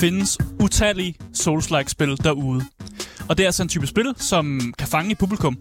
Findes 0.00 0.38
utallige 0.60 1.14
Souls-like-spil 1.34 2.16
derude. 2.24 2.64
Og 3.28 3.38
det 3.38 3.44
er 3.44 3.48
altså 3.48 3.62
en 3.62 3.68
type 3.68 3.86
spil, 3.86 4.14
som 4.16 4.72
kan 4.78 4.88
fange 4.88 5.12
et 5.12 5.18
publikum. 5.18 5.56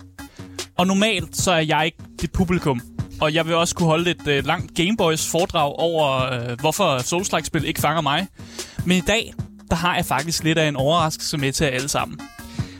Og 0.77 0.87
normalt 0.87 1.37
så 1.37 1.51
er 1.51 1.59
jeg 1.59 1.85
ikke 1.85 1.97
det 2.21 2.31
publikum. 2.31 2.81
Og 3.21 3.33
jeg 3.33 3.45
vil 3.47 3.55
også 3.55 3.75
kunne 3.75 3.87
holde 3.89 4.11
et 4.11 4.27
øh, 4.27 4.45
langt 4.45 4.75
Gameboys 4.75 5.27
foredrag 5.31 5.73
over, 5.73 6.33
øh, 6.33 6.59
hvorfor 6.59 6.99
Souls-like-spil 7.01 7.65
ikke 7.65 7.81
fanger 7.81 8.01
mig. 8.01 8.27
Men 8.85 8.97
i 8.97 9.01
dag, 9.01 9.33
der 9.69 9.75
har 9.75 9.95
jeg 9.95 10.05
faktisk 10.05 10.43
lidt 10.43 10.57
af 10.57 10.67
en 10.67 10.75
overraskelse 10.75 11.37
med 11.37 11.51
til 11.51 11.65
jer 11.65 11.71
alle 11.71 11.89
sammen. 11.89 12.19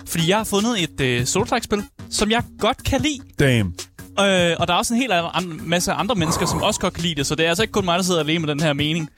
Fordi 0.07 0.29
jeg 0.29 0.37
har 0.37 0.43
fundet 0.43 0.83
et 0.83 1.01
øh, 1.01 1.25
Souls-like-spil, 1.25 1.83
som 2.09 2.31
jeg 2.31 2.43
godt 2.59 2.83
kan 2.83 3.01
lide. 3.01 3.19
Damn. 3.39 3.73
Øh, 4.19 4.55
og 4.59 4.67
der 4.67 4.73
er 4.73 4.77
også 4.77 4.93
en 4.93 4.99
helt 4.99 5.11
an- 5.13 5.61
masse 5.63 5.91
andre 5.91 6.15
mennesker, 6.15 6.45
som 6.45 6.61
også 6.61 6.79
godt 6.79 6.93
kan 6.93 7.03
lide 7.03 7.15
det, 7.15 7.25
så 7.25 7.35
det 7.35 7.45
er 7.45 7.49
altså 7.49 7.63
ikke 7.63 7.71
kun 7.71 7.85
mig, 7.85 7.97
der 7.97 8.03
sidder 8.03 8.19
alene 8.19 8.39
med 8.39 8.47
den 8.47 8.59
her 8.59 8.73
mening. 8.73 9.09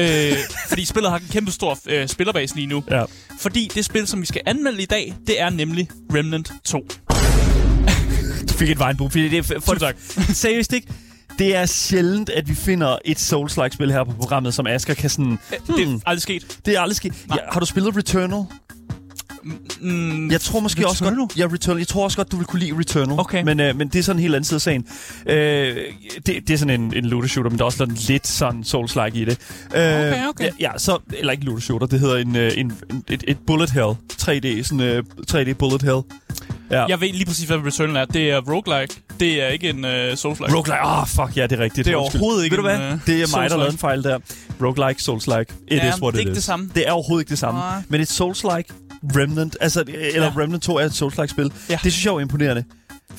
Øh, 0.00 0.36
fordi 0.68 0.84
spillet 0.84 1.10
har 1.10 1.18
en 1.18 1.24
kæmpe 1.30 1.52
stor 1.52 1.78
øh, 1.86 2.08
spillerbase 2.08 2.54
lige 2.54 2.66
nu. 2.66 2.84
Ja. 2.90 3.04
Fordi 3.38 3.70
det 3.74 3.84
spil, 3.84 4.06
som 4.06 4.20
vi 4.20 4.26
skal 4.26 4.42
anmelde 4.46 4.82
i 4.82 4.86
dag, 4.86 5.14
det 5.26 5.40
er 5.40 5.50
nemlig 5.50 5.88
Remnant 6.14 6.52
2. 6.64 6.86
Du 8.48 8.54
fik 8.54 8.70
et 8.70 8.78
vejenbrug. 8.78 9.10
Fordi 9.10 9.28
det 9.28 9.38
er 9.38 9.42
for, 9.42 9.60
for, 9.60 9.74
tak. 9.74 9.96
seriøst 10.32 10.72
ikke? 10.72 10.88
Det 11.38 11.56
er 11.56 11.66
sjældent, 11.66 12.30
at 12.30 12.48
vi 12.48 12.54
finder 12.54 12.98
et 13.04 13.20
Souls-like-spil 13.20 13.92
her 13.92 14.04
på 14.04 14.12
programmet, 14.12 14.54
som 14.54 14.66
Asger 14.66 14.94
kan 14.94 15.10
sådan... 15.10 15.24
Hmm. 15.24 15.38
Det 15.76 15.88
er 15.88 16.00
aldrig 16.06 16.22
sket. 16.22 16.58
Det 16.66 16.76
er 16.76 16.80
aldrig 16.80 16.96
sket. 16.96 17.14
Ja, 17.30 17.36
har 17.52 17.60
du 17.60 17.66
spillet 17.66 17.96
Returnal? 17.96 18.44
Mm, 19.80 20.30
Jeg 20.30 20.40
tror 20.40 20.60
måske 20.60 20.88
også 20.88 21.04
Returnal? 21.04 21.18
godt... 21.26 21.36
Ja, 21.38 21.46
Returnal. 21.52 21.78
Jeg 21.78 21.88
tror 21.88 22.04
også 22.04 22.16
godt, 22.16 22.32
du 22.32 22.36
vil 22.36 22.46
kunne 22.46 22.60
lide 22.60 22.78
Returnal. 22.78 23.20
Okay. 23.20 23.42
Men, 23.42 23.60
øh, 23.60 23.76
men 23.76 23.88
det 23.88 23.98
er 23.98 24.02
sådan 24.02 24.16
en 24.18 24.22
helt 24.22 24.34
anden 24.34 24.44
side 24.44 24.56
af 24.56 24.60
sagen. 24.60 24.86
Øh, 25.26 25.76
det, 26.26 26.26
det 26.26 26.50
er 26.50 26.56
sådan 26.56 26.80
en, 26.80 26.96
en 26.96 27.04
looter 27.04 27.28
shooter, 27.28 27.50
men 27.50 27.58
der 27.58 27.64
er 27.64 27.66
også 27.66 27.86
lidt 28.08 28.26
sådan 28.26 28.62
Souls-like 28.66 29.18
i 29.18 29.24
det. 29.24 29.38
Øh, 29.74 29.80
Okay, 30.10 30.28
okay. 30.28 30.44
Ja, 30.44 30.50
ja, 30.60 30.78
så... 30.78 30.98
Eller 31.12 31.32
ikke 31.32 31.44
looter 31.44 31.62
shooter, 31.62 31.86
det 31.86 32.00
hedder 32.00 32.16
en, 32.16 32.36
øh, 32.36 32.52
en, 32.56 32.72
en, 32.90 33.04
et, 33.10 33.24
et 33.28 33.38
bullet 33.46 33.70
hell. 33.70 33.92
3D, 34.22 34.62
sådan 34.62 34.80
øh, 34.80 35.02
3D 35.30 35.52
bullet 35.52 35.82
hell. 35.82 36.00
Ja. 36.70 36.84
Jeg 36.86 37.00
ved 37.00 37.12
lige 37.12 37.26
præcis, 37.26 37.46
hvad 37.48 37.56
Returnal 37.66 37.96
er. 37.96 38.04
Det 38.04 38.30
er 38.30 38.40
roguelike. 38.40 38.94
Det 39.20 39.42
er 39.42 39.48
ikke 39.48 39.68
en 39.70 39.84
uh, 39.84 39.90
Souls-like. 39.90 40.54
Roguelike. 40.56 40.72
Ah, 40.80 41.00
oh, 41.02 41.06
fuck, 41.08 41.36
ja, 41.36 41.42
det 41.46 41.52
er 41.60 41.62
rigtigt. 41.64 41.84
Det 41.86 41.92
er 41.92 41.96
Undskyld. 41.96 42.20
overhovedet 42.20 42.44
ikke 42.44 42.56
Ved 42.56 42.62
du 42.64 42.68
en, 42.68 42.76
hvad? 42.76 42.92
øh, 42.92 42.98
det 43.06 43.22
er 43.22 43.36
mig, 43.36 43.50
der 43.50 43.56
lavede 43.56 43.72
en 43.72 43.78
fejl 43.78 44.02
der. 44.04 44.18
Roguelike, 44.62 45.00
Souls-like. 45.02 45.54
It 45.68 45.76
Ja, 45.76 45.94
is 45.94 46.02
what 46.02 46.14
det 46.14 46.18
er 46.18 46.22
it 46.22 46.26
ikke 46.26 46.30
is. 46.30 46.34
det 46.36 46.44
samme. 46.44 46.70
Det 46.74 46.88
er 46.88 46.92
overhovedet 46.92 47.22
ikke 47.22 47.30
det 47.30 47.38
samme. 47.38 47.60
Nej. 47.60 47.82
Men 47.88 48.00
et 48.00 48.20
Souls-like 48.20 48.89
Remnant, 49.02 49.56
altså, 49.60 49.84
eller 49.88 50.22
Ja. 50.22 50.32
Remnant 50.36 50.62
2 50.62 50.76
er 50.76 50.84
et 50.84 50.92
Souls-like-spil. 50.94 51.52
Ja. 51.70 51.78
Det 51.84 51.92
synes 51.92 52.04
jeg 52.04 52.14
er 52.14 52.20
imponerende. 52.20 52.64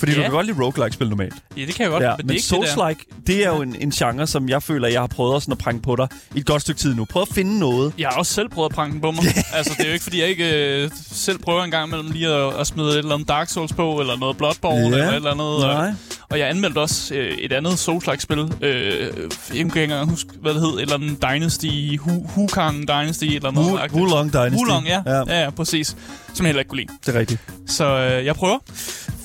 Fordi 0.01 0.11
Ja. 0.11 0.17
du 0.17 0.21
kan 0.21 0.31
godt 0.31 0.45
lide 0.45 0.57
roguelike-spil 0.63 1.09
normalt. 1.09 1.33
Ja, 1.57 1.61
det 1.65 1.75
kan 1.75 1.83
jeg 1.83 1.91
godt, 1.91 2.03
Ja, 2.03 2.09
men, 2.09 2.17
men, 2.17 2.27
det 2.27 2.33
er 2.51 2.55
ikke 2.55 2.65
det. 2.65 2.69
Souls-like, 2.69 3.23
det 3.27 3.45
er 3.45 3.49
jo 3.49 3.61
en, 3.61 3.75
en 3.79 3.91
genre, 3.91 4.27
som 4.27 4.49
jeg 4.49 4.63
føler, 4.63 4.87
jeg 4.87 4.99
har 5.01 5.07
prøvet 5.07 5.35
at, 5.35 5.41
sådan 5.41 5.51
at 5.51 5.57
prænge 5.57 5.81
på 5.81 5.95
dig 5.95 6.07
i 6.35 6.39
et 6.39 6.45
godt 6.45 6.61
stykke 6.61 6.79
tid 6.79 6.95
nu. 6.95 7.05
Prøv 7.05 7.21
at 7.21 7.27
finde 7.35 7.59
noget. 7.59 7.93
Jeg 7.97 8.09
har 8.09 8.17
også 8.17 8.33
selv 8.33 8.49
prøvet 8.49 8.69
at 8.69 8.75
pranke 8.75 8.93
den 8.93 9.01
på 9.01 9.11
mig. 9.11 9.23
altså, 9.57 9.73
det 9.77 9.83
er 9.83 9.87
jo 9.87 9.93
ikke, 9.93 10.03
fordi 10.03 10.19
jeg 10.21 10.27
ikke 10.27 10.81
øh, 10.83 10.89
selv 11.11 11.39
prøver 11.39 11.63
en 11.63 11.71
gang 11.71 11.87
imellem 11.87 12.11
lige 12.11 12.27
at, 12.27 12.59
at 12.59 12.67
smide 12.67 12.89
et 12.89 12.97
eller 12.97 13.13
andet 13.13 13.27
Dark 13.27 13.49
Souls 13.49 13.73
på, 13.73 13.99
eller 13.99 14.17
noget 14.17 14.37
Bloodborne, 14.37 14.79
Ja. 14.79 14.85
eller 14.87 15.09
et 15.09 15.15
eller 15.15 15.31
andet. 15.31 15.59
Nej. 15.59 15.87
Og, 15.87 15.93
og 16.29 16.39
jeg 16.39 16.49
anmeldte 16.49 16.77
også 16.79 17.15
øh, 17.15 17.37
et 17.37 17.51
andet 17.51 17.79
Souls-like-spil. 17.79 18.39
Øh, 18.61 19.01
jeg 19.01 19.09
kan 19.49 19.65
ikke 19.65 19.83
engang 19.83 20.09
huske, 20.09 20.29
hvad 20.41 20.53
det 20.53 20.61
hed. 20.61 20.69
Et 20.75 20.81
eller 20.81 20.95
andet 20.95 21.21
Dynasty, 21.21 21.97
Hu, 21.99 22.27
Hukang 22.35 22.87
Dynasty, 22.87 23.25
eller 23.25 23.51
noget. 23.51 23.79
Agtigt. 23.79 23.93
Wulong 24.01 24.33
Dynasty. 24.33 24.57
Wulong, 24.57 24.87
ja. 24.87 25.01
Ja. 25.05 25.11
ja. 25.17 25.23
Ja, 25.27 25.43
ja, 25.43 25.49
præcis. 25.49 25.95
Som 26.33 26.45
jeg 26.45 26.49
heller 26.49 26.59
ikke 26.59 26.69
kunne 26.69 26.81
lide. 26.81 26.93
Det 27.05 27.15
er 27.15 27.19
rigtigt. 27.19 27.39
Så 27.67 27.85
øh, 27.85 28.25
jeg 28.25 28.35
prøver. 28.35 28.57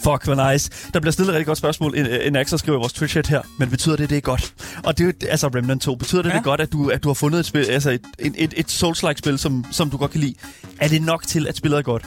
Fuck, 0.04 0.24
hvor 0.24 0.52
nice. 0.52 0.70
Der 0.94 1.00
bliver 1.00 1.12
stillet 1.12 1.30
et 1.30 1.34
rigtig 1.34 1.46
godt 1.46 1.58
spørgsmål. 1.58 1.98
En, 1.98 2.06
en 2.06 2.36
Axel 2.36 2.58
skriver 2.58 2.78
i 2.78 2.80
vores 2.80 2.92
Twitch-chat 2.92 3.26
her. 3.28 3.40
Men 3.58 3.70
betyder 3.70 3.96
det, 3.96 4.10
det 4.10 4.16
er 4.16 4.20
godt? 4.20 4.54
Og 4.84 4.98
det 4.98 5.22
er 5.22 5.30
altså 5.30 5.48
Remnant 5.48 5.82
2. 5.82 5.94
Betyder 5.94 6.22
det, 6.22 6.28
Ja. 6.28 6.34
det 6.34 6.40
er 6.40 6.44
godt, 6.44 6.60
at 6.60 6.72
du, 6.72 6.88
at 6.88 7.02
du 7.02 7.08
har 7.08 7.14
fundet 7.14 7.40
et, 7.40 7.46
spil, 7.46 7.64
altså 7.64 7.90
et, 7.90 8.00
et, 8.18 8.54
et, 8.56 8.70
Souls-like 8.82 9.18
spil, 9.18 9.38
som, 9.38 9.64
som 9.70 9.90
du 9.90 9.96
godt 9.96 10.10
kan 10.10 10.20
lide? 10.20 10.34
Er 10.80 10.88
det 10.88 11.02
nok 11.02 11.26
til, 11.26 11.46
at 11.46 11.56
spillet 11.56 11.78
er 11.78 11.82
godt? 11.82 12.04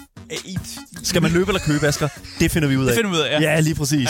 Skal 1.04 1.22
man 1.22 1.32
løbe 1.32 1.50
eller 1.50 1.60
købe, 1.60 1.88
Asger? 1.88 2.08
Det 2.40 2.52
finder 2.52 2.68
vi 2.68 2.78
ud 2.78 2.84
af. 2.86 2.88
Det 2.88 2.96
finder 2.96 3.10
vi 3.12 3.16
ud 3.16 3.22
af, 3.22 3.42
ja. 3.42 3.52
Ja, 3.54 3.60
lige 3.60 3.76
præcis. 3.76 4.10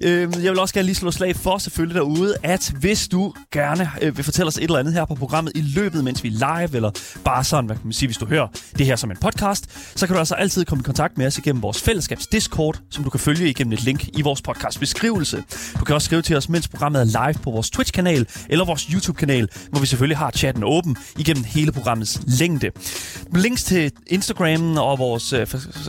Ja. 0.00 0.08
Øhm, 0.08 0.32
jeg 0.32 0.50
vil 0.50 0.58
også 0.58 0.74
gerne 0.74 0.86
lige 0.86 0.94
slå 0.96 1.10
slag 1.10 1.36
for 1.36 1.58
selvfølgelig 1.58 1.94
derude, 1.94 2.34
at 2.42 2.72
hvis 2.80 3.08
du 3.08 3.34
gerne 3.52 3.90
øh, 4.02 4.16
vil 4.16 4.24
fortælle 4.24 4.48
os 4.48 4.56
et 4.56 4.62
eller 4.62 4.78
andet 4.78 4.94
her 4.94 5.04
på 5.04 5.14
programmet 5.14 5.52
i 5.54 5.60
løbet, 5.60 6.04
mens 6.04 6.22
vi 6.24 6.28
er 6.28 6.32
live, 6.58 6.76
eller 6.76 6.90
bare 7.24 7.44
sådan, 7.44 7.66
hvad 7.66 7.76
kan 7.76 7.86
man 7.86 7.92
sige, 7.92 8.06
hvis 8.08 8.16
du 8.16 8.26
hører 8.26 8.46
det 8.78 8.86
her 8.86 8.96
som 8.96 9.10
en 9.10 9.16
podcast, 9.16 9.64
så 9.98 10.06
kan 10.06 10.14
du 10.14 10.18
altså 10.18 10.34
altid 10.34 10.64
komme 10.64 10.82
i 10.82 10.84
kontakt 10.84 11.18
med 11.18 11.26
os 11.26 11.38
igennem 11.38 11.62
vores 11.62 11.82
fællesskabs 11.82 12.26
Discord, 12.26 12.80
som 12.90 13.04
du 13.04 13.10
kan 13.10 13.17
følge 13.18 13.50
igennem 13.50 13.72
et 13.72 13.84
link 13.84 14.08
i 14.18 14.22
vores 14.22 14.42
podcast 14.42 14.80
beskrivelse. 14.80 15.44
Du 15.80 15.84
kan 15.84 15.94
også 15.94 16.06
skrive 16.06 16.22
til 16.22 16.36
os, 16.36 16.48
mens 16.48 16.68
programmet 16.68 17.00
er 17.00 17.04
live 17.04 17.42
på 17.42 17.50
vores 17.50 17.70
Twitch-kanal 17.70 18.26
eller 18.48 18.64
vores 18.64 18.82
YouTube-kanal, 18.82 19.48
hvor 19.70 19.80
vi 19.80 19.86
selvfølgelig 19.86 20.18
har 20.18 20.30
chatten 20.30 20.64
åben 20.64 20.96
igennem 21.18 21.44
hele 21.44 21.72
programmets 21.72 22.20
længde. 22.26 22.70
Links 23.34 23.64
til 23.64 23.92
Instagram 24.06 24.76
og 24.76 24.98
vores 24.98 25.32
øh, 25.32 25.46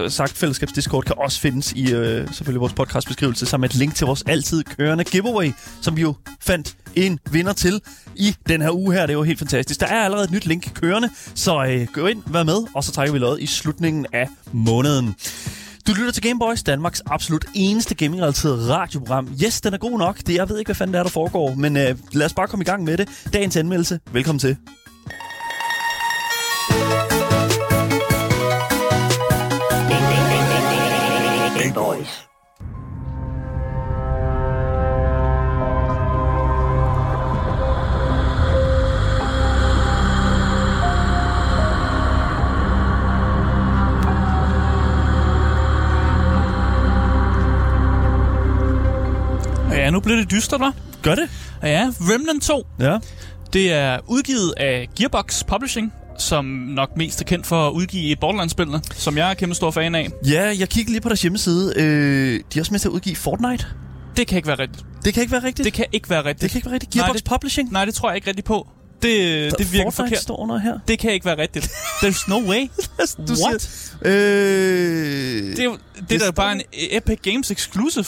sagt 0.09 0.38
fællesskabs 0.38 0.72
Discord 0.72 1.03
kan 1.03 1.16
også 1.18 1.39
findes 1.39 1.72
i 1.72 1.94
øh, 1.94 2.28
selvfølgelig 2.34 2.62
vores 2.62 2.73
podcast 2.73 3.07
beskrivelse, 3.07 3.45
sammen 3.45 3.62
med 3.62 3.69
et 3.69 3.75
link 3.75 3.95
til 3.95 4.07
vores 4.07 4.23
altid 4.28 4.63
kørende 4.63 5.03
giveaway, 5.03 5.51
som 5.81 5.97
vi 5.97 6.01
jo 6.01 6.13
fandt 6.41 6.75
en 6.95 7.19
vinder 7.31 7.53
til 7.53 7.81
i 8.16 8.35
den 8.50 8.62
her 8.62 8.72
uge 8.72 8.94
her. 8.94 9.01
Det 9.01 9.09
er 9.09 9.18
jo 9.18 9.23
helt 9.23 9.39
fantastisk. 9.39 9.79
Der 9.79 9.88
er 9.88 10.03
allerede 10.03 10.25
et 10.25 10.31
nyt 10.31 10.45
link 10.45 10.72
kørende, 10.73 11.09
så 11.35 11.66
øh, 11.66 11.88
gå 11.94 12.07
ind, 12.07 12.23
vær 12.28 12.44
med, 12.44 12.57
og 12.75 12.84
så 12.84 12.91
trækker 12.91 13.13
vi 13.13 13.19
lod 13.19 13.39
i 13.39 13.45
slutningen 13.45 14.06
af 14.13 14.28
måneden. 14.51 15.16
Du 15.89 15.94
lytter 15.94 16.11
til 16.11 16.23
Gameboys, 16.23 16.63
Danmarks 16.63 17.01
absolut 17.05 17.45
eneste 17.55 17.95
gaming-relateret 17.95 18.69
radioprogram. 18.69 19.29
Yes, 19.44 19.61
den 19.61 19.73
er 19.73 19.77
god 19.77 20.00
nok. 20.00 20.17
Det, 20.17 20.35
jeg 20.35 20.50
ved 20.50 20.59
ikke, 20.59 20.67
hvad 20.67 20.75
fanden 20.75 20.94
det 20.94 21.00
er, 21.00 21.03
der 21.03 21.09
foregår, 21.09 21.53
men 21.55 21.77
øh, 21.77 21.95
lad 22.11 22.25
os 22.25 22.33
bare 22.33 22.47
komme 22.47 22.63
i 22.63 22.66
gang 22.66 22.83
med 22.83 22.97
det. 22.97 23.09
Dagens 23.33 23.57
anmeldelse. 23.57 24.00
Velkommen 24.11 24.39
til. 24.39 24.57
Det 50.29 50.38
dystert, 50.38 50.62
hva'? 50.62 50.72
Gør 51.01 51.16
det? 51.16 51.29
Ja, 51.63 51.91
Remnant 52.00 52.44
2. 52.44 52.67
Ja. 52.79 52.97
Det 53.53 53.73
er 53.73 54.00
udgivet 54.07 54.53
af 54.57 54.90
Gearbox 54.97 55.44
Publishing, 55.47 55.94
som 56.17 56.45
nok 56.45 56.97
mest 56.97 57.22
er 57.22 57.25
kendt 57.25 57.47
for 57.47 57.67
at 57.67 57.72
udgive 57.72 58.16
Borderlands-spillene, 58.16 58.81
som 58.94 59.18
jeg 59.18 59.29
er 59.29 59.34
kæmpe 59.34 59.56
stor 59.56 59.72
fan 59.72 59.95
af. 59.95 60.09
Ja, 60.28 60.44
jeg 60.59 60.69
kiggede 60.69 60.91
lige 60.91 61.01
på 61.01 61.09
deres 61.09 61.22
hjemmeside. 61.22 61.73
Øh, 61.75 62.39
de 62.53 62.59
er 62.59 62.62
også 62.62 62.72
med 62.73 62.79
til 62.79 62.88
at 62.88 62.91
udgive 62.91 63.16
Fortnite. 63.16 63.66
Det 64.18 64.28
kan 64.28 64.35
ikke 64.38 64.47
være 64.47 64.59
rigtigt. 64.59 64.85
Det 65.06 65.13
kan 65.13 65.22
ikke 65.23 65.31
være 65.31 65.44
rigtigt. 65.44 65.66
Det 65.66 65.73
kan 65.73 65.85
ikke 65.91 66.09
være 66.09 66.25
rigtigt. 66.25 66.41
det 66.41 66.51
kan 66.51 66.57
ikke 66.57 66.66
være 66.66 66.73
rigtigt. 66.73 66.94
Gearbox 66.94 67.07
Nej, 67.09 67.13
det- 67.13 67.23
Publishing. 67.31 67.72
Nej, 67.72 67.85
det 67.85 67.94
tror 67.94 68.09
jeg 68.09 68.16
ikke 68.16 68.28
rigtigt 68.28 68.47
på. 68.47 68.68
Det, 69.01 69.12
det 69.57 69.73
virker 69.73 69.84
Fortnite 69.91 69.95
forkert. 69.95 70.19
står 70.21 70.39
under 70.39 70.57
her. 70.59 70.80
Det 70.88 71.00
kan 71.00 71.12
ikke 71.12 71.25
være 71.25 71.38
rigtigt. 71.38 71.65
There's 72.04 72.30
no 72.30 72.50
way. 72.50 72.69
Du 73.27 73.33
What? 73.45 73.62
Siger, 73.62 73.98
øh, 74.06 75.56
Det 75.56 75.59
er 75.65 75.69
det, 75.69 75.80
Det 76.00 76.09
der 76.09 76.15
er 76.15 76.19
står- 76.19 76.31
bare 76.31 76.51
en 76.54 76.62
Epic 76.74 77.19
Games 77.24 77.51
exclusive. 77.51 78.06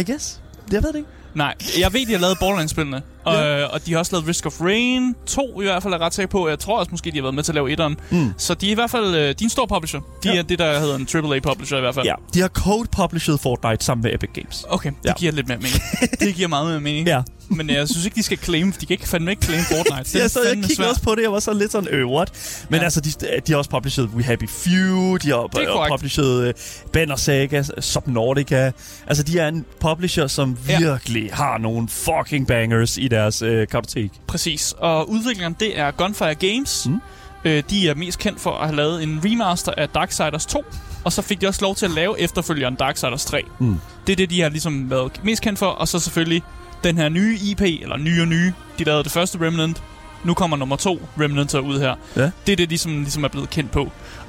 I 0.00 0.02
guess. 0.10 0.40
Jeg 0.72 0.82
ved 0.82 0.92
det 0.92 0.98
ikke. 0.98 1.08
Nej, 1.34 1.54
jeg 1.78 1.92
ved, 1.92 2.06
de 2.06 2.12
har 2.12 2.20
lavet 2.20 2.38
Borderlands-spillene. 2.40 3.02
Og, 3.24 3.34
Ja. 3.34 3.64
og 3.64 3.86
de 3.86 3.92
har 3.92 3.98
også 3.98 4.12
lavet 4.12 4.28
Risk 4.28 4.46
of 4.46 4.60
Rain 4.60 5.14
2 5.26 5.60
i 5.60 5.64
hvert 5.64 5.82
fald, 5.82 5.94
er 5.94 5.98
ret 5.98 6.14
sikker 6.14 6.28
på. 6.30 6.48
Jeg 6.48 6.58
tror 6.58 6.78
også 6.78 6.90
måske, 6.90 7.10
de 7.10 7.16
har 7.16 7.22
været 7.22 7.34
med 7.34 7.42
til 7.42 7.52
at 7.52 7.54
lave 7.54 7.70
etteren. 7.72 7.96
Mm. 8.10 8.32
Så 8.38 8.54
de 8.54 8.66
er 8.66 8.70
i 8.70 8.74
hvert 8.74 8.90
fald 8.90 9.06
øh, 9.06 9.12
de 9.14 9.28
er 9.28 9.34
en 9.42 9.50
stor 9.50 9.66
publisher. 9.66 10.00
De 10.22 10.28
Ja. 10.32 10.38
er 10.38 10.42
det, 10.42 10.58
der 10.58 10.78
hedder 10.80 10.94
en 10.96 11.08
AAA-publisher 11.14 11.78
i 11.78 11.80
hvert 11.80 11.94
fald. 11.94 12.06
Ja, 12.06 12.14
de 12.34 12.40
har 12.40 12.48
code-published 12.48 13.38
Fortnite 13.38 13.84
sammen 13.84 14.02
med 14.02 14.14
Epic 14.14 14.30
Games. 14.34 14.64
Okay, 14.68 14.90
det 14.90 14.96
Ja. 15.08 15.12
giver 15.14 15.32
lidt 15.32 15.48
mere 15.48 15.58
mening. 15.58 15.82
det 16.20 16.34
giver 16.34 16.48
meget 16.48 16.66
mere 16.70 16.80
mening. 16.80 17.06
Ja. 17.06 17.22
Men 17.48 17.70
jeg 17.70 17.88
synes 17.88 18.04
ikke, 18.04 18.14
de 18.14 18.22
skal 18.22 18.38
claim, 18.38 18.72
de 18.72 18.86
kan 18.86 18.94
ikke 18.94 19.08
fandme 19.08 19.30
ikke 19.30 19.44
claim 19.44 19.60
Fortnite. 19.64 20.04
Det 20.12 20.14
ja, 20.14 20.28
så 20.28 20.40
jeg 20.42 20.52
kiggede 20.54 20.74
svært. 20.74 20.88
også 20.88 21.02
på 21.02 21.14
det, 21.14 21.26
og 21.26 21.32
var 21.32 21.40
så 21.40 21.52
lidt 21.52 21.72
sådan, 21.72 21.88
øh, 21.88 22.06
what? 22.06 22.32
Men 22.68 22.78
Ja. 22.78 22.84
altså, 22.84 23.00
de, 23.00 23.10
de 23.46 23.52
har 23.52 23.56
også 23.58 23.70
published 23.70 24.04
We 24.04 24.22
Happy 24.22 24.48
Few, 24.48 25.16
de 25.16 25.28
har 25.28 25.42
uh, 25.82 25.88
published 25.90 26.48
uh, 26.48 26.54
Banner 26.92 27.16
Saga, 27.16 27.62
Subnautica. 27.80 28.70
Altså, 29.06 29.22
de 29.22 29.38
er 29.38 29.48
en 29.48 29.64
publisher, 29.80 30.26
som 30.26 30.58
Ja. 30.68 30.78
virkelig 30.78 31.30
har 31.32 31.58
nogle 31.58 31.88
fucking 31.88 32.46
bangers 32.46 32.98
i 32.98 33.08
deres 33.12 33.42
uh, 33.42 33.64
kartotek. 33.70 34.10
Præcis. 34.26 34.74
Og 34.78 35.10
udvikleren, 35.10 35.56
det 35.60 35.78
er 35.78 35.90
Gunfire 35.90 36.34
Games. 36.34 36.86
Mm. 36.86 37.00
Øh, 37.44 37.62
de 37.70 37.88
er 37.88 37.94
mest 37.94 38.18
kendt 38.18 38.40
for 38.40 38.50
at 38.50 38.66
have 38.66 38.76
lavet 38.76 39.02
en 39.02 39.20
remaster 39.24 39.72
af 39.76 39.88
Darksiders 39.88 40.46
2, 40.46 40.64
og 41.04 41.12
så 41.12 41.22
fik 41.22 41.40
de 41.40 41.46
også 41.46 41.62
lov 41.62 41.74
til 41.74 41.86
at 41.86 41.92
lave 41.92 42.20
efterfølgeren 42.20 42.74
Darksiders 42.74 43.24
3. 43.24 43.42
Mm. 43.58 43.76
Det 44.06 44.12
er 44.12 44.16
det, 44.16 44.30
de 44.30 44.40
har 44.40 44.48
ligesom 44.48 44.90
været 44.90 45.24
mest 45.24 45.42
kendt 45.42 45.58
for, 45.58 45.66
og 45.66 45.88
så 45.88 45.98
selvfølgelig 45.98 46.42
den 46.84 46.98
her 46.98 47.08
nye 47.08 47.38
IP, 47.42 47.60
eller 47.60 47.96
nye 47.96 48.22
og 48.22 48.28
nye. 48.28 48.52
De 48.78 48.84
lavede 48.84 49.04
det 49.04 49.12
første 49.12 49.38
Remnant, 49.40 49.82
nu 50.24 50.34
kommer 50.34 50.56
nummer 50.56 50.76
to 50.76 51.00
Remnant 51.20 51.54
ud 51.54 51.80
her. 51.80 51.94
Ja. 52.16 52.30
Det 52.46 52.52
er 52.52 52.56
det, 52.56 52.70
de 52.70 52.78
som, 52.78 52.92
ligesom 52.92 53.24
er 53.24 53.28
blevet 53.28 53.50
kendt 53.50 53.70
på. 53.70 53.80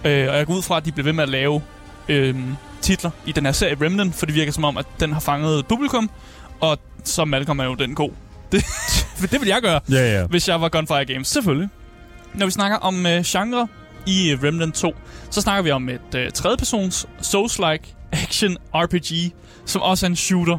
Øh, 0.05 0.29
og 0.29 0.37
jeg 0.37 0.45
går 0.45 0.53
ud 0.53 0.61
fra, 0.61 0.77
at 0.77 0.85
de 0.85 0.91
bliver 0.91 1.03
ved 1.03 1.13
med 1.13 1.23
at 1.23 1.29
lave 1.29 1.61
øh, 2.09 2.35
titler 2.81 3.11
i 3.25 3.31
den 3.31 3.45
her 3.45 3.51
serie 3.51 3.77
Remnant, 3.81 4.15
for 4.15 4.25
det 4.25 4.35
virker 4.35 4.51
som 4.51 4.63
om, 4.63 4.77
at 4.77 4.85
den 4.99 5.13
har 5.13 5.19
fanget 5.19 5.67
publikum, 5.67 6.09
og 6.59 6.77
så 7.03 7.25
Malcolm 7.25 7.59
er 7.59 7.63
jo 7.63 7.73
den 7.73 7.95
god. 7.95 8.11
Det, 8.53 8.65
det 9.31 9.41
vil 9.41 9.47
jeg 9.47 9.61
gøre, 9.61 9.79
Ja, 9.91 10.19
ja. 10.19 10.25
hvis 10.25 10.47
jeg 10.47 10.61
var 10.61 10.69
Gunfire 10.69 11.05
Games. 11.05 11.27
Selvfølgelig. 11.27 11.69
Når 12.33 12.45
vi 12.45 12.51
snakker 12.51 12.77
om 12.77 13.05
øh, 13.05 13.21
genre 13.23 13.67
i 14.05 14.31
øh, 14.31 14.43
Remnant 14.43 14.75
2, 14.75 14.95
så 15.29 15.41
snakker 15.41 15.63
vi 15.63 15.71
om 15.71 15.89
et 15.89 16.15
øh, 16.15 16.31
tredjepersons 16.31 17.05
Souls-like 17.21 17.95
action 18.11 18.57
RPG, 18.75 19.33
som 19.65 19.81
også 19.81 20.05
er 20.05 20.09
en 20.09 20.15
shooter. 20.15 20.57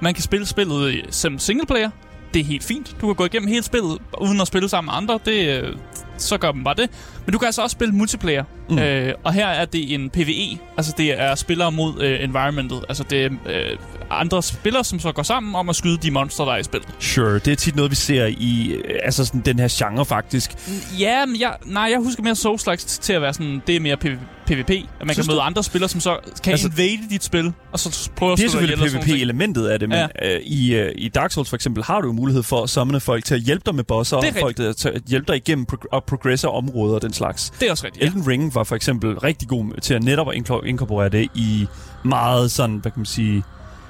Man 0.00 0.14
kan 0.14 0.22
spille 0.22 0.46
spillet 0.46 0.84
øh, 0.84 1.02
som 1.10 1.38
singleplayer. 1.38 1.90
Det 2.34 2.40
er 2.40 2.44
helt 2.44 2.64
fint. 2.64 2.96
Du 3.00 3.06
kan 3.06 3.14
gå 3.14 3.24
igennem 3.24 3.48
hele 3.48 3.62
spillet 3.62 3.98
uden 4.20 4.40
at 4.40 4.46
spille 4.46 4.68
sammen 4.68 4.86
med 4.92 4.94
andre. 4.96 5.18
Det, 5.24 5.62
øh, 5.62 5.76
så 6.22 6.38
gør 6.38 6.52
man 6.52 6.64
bare 6.64 6.74
det. 6.74 6.90
Men 7.26 7.32
du 7.32 7.38
kan 7.38 7.46
altså 7.46 7.62
også 7.62 7.74
spille 7.74 7.94
multiplayer. 7.94 8.44
Mm. 8.70 8.78
Øh, 8.78 9.14
og 9.24 9.32
her 9.32 9.46
er 9.46 9.64
det 9.64 9.94
en 9.94 10.10
PvE. 10.10 10.58
Altså 10.76 10.94
det 10.98 11.20
er 11.20 11.34
spillere 11.34 11.72
mod 11.72 12.02
øh, 12.02 12.24
environmentet. 12.24 12.84
Altså 12.88 13.04
det 13.10 13.24
er 13.24 13.30
øh, 13.46 13.76
andre 14.10 14.42
spillere, 14.42 14.84
som 14.84 15.00
så 15.00 15.12
går 15.12 15.22
sammen 15.22 15.54
om 15.54 15.68
at 15.68 15.76
skyde 15.76 15.96
de 15.96 16.10
monster, 16.10 16.44
der 16.44 16.52
er 16.52 16.56
i 16.56 16.62
spillet. 16.62 16.88
Sure, 16.98 17.34
det 17.34 17.48
er 17.48 17.54
tit 17.56 17.76
noget, 17.76 17.90
vi 17.90 17.96
ser 17.96 18.26
i 18.26 18.72
øh, 18.72 18.94
altså 19.02 19.24
sådan, 19.24 19.40
den 19.40 19.58
her 19.58 19.68
genre 19.78 20.04
faktisk. 20.04 20.50
Ja, 20.98 21.26
men 21.26 21.40
jeg, 21.40 21.56
nej, 21.66 21.82
jeg 21.82 21.98
husker 21.98 22.22
mere 22.22 22.34
Souls-like 22.34 22.86
til 23.00 23.12
at 23.12 23.22
være 23.22 23.34
sådan, 23.34 23.62
det 23.66 23.76
er 23.76 23.80
mere 23.80 23.96
PV, 23.96 24.16
PvP. 24.46 24.70
At 24.70 25.06
man 25.06 25.14
Synes 25.14 25.16
kan 25.16 25.24
du? 25.24 25.30
møde 25.30 25.40
andre 25.40 25.64
spillere, 25.64 25.88
som 25.88 26.00
så 26.00 26.16
kan 26.44 26.52
Altså- 26.52 26.68
invade 26.68 26.98
dit 27.10 27.24
spil, 27.24 27.52
og 27.72 27.78
så 27.78 28.10
prøve 28.16 28.32
at 28.32 28.38
Det 28.38 28.44
er 28.44 28.48
selvfølgelig. 28.50 28.90
PvP-elementet 28.90 29.66
af 29.66 29.78
det, 29.78 29.88
men 29.88 29.98
ja. 30.22 30.34
øh, 30.36 30.40
i, 30.44 30.74
øh, 30.74 30.92
i 30.98 31.08
Dark 31.08 31.32
Souls 31.32 31.48
for 31.48 31.56
eksempel 31.56 31.84
har 31.84 32.00
du 32.00 32.06
jo 32.06 32.12
mulighed 32.12 32.42
for 32.42 32.62
at 32.62 32.70
summone 32.70 33.00
folk 33.00 33.24
til 33.24 33.34
at 33.34 33.40
hjælpe 33.40 33.62
dig 33.66 33.74
med 33.74 33.84
bosser, 33.84 34.16
og 34.16 34.24
folk 34.40 34.56
til 34.56 34.88
at 34.88 35.02
hjælpe 35.08 35.32
dig 35.32 35.36
igennem 35.36 35.66
prog- 35.66 35.92
og 35.92 36.04
progresse 36.16 36.48
områder 36.48 36.94
og 36.94 37.02
den 37.02 37.12
slags. 37.12 37.50
Det 37.50 37.66
er 37.66 37.70
også 37.70 37.86
rigtigt, 37.86 38.02
ja. 38.02 38.08
Elden 38.08 38.26
Ring 38.26 38.54
var 38.54 38.64
for 38.64 38.76
eksempel 38.76 39.18
rigtig 39.18 39.48
god 39.48 39.80
til 39.80 39.94
at 39.94 40.02
netop 40.02 40.26
inkorporere 40.64 41.08
det 41.08 41.28
i 41.34 41.66
meget 42.04 42.50
sådan, 42.50 42.76
hvad 42.76 42.92
kan 42.92 42.98
man 42.98 43.06
sige, 43.06 43.42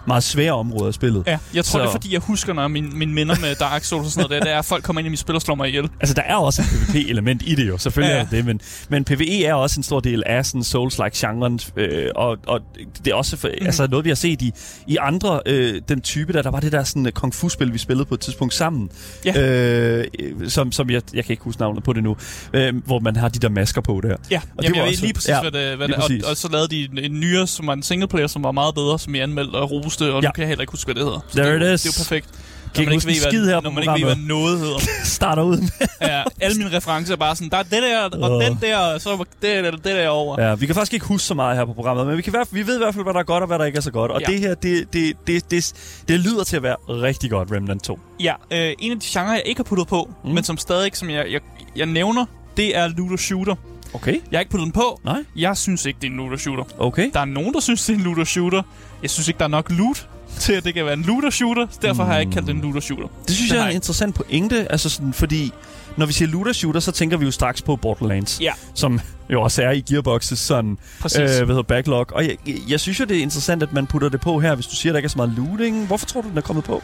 meget 0.07 0.23
svære 0.23 0.53
områder 0.53 0.87
af 0.87 0.95
spillet. 0.95 1.23
Ja, 1.27 1.39
jeg 1.55 1.65
tror, 1.65 1.79
Så- 1.79 1.83
det 1.83 1.89
er 1.89 1.93
fordi, 1.93 2.13
jeg 2.13 2.21
husker, 2.21 2.53
når 2.53 2.69
min, 2.69 2.99
min 2.99 3.15
minder 3.15 3.35
med 3.41 3.55
Dark 3.55 3.85
Souls 3.85 4.07
og 4.07 4.13
sådan 4.13 4.29
noget, 4.29 4.41
det, 4.43 4.47
det 4.49 4.55
er, 4.55 4.59
at 4.59 4.65
folk 4.65 4.85
kommer 4.85 5.01
ind 5.01 5.07
i 5.07 5.11
mit 5.11 5.19
spil 5.19 5.35
og 5.35 5.43
slår 5.43 5.55
mig 5.55 5.69
ihjel. 5.69 5.89
Altså, 6.01 6.15
der 6.15 6.23
er 6.23 6.35
også 6.35 6.63
et 6.63 6.67
PvP-element 6.93 7.43
i 7.47 7.55
det 7.55 7.69
jo, 7.69 7.79
selvfølgelig 7.79 8.15
Ja. 8.15 8.21
er 8.21 8.25
der 8.25 8.31
det, 8.31 8.45
men, 8.45 8.61
men 8.89 9.05
PvE 9.05 9.45
er 9.45 9.55
også 9.55 9.81
en 9.81 9.83
stor 9.83 10.01
del 10.01 10.23
af 10.27 10.47
sådan 10.47 10.63
Souls-like-genren, 10.63 11.61
øh, 11.77 12.07
og, 12.15 12.39
og 12.47 12.61
det 13.05 13.11
er 13.11 13.15
også 13.15 13.37
for, 13.37 13.49
mm. 13.61 13.67
altså 13.67 13.87
noget, 13.87 14.05
vi 14.05 14.11
har 14.11 14.15
set 14.15 14.43
i, 14.43 14.53
i 14.87 14.97
andre, 15.01 15.41
øh, 15.47 15.81
den 15.89 16.01
type 16.01 16.33
der, 16.33 16.43
der 16.43 16.51
var 16.51 16.61
det 16.61 16.73
der 16.73 16.85
sådan 16.85 17.07
øh, 17.07 17.13
kung 17.13 17.35
fu-spil, 17.35 17.73
vi 17.73 17.79
spillede 17.79 18.05
på 18.05 18.15
et 18.15 18.21
tidspunkt 18.21 18.55
sammen, 18.55 18.91
Ja. 19.25 19.41
øh, 19.43 20.05
som, 20.49 20.73
som 20.73 20.91
jeg, 20.91 21.03
jeg 21.15 21.25
kan 21.25 21.33
ikke 21.33 21.45
huske 21.45 21.61
navnet 21.61 21.85
på 21.85 21.93
det 21.93 22.03
nu, 22.03 22.17
øh, 22.53 22.75
hvor 22.87 22.99
man 22.99 23.17
har 23.17 23.29
de 23.29 23.39
der 23.39 23.49
masker 23.49 23.81
på 23.81 24.01
der. 24.03 24.09
Ja, 24.09 24.15
Og 24.15 24.19
det 24.31 24.31
Jamen, 24.31 24.43
var 24.59 24.65
jeg 24.65 24.75
ved 24.85 24.89
også- 24.93 25.03
lige 25.03 25.15
præcis, 25.15 25.29
ja, 25.29 25.41
hvad 25.41 25.51
det, 25.51 25.77
hvad 25.77 25.89
det 25.89 25.97
og, 25.97 26.31
og, 26.31 26.37
så 26.37 26.49
lavede 26.53 26.69
de 26.69 26.89
en, 26.93 26.99
en 27.13 27.21
nyere, 27.21 27.47
som 27.47 27.67
var 27.67 27.73
en 27.73 27.83
singleplayer, 27.83 28.27
som 28.27 28.43
var 28.43 28.53
meget 28.53 28.75
bedre, 28.75 28.99
som 28.99 29.15
jeg 29.15 29.23
anmeldte 29.23 29.55
og 29.55 29.71
roste, 29.93 30.15
og 30.15 30.23
Ja. 30.23 30.29
nu 30.29 30.33
kan 30.35 30.43
jeg 30.43 30.49
heller 30.49 30.63
ikke 30.63 30.71
huske, 30.73 30.87
hvad 30.87 30.95
det 30.95 31.05
hedder. 31.05 31.21
Så 31.29 31.37
There 31.39 31.59
det, 31.59 31.69
er 31.69 31.73
it 31.73 31.75
is. 31.75 31.83
Det 31.83 31.89
er 31.89 31.93
jo 31.99 32.03
perfekt. 32.05 32.29
Kan 32.75 32.83
ikke 32.83 32.95
huske 32.95 33.11
en 33.11 33.17
skid 33.17 33.47
her 33.47 33.61
når 33.61 33.71
man 33.71 33.83
ikke 33.83 33.93
ved, 33.95 34.15
hvad 34.15 34.17
noget 34.27 34.59
hedder. 34.59 34.79
Starter 35.05 35.43
ud 35.43 35.57
med. 35.57 35.69
ja, 36.03 36.23
alle 36.41 36.59
mine 36.59 36.77
referencer 36.77 37.13
er 37.13 37.17
bare 37.17 37.37
sådan, 37.37 37.49
der 37.51 37.57
er 37.57 37.63
det 37.63 37.83
der, 37.83 38.19
og 38.27 38.31
Åh. 38.33 38.45
den 38.45 38.59
der, 38.63 38.79
og 38.79 39.01
så 39.01 39.17
var 39.17 39.25
det, 39.43 39.65
det, 39.65 39.73
det 39.73 39.85
der 39.85 40.09
over. 40.09 40.43
Ja, 40.49 40.55
vi 40.55 40.67
kan 40.67 40.75
faktisk 40.75 40.93
ikke 40.95 41.07
huske 41.07 41.25
så 41.27 41.35
meget 41.35 41.57
her 41.57 41.65
på 41.65 41.73
programmet, 41.73 42.07
men 42.07 42.17
vi, 42.17 42.23
kan 42.23 42.35
vi 42.51 42.67
ved 42.67 42.75
i 42.75 42.79
hvert 42.79 42.95
fald, 42.95 43.05
hvad 43.05 43.15
der 43.15 43.21
er 43.21 43.25
godt 43.25 43.43
og 43.43 43.47
hvad 43.47 43.59
der 43.59 43.65
ikke 43.65 43.77
er 43.77 43.81
så 43.83 43.91
godt. 43.91 44.11
Og 44.11 44.21
Ja. 44.21 44.27
det 44.27 44.41
her, 44.41 44.55
det, 44.55 44.93
det, 44.93 45.17
det, 45.27 45.51
det, 45.51 45.73
det 46.09 46.21
lyder 46.21 46.45
til 46.45 46.57
at 46.57 46.63
være 46.63 46.77
rigtig 46.89 47.31
godt, 47.31 47.49
Remnant 47.53 47.83
2. 47.85 47.99
Ja, 48.21 48.35
øh, 48.51 48.73
en 48.79 48.93
af 48.93 49.01
de 49.01 49.07
genrer, 49.07 49.33
jeg 49.33 49.43
ikke 49.47 49.59
har 49.59 49.65
puttet 49.65 49.87
på, 49.89 50.11
Mm. 50.25 50.31
men 50.31 50.45
som 50.45 50.59
stadig 50.59 50.85
ikke, 50.85 50.99
som 50.99 51.11
jeg, 51.11 51.27
jeg, 51.31 51.41
jeg 51.77 51.87
nævner, 51.87 52.25
det 52.57 52.77
er 52.77 52.89
looter 52.89 53.17
shooter. 53.17 53.55
Okay. 53.95 54.13
Jeg 54.31 54.39
har 54.39 54.41
ikke 54.41 54.51
puttet 54.51 54.65
den 54.65 54.73
på. 54.73 55.01
Nej. 55.05 55.25
Jeg 55.37 55.57
synes 55.57 55.87
ikke, 55.87 55.99
det 56.03 56.07
er 56.07 56.11
en 56.11 56.17
looter 56.17 56.37
shooter. 56.37 56.65
Okay. 56.79 57.11
Der 57.15 57.21
er 57.21 57.25
nogen, 57.25 57.55
der 57.55 57.61
synes, 57.61 57.85
det 57.87 57.93
er 57.93 57.97
en 57.99 58.05
looter 58.05 58.25
shooter. 58.25 58.63
Jeg 59.03 59.11
synes 59.11 59.29
ikke, 59.29 59.39
der 59.39 59.45
er 59.45 59.49
nok 59.49 59.71
loot 59.71 60.09
til, 60.41 60.53
at 60.53 60.65
det 60.65 60.75
kan 60.75 60.85
være 60.85 60.95
en 60.95 61.03
looter 61.03 61.31
shooter. 61.31 61.67
Derfor 61.83 62.05
har 62.05 62.13
jeg 62.13 62.21
ikke 62.21 62.33
kaldt 62.33 62.47
det 62.47 62.55
en 62.55 62.61
looter 62.61 62.81
shooter. 62.81 63.07
Det 63.27 63.35
synes 63.37 63.51
Det 63.51 63.57
jeg 63.57 63.65
er 63.65 63.69
en 63.69 63.75
interessant 63.75 64.15
pointe, 64.15 64.73
altså 64.73 64.89
sådan, 64.89 65.13
fordi 65.13 65.53
når 65.97 66.07
vi 66.07 66.13
siger 66.13 66.29
looter 66.29 66.53
shooter, 66.53 66.81
så 66.81 66.93
tænker 66.93 67.17
vi 67.17 67.25
jo 67.25 67.31
straks 67.31 67.63
på 67.63 67.77
Borderlands, 67.77 68.41
Ja. 68.41 68.53
som 68.75 69.01
jo 69.33 69.43
også 69.43 69.63
er 69.63 69.71
i 69.71 69.85
Gearbox's 69.91 70.35
sådan, 70.35 70.79
Præcis. 71.01 71.21
øh, 71.21 71.27
hvad 71.27 71.47
hedder 71.47 71.63
backlog. 71.63 72.07
Og 72.13 72.25
jeg, 72.25 72.37
jeg 72.69 72.81
synes 72.81 73.01
jo, 73.01 73.05
det 73.05 73.17
er 73.19 73.23
interessant, 73.23 73.63
at 73.63 73.73
man 73.73 73.87
putter 73.87 74.09
det 74.09 74.21
på 74.21 74.41
her, 74.41 74.55
hvis 74.55 74.67
du 74.67 74.77
siger, 74.77 74.93
at 74.93 74.95
der 74.95 74.99
ikke 74.99 75.07
er 75.07 75.11
så 75.11 75.19
meget 75.19 75.33
looting. 75.37 75.87
Hvorfor 75.87 76.07
tror 76.07 76.21
du, 76.21 76.29
den 76.29 76.39
er 76.39 76.43
kommet 76.43 76.65
på? 76.65 76.83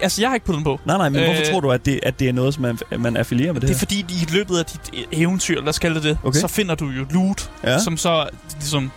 Altså, 0.00 0.20
jeg 0.22 0.30
har 0.30 0.34
ikke 0.34 0.46
puttet 0.46 0.58
den 0.58 0.64
på. 0.64 0.80
Nej, 0.84 0.96
nej, 0.96 1.08
men 1.08 1.20
øh, 1.20 1.26
hvorfor 1.26 1.42
tror 1.52 1.60
du, 1.60 1.70
at 1.70 1.86
det, 1.86 2.00
at 2.02 2.18
det 2.20 2.28
er 2.28 2.32
noget, 2.32 2.54
som 2.54 2.62
man, 2.62 2.78
man 2.98 3.16
affilierer 3.16 3.52
med 3.52 3.60
det, 3.60 3.68
Det 3.68 3.74
er 3.74 3.78
her? 3.78 3.78
fordi, 3.78 4.00
i 4.08 4.26
løbet 4.32 4.58
af 4.58 4.64
dit 4.64 4.80
eventyr, 5.12 5.60
lad 5.60 5.68
os 5.68 5.78
kalde 5.78 5.94
det 5.94 6.02
det, 6.04 6.18
Okay. 6.24 6.40
så 6.40 6.48
finder 6.48 6.74
du 6.74 6.88
jo 6.90 7.04
loot, 7.10 7.50
Ja. 7.64 7.78
som 7.78 7.96
så 7.96 8.28
ligesom 8.54 8.90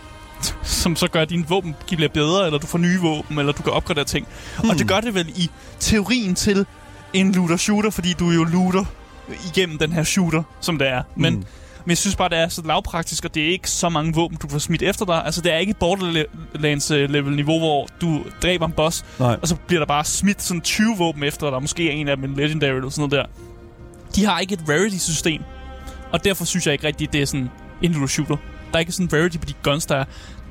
som 0.62 0.96
så 0.96 1.08
gør, 1.08 1.22
at 1.22 1.30
dine 1.30 1.44
våben 1.48 1.74
bliver 1.86 2.08
bedre, 2.08 2.46
eller 2.46 2.58
du 2.58 2.66
får 2.66 2.78
nye 2.78 2.98
våben, 3.00 3.38
eller 3.38 3.52
du 3.52 3.62
kan 3.62 3.72
opgradere 3.72 4.04
ting. 4.04 4.26
Hmm. 4.60 4.70
Og 4.70 4.78
det 4.78 4.88
gør 4.88 5.00
det 5.00 5.14
vel 5.14 5.28
i 5.36 5.50
teorien 5.80 6.34
til 6.34 6.66
en 7.12 7.32
looter-shooter, 7.34 7.90
fordi 7.90 8.12
du 8.12 8.30
jo 8.30 8.44
looter 8.44 8.84
igennem 9.54 9.78
den 9.78 9.92
her 9.92 10.04
shooter, 10.04 10.42
som 10.60 10.78
det 10.78 10.88
er. 10.88 11.02
Men, 11.16 11.34
Mm. 11.34 11.44
Men 11.86 11.90
jeg 11.90 11.98
synes 11.98 12.16
bare, 12.16 12.28
det 12.28 12.38
er 12.38 12.48
så 12.48 12.62
lavpraktisk, 12.64 13.24
og 13.24 13.34
det 13.34 13.42
er 13.42 13.48
ikke 13.48 13.70
så 13.70 13.88
mange 13.88 14.14
våben, 14.14 14.38
du 14.42 14.48
får 14.48 14.58
smidt 14.58 14.82
efter 14.82 15.04
dig. 15.04 15.24
Altså, 15.24 15.40
det 15.40 15.52
er 15.52 15.56
ikke 15.56 15.74
Borderlands-level-niveau, 15.80 17.58
hvor 17.58 17.88
du 18.00 18.24
dræber 18.42 18.66
en 18.66 18.72
boss, 18.72 19.04
Nej. 19.18 19.36
og 19.42 19.48
så 19.48 19.56
bliver 19.66 19.80
der 19.80 19.86
bare 19.86 20.04
smidt 20.04 20.42
sådan 20.42 20.60
20 20.60 20.96
våben 20.98 21.22
efter 21.22 21.50
dig. 21.50 21.62
Måske 21.62 21.88
er 21.88 21.92
en 21.92 22.08
af 22.08 22.16
dem 22.16 22.24
en 22.24 22.36
Legendary 22.36 22.76
eller 22.76 22.90
sådan 22.90 23.08
noget 23.10 23.12
der. 23.12 23.24
De 24.14 24.24
har 24.24 24.40
ikke 24.40 24.54
et 24.54 24.60
rarity-system, 24.68 25.42
og 26.12 26.24
derfor 26.24 26.44
synes 26.44 26.66
jeg 26.66 26.72
ikke 26.72 26.86
rigtigt, 26.86 27.12
det 27.12 27.22
er 27.22 27.26
sådan 27.26 27.50
en 27.82 28.08
shooter. 28.08 28.36
Der 28.70 28.74
er 28.74 28.78
ikke 28.78 28.92
sådan 28.92 29.06
en 29.06 29.20
rarity 29.20 29.38
på 29.38 29.44
de 29.44 29.54
guns, 29.62 29.86
der 29.86 29.96
er. 29.96 30.04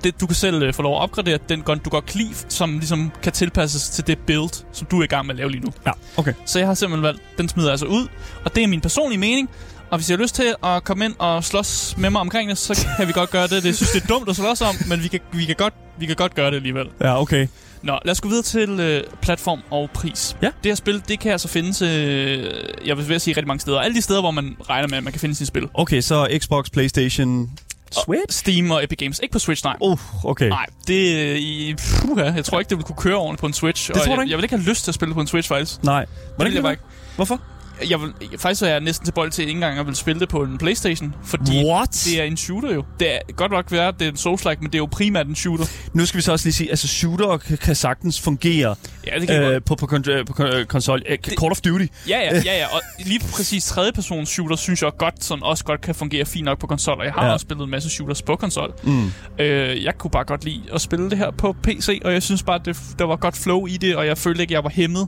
Det, 0.03 0.21
du 0.21 0.25
kan 0.25 0.35
selv 0.35 0.63
øh, 0.63 0.73
få 0.73 0.81
lov 0.81 0.95
at 0.95 1.01
opgradere 1.01 1.39
den 1.49 1.61
gun, 1.61 1.79
du 1.79 1.89
godt 1.89 2.05
kan 2.05 2.19
lide, 2.19 2.33
som 2.49 2.77
ligesom 2.77 3.11
kan 3.23 3.31
tilpasses 3.31 3.89
til 3.89 4.07
det 4.07 4.17
build, 4.19 4.65
som 4.71 4.87
du 4.87 4.99
er 4.99 5.03
i 5.03 5.07
gang 5.07 5.25
med 5.25 5.35
at 5.35 5.37
lave 5.37 5.51
lige 5.51 5.63
nu. 5.63 5.71
Ja, 5.85 5.91
okay. 6.17 6.33
Så 6.45 6.59
jeg 6.59 6.67
har 6.67 6.73
simpelthen 6.73 7.03
valgt, 7.03 7.21
den 7.37 7.49
smider 7.49 7.67
jeg 7.67 7.71
altså 7.71 7.85
ud, 7.85 8.07
og 8.45 8.55
det 8.55 8.63
er 8.63 8.67
min 8.67 8.81
personlige 8.81 9.19
mening. 9.19 9.49
Og 9.95 9.99
hvis 9.99 10.09
jeg 10.09 10.17
har 10.17 10.21
lyst 10.23 10.35
til 10.35 10.55
at 10.63 10.83
komme 10.83 11.05
ind 11.05 11.15
og 11.19 11.43
slås 11.43 11.95
med 11.97 12.09
mig 12.09 12.21
omkring 12.21 12.49
det, 12.49 12.57
så 12.57 12.87
kan 12.97 13.07
vi 13.07 13.13
godt 13.13 13.29
gøre 13.31 13.47
det. 13.47 13.63
Det 13.63 13.75
synes 13.75 13.91
det 13.91 14.03
er 14.03 14.07
dumt 14.07 14.29
at 14.29 14.35
slås 14.35 14.61
om, 14.61 14.75
men 14.87 15.03
vi 15.03 15.07
kan, 15.07 15.19
vi 15.33 15.45
kan, 15.45 15.55
godt, 15.55 15.73
vi 15.99 16.05
kan 16.05 16.15
godt 16.15 16.35
gøre 16.35 16.51
det 16.51 16.55
alligevel. 16.55 16.87
Ja, 17.01 17.21
okay. 17.21 17.47
Nå, 17.81 17.99
lad 18.05 18.11
os 18.11 18.21
gå 18.21 18.29
videre 18.29 18.43
til 18.43 18.79
øh, 18.79 19.03
platform 19.21 19.59
og 19.69 19.89
pris. 19.93 20.37
Ja. 20.41 20.47
Det 20.47 20.71
her 20.71 20.75
spil, 20.75 21.03
det 21.07 21.19
kan 21.19 21.31
altså 21.31 21.47
findes, 21.47 21.81
øh, 21.81 22.43
jeg 22.85 22.97
vil 22.97 23.19
sige 23.19 23.33
rigtig 23.33 23.47
mange 23.47 23.59
steder. 23.59 23.79
Alle 23.79 23.95
de 23.95 24.01
steder, 24.01 24.21
hvor 24.21 24.31
man 24.31 24.55
regner 24.69 24.87
med, 24.87 24.97
at 24.97 25.03
man 25.03 25.13
kan 25.13 25.19
finde 25.19 25.35
sine 25.35 25.47
spil. 25.47 25.67
Okay, 25.73 26.01
så 26.01 26.27
Xbox, 26.39 26.65
Playstation, 26.71 27.49
Switch? 27.91 28.39
Steam 28.39 28.71
og 28.71 28.83
Epic 28.83 28.97
Games. 28.97 29.19
Ikke 29.23 29.33
på 29.33 29.39
Switch, 29.39 29.65
nej. 29.65 29.75
Uh, 29.81 30.25
okay. 30.25 30.49
Nej, 30.49 30.65
det 30.87 31.31
er 31.31 31.35
i... 31.35 31.75
Puha, 32.01 32.23
jeg 32.23 32.45
tror 32.45 32.59
ikke, 32.59 32.69
det 32.69 32.77
vil 32.77 32.85
kunne 32.85 32.95
køre 32.95 33.15
ordentligt 33.15 33.39
på 33.39 33.45
en 33.45 33.53
Switch. 33.53 33.87
Det 33.87 33.95
tror 33.95 34.01
og 34.01 34.05
du 34.05 34.11
jeg, 34.11 34.21
ikke? 34.21 34.31
jeg 34.31 34.37
vil 34.37 34.43
ikke 34.43 34.55
have 34.55 34.69
lyst 34.69 34.83
til 34.83 34.91
at 34.91 34.95
spille 34.95 35.13
på 35.13 35.21
en 35.21 35.27
Switch, 35.27 35.49
faktisk. 35.49 35.83
Nej. 35.83 36.05
Det 36.37 36.45
vil 36.45 36.53
jeg 36.53 36.63
bare 36.63 36.73
ikke. 36.73 36.83
Hvorfor? 37.15 37.41
Jeg 37.89 38.01
vil, 38.01 38.13
faktisk 38.39 38.61
er 38.63 38.67
jeg 38.67 38.79
næsten 38.79 39.05
tilbøjelig 39.05 39.33
til 39.33 39.41
ikke 39.41 39.51
engang 39.51 39.79
at 39.79 39.87
vil 39.87 39.95
spille 39.95 40.19
det 40.19 40.29
på 40.29 40.43
en 40.43 40.57
Playstation, 40.57 41.15
fordi 41.23 41.65
What? 41.65 41.89
det 42.05 42.19
er 42.19 42.23
en 42.23 42.37
shooter 42.37 42.73
jo. 42.73 42.83
Det 42.99 43.13
er 43.15 43.19
godt 43.35 43.51
nok 43.51 43.71
være, 43.71 43.87
at 43.87 43.95
det 43.99 44.07
er 44.07 44.11
en 44.11 44.17
Souls-like, 44.17 44.57
men 44.61 44.65
det 44.65 44.75
er 44.75 44.79
jo 44.79 44.87
primært 44.91 45.27
en 45.27 45.35
shooter. 45.35 45.65
Nu 45.93 46.05
skal 46.05 46.17
vi 46.17 46.21
så 46.21 46.31
også 46.31 46.45
lige 46.45 46.53
sige, 46.53 46.69
altså 46.69 46.87
shooter 46.87 47.37
kan, 47.37 47.75
sagtens 47.75 48.21
fungere 48.21 48.75
Ja, 49.07 49.19
det 49.19 49.27
kan 49.27 49.41
øh, 49.43 49.61
på, 49.65 49.75
på, 49.75 49.85
kon- 49.85 50.09
øh, 50.11 50.25
på 50.25 50.33
kon- 50.33 50.55
øh, 50.55 50.65
konsol. 50.65 51.01
Øh, 51.09 51.17
Call 51.17 51.51
of 51.51 51.61
Duty. 51.61 51.85
Ja, 52.09 52.19
ja, 52.19 52.41
ja, 52.45 52.57
ja. 52.57 52.65
Og 52.75 52.81
lige 53.05 53.19
præcis 53.19 53.65
tredjepersons 53.65 54.29
shooter 54.29 54.55
synes 54.55 54.81
jeg 54.81 54.91
godt, 54.97 55.23
sådan 55.23 55.43
også 55.43 55.63
godt 55.63 55.81
kan 55.81 55.95
fungere 55.95 56.25
fint 56.25 56.45
nok 56.45 56.59
på 56.59 56.67
konsol. 56.67 56.97
Og 56.99 57.05
jeg 57.05 57.13
har 57.13 57.25
Ja. 57.25 57.33
også 57.33 57.43
spillet 57.43 57.63
en 57.63 57.71
masse 57.71 57.89
shooters 57.89 58.21
på 58.21 58.35
konsol. 58.35 58.73
Mm. 58.83 59.11
Øh, 59.39 59.83
jeg 59.83 59.97
kunne 59.97 60.11
bare 60.11 60.23
godt 60.25 60.45
lide 60.45 60.61
at 60.73 60.81
spille 60.81 61.09
det 61.09 61.17
her 61.17 61.31
på 61.31 61.55
PC, 61.63 62.01
og 62.05 62.13
jeg 62.13 62.23
synes 62.23 62.43
bare, 62.43 62.59
det, 62.65 62.77
der 62.99 63.05
var 63.05 63.15
godt 63.15 63.37
flow 63.37 63.65
i 63.65 63.77
det, 63.77 63.95
og 63.95 64.05
jeg 64.07 64.17
følte 64.17 64.41
ikke, 64.41 64.53
jeg 64.53 64.63
var 64.63 64.69
hæmmet 64.69 65.07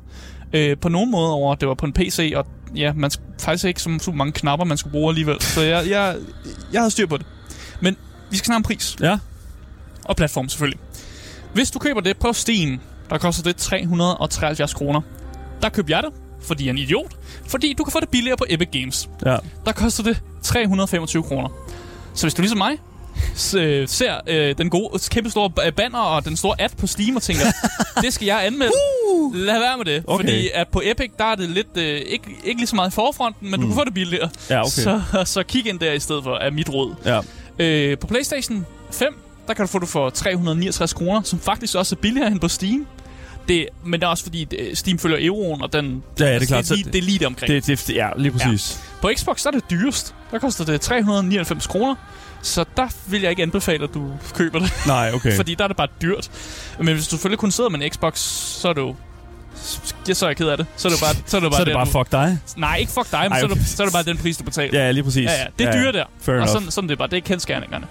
øh, 0.53 0.77
på 0.77 0.89
nogen 0.89 1.11
måde 1.11 1.31
over, 1.33 1.53
at 1.53 1.59
det 1.61 1.67
var 1.67 1.73
på 1.75 1.85
en 1.85 1.93
PC, 1.93 2.33
og 2.35 2.45
ja, 2.75 2.93
man 2.93 3.11
sk- 3.13 3.21
faktisk 3.41 3.65
ikke 3.65 3.81
så, 3.81 3.97
så 4.01 4.11
mange 4.11 4.31
knapper, 4.33 4.65
man 4.65 4.77
skulle 4.77 4.91
bruge 4.91 5.09
alligevel. 5.09 5.41
Så 5.41 5.61
jeg, 5.61 5.89
jeg, 5.89 6.15
jeg 6.73 6.81
havde 6.81 6.91
styr 6.91 7.05
på 7.07 7.17
det. 7.17 7.25
Men 7.81 7.97
vi 8.31 8.37
skal 8.37 8.45
snakke 8.45 8.57
om 8.57 8.63
pris. 8.63 8.95
Ja. 9.01 9.19
Og 10.05 10.15
platform 10.15 10.49
selvfølgelig. 10.49 10.79
Hvis 11.53 11.71
du 11.71 11.79
køber 11.79 12.01
det 12.01 12.17
på 12.17 12.33
Steam, 12.33 12.79
der 13.09 13.17
koster 13.17 13.43
det 13.43 13.55
373 13.55 14.73
kroner. 14.73 15.01
Der 15.61 15.69
køber 15.69 15.87
jeg 15.89 16.03
det, 16.03 16.11
fordi 16.41 16.63
jeg 16.63 16.69
er 16.69 16.73
en 16.73 16.77
idiot. 16.77 17.15
Fordi 17.47 17.73
du 17.77 17.83
kan 17.83 17.91
få 17.91 17.99
det 17.99 18.09
billigere 18.09 18.37
på 18.37 18.45
Epic 18.49 18.67
Games. 18.71 19.09
Ja. 19.25 19.37
Der 19.65 19.71
koster 19.71 20.03
det 20.03 20.21
325 20.43 21.23
kroner. 21.23 21.49
Så 22.13 22.25
hvis 22.25 22.33
du 22.33 22.41
ligesom 22.41 22.57
mig 22.57 22.71
ser 23.35 24.15
øh, 24.27 24.55
den 24.57 24.69
gode, 24.69 24.99
kæmpe 25.09 25.29
store 25.29 25.51
ba- 25.59 25.69
banner 25.69 25.99
og 25.99 26.25
den 26.25 26.37
store 26.37 26.61
ad 26.61 26.69
på 26.77 26.87
Steam 26.87 27.15
og 27.15 27.21
tænker, 27.21 27.45
det 28.03 28.13
skal 28.13 28.25
jeg 28.25 28.45
anmelde. 28.45 28.71
Lad 29.33 29.59
være 29.59 29.77
med 29.77 29.85
det, 29.85 30.03
Okay. 30.07 30.23
fordi 30.25 30.49
at 30.53 30.67
på 30.67 30.81
Epic, 30.83 31.11
der 31.17 31.25
er 31.25 31.35
det 31.35 31.49
lidt, 31.49 31.67
øh, 31.77 31.83
ikke, 31.83 32.37
ikke 32.43 32.59
lige 32.59 32.67
så 32.67 32.75
meget 32.75 32.91
i 32.91 32.93
forfronten, 32.93 33.51
men 33.51 33.59
mm. 33.59 33.61
du 33.61 33.67
kan 33.67 33.75
få 33.75 33.85
det 33.85 33.93
billigere. 33.93 34.29
Ja, 34.49 34.59
okay. 34.59 34.69
Så, 34.69 35.01
så 35.33 35.43
kig 35.43 35.67
ind 35.67 35.79
der 35.79 35.91
i 35.93 35.99
stedet 35.99 36.23
for, 36.23 36.35
er 36.35 36.51
mit 36.51 36.69
råd. 36.69 36.95
Ja. 37.05 37.19
Øh, 37.59 37.97
på 37.97 38.07
PlayStation 38.07 38.65
5, 38.91 39.19
der 39.47 39.53
kan 39.53 39.65
du 39.65 39.71
få 39.71 39.79
det 39.79 39.89
for 39.89 40.09
369 40.09 40.93
kroner, 40.93 41.21
som 41.21 41.39
faktisk 41.39 41.75
også 41.75 41.95
er 41.95 41.99
billigere 42.01 42.27
end 42.31 42.39
på 42.39 42.47
Steam. 42.47 42.87
Det, 43.47 43.67
men 43.83 43.99
det 43.99 44.05
er 44.05 44.09
også 44.09 44.23
fordi, 44.23 44.47
Steam 44.73 44.99
følger 44.99 45.17
euroen, 45.21 45.61
og 45.61 45.73
den, 45.73 46.03
Ja, 46.19 46.25
ja, 46.25 46.33
det 46.35 46.41
er 46.41 46.45
klart. 46.47 46.59
Det, 46.59 46.67
Så 46.67 46.73
er 46.73 46.77
lige, 46.77 46.91
det 46.91 46.97
er 46.97 47.01
lige 47.01 47.19
det 47.19 47.27
omkring. 47.27 47.51
Det, 47.65 47.67
det, 47.87 47.89
ja, 47.95 48.09
lige 48.17 48.31
præcis. 48.31 48.79
På 49.01 49.11
Xbox 49.17 49.43
der 49.43 49.47
er 49.47 49.51
det 49.51 49.63
dyrest. 49.69 50.15
Der 50.31 50.39
koster 50.39 50.65
det 50.65 50.81
399 50.81 51.67
kroner. 51.67 51.95
Så 52.41 52.65
der 52.77 52.87
vil 53.07 53.21
jeg 53.21 53.29
ikke 53.29 53.43
anbefale, 53.43 53.83
at 53.83 53.93
du 53.93 54.11
køber 54.33 54.59
det. 54.59 54.73
Nej, 54.87 55.11
okay. 55.13 55.35
Fordi 55.39 55.55
der 55.55 55.63
er 55.63 55.67
det 55.67 55.77
bare 55.77 55.87
dyrt. 56.01 56.29
Men 56.79 56.93
hvis 56.93 57.03
du 57.07 57.09
selvfølgelig 57.09 57.39
kun 57.39 57.51
sidder 57.51 57.69
med 57.69 57.81
en 57.81 57.91
Xbox, 57.91 58.19
så 58.19 58.69
er 58.69 58.73
det 58.73 58.81
jo... 58.81 58.95
Ja, 60.07 60.13
så 60.13 60.25
er 60.25 60.29
jeg 60.29 60.37
ked 60.37 60.47
af 60.47 60.57
det. 60.57 60.65
Så 60.75 60.87
er 60.87 60.91
det 60.91 60.99
bare, 61.01 61.15
så 61.25 61.37
er 61.37 61.41
det 61.41 61.49
bare, 61.51 61.57
så 61.57 61.61
er 61.61 61.65
det 61.65 61.73
bare 61.73 61.85
du- 61.85 61.91
fuck 61.91 62.11
dig. 62.11 62.37
Nej, 62.57 62.77
ikke 62.77 62.91
fuck 62.91 63.11
dig, 63.11 63.19
men 63.23 63.31
Ej, 63.31 63.39
så, 63.39 63.45
er 63.45 63.51
okay. 63.51 63.59
det, 63.61 63.67
så 63.69 63.83
er 63.83 63.87
det 63.87 63.93
bare 63.93 64.03
den 64.03 64.17
pris, 64.17 64.37
du 64.37 64.43
betaler. 64.43 64.79
Ja, 64.83 64.91
lige 64.91 65.03
præcis. 65.03 65.25
Ja, 65.25 65.31
ja, 65.31 65.45
det 65.59 65.67
er 65.67 65.71
dyre 65.81 65.91
der. 65.91 66.05
Fair 66.21 66.33
og 66.35 66.37
enough. 66.41 66.51
sådan, 66.53 66.71
sådan 66.71 66.87
det 66.89 66.93
er 66.95 66.97
bare. 66.97 67.07
Det 67.07 67.17
er 67.17 67.21
kendskærningerne. 67.21 67.87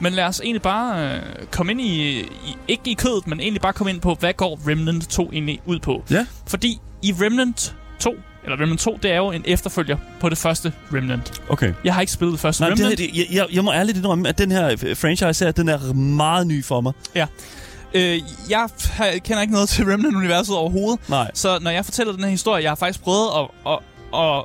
Men 0.00 0.12
lad 0.12 0.24
os 0.24 0.40
egentlig 0.40 0.62
bare 0.62 1.14
øh, 1.14 1.22
komme 1.50 1.72
ind 1.72 1.80
i, 1.80 2.20
i... 2.20 2.26
Ikke 2.68 2.90
i 2.90 2.94
kødet, 2.94 3.26
men 3.26 3.40
egentlig 3.40 3.62
bare 3.62 3.72
komme 3.72 3.90
ind 3.90 4.00
på, 4.00 4.16
hvad 4.20 4.32
går 4.32 4.60
Remnant 4.68 5.08
2 5.08 5.30
egentlig 5.32 5.60
ud 5.66 5.78
på? 5.78 6.04
Ja. 6.10 6.26
Fordi 6.46 6.80
i 7.02 7.14
Remnant 7.20 7.76
2, 8.00 8.14
eller 8.44 8.60
Remnant 8.60 8.80
2, 8.80 8.98
det 9.02 9.12
er 9.12 9.16
jo 9.16 9.30
en 9.30 9.42
efterfølger 9.46 9.96
på 10.20 10.28
det 10.28 10.38
første 10.38 10.72
Remnant. 10.94 11.42
Okay. 11.48 11.72
Jeg 11.84 11.94
har 11.94 12.00
ikke 12.00 12.12
spillet 12.12 12.32
det 12.32 12.40
første 12.40 12.62
Nej, 12.62 12.70
Remnant. 12.70 12.98
det, 12.98 13.10
det, 13.14 13.34
jeg, 13.34 13.46
jeg, 13.52 13.64
må 13.64 13.72
ærligt 13.72 13.98
indrømme, 13.98 14.28
at 14.28 14.38
den 14.38 14.52
her 14.52 14.70
øh, 14.70 14.96
franchise 14.96 15.44
her, 15.44 15.52
den 15.52 15.68
er 15.68 15.92
meget 15.92 16.46
ny 16.46 16.64
for 16.64 16.80
mig. 16.80 16.92
Øh, 17.94 18.20
jeg 18.50 18.68
kender 19.24 19.40
ikke 19.40 19.52
noget 19.52 19.68
til 19.68 19.84
Remnant-universet 19.84 20.56
overhovedet. 20.56 21.08
Nej. 21.08 21.30
Så 21.34 21.58
når 21.60 21.70
jeg 21.70 21.84
fortæller 21.84 22.12
den 22.12 22.24
her 22.24 22.30
historie, 22.30 22.62
jeg 22.62 22.70
har 22.70 22.76
faktisk 22.76 23.02
prøvet 23.02 23.28
at, 23.38 23.72
at, 23.72 23.78
at, 24.20 24.44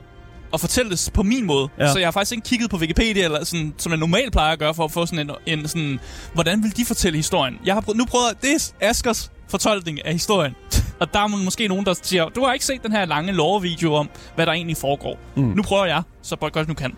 at 0.55 0.61
fortælle 0.61 0.91
det 0.91 1.09
på 1.13 1.23
min 1.23 1.45
måde. 1.45 1.69
Ja. 1.79 1.91
Så 1.91 1.99
jeg 1.99 2.07
har 2.07 2.11
faktisk 2.11 2.31
ikke 2.31 2.45
kigget 2.45 2.69
på 2.69 2.77
Wikipedia, 2.77 3.23
eller 3.23 3.43
sådan, 3.43 3.73
som 3.77 3.91
jeg 3.91 3.99
normalt 3.99 4.31
plejer 4.31 4.53
at 4.53 4.59
gøre, 4.59 4.73
for 4.73 4.83
at 4.83 4.91
få 4.91 5.05
sådan 5.05 5.29
en, 5.45 5.59
en 5.59 5.67
sådan, 5.67 5.99
hvordan 6.33 6.63
vil 6.63 6.77
de 6.77 6.85
fortælle 6.85 7.17
historien? 7.17 7.57
Jeg 7.65 7.73
har 7.73 7.81
prøvet, 7.81 7.97
nu 7.97 8.05
prøvet, 8.05 8.41
det 8.41 8.73
er 8.81 8.89
Askers 8.89 9.31
fortolkning 9.49 10.05
af 10.05 10.11
historien. 10.11 10.55
Og 10.99 11.13
der 11.13 11.19
er 11.19 11.27
måske 11.27 11.67
nogen, 11.67 11.85
der 11.85 11.93
siger, 12.01 12.29
du 12.29 12.43
har 12.43 12.53
ikke 12.53 12.65
set 12.65 12.83
den 12.83 12.91
her 12.91 13.05
lange 13.05 13.31
lore-video 13.31 13.93
om, 13.93 14.09
hvad 14.35 14.45
der 14.45 14.51
egentlig 14.51 14.77
foregår. 14.77 15.19
Mm. 15.35 15.43
Nu 15.43 15.61
prøver 15.61 15.85
jeg, 15.85 16.01
så 16.21 16.35
godt 16.35 16.55
jeg 16.55 16.65
nu 16.67 16.73
kan. 16.73 16.93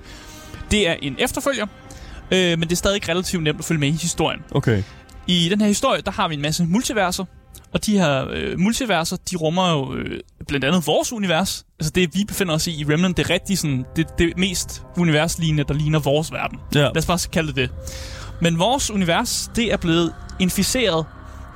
Det 0.71 0.87
er 0.89 0.95
en 1.01 1.15
efterfølger, 1.19 1.65
øh, 2.31 2.59
men 2.59 2.61
det 2.61 2.71
er 2.71 2.75
stadig 2.75 3.09
relativt 3.09 3.43
nemt 3.43 3.59
at 3.59 3.65
følge 3.65 3.79
med 3.79 3.87
i 3.87 3.91
historien. 3.91 4.39
Okay. 4.51 4.83
I 5.27 5.49
den 5.49 5.61
her 5.61 5.67
historie, 5.67 6.01
der 6.01 6.11
har 6.11 6.27
vi 6.27 6.33
en 6.33 6.41
masse 6.41 6.65
multiverser, 6.65 7.25
og 7.77 7.85
de 7.85 7.97
her 7.97 8.27
øh, 8.29 8.59
multiverser, 8.59 9.17
de 9.31 9.35
rummer 9.35 9.71
jo 9.71 9.95
øh, 9.95 10.19
blandt 10.47 10.65
andet 10.65 10.87
vores 10.87 11.13
univers. 11.13 11.65
Altså 11.79 11.91
det, 11.95 12.15
vi 12.15 12.25
befinder 12.27 12.53
os 12.53 12.67
i 12.67 12.71
i 12.81 12.85
Remnant, 12.85 13.17
det 13.17 13.25
er 13.25 13.29
rigtig 13.29 13.57
sådan, 13.57 13.85
det, 13.95 14.07
det 14.19 14.37
mest 14.37 14.83
universlignende, 14.97 15.63
der 15.67 15.73
ligner 15.73 15.99
vores 15.99 16.31
verden. 16.31 16.59
Ja. 16.75 16.79
Lad 16.79 16.97
os 16.97 17.05
bare 17.05 17.19
kalde 17.31 17.47
det 17.47 17.55
det. 17.55 17.69
Men 18.41 18.59
vores 18.59 18.91
univers, 18.91 19.51
det 19.55 19.73
er 19.73 19.77
blevet 19.77 20.13
inficeret 20.39 21.05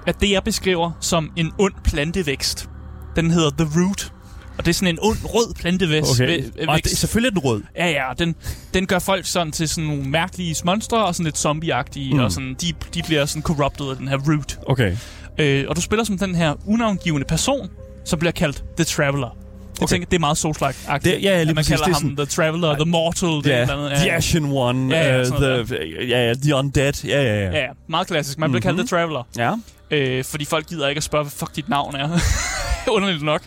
af 0.08 0.16
det, 0.16 0.32
jeg 0.32 0.44
beskriver 0.44 0.92
som 1.00 1.32
en 1.38 1.52
ond 1.60 1.74
plantevækst. 1.84 2.70
Den 3.16 3.32
hedder 3.32 3.50
The 3.50 3.68
Root. 3.80 4.12
Og 4.58 4.66
det 4.66 4.72
er 4.72 4.74
sådan 4.74 4.88
en 4.88 5.00
ond, 5.02 5.18
rød 5.24 5.54
plantevækst. 5.54 6.22
Okay. 6.22 6.44
Og 6.68 6.76
vækst. 6.76 6.90
det, 6.90 6.98
selvfølgelig 6.98 7.28
er 7.28 7.40
den 7.40 7.44
rød. 7.50 7.62
Ja, 7.76 7.90
ja, 7.90 8.06
den, 8.20 8.36
den 8.74 8.86
gør 8.86 9.00
folk 9.00 9.26
sådan 9.26 9.52
til 9.52 9.70
sådan 9.70 9.84
nogle 9.84 10.04
mærkelige 10.04 10.56
monstre 10.66 11.06
og 11.06 11.16
sådan 11.16 11.24
lidt 11.24 11.38
zombieagtige, 11.38 12.14
mm. 12.14 12.20
og 12.20 12.32
sådan, 12.32 12.56
de, 12.62 12.74
de 12.94 13.04
bliver 13.04 13.26
sådan 13.26 13.42
corrupted 13.42 13.90
af 13.90 13.96
den 13.96 14.08
her 14.08 14.18
root. 14.18 14.60
Okay. 14.68 14.98
Øh, 15.38 15.66
og 15.70 15.76
du 15.76 15.82
spiller 15.82 16.04
som 16.04 16.18
den 16.18 16.36
her 16.36 16.54
unavngivende 16.68 17.28
person, 17.28 17.70
som 18.06 18.20
bliver 18.20 18.32
kaldt 18.32 18.64
The 18.78 18.84
Traveler. 18.86 19.28
Jeg 19.28 19.84
Okay. 19.84 19.92
tænker, 19.94 20.06
det 20.10 20.16
er 20.16 20.20
meget 20.20 20.38
Souls-like-agtigt. 20.38 21.04
Det- 21.04 21.24
ja, 21.24 21.38
ja, 21.38 21.44
lige 21.44 21.54
man 21.56 21.64
kalder 21.64 21.86
Det 21.86 21.92
er 21.96 22.00
ham 22.00 22.16
The 22.16 22.26
Traveler, 22.26 22.76
The 22.76 22.86
Mortal, 22.86 23.30
det 23.30 23.46
Ja, 23.46 23.52
er 23.52 23.58
et 23.58 23.62
eller 23.62 23.86
andet. 23.86 24.00
The 24.00 24.12
Ashen 24.14 24.46
One, 24.52 24.96
Ja, 24.96 25.14
ja, 25.16 25.20
uh, 25.22 25.26
sådan 25.28 25.66
the, 25.66 25.78
ja, 26.08 26.28
ja, 26.28 26.34
The 26.34 26.56
Undead. 26.56 26.94
Ja, 27.06 27.24
ja, 27.24 27.34
ja. 27.40 27.46
Ja, 27.52 27.60
ja, 27.60 27.68
meget 27.88 28.08
klassisk. 28.08 28.38
Man 28.40 28.52
bliver 28.52 28.60
Mhm. 28.72 28.78
kaldt 28.78 28.90
The 28.90 28.98
Traveler. 28.98 29.24
ja. 29.38 29.54
Øh, 29.92 30.24
fordi 30.24 30.46
folk 30.46 30.68
gider 30.68 30.88
ikke 30.88 31.00
at 31.00 31.04
spørge, 31.04 31.24
hvad 31.24 31.32
fuck 31.32 31.56
dit 31.56 31.70
navn 31.70 31.96
er. 31.96 32.10
Underligt 32.96 33.24
nok. 33.24 33.42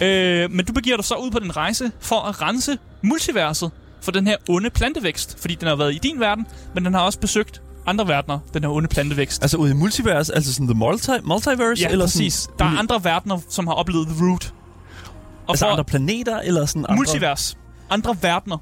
Øh, 0.00 0.50
men 0.50 0.64
du 0.66 0.72
begiver 0.72 0.96
dig 0.96 1.04
så 1.04 1.14
ud 1.14 1.30
på 1.30 1.38
den 1.38 1.56
rejse 1.56 1.90
for 2.00 2.20
at 2.20 2.42
rense 2.42 2.78
multiverset 3.02 3.70
for 4.02 4.12
den 4.12 4.26
her 4.26 4.36
onde 4.48 4.70
plantevækst. 4.70 5.36
Fordi 5.40 5.54
den 5.54 5.68
har 5.68 5.76
været 5.76 5.94
i 5.94 5.98
din 6.02 6.20
verden, 6.20 6.46
men 6.74 6.84
den 6.84 6.94
har 6.94 7.00
også 7.00 7.18
besøgt 7.18 7.62
andre 7.86 8.08
verdener, 8.08 8.38
den 8.54 8.62
her 8.62 8.70
onde 8.70 8.88
plantevækst. 8.88 9.42
Altså 9.42 9.56
ude 9.56 9.70
i 9.70 9.74
multivers, 9.74 10.30
altså 10.30 10.52
sådan 10.54 10.66
the 10.66 10.78
multi 10.78 11.10
multiverse? 11.24 11.82
ja, 11.82 11.88
eller 11.88 12.04
præcis. 12.04 12.34
Sådan, 12.34 12.54
Der 12.58 12.64
er 12.64 12.78
andre 12.78 13.04
verdener, 13.04 13.38
som 13.48 13.66
har 13.66 13.74
oplevet 13.74 14.06
The 14.08 14.26
Root. 14.26 14.54
Og 15.46 15.50
altså 15.52 15.66
andre 15.66 15.84
planeter, 15.84 16.40
eller 16.40 16.66
sådan 16.66 16.84
andre... 16.88 16.96
Multivers. 16.96 17.58
Andre 17.90 18.16
verdener. 18.22 18.58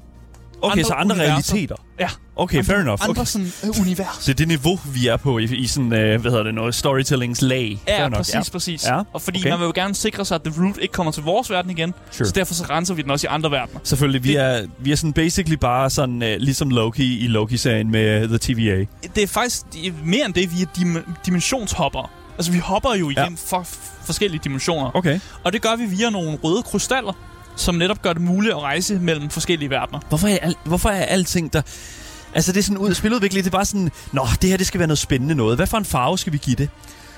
Okay, 0.63 0.71
andre 0.71 0.83
så 0.83 0.93
andre 0.93 1.15
universer. 1.15 1.31
realiteter. 1.53 1.75
Ja. 1.99 2.09
Okay, 2.35 2.57
andre, 2.57 2.65
fair 2.73 2.77
enough. 2.81 2.99
Andre 3.03 3.09
Okay. 3.21 3.25
sådan 3.25 3.47
øh, 3.63 3.81
univers. 3.81 4.17
Det 4.25 4.29
er 4.29 4.33
det 4.33 4.47
niveau, 4.47 4.79
vi 4.85 5.07
er 5.07 5.17
på 5.17 5.37
i, 5.37 5.43
i 5.43 5.67
sådan, 5.67 5.93
øh, 5.93 6.21
hvad 6.21 6.31
hedder 6.31 6.43
det 6.43 6.53
noget, 6.55 6.75
storytellings 6.75 7.41
lag. 7.41 7.79
Ja, 7.87 7.99
Fair 7.99 8.09
nok, 8.09 8.17
præcis, 8.17 8.33
ja. 8.35 8.41
præcis. 8.51 8.85
Ja, 8.87 8.99
Og 9.13 9.21
fordi 9.21 9.39
okay. 9.39 9.49
man 9.49 9.59
vil 9.59 9.65
jo 9.65 9.71
gerne 9.75 9.95
sikre 9.95 10.25
sig, 10.25 10.35
at 10.35 10.41
The 10.43 10.63
Root 10.63 10.77
ikke 10.81 10.91
kommer 10.91 11.11
til 11.11 11.23
vores 11.23 11.49
verden 11.49 11.71
igen. 11.71 11.93
Sure. 12.11 12.25
Så 12.27 12.31
derfor 12.35 12.53
så 12.53 12.63
renser 12.69 12.93
vi 12.93 13.01
den 13.01 13.11
også 13.11 13.27
i 13.27 13.29
andre 13.29 13.51
verdener. 13.51 13.79
Selvfølgelig, 13.83 14.23
vi 14.23 14.29
Det- 14.29 14.39
er, 14.41 14.65
vi 14.79 14.91
er 14.91 14.95
sådan 14.95 15.13
basically 15.13 15.55
bare 15.55 15.89
sådan, 15.89 16.23
øh, 16.23 16.37
ligesom 16.39 16.69
Loki 16.69 17.19
i 17.19 17.27
Loki-serien 17.27 17.91
med 17.91 18.27
The 18.27 18.37
TVA. 18.37 18.85
Det 19.15 19.23
er 19.23 19.27
faktisk 19.27 19.61
det 19.73 19.87
er 19.87 19.91
mere 20.05 20.25
end 20.25 20.33
det, 20.33 20.57
vi 20.57 20.61
er 20.61 20.65
dim- 20.77 21.15
dimensionshopper. 21.25 22.11
Altså, 22.37 22.51
vi 22.51 22.57
hopper 22.57 22.95
jo 22.95 23.09
igennem 23.09 23.37
ja. 23.51 23.57
for, 23.57 23.67
forskellige 24.05 24.41
dimensioner. 24.43 24.91
Okay. 24.95 25.19
Og 25.43 25.53
det 25.53 25.61
gør 25.61 25.75
vi 25.75 25.85
via 25.85 26.09
nogle 26.09 26.37
røde 26.43 26.63
krystaller, 26.63 27.13
som 27.55 27.75
netop 27.75 28.01
gør 28.01 28.13
det 28.13 28.21
muligt 28.21 28.53
at 28.53 28.61
rejse 28.61 28.99
mellem 28.99 29.29
forskellige 29.29 29.69
verdener. 29.69 29.99
Hvorfor 30.09 30.27
er, 30.27 30.37
al, 30.41 30.55
hvorfor 30.65 30.89
er 30.89 31.05
alting 31.05 31.53
der... 31.53 31.61
Altså, 32.35 32.51
det 32.51 32.59
er 32.59 32.63
sådan 32.63 32.77
ud 32.77 32.93
spiludvikling, 32.93 33.43
det 33.45 33.49
er 33.49 33.57
bare 33.57 33.65
sådan... 33.65 33.91
Nå, 34.11 34.27
det 34.41 34.49
her, 34.49 34.57
det 34.57 34.67
skal 34.67 34.79
være 34.79 34.87
noget 34.87 34.97
spændende 34.97 35.35
noget. 35.35 35.57
Hvad 35.57 35.67
for 35.67 35.77
en 35.77 35.85
farve 35.85 36.17
skal 36.17 36.33
vi 36.33 36.37
give 36.37 36.55
det? 36.55 36.69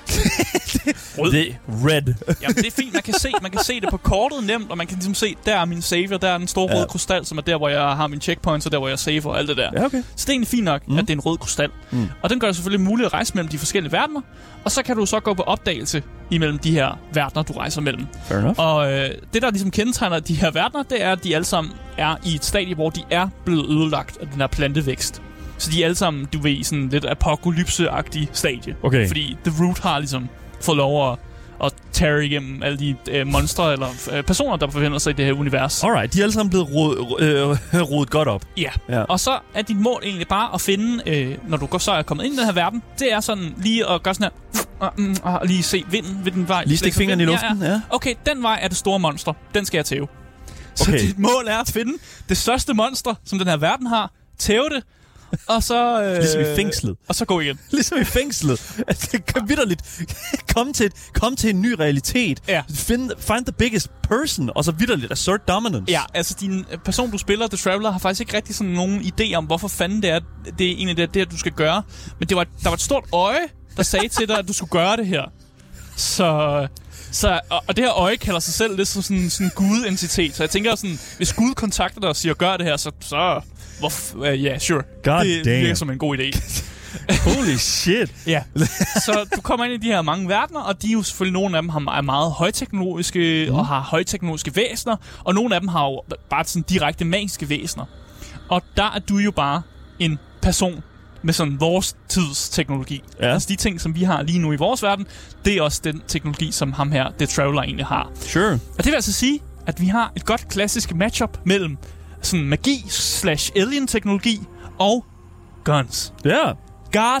Rød. 1.18 1.32
Det 1.32 1.48
er 1.48 1.54
red. 1.68 2.02
Jamen, 2.42 2.56
det 2.56 2.66
er 2.66 2.70
fint. 2.70 2.92
Man 2.92 3.02
kan, 3.02 3.14
se, 3.14 3.32
man 3.42 3.50
kan 3.50 3.60
se 3.64 3.80
det 3.80 3.88
på 3.90 3.96
kortet 3.96 4.44
nemt, 4.46 4.70
og 4.70 4.78
man 4.78 4.86
kan 4.86 4.96
ligesom 4.96 5.14
se, 5.14 5.36
der 5.46 5.56
er 5.56 5.64
min 5.64 5.82
savior, 5.82 6.16
der 6.18 6.28
er 6.28 6.38
den 6.38 6.48
store 6.48 6.68
Ja. 6.70 6.76
røde 6.78 6.86
krystal, 6.86 7.26
som 7.26 7.38
er 7.38 7.42
der, 7.42 7.56
hvor 7.56 7.68
jeg 7.68 7.80
har 7.80 8.06
min 8.06 8.20
checkpoints, 8.20 8.66
og 8.66 8.72
der, 8.72 8.78
hvor 8.78 8.88
jeg 8.88 8.98
saver 8.98 9.26
og 9.26 9.38
alt 9.38 9.48
det 9.48 9.56
der. 9.56 9.70
Ja, 9.76 9.84
okay. 9.84 10.02
Så 10.16 10.24
det 10.24 10.28
er 10.28 10.32
egentlig 10.32 10.48
fint 10.48 10.64
nok, 10.64 10.88
Mm. 10.88 10.98
at 10.98 11.02
det 11.02 11.10
er 11.10 11.16
en 11.16 11.20
rød 11.20 11.38
krystal. 11.38 11.70
Mm. 11.90 12.08
Og 12.22 12.30
den 12.30 12.40
gør 12.40 12.46
det 12.46 12.56
selvfølgelig 12.56 12.86
muligt 12.86 13.06
at 13.06 13.12
rejse 13.12 13.34
mellem 13.34 13.48
de 13.48 13.58
forskellige 13.58 13.92
verdener. 13.92 14.20
Og 14.64 14.70
så 14.72 14.82
kan 14.82 14.96
du 14.96 15.06
så 15.06 15.20
gå 15.20 15.34
på 15.34 15.42
opdagelse 15.42 16.02
imellem 16.30 16.58
de 16.58 16.70
her 16.70 16.98
verdener, 17.14 17.42
du 17.42 17.52
rejser 17.52 17.80
mellem. 17.80 18.06
Fair 18.28 18.38
enough. 18.38 18.54
Og 18.58 18.92
øh, 18.92 19.10
det, 19.34 19.42
der 19.42 19.50
ligesom 19.50 19.70
kendetegner 19.70 20.18
de 20.18 20.34
her 20.34 20.50
verdener, 20.50 20.82
det 20.82 21.02
er, 21.02 21.12
at 21.12 21.24
de 21.24 21.34
alle 21.34 21.44
sammen 21.44 21.72
er 21.98 22.16
i 22.24 22.34
et 22.34 22.44
stadie, 22.44 22.74
hvor 22.74 22.90
de 22.90 23.02
er 23.10 23.28
blevet 23.44 23.70
ødelagt 23.70 24.18
af 24.20 24.26
den 24.26 24.40
her 24.40 24.46
plantevækst. 24.46 25.22
Så 25.58 25.70
de 25.70 25.80
er 25.82 25.84
alle 25.84 25.94
sammen, 25.96 26.26
du 26.32 26.38
ved, 26.38 26.64
sådan 26.64 26.88
lidt 26.88 27.04
apokalypse-agtig 27.04 28.28
stadie. 28.32 28.76
Okay. 28.82 29.06
Fordi 29.08 29.36
The 29.44 29.64
Root 29.64 29.78
har 29.78 29.98
ligesom 29.98 30.28
fået 30.60 30.76
lov 30.76 31.12
at, 31.12 31.18
at 31.64 31.72
terror 31.92 32.18
igennem 32.18 32.62
alle 32.62 32.78
de 32.78 32.96
øh, 33.10 33.26
monstre 33.26 33.72
eller 33.72 33.88
øh, 34.12 34.22
personer, 34.22 34.56
der 34.56 34.66
befinder 34.66 34.98
sig 34.98 35.10
i 35.10 35.14
det 35.14 35.24
her 35.24 35.32
univers. 35.32 35.84
Alright, 35.84 36.12
de 36.14 36.18
er 36.18 36.22
alle 36.22 36.32
sammen 36.32 36.50
blevet 36.50 36.68
øh, 37.20 37.80
rodet 37.92 38.10
godt 38.10 38.28
op. 38.28 38.42
Ja. 38.56 38.70
Ja. 38.88 39.02
Og 39.02 39.20
så 39.20 39.38
er 39.54 39.62
dit 39.62 39.76
mål 39.76 40.02
egentlig 40.04 40.28
bare 40.28 40.54
at 40.54 40.60
finde, 40.60 41.02
øh, 41.06 41.36
når 41.48 41.56
du 41.56 41.66
går, 41.66 41.78
så 41.78 41.92
er 41.92 42.02
kommet 42.02 42.24
ind 42.24 42.34
i 42.34 42.36
den 42.36 42.44
her 42.46 42.52
verden, 42.52 42.82
det 42.98 43.12
er 43.12 43.20
sådan 43.20 43.54
lige 43.56 43.90
at 43.90 44.02
gøre 44.02 44.14
sådan 44.14 44.30
her, 44.54 44.62
og, 44.80 44.92
mm, 44.98 45.16
og 45.22 45.46
lige 45.46 45.62
se 45.62 45.84
vinden 45.90 46.20
ved 46.24 46.32
den 46.32 46.48
vej. 46.48 46.64
Lige 46.66 46.76
stik 46.78 46.86
læser 46.86 46.98
fingeren 46.98 47.20
i 47.20 47.24
luften, 47.24 47.62
ja. 47.62 47.80
Okay, 47.90 48.14
den 48.26 48.42
vej 48.42 48.58
er 48.62 48.68
det 48.68 48.76
store 48.76 48.98
monster. 48.98 49.32
Den 49.54 49.64
skal 49.64 49.78
jeg 49.78 49.84
tæve. 49.84 50.08
Så 50.74 50.90
Okay. 50.90 51.00
dit 51.00 51.18
mål 51.18 51.44
er 51.48 51.58
at 51.58 51.70
finde 51.70 51.92
det 52.28 52.36
største 52.36 52.74
monster, 52.74 53.14
som 53.24 53.38
den 53.38 53.48
her 53.48 53.56
verden 53.56 53.86
har, 53.86 54.10
tæve 54.38 54.64
det, 54.74 54.82
og 55.46 55.62
så... 55.62 56.02
Øh, 56.02 56.16
Ligesom 56.16 56.40
i 56.40 56.44
fængslet. 56.56 56.96
Og 57.08 57.14
så 57.14 57.24
gå 57.24 57.40
igen. 57.40 57.58
Ligesom 57.70 57.98
i 58.00 58.04
fængslet. 58.04 58.74
Altså, 58.88 59.08
det 59.12 59.26
kan 59.26 59.48
vidderligt 59.48 59.82
komme 60.54 60.72
til, 60.72 60.90
komme 61.14 61.36
til 61.36 61.50
en 61.50 61.62
ny 61.62 61.72
realitet. 61.72 62.42
Ja. 62.48 62.62
Find, 62.70 63.10
find 63.18 63.44
the 63.44 63.52
biggest 63.52 63.88
person, 64.02 64.50
og 64.54 64.64
så 64.64 64.72
vidderligt 64.72 65.12
assert 65.12 65.48
dominance. 65.48 65.92
Ja, 65.92 66.02
altså 66.14 66.36
din 66.40 66.64
person, 66.84 67.10
du 67.10 67.18
spiller, 67.18 67.48
The 67.48 67.56
Traveler, 67.56 67.90
har 67.90 67.98
faktisk 67.98 68.20
ikke 68.20 68.36
rigtig 68.36 68.54
sådan 68.54 68.72
nogen 68.72 69.00
idé 69.00 69.34
om, 69.34 69.44
hvorfor 69.44 69.68
fanden 69.68 70.02
det 70.02 70.10
er, 70.10 70.20
det 70.58 70.66
er 70.66 70.70
egentlig 70.70 70.96
det, 70.96 71.14
det, 71.14 71.30
du 71.30 71.38
skal 71.38 71.52
gøre. 71.52 71.82
Men 72.18 72.28
det 72.28 72.36
var, 72.36 72.44
der 72.44 72.68
var 72.68 72.74
et 72.74 72.80
stort 72.80 73.04
øje, 73.12 73.46
der 73.76 73.82
sagde 73.82 74.08
til 74.08 74.28
dig, 74.28 74.38
at 74.38 74.48
du 74.48 74.52
skulle 74.52 74.70
gøre 74.70 74.96
det 74.96 75.06
her. 75.06 75.22
Så... 75.96 76.68
Så, 77.12 77.40
og, 77.50 77.64
og 77.68 77.76
det 77.76 77.84
her 77.84 77.92
øje 77.92 78.16
kalder 78.16 78.40
sig 78.40 78.54
selv 78.54 78.76
lidt 78.76 78.88
som 78.88 79.02
sådan 79.02 79.30
sådan 79.30 79.46
en 79.46 79.52
gud-entitet. 79.54 80.36
Så 80.36 80.42
jeg 80.42 80.50
tænker 80.50 80.74
sådan, 80.74 80.98
hvis 81.16 81.32
Gud 81.32 81.54
kontakter 81.54 82.00
dig 82.00 82.08
og 82.08 82.16
siger, 82.16 82.34
gør 82.34 82.56
det 82.56 82.66
her, 82.66 82.76
så... 82.76 82.90
så 83.00 83.40
hvorfor, 83.78 84.18
uh, 84.18 84.24
ja, 84.24 84.34
yeah, 84.34 84.60
sure. 84.60 84.82
God 85.02 85.24
det 85.24 85.44
damn. 85.44 85.60
virker 85.60 85.74
som 85.74 85.90
en 85.90 85.98
god 85.98 86.18
idé. 86.18 86.40
Holy 87.26 87.56
shit. 87.56 88.14
Ja. 88.26 88.42
Så 89.04 89.26
du 89.36 89.40
kommer 89.40 89.64
ind 89.64 89.74
i 89.84 89.86
de 89.86 89.92
her 89.92 90.02
mange 90.02 90.28
verdener, 90.28 90.60
og 90.60 90.82
de 90.82 90.88
er 90.88 90.92
jo 90.92 91.02
selvfølgelig, 91.02 91.32
nogle 91.32 91.56
af 91.56 91.62
dem 91.62 91.68
har, 91.68 91.96
er 91.98 92.00
meget 92.00 92.32
højteknologiske, 92.32 93.46
mm. 93.48 93.54
og 93.54 93.66
har 93.66 93.80
højteknologiske 93.80 94.56
væsener, 94.56 94.96
og 95.24 95.34
nogle 95.34 95.54
af 95.54 95.60
dem 95.60 95.68
har 95.68 95.84
jo 95.84 96.02
bare 96.30 96.44
sådan 96.44 96.62
direkte 96.62 97.04
magiske 97.04 97.48
væsener. 97.48 97.84
Og 98.48 98.62
der 98.76 98.92
er 98.94 98.98
du 98.98 99.16
jo 99.16 99.30
bare 99.30 99.62
en 99.98 100.18
person, 100.42 100.82
med 101.22 101.34
sådan 101.34 101.60
vores 101.60 101.96
tids 102.08 102.48
teknologi. 102.48 103.02
Ja. 103.20 103.32
Altså 103.32 103.48
de 103.48 103.56
ting, 103.56 103.80
som 103.80 103.94
vi 103.94 104.02
har 104.02 104.22
lige 104.22 104.38
nu 104.38 104.52
i 104.52 104.56
vores 104.56 104.82
verden, 104.82 105.06
det 105.44 105.56
er 105.56 105.62
også 105.62 105.80
den 105.84 106.02
teknologi, 106.08 106.52
som 106.52 106.72
ham 106.72 106.92
her, 106.92 107.10
The 107.18 107.26
Traveler, 107.26 107.62
egentlig 107.62 107.86
har. 107.86 108.10
Sure. 108.20 108.52
Og 108.52 108.78
det 108.78 108.86
vil 108.86 108.94
altså 108.94 109.12
sige, 109.12 109.40
at 109.66 109.80
vi 109.80 109.86
har 109.86 110.12
et 110.16 110.24
godt 110.24 110.48
klassisk 110.48 110.94
matchup 110.94 111.38
mellem 111.44 111.76
sådan 112.26 112.46
magi 112.46 112.84
slash 112.88 113.52
alien-teknologi 113.56 114.40
og 114.78 115.04
guns. 115.64 116.12
Ja. 116.24 116.52
God 116.92 117.20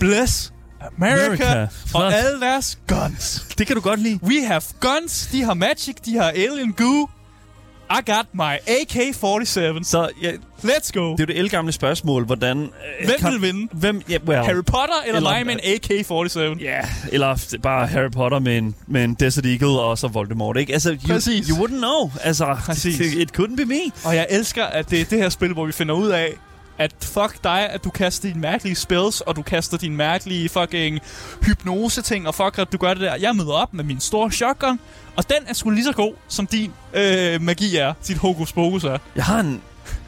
bless 0.00 0.52
America, 0.80 1.24
America. 1.24 1.44
America. 1.52 1.62
og 1.62 1.68
Flot. 1.90 2.12
alle 2.12 2.40
deres 2.40 2.78
guns. 2.88 3.46
Det 3.58 3.66
kan 3.66 3.76
du 3.76 3.82
godt 3.82 4.00
lide. 4.00 4.18
We 4.22 4.46
have 4.46 4.62
guns, 4.80 5.28
de 5.32 5.42
har 5.42 5.54
magic, 5.54 5.94
de 5.94 6.16
har 6.16 6.28
alien 6.30 6.72
goo. 6.72 7.08
I 7.98 8.10
got 8.10 8.26
my 8.32 8.54
AK-47. 8.66 9.84
Så 9.84 10.08
ja, 10.22 10.30
Let's 10.62 10.90
go. 10.94 11.00
det 11.00 11.20
er 11.20 11.24
jo 11.24 11.26
det 11.26 11.38
elgamle 11.38 11.72
spørgsmål, 11.72 12.24
hvordan... 12.24 12.58
Øh, 12.62 12.68
Hvem 13.06 13.16
kan- 13.18 13.32
vil 13.32 13.42
vinde? 13.42 13.68
Hvem, 13.72 14.02
ja, 14.08 14.18
well, 14.26 14.44
Harry 14.44 14.54
Potter 14.54 14.94
eller, 15.06 15.16
Eller- 15.16 15.30
mig 15.30 15.46
med 15.46 15.54
en 15.54 15.60
AK-47? 16.56 16.62
Ja, 16.64 16.80
eller 17.12 17.56
bare 17.62 17.86
Harry 17.86 18.10
Potter 18.10 18.38
med 18.38 18.58
en, 18.58 18.74
med 18.86 19.04
en 19.04 19.14
Desert 19.14 19.46
Eagle 19.46 19.80
og 19.80 19.98
så 19.98 20.08
Voldemort, 20.08 20.56
ikke? 20.56 20.72
Altså, 20.72 20.90
you, 20.90 20.98
Præcis. 21.08 21.48
you 21.48 21.56
wouldn't 21.64 21.78
know. 21.78 22.10
Altså, 22.20 22.56
Præcis. 22.66 23.00
it 23.14 23.30
couldn't 23.40 23.56
be 23.56 23.64
me. 23.64 23.80
Og 24.04 24.16
jeg 24.16 24.26
elsker, 24.30 24.64
at 24.64 24.90
det 24.90 25.00
er 25.00 25.04
det 25.04 25.18
her 25.18 25.28
spil, 25.28 25.52
hvor 25.52 25.66
vi 25.66 25.72
finder 25.72 25.94
ud 25.94 26.08
af, 26.08 26.32
at 26.78 26.94
fuck 27.02 27.44
dig, 27.44 27.68
at 27.70 27.84
du 27.84 27.90
kaster 27.90 28.28
dine 28.28 28.40
mærkelige 28.40 28.74
spells, 28.76 29.20
og 29.20 29.36
du 29.36 29.42
kaster 29.42 29.76
dine 29.78 29.96
mærkelige 29.96 30.48
fucking 30.48 31.00
hypnose-ting, 31.46 32.28
og 32.28 32.34
fuck, 32.34 32.58
at 32.58 32.72
du 32.72 32.76
gør 32.76 32.94
det 32.94 33.02
der. 33.02 33.14
Jeg 33.14 33.36
møder 33.36 33.52
op 33.52 33.74
med 33.74 33.84
min 33.84 34.00
store 34.00 34.32
shotgun, 34.32 34.80
og 35.16 35.28
den 35.28 35.36
er 35.46 35.54
sgu 35.54 35.70
lige 35.70 35.84
så 35.84 35.92
god, 35.92 36.12
som 36.28 36.46
din 36.46 36.72
øh, 36.94 37.42
magi 37.42 37.76
er. 37.76 37.92
Dit 38.08 38.16
hokus 38.16 38.52
pokus 38.52 38.84
er. 38.84 38.98
Jeg 39.16 39.24
har 39.24 39.40
en... 39.40 39.60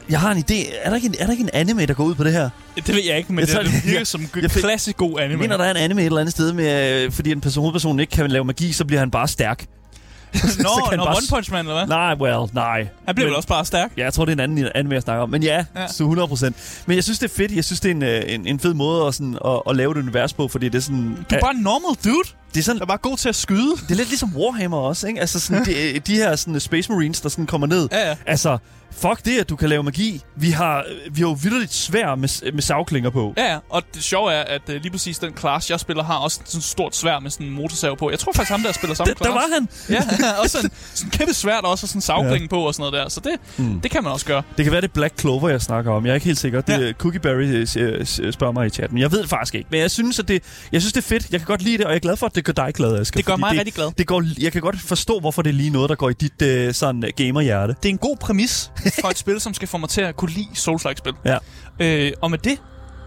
Jeg 0.09 0.19
har 0.19 0.31
en 0.31 0.37
idé. 0.37 0.65
Er 0.83 0.89
der, 0.89 0.95
ikke 0.95 1.07
en, 1.07 1.15
er 1.19 1.25
der 1.25 1.31
ikke 1.31 1.43
en 1.43 1.49
anime, 1.53 1.85
der 1.85 1.93
går 1.93 2.03
ud 2.03 2.15
på 2.15 2.23
det 2.23 2.31
her? 2.31 2.49
Det 2.75 2.87
ved 2.95 3.01
jeg 3.07 3.17
ikke, 3.17 3.33
men 3.33 3.39
Jeg 3.39 3.47
det, 3.47 3.55
tror, 3.55 3.63
det 3.63 3.71
det- 3.71 3.83
virker 3.85 3.99
jeg- 3.99 4.07
som 4.07 4.21
fik- 4.33 4.49
klassisk 4.49 4.97
god 4.97 5.19
anime. 5.19 5.31
Jeg 5.31 5.39
mener, 5.39 5.57
der 5.57 5.63
er 5.65 5.71
en 5.71 5.77
anime 5.77 6.01
et 6.01 6.05
eller 6.05 6.19
andet 6.19 6.31
sted, 6.33 6.53
med, 6.53 7.03
øh, 7.03 7.11
fordi 7.11 7.31
en 7.31 7.41
person, 7.41 7.61
hovedperson 7.61 7.99
ikke 7.99 8.11
kan 8.11 8.29
lave 8.31 8.45
magi, 8.45 8.71
så 8.71 8.85
bliver 8.85 8.99
han 8.99 9.11
bare 9.11 9.27
stærk. 9.27 9.65
Nå, 10.33 10.39
så 10.43 10.87
kan 10.89 10.97
når 10.97 11.05
bare 11.05 11.15
One 11.15 11.25
Punch 11.29 11.51
Man, 11.51 11.59
eller 11.59 11.73
hvad? 11.73 11.87
Nej, 11.87 12.13
well, 12.15 12.49
nej. 12.53 12.87
Han 13.05 13.15
bliver 13.15 13.25
Men- 13.25 13.25
vel 13.25 13.35
også 13.35 13.47
bare 13.47 13.65
stærk. 13.65 13.91
Ja, 13.97 14.03
jeg 14.03 14.13
tror, 14.13 14.25
det 14.25 14.31
er 14.31 14.43
en 14.43 14.51
anden 14.57 14.69
anime, 14.75 14.93
jeg 14.93 15.01
snakker 15.01 15.23
om. 15.23 15.29
Men 15.29 15.43
ja, 15.43 15.65
Ja. 15.75 15.87
så 15.87 16.03
100 16.03 16.27
procent. 16.27 16.55
Men 16.85 16.95
jeg 16.95 17.03
synes, 17.03 17.19
det 17.19 17.31
er 17.31 17.35
fedt. 17.35 17.51
Jeg 17.51 17.65
synes, 17.65 17.79
det 17.79 17.91
er 17.91 17.95
en, 17.95 18.03
øh, 18.03 18.23
en, 18.27 18.47
en 18.47 18.59
fed 18.59 18.73
måde 18.73 19.07
at, 19.07 19.13
sådan, 19.15 19.37
at, 19.45 19.61
at 19.69 19.75
lave 19.75 19.91
et 19.91 19.97
univers 19.97 20.33
på, 20.33 20.47
fordi 20.47 20.69
det 20.69 20.77
er 20.77 20.81
sådan... 20.81 21.17
Du 21.29 21.35
er 21.35 21.39
bare 21.39 21.53
en 21.55 21.61
normal 21.61 21.95
dude, 22.05 22.29
det 22.55 22.61
er 22.61 22.63
sådan, 22.63 22.79
der 22.79 22.85
er 22.85 22.87
bare 22.87 22.97
god 22.97 23.17
til 23.17 23.29
at 23.29 23.35
skyde. 23.35 23.71
det 23.71 23.91
er 23.91 23.95
lidt 23.95 24.07
ligesom 24.09 24.35
Warhammer 24.35 24.77
også, 24.77 25.07
ikke? 25.07 25.19
Altså 25.19 25.39
sådan, 25.39 25.65
de, 25.67 25.99
de 25.99 26.15
her 26.15 26.35
sådan, 26.35 26.59
Space 26.59 26.91
Marines, 26.91 27.21
der 27.21 27.29
sådan 27.29 27.45
kommer 27.45 27.67
ned. 27.67 27.87
Ja, 27.91 28.09
ja. 28.09 28.15
Altså, 28.25 28.57
fuck 28.97 29.25
det, 29.25 29.39
at 29.39 29.49
du 29.49 29.55
kan 29.55 29.69
lave 29.69 29.83
magi. 29.83 30.21
Vi 30.35 30.49
har, 30.49 30.85
vi 31.11 31.21
har 31.21 31.27
jo 31.29 31.37
vildt 31.43 31.73
svær 31.73 32.15
med, 32.15 32.51
med 32.51 32.61
savklinger 32.61 33.09
på. 33.09 33.33
Ja, 33.37 33.51
ja. 33.51 33.57
Og 33.69 33.83
det 33.93 34.03
sjove 34.03 34.33
er, 34.33 34.43
at 34.43 34.61
uh, 34.69 34.75
lige 34.75 34.91
præcis 34.91 35.19
den 35.19 35.37
class, 35.37 35.69
jeg 35.71 35.79
spiller, 35.79 36.03
har 36.03 36.17
også 36.17 36.39
sådan 36.45 36.57
et 36.57 36.63
stort 36.63 36.95
svær 36.95 37.19
med 37.19 37.31
sådan 37.31 37.47
en 37.47 37.53
motorsav 37.53 37.97
på. 37.97 38.09
Jeg 38.09 38.19
tror 38.19 38.31
faktisk, 38.31 38.51
ham 38.51 38.61
der 38.61 38.71
spiller 38.71 38.95
samme 38.95 39.13
Der, 39.13 39.17
der 39.17 39.25
class. 39.25 39.35
var 39.35 39.47
han. 39.53 39.69
Ja, 39.89 40.31
også 40.41 40.57
sådan, 40.57 40.71
sådan 40.93 41.11
kæmpe 41.11 41.33
svært 41.33 41.63
også, 41.63 41.85
og 41.85 41.89
sådan 41.89 42.01
savkling 42.01 42.41
ja. 42.41 42.47
på 42.47 42.59
og 42.67 42.73
sådan 42.73 42.91
noget 42.91 43.03
der. 43.03 43.09
Så 43.09 43.19
det, 43.19 43.65
mm. 43.65 43.79
det 43.81 43.91
kan 43.91 44.03
man 44.03 44.11
også 44.11 44.25
gøre. 44.25 44.43
Det 44.57 44.65
kan 44.65 44.71
være, 44.71 44.81
det 44.81 44.91
Black 44.91 45.19
Clover, 45.19 45.49
jeg 45.49 45.61
snakker 45.61 45.91
om. 45.91 46.05
Jeg 46.05 46.11
er 46.11 46.15
ikke 46.15 46.25
helt 46.25 46.39
sikker. 46.39 46.61
Det 46.61 46.75
Ja. 46.75 46.91
Cookie 46.93 47.19
Berry 47.19 47.43
øh, 47.43 47.67
øh, 47.77 48.31
spørger 48.31 48.51
mig 48.53 48.65
i 48.67 48.69
chatten. 48.69 48.97
Jeg 48.97 49.11
ved 49.11 49.21
det 49.21 49.29
faktisk 49.29 49.55
ikke. 49.55 49.67
Men 49.71 49.79
jeg 49.79 49.91
synes, 49.91 50.19
at 50.19 50.27
det, 50.27 50.43
jeg 50.71 50.81
synes, 50.81 50.93
det 50.93 51.01
er 51.01 51.05
fedt. 51.07 51.31
Jeg 51.31 51.39
kan 51.39 51.47
godt 51.47 51.61
lide 51.61 51.77
det, 51.77 51.85
og 51.85 51.91
jeg 51.91 51.95
er 51.95 51.99
glad 51.99 52.17
for, 52.17 52.25
at 52.25 52.35
det 52.35 52.45
gør 52.45 52.53
dig 52.53 52.73
glad, 52.73 52.99
Asger. 52.99 53.17
Det 53.17 53.25
gør 53.25 53.35
mig 53.35 53.51
det, 53.51 53.59
rigtig 53.59 53.73
glad. 53.73 53.91
Det 53.97 54.07
går, 54.07 54.23
jeg 54.39 54.51
kan 54.51 54.61
godt 54.61 54.81
forstå, 54.81 55.19
hvorfor 55.19 55.41
det 55.41 55.49
er 55.49 55.53
lige 55.53 55.69
noget, 55.69 55.89
der 55.89 55.95
går 55.95 56.09
i 56.09 56.13
dit 56.13 56.41
øh, 56.41 56.73
sådan 56.73 57.03
øh, 57.05 57.11
gamerhjerte. 57.17 57.75
Det 57.83 57.85
er 57.85 57.93
en 57.93 57.97
god 57.97 58.17
præmis 58.17 58.71
for 59.01 59.09
et 59.09 59.17
spil, 59.17 59.41
som 59.41 59.53
skal 59.53 59.67
få 59.67 59.77
mig 59.77 59.89
til 59.89 60.01
at 60.01 60.15
kunne 60.15 60.31
lide 60.31 60.47
Souls-like-spil. 60.53 61.13
Ja. 61.25 61.37
Øh, 61.79 62.11
og 62.21 62.31
med 62.31 62.37
det, 62.37 62.57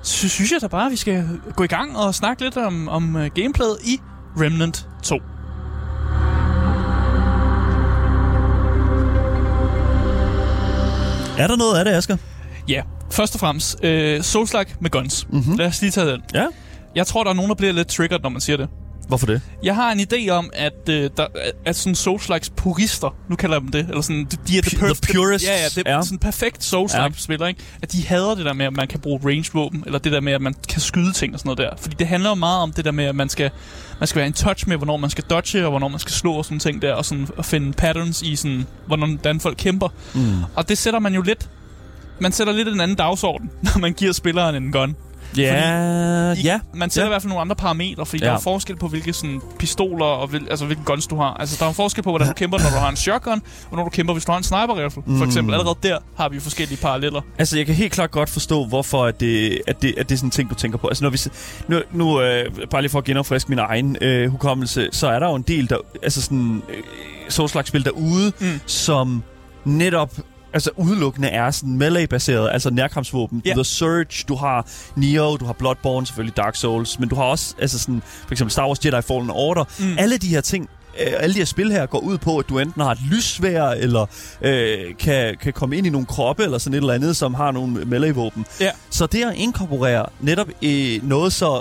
så 0.02 0.28
synes 0.28 0.52
jeg 0.52 0.60
da 0.60 0.66
bare, 0.66 0.86
at 0.86 0.92
vi 0.92 0.96
skal 0.96 1.28
gå 1.56 1.64
i 1.64 1.66
gang 1.66 1.96
og 1.96 2.14
snakke 2.14 2.42
lidt 2.42 2.56
om, 2.56 2.88
om 2.88 3.14
uh, 3.16 3.26
gameplayet 3.26 3.78
i 3.84 4.00
Remnant 4.40 4.86
2. 5.02 5.20
Er 11.38 11.46
der 11.46 11.56
noget 11.56 11.78
af 11.78 11.84
det, 11.84 11.92
Asger? 11.92 12.16
Ja, 12.68 12.82
først 13.10 13.34
og 13.34 13.40
fremmest, 13.40 13.84
øh, 13.84 14.20
Souls-like 14.20 14.76
med 14.80 14.90
guns. 14.90 15.26
Mhm. 15.28 15.36
Mm-hmm. 15.36 15.56
Lad 15.56 15.66
os 15.66 15.80
lige 15.80 15.90
tage 15.90 16.06
den. 16.06 16.22
Ja. 16.34 16.46
Jeg 16.94 17.06
tror, 17.06 17.24
der 17.24 17.30
er 17.30 17.34
nogen, 17.34 17.48
der 17.48 17.54
bliver 17.54 17.72
lidt 17.72 17.88
triggered, 17.88 18.20
når 18.22 18.28
man 18.28 18.40
siger 18.40 18.56
det. 18.56 18.68
Hvorfor 19.08 19.26
det? 19.26 19.40
Jeg 19.62 19.74
har 19.74 19.92
en 19.92 20.00
idé 20.00 20.28
om, 20.30 20.50
at, 20.52 20.88
øh, 20.90 21.10
der, 21.16 21.26
at 21.64 21.76
sådan 21.76 21.94
Souls-likes 21.94 22.50
purister, 22.56 23.16
nu 23.28 23.36
kalder 23.36 23.54
jeg 23.56 23.60
dem 23.62 23.68
det, 23.70 23.86
eller 23.88 24.00
sådan, 24.00 24.24
de, 24.48 24.58
er 24.58 24.62
the, 24.62 24.76
Pu- 24.78 24.80
the 24.80 24.86
perf- 24.88 25.12
purists, 25.14 25.48
Ja, 25.48 25.52
ja, 25.62 25.64
det 25.74 25.82
er 25.86 25.94
ja. 25.96 26.02
sådan 26.02 26.18
perfekt 26.18 26.64
Souls-like 26.64 27.02
Ja. 27.02 27.08
spiller, 27.16 27.46
ikke? 27.46 27.60
At 27.82 27.92
de 27.92 28.06
hader 28.06 28.34
det 28.34 28.44
der 28.44 28.52
med, 28.52 28.66
at 28.66 28.72
man 28.72 28.88
kan 28.88 29.00
bruge 29.00 29.20
range-våben, 29.24 29.82
eller 29.86 29.98
det 29.98 30.12
der 30.12 30.20
med, 30.20 30.32
at 30.32 30.40
man 30.40 30.54
kan 30.68 30.80
skyde 30.80 31.12
ting 31.12 31.34
og 31.34 31.40
sådan 31.40 31.48
noget 31.56 31.70
der. 31.70 31.76
Fordi 31.82 31.96
det 31.98 32.06
handler 32.06 32.28
jo 32.30 32.34
meget 32.34 32.60
om 32.62 32.72
det 32.72 32.84
der 32.84 32.90
med, 32.92 33.04
at 33.04 33.14
man 33.14 33.28
skal, 33.28 33.50
man 34.00 34.06
skal 34.06 34.18
være 34.18 34.26
in 34.26 34.32
touch 34.32 34.68
med, 34.68 34.76
hvornår 34.76 34.96
man 34.96 35.10
skal 35.10 35.24
dodge, 35.30 35.64
og 35.64 35.70
hvornår 35.70 35.88
man 35.88 36.00
skal 36.00 36.12
slå 36.12 36.32
og 36.32 36.44
sådan 36.44 36.58
ting 36.58 36.82
der, 36.82 36.92
og 36.94 37.04
sådan 37.04 37.28
at 37.38 37.44
finde 37.46 37.72
patterns 37.72 38.22
i 38.22 38.36
sådan, 38.36 38.66
hvordan 38.86 39.40
folk 39.40 39.56
kæmper. 39.58 39.88
Mm. 40.14 40.42
Og 40.54 40.68
det 40.68 40.78
sætter 40.78 41.00
man 41.00 41.14
jo 41.14 41.22
lidt, 41.22 41.48
man 42.20 42.32
sætter 42.32 42.52
lidt 42.52 42.68
en 42.68 42.80
anden 42.80 42.96
dagsorden, 42.96 43.50
når 43.74 43.78
man 43.78 43.92
giver 43.92 44.12
spilleren 44.12 44.54
en 44.54 44.72
gun. 44.72 44.96
Ja, 45.36 46.32
I, 46.32 46.40
ja. 46.42 46.60
Man 46.74 46.90
sætter 46.90 47.04
Ja. 47.04 47.08
i 47.08 47.12
hvert 47.12 47.22
fald 47.22 47.28
nogle 47.28 47.40
andre 47.40 47.56
parametre, 47.56 48.06
fordi. 48.06 48.22
Ja. 48.24 48.28
der 48.30 48.36
er 48.36 48.40
forskel 48.40 48.76
på, 48.76 48.88
hvilke 48.88 49.12
sådan, 49.12 49.40
pistoler 49.58 50.04
og 50.04 50.28
hvil, 50.28 50.46
altså, 50.50 50.66
hvilke 50.66 50.82
guns 50.84 51.06
du 51.06 51.16
har. 51.16 51.34
Altså, 51.34 51.56
der 51.60 51.66
er 51.68 51.72
forskel 51.72 52.02
på, 52.04 52.10
hvordan 52.10 52.28
du 52.28 52.34
kæmper, 52.34 52.58
når 52.58 52.70
du 52.70 52.76
har 52.76 52.88
en 52.88 52.96
shotgun, 52.96 53.42
og 53.70 53.76
når 53.76 53.84
du 53.84 53.90
kæmper, 53.90 54.12
hvis 54.14 54.24
du 54.24 54.32
har 54.32 54.36
en 54.38 54.44
sniper 54.44 54.76
rifle. 54.84 54.90
For 54.90 55.10
Mm. 55.10 55.22
eksempel, 55.22 55.54
allerede 55.54 55.78
der 55.82 55.98
har 56.16 56.28
vi 56.28 56.34
jo 56.34 56.40
forskellige 56.40 56.78
paralleller. 56.82 57.20
Altså, 57.38 57.56
jeg 57.56 57.66
kan 57.66 57.74
helt 57.74 57.92
klart 57.92 58.10
godt 58.10 58.30
forstå, 58.30 58.64
hvorfor 58.66 59.04
at 59.04 59.20
det, 59.20 59.60
at 59.66 59.82
det, 59.82 59.94
at 59.98 60.08
det 60.08 60.14
er 60.14 60.18
sådan 60.18 60.26
en 60.26 60.30
ting, 60.30 60.50
du 60.50 60.54
tænker 60.54 60.78
på. 60.78 60.88
Altså, 60.88 61.04
når 61.04 61.10
vi, 61.10 61.18
nu, 61.68 61.80
nu 61.92 62.20
øh, 62.20 62.44
bare 62.70 62.82
lige 62.82 62.90
for 62.90 62.98
at 62.98 63.04
genopfriske 63.04 63.48
min 63.50 63.58
egen 63.58 63.96
øh, 64.00 64.30
hukommelse, 64.30 64.88
så 64.92 65.08
er 65.08 65.18
der 65.18 65.28
jo 65.28 65.34
en 65.34 65.42
del, 65.42 65.68
der, 65.68 65.76
altså 66.02 66.22
sådan, 66.22 66.62
øh, 66.68 66.82
Souls-like-spil 67.28 67.84
derude, 67.84 68.32
Mm. 68.40 68.46
mm. 68.46 68.60
som 68.66 69.22
netop 69.64 70.10
altså 70.52 70.70
udelukkende 70.76 71.28
er 71.28 71.50
sådan 71.50 71.76
melee-baseret, 71.76 72.50
altså 72.52 72.70
nærkampsvåben. 72.70 73.42
Ja. 73.44 73.52
The 73.52 73.64
Surge, 73.64 74.24
du 74.28 74.34
har 74.34 74.66
Neo, 74.96 75.36
du 75.36 75.44
har 75.44 75.52
Bloodborne, 75.52 76.06
selvfølgelig 76.06 76.36
Dark 76.36 76.56
Souls, 76.56 76.98
men 76.98 77.08
du 77.08 77.14
har 77.14 77.24
også 77.24 77.54
altså 77.60 77.78
sådan, 77.78 78.02
for 78.26 78.32
eksempel 78.32 78.52
Star 78.52 78.66
Wars 78.66 78.84
Jedi 78.84 79.02
Fallen 79.02 79.30
Order. 79.30 79.64
Mm. 79.78 79.98
Alle 79.98 80.18
de 80.18 80.28
her 80.28 80.40
ting, 80.40 80.68
øh, 81.00 81.12
alle 81.18 81.34
de 81.34 81.38
her 81.38 81.46
spil 81.46 81.72
her 81.72 81.86
går 81.86 81.98
ud 81.98 82.18
på, 82.18 82.38
at 82.38 82.48
du 82.48 82.58
enten 82.58 82.82
har 82.82 82.90
et 82.90 82.98
lyssvær, 83.10 83.64
eller 83.64 84.06
øh, 84.42 84.78
kan, 84.98 85.36
kan 85.40 85.52
komme 85.52 85.76
ind 85.76 85.86
i 85.86 85.90
nogle 85.90 86.06
kroppe, 86.06 86.44
eller 86.44 86.58
sådan 86.58 86.74
et 86.74 86.80
eller 86.80 86.94
andet, 86.94 87.16
som 87.16 87.34
har 87.34 87.50
nogle 87.50 87.84
melee-våben. 87.84 88.46
Ja. 88.60 88.70
Så 88.90 89.06
det 89.06 89.24
at 89.24 89.34
inkorporere 89.36 90.06
netop 90.20 90.48
i 90.60 91.00
noget 91.02 91.32
så... 91.32 91.60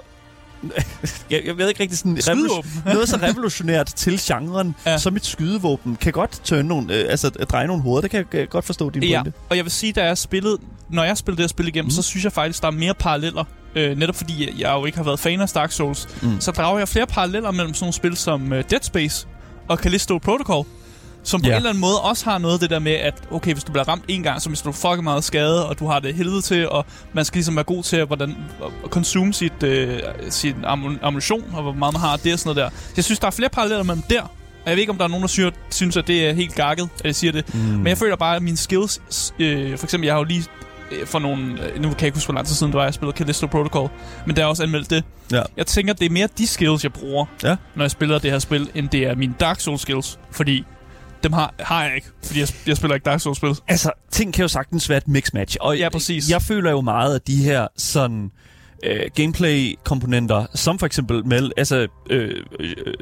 jeg, 1.31 1.41
jeg 1.45 1.57
ved 1.57 1.69
ikke 1.69 1.81
rigtig 1.83 1.97
sådan... 1.97 2.21
Skydevåben. 2.21 2.71
noget 2.85 3.09
så 3.09 3.17
revolutionært 3.17 3.87
til 3.95 4.19
genren, 4.21 4.75
Ja. 4.85 4.91
ja. 4.91 4.97
som 4.97 5.15
et 5.15 5.25
skydevåben, 5.25 5.95
kan 5.95 6.13
godt 6.13 6.41
tørne 6.43 6.67
nogle, 6.67 6.93
øh, 6.95 7.05
altså 7.09 7.29
dreje 7.29 7.67
nogle 7.67 7.83
hoveder. 7.83 8.01
Det 8.01 8.11
kan 8.11 8.25
jeg, 8.33 8.49
godt 8.49 8.65
forstå 8.65 8.89
din 8.89 9.03
Ja, 9.03 9.21
pointe. 9.23 9.37
og 9.49 9.55
jeg 9.57 9.65
vil 9.65 9.71
sige, 9.71 9.93
da 9.93 10.05
jeg 10.05 10.17
spillede, 10.17 10.57
når 10.89 11.03
jeg 11.03 11.17
spillede 11.17 11.37
det 11.37 11.43
her 11.43 11.47
spil 11.47 11.67
igennem, 11.67 11.85
mm. 11.87 11.91
Så 11.91 12.01
synes 12.01 12.23
jeg 12.23 12.31
faktisk, 12.31 12.61
der 12.61 12.67
er 12.67 12.71
mere 12.71 12.93
paralleller. 12.93 13.43
Øh, 13.75 13.97
netop 13.97 14.15
fordi 14.15 14.61
jeg 14.61 14.71
jo 14.73 14.85
ikke 14.85 14.97
har 14.97 15.05
været 15.05 15.19
fan 15.19 15.41
af 15.41 15.49
Dark 15.49 15.71
Souls. 15.71 16.07
Mm. 16.21 16.41
så 16.41 16.51
drager 16.51 16.77
jeg 16.77 16.87
flere 16.87 17.07
paralleller 17.07 17.51
mellem 17.51 17.73
sådan 17.73 17.83
nogle 17.83 17.93
spil 17.93 18.17
som 18.17 18.53
øh, 18.53 18.63
Dead 18.69 18.81
Space 18.81 19.27
og 19.67 19.77
Callisto 19.77 20.17
Protocol. 20.17 20.65
Som 21.27 21.41
på 21.41 21.47
Ja. 21.47 21.51
en 21.53 21.55
eller 21.57 21.69
anden 21.69 21.81
måde 21.81 22.01
også 22.01 22.25
har 22.25 22.37
noget 22.37 22.53
af 22.53 22.59
det 22.59 22.69
der 22.69 22.79
med, 22.79 22.91
at 22.91 23.13
okay, 23.31 23.53
hvis 23.53 23.63
du 23.63 23.71
bliver 23.71 23.87
ramt 23.87 24.03
en 24.07 24.23
gang, 24.23 24.41
så 24.41 24.49
mister 24.49 24.65
du 24.65 24.71
fucking 24.71 25.03
meget 25.03 25.23
skade, 25.23 25.67
og 25.69 25.79
du 25.79 25.87
har 25.87 25.99
det 25.99 26.13
helvede 26.15 26.41
til, 26.41 26.69
og 26.69 26.85
man 27.13 27.25
skal 27.25 27.37
ligesom 27.37 27.55
være 27.55 27.63
god 27.65 27.83
til 27.83 27.97
at, 27.97 28.07
hvordan, 28.07 28.35
at 28.85 28.89
consume 28.89 29.33
sit, 29.33 29.63
øh, 29.63 29.99
sin 30.29 30.53
ammu- 30.65 30.99
ammunition, 31.05 31.43
og 31.53 31.61
hvor 31.61 31.73
meget 31.73 31.93
man 31.93 32.01
har 32.01 32.17
det 32.17 32.33
og 32.33 32.39
sådan 32.39 32.55
noget 32.55 32.71
der. 32.73 32.77
Så 32.85 32.93
jeg 32.97 33.03
synes, 33.03 33.19
der 33.19 33.27
er 33.27 33.31
flere 33.31 33.49
paralleller 33.49 33.83
mellem 33.83 34.03
der, 34.09 34.21
og 34.21 34.29
jeg 34.65 34.75
ved 34.75 34.79
ikke, 34.81 34.91
om 34.91 34.97
der 34.97 35.03
er 35.05 35.09
nogen, 35.09 35.21
der 35.21 35.27
synes, 35.27 35.53
synes 35.69 35.97
at 35.97 36.07
det 36.07 36.29
er 36.29 36.33
helt 36.33 36.55
gakket, 36.55 36.89
at 36.99 37.05
jeg 37.05 37.15
siger 37.15 37.31
det. 37.31 37.53
Mm. 37.53 37.59
Men 37.59 37.87
jeg 37.87 37.97
føler 37.97 38.15
bare, 38.15 38.35
at 38.35 38.41
mine 38.41 38.57
skills... 38.57 39.01
Øh, 39.39 39.77
for 39.77 39.85
eksempel, 39.85 40.05
jeg 40.05 40.13
har 40.13 40.19
jo 40.19 40.23
lige 40.23 40.43
øh, 40.91 41.07
for 41.07 41.19
nogle... 41.19 41.43
Øh, 41.43 41.75
nu 41.75 41.81
kan 41.81 41.95
jeg 41.99 42.03
ikke 42.03 42.15
huske, 42.15 42.27
hvor 42.27 42.35
lang 42.35 42.47
tid 42.47 42.55
siden 42.55 42.71
det 42.71 42.77
var, 42.77 42.83
jeg 42.83 42.93
spillede 42.93 43.17
Callisto 43.17 43.47
Protocol. 43.47 43.89
Men 44.25 44.35
der 44.35 44.41
er 44.41 44.45
også 44.45 44.63
anmeldt 44.63 44.89
det. 44.89 45.03
Ja. 45.31 45.41
Jeg 45.57 45.67
tænker, 45.67 45.93
det 45.93 46.05
er 46.05 46.09
mere 46.09 46.27
de 46.37 46.47
skills, 46.47 46.83
jeg 46.83 46.93
bruger, 46.93 47.25
Ja. 47.43 47.55
når 47.75 47.83
jeg 47.83 47.91
spiller 47.91 48.19
det 48.19 48.31
her 48.31 48.39
spil, 48.39 48.69
end 48.75 48.89
det 48.89 49.03
er 49.07 49.15
mine 49.15 49.33
Dark 49.39 49.59
Souls 49.59 49.81
skills. 49.81 50.19
Fordi 50.31 50.65
dem 51.23 51.33
har, 51.33 51.53
har 51.59 51.83
jeg 51.83 51.95
ikke, 51.95 52.07
fordi 52.25 52.39
jeg, 52.39 52.47
jeg 52.67 52.77
spiller 52.77 52.95
ikke 52.95 53.05
Dark 53.05 53.19
Souls 53.21 53.37
spil. 53.37 53.55
Altså, 53.67 53.91
ting 54.11 54.33
kan 54.33 54.41
jo 54.41 54.47
sagtens 54.47 54.89
være 54.89 54.97
et 54.97 55.07
mix-match. 55.07 55.55
Og 55.59 55.77
Ja, 55.77 55.89
præcis. 55.89 56.29
Jeg 56.29 56.41
føler 56.41 56.71
jo 56.71 56.81
meget, 56.81 57.15
at 57.15 57.27
de 57.27 57.35
her 57.43 57.67
sådan 57.77 58.31
øh, 58.83 58.99
gameplay-komponenter, 59.15 60.45
som 60.55 60.79
for 60.79 60.85
eksempel 60.85 61.25
med, 61.25 61.49
altså 61.57 61.87
øh, 62.09 62.35
øh, 62.59 62.93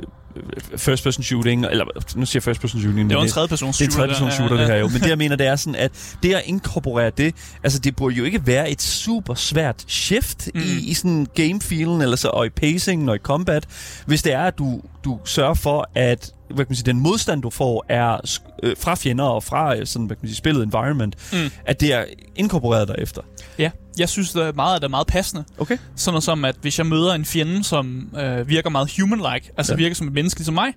first-person 0.78 1.24
shooting, 1.24 1.66
eller 1.66 1.86
nu 2.16 2.26
siger 2.26 2.40
jeg 2.40 2.44
first-person 2.44 2.82
shooting. 2.82 3.10
Det 3.10 3.18
er 3.18 3.22
en 3.22 3.28
tredje 3.30 3.48
persons 3.48 3.78
det 3.78 3.84
er 3.84 3.86
en 3.88 3.92
shooter. 3.92 4.14
tredje 4.16 4.32
shooter, 4.32 4.58
det 4.58 4.68
her 4.68 4.76
jo. 4.76 4.88
Men 4.88 5.02
det, 5.02 5.10
jeg 5.10 5.18
mener, 5.18 5.36
det 5.36 5.48
er 5.48 5.56
sådan, 5.56 5.76
at 5.76 6.16
det 6.24 6.34
at 6.34 6.42
inkorporere 6.46 7.10
det, 7.18 7.36
altså 7.64 7.80
det 7.80 7.96
burde 7.96 8.16
jo 8.16 8.24
ikke 8.24 8.48
være 8.48 8.70
et 8.72 8.82
super 8.82 9.34
svært 9.34 9.84
shift 9.88 10.50
Mm. 10.56 10.62
i, 10.62 10.90
i 10.90 10.94
sådan 10.94 11.28
game-feelen, 11.40 12.02
eller 12.02 12.16
så, 12.16 12.28
og 12.28 12.46
i 12.46 12.50
pacing 12.50 13.10
og 13.10 13.16
i 13.16 13.20
combat, 13.20 13.66
hvis 14.06 14.24
det 14.24 14.34
er, 14.34 14.44
at 14.44 14.58
du, 14.58 14.82
du 15.04 15.20
sørger 15.26 15.54
for, 15.54 15.90
at 15.96 16.32
hvad 16.48 16.66
kan 16.66 16.70
man 16.70 16.76
sige, 16.76 16.86
den 16.86 17.00
modstand, 17.00 17.42
du 17.42 17.50
får, 17.50 17.86
er 17.90 18.38
øh, 18.64 18.76
fra 18.80 18.96
fjender 18.96 19.24
og 19.26 19.44
fra 19.44 19.76
øh, 19.78 19.88
sådan, 19.88 20.06
hvad 20.06 20.16
kan 20.16 20.22
man 20.24 20.30
sige, 20.30 20.38
spillet 20.38 20.64
environment, 20.64 21.16
Mm. 21.34 21.52
at 21.66 21.80
det 21.80 21.94
er 21.94 22.06
inkorporeret 22.36 22.88
derefter. 22.88 23.22
Ja, 23.60 23.72
jeg 24.00 24.10
synes 24.10 24.32
det 24.32 24.44
er 24.44 24.54
meget, 24.54 24.82
det 24.82 24.86
er 24.88 24.90
meget 24.90 25.08
passende. 25.08 25.44
Okay. 25.58 25.78
Sådan 25.96 26.22
som, 26.22 26.46
at 26.46 26.56
hvis 26.62 26.78
jeg 26.78 26.86
møder 26.86 27.14
en 27.14 27.26
fjende, 27.26 27.64
som 27.64 28.10
øh, 28.20 28.48
virker 28.50 28.70
meget 28.70 28.88
human-like, 29.00 29.54
altså 29.58 29.74
Ja. 29.74 29.78
virker 29.78 29.96
som 29.96 30.08
et 30.08 30.14
menneske 30.14 30.40
ligesom 30.40 30.54
mig, 30.54 30.74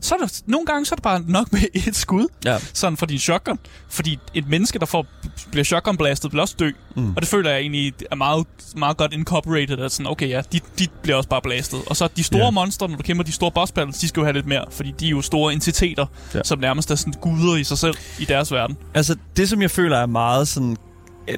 så 0.00 0.14
er 0.14 0.18
der, 0.18 0.40
nogle 0.46 0.66
gange 0.66 0.86
så 0.86 0.94
er 0.94 0.96
det 0.96 1.02
bare 1.02 1.22
nok 1.26 1.52
med 1.52 1.60
et 1.74 1.96
skud, 1.96 2.26
Ja. 2.44 2.58
sådan 2.72 2.96
for 2.96 3.06
din 3.06 3.18
shotgun. 3.18 3.58
Fordi 3.88 4.18
et 4.34 4.48
menneske, 4.48 4.78
der 4.78 4.86
får, 4.86 5.06
bliver 5.50 5.64
shotgun-blastet, 5.64 6.32
vil 6.32 6.40
også 6.40 6.54
dø. 6.58 6.70
Mm. 6.96 7.10
Og 7.16 7.22
det 7.22 7.28
føler 7.28 7.50
jeg 7.50 7.60
egentlig 7.60 7.92
er 8.10 8.16
meget, 8.16 8.46
meget 8.76 8.96
godt 8.96 9.12
incorporated, 9.12 9.78
at 9.78 9.92
sådan, 9.92 10.06
okay 10.10 10.28
ja, 10.28 10.42
de, 10.52 10.60
de 10.78 10.86
bliver 11.02 11.16
også 11.16 11.28
bare 11.28 11.40
blastet. 11.42 11.80
Og 11.86 11.96
så 11.96 12.08
de 12.16 12.22
store 12.24 12.40
yeah. 12.42 12.54
monstre, 12.54 12.88
når 12.88 12.96
du 12.96 13.02
kæmper 13.02 13.24
de 13.24 13.32
store 13.32 13.50
boss 13.50 13.72
battles, 13.72 13.98
de 13.98 14.08
skal 14.08 14.20
jo 14.20 14.24
have 14.24 14.32
lidt 14.34 14.46
mere, 14.46 14.64
fordi 14.70 14.94
de 15.00 15.06
er 15.06 15.10
jo 15.10 15.22
store 15.22 15.52
entiteter, 15.52 16.06
Ja. 16.34 16.40
som 16.44 16.58
nærmest 16.58 16.90
er 16.90 16.94
sådan 16.94 17.14
guder 17.20 17.56
i 17.56 17.64
sig 17.64 17.78
selv 17.78 17.94
i 18.18 18.24
deres 18.24 18.52
verden. 18.52 18.76
Altså, 18.94 19.16
det 19.36 19.48
som 19.48 19.62
jeg 19.62 19.70
føler 19.70 19.96
er 19.98 20.06
meget 20.06 20.48
sådan... 20.48 20.76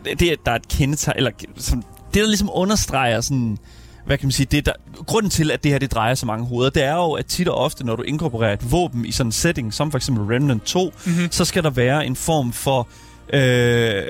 Det, 0.04 0.22
er, 0.22 0.36
der 0.44 0.52
er 0.52 0.56
et 0.56 0.68
kendetegn... 0.68 1.16
Eller 1.16 1.30
sådan, 1.56 1.82
det, 2.14 2.20
der 2.22 2.26
ligesom 2.28 2.50
understreger 2.52 3.20
sådan... 3.20 3.58
Hvad 4.10 4.18
kan 4.18 4.26
man 4.26 4.32
sige? 4.32 4.46
Det, 4.50 4.66
der, 4.66 4.72
grunden 5.06 5.30
til, 5.30 5.50
at 5.50 5.64
det 5.64 5.72
her 5.72 5.78
det 5.78 5.92
drejer 5.92 6.14
så 6.14 6.26
mange 6.26 6.46
hoveder, 6.46 6.70
det 6.70 6.84
er 6.84 6.94
jo, 6.94 7.12
at 7.12 7.26
tit 7.26 7.48
og 7.48 7.54
ofte, 7.54 7.86
når 7.86 7.96
du 7.96 8.02
inkorporerer 8.02 8.52
et 8.52 8.72
våben 8.72 9.06
i 9.06 9.12
sådan 9.12 9.28
en 9.28 9.32
setting, 9.32 9.74
som 9.74 9.90
for 9.90 9.98
eksempel 9.98 10.24
Remnant 10.24 10.62
2, 10.64 10.92
Mm-hmm. 11.06 11.28
så 11.30 11.44
skal 11.44 11.62
der 11.62 11.70
være 11.70 12.06
en 12.06 12.16
form 12.16 12.52
for... 12.52 12.88
Øh, 13.32 14.02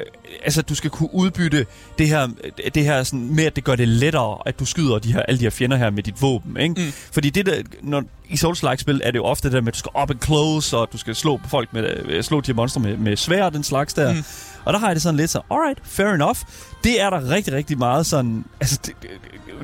altså, 0.45 0.63
du 0.63 0.75
skal 0.75 0.91
kunne 0.91 1.15
udbytte 1.15 1.67
det 1.99 2.09
her, 2.09 2.29
det 2.75 2.85
her 2.85 3.03
sådan, 3.03 3.35
med, 3.35 3.45
at 3.45 3.57
det 3.57 3.65
gør 3.65 3.77
det 3.77 3.89
lettere, 3.89 4.39
at 4.47 4.61
du 4.61 4.65
skyder 4.65 4.99
de 4.99 5.13
her, 5.13 5.23
alle 5.23 5.39
de 5.39 5.45
her 5.45 5.51
fjender 5.51 5.77
her 5.77 5.91
med 5.91 6.03
dit 6.03 6.23
våben. 6.23 6.57
Ikke? 6.57 6.75
Mm. 6.77 6.93
Fordi 7.13 7.31
det 7.31 7.47
der, 7.47 7.55
når, 7.83 8.03
i 8.29 8.37
Souls-like-spil 8.37 9.01
er 9.05 9.11
det 9.11 9.19
jo 9.19 9.25
ofte 9.25 9.49
det 9.49 9.55
der 9.55 9.61
med, 9.61 9.69
at 9.69 9.75
du 9.75 9.79
skal 9.79 9.91
up 10.03 10.11
and 10.11 10.21
close, 10.25 10.77
og 10.77 10.89
du 10.93 10.99
skal 10.99 11.15
slå 11.15 11.37
på 11.37 11.49
folk 11.49 11.73
med, 11.73 11.97
øh, 12.05 12.23
slå 12.23 12.41
de 12.41 12.47
her 12.47 12.55
monster 12.55 12.81
med, 12.81 12.97
med 12.97 13.17
svær 13.17 13.45
og 13.45 13.53
den 13.53 13.65
slags 13.65 13.95
der. 13.95 14.13
Mm. 14.13 14.25
Og 14.65 14.73
der 14.73 14.79
har 14.79 14.87
jeg 14.87 14.97
det 14.97 15.03
sådan 15.03 15.17
lidt 15.17 15.31
så, 15.31 15.41
alright, 15.51 15.79
fair 15.85 16.07
enough. 16.07 16.39
Det 16.85 17.01
er 17.01 17.11
der 17.11 17.31
rigtig, 17.31 17.55
rigtig 17.55 17.79
meget 17.79 18.07
sådan... 18.07 18.45
Altså, 18.61 18.79
det, 18.87 18.95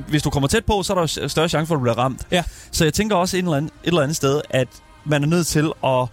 hvis 0.07 0.23
du 0.23 0.29
kommer 0.29 0.47
tæt 0.47 0.65
på, 0.65 0.83
så 0.83 0.93
er 0.93 0.95
der 0.95 1.21
jo 1.21 1.27
større 1.27 1.49
chance 1.49 1.67
for, 1.67 1.75
at 1.75 1.79
du 1.79 1.81
bliver 1.81 1.97
ramt. 1.97 2.27
Ja. 2.31 2.43
Så 2.71 2.83
jeg 2.83 2.93
tænker 2.93 3.15
også 3.15 3.37
et 3.37 3.41
eller 3.41 3.57
andet, 3.57 3.71
et 3.83 3.87
eller 3.87 4.01
andet 4.01 4.15
sted, 4.17 4.41
at 4.49 4.67
man 5.05 5.23
er 5.23 5.27
nødt 5.27 5.47
til 5.47 5.71
at 5.83 6.07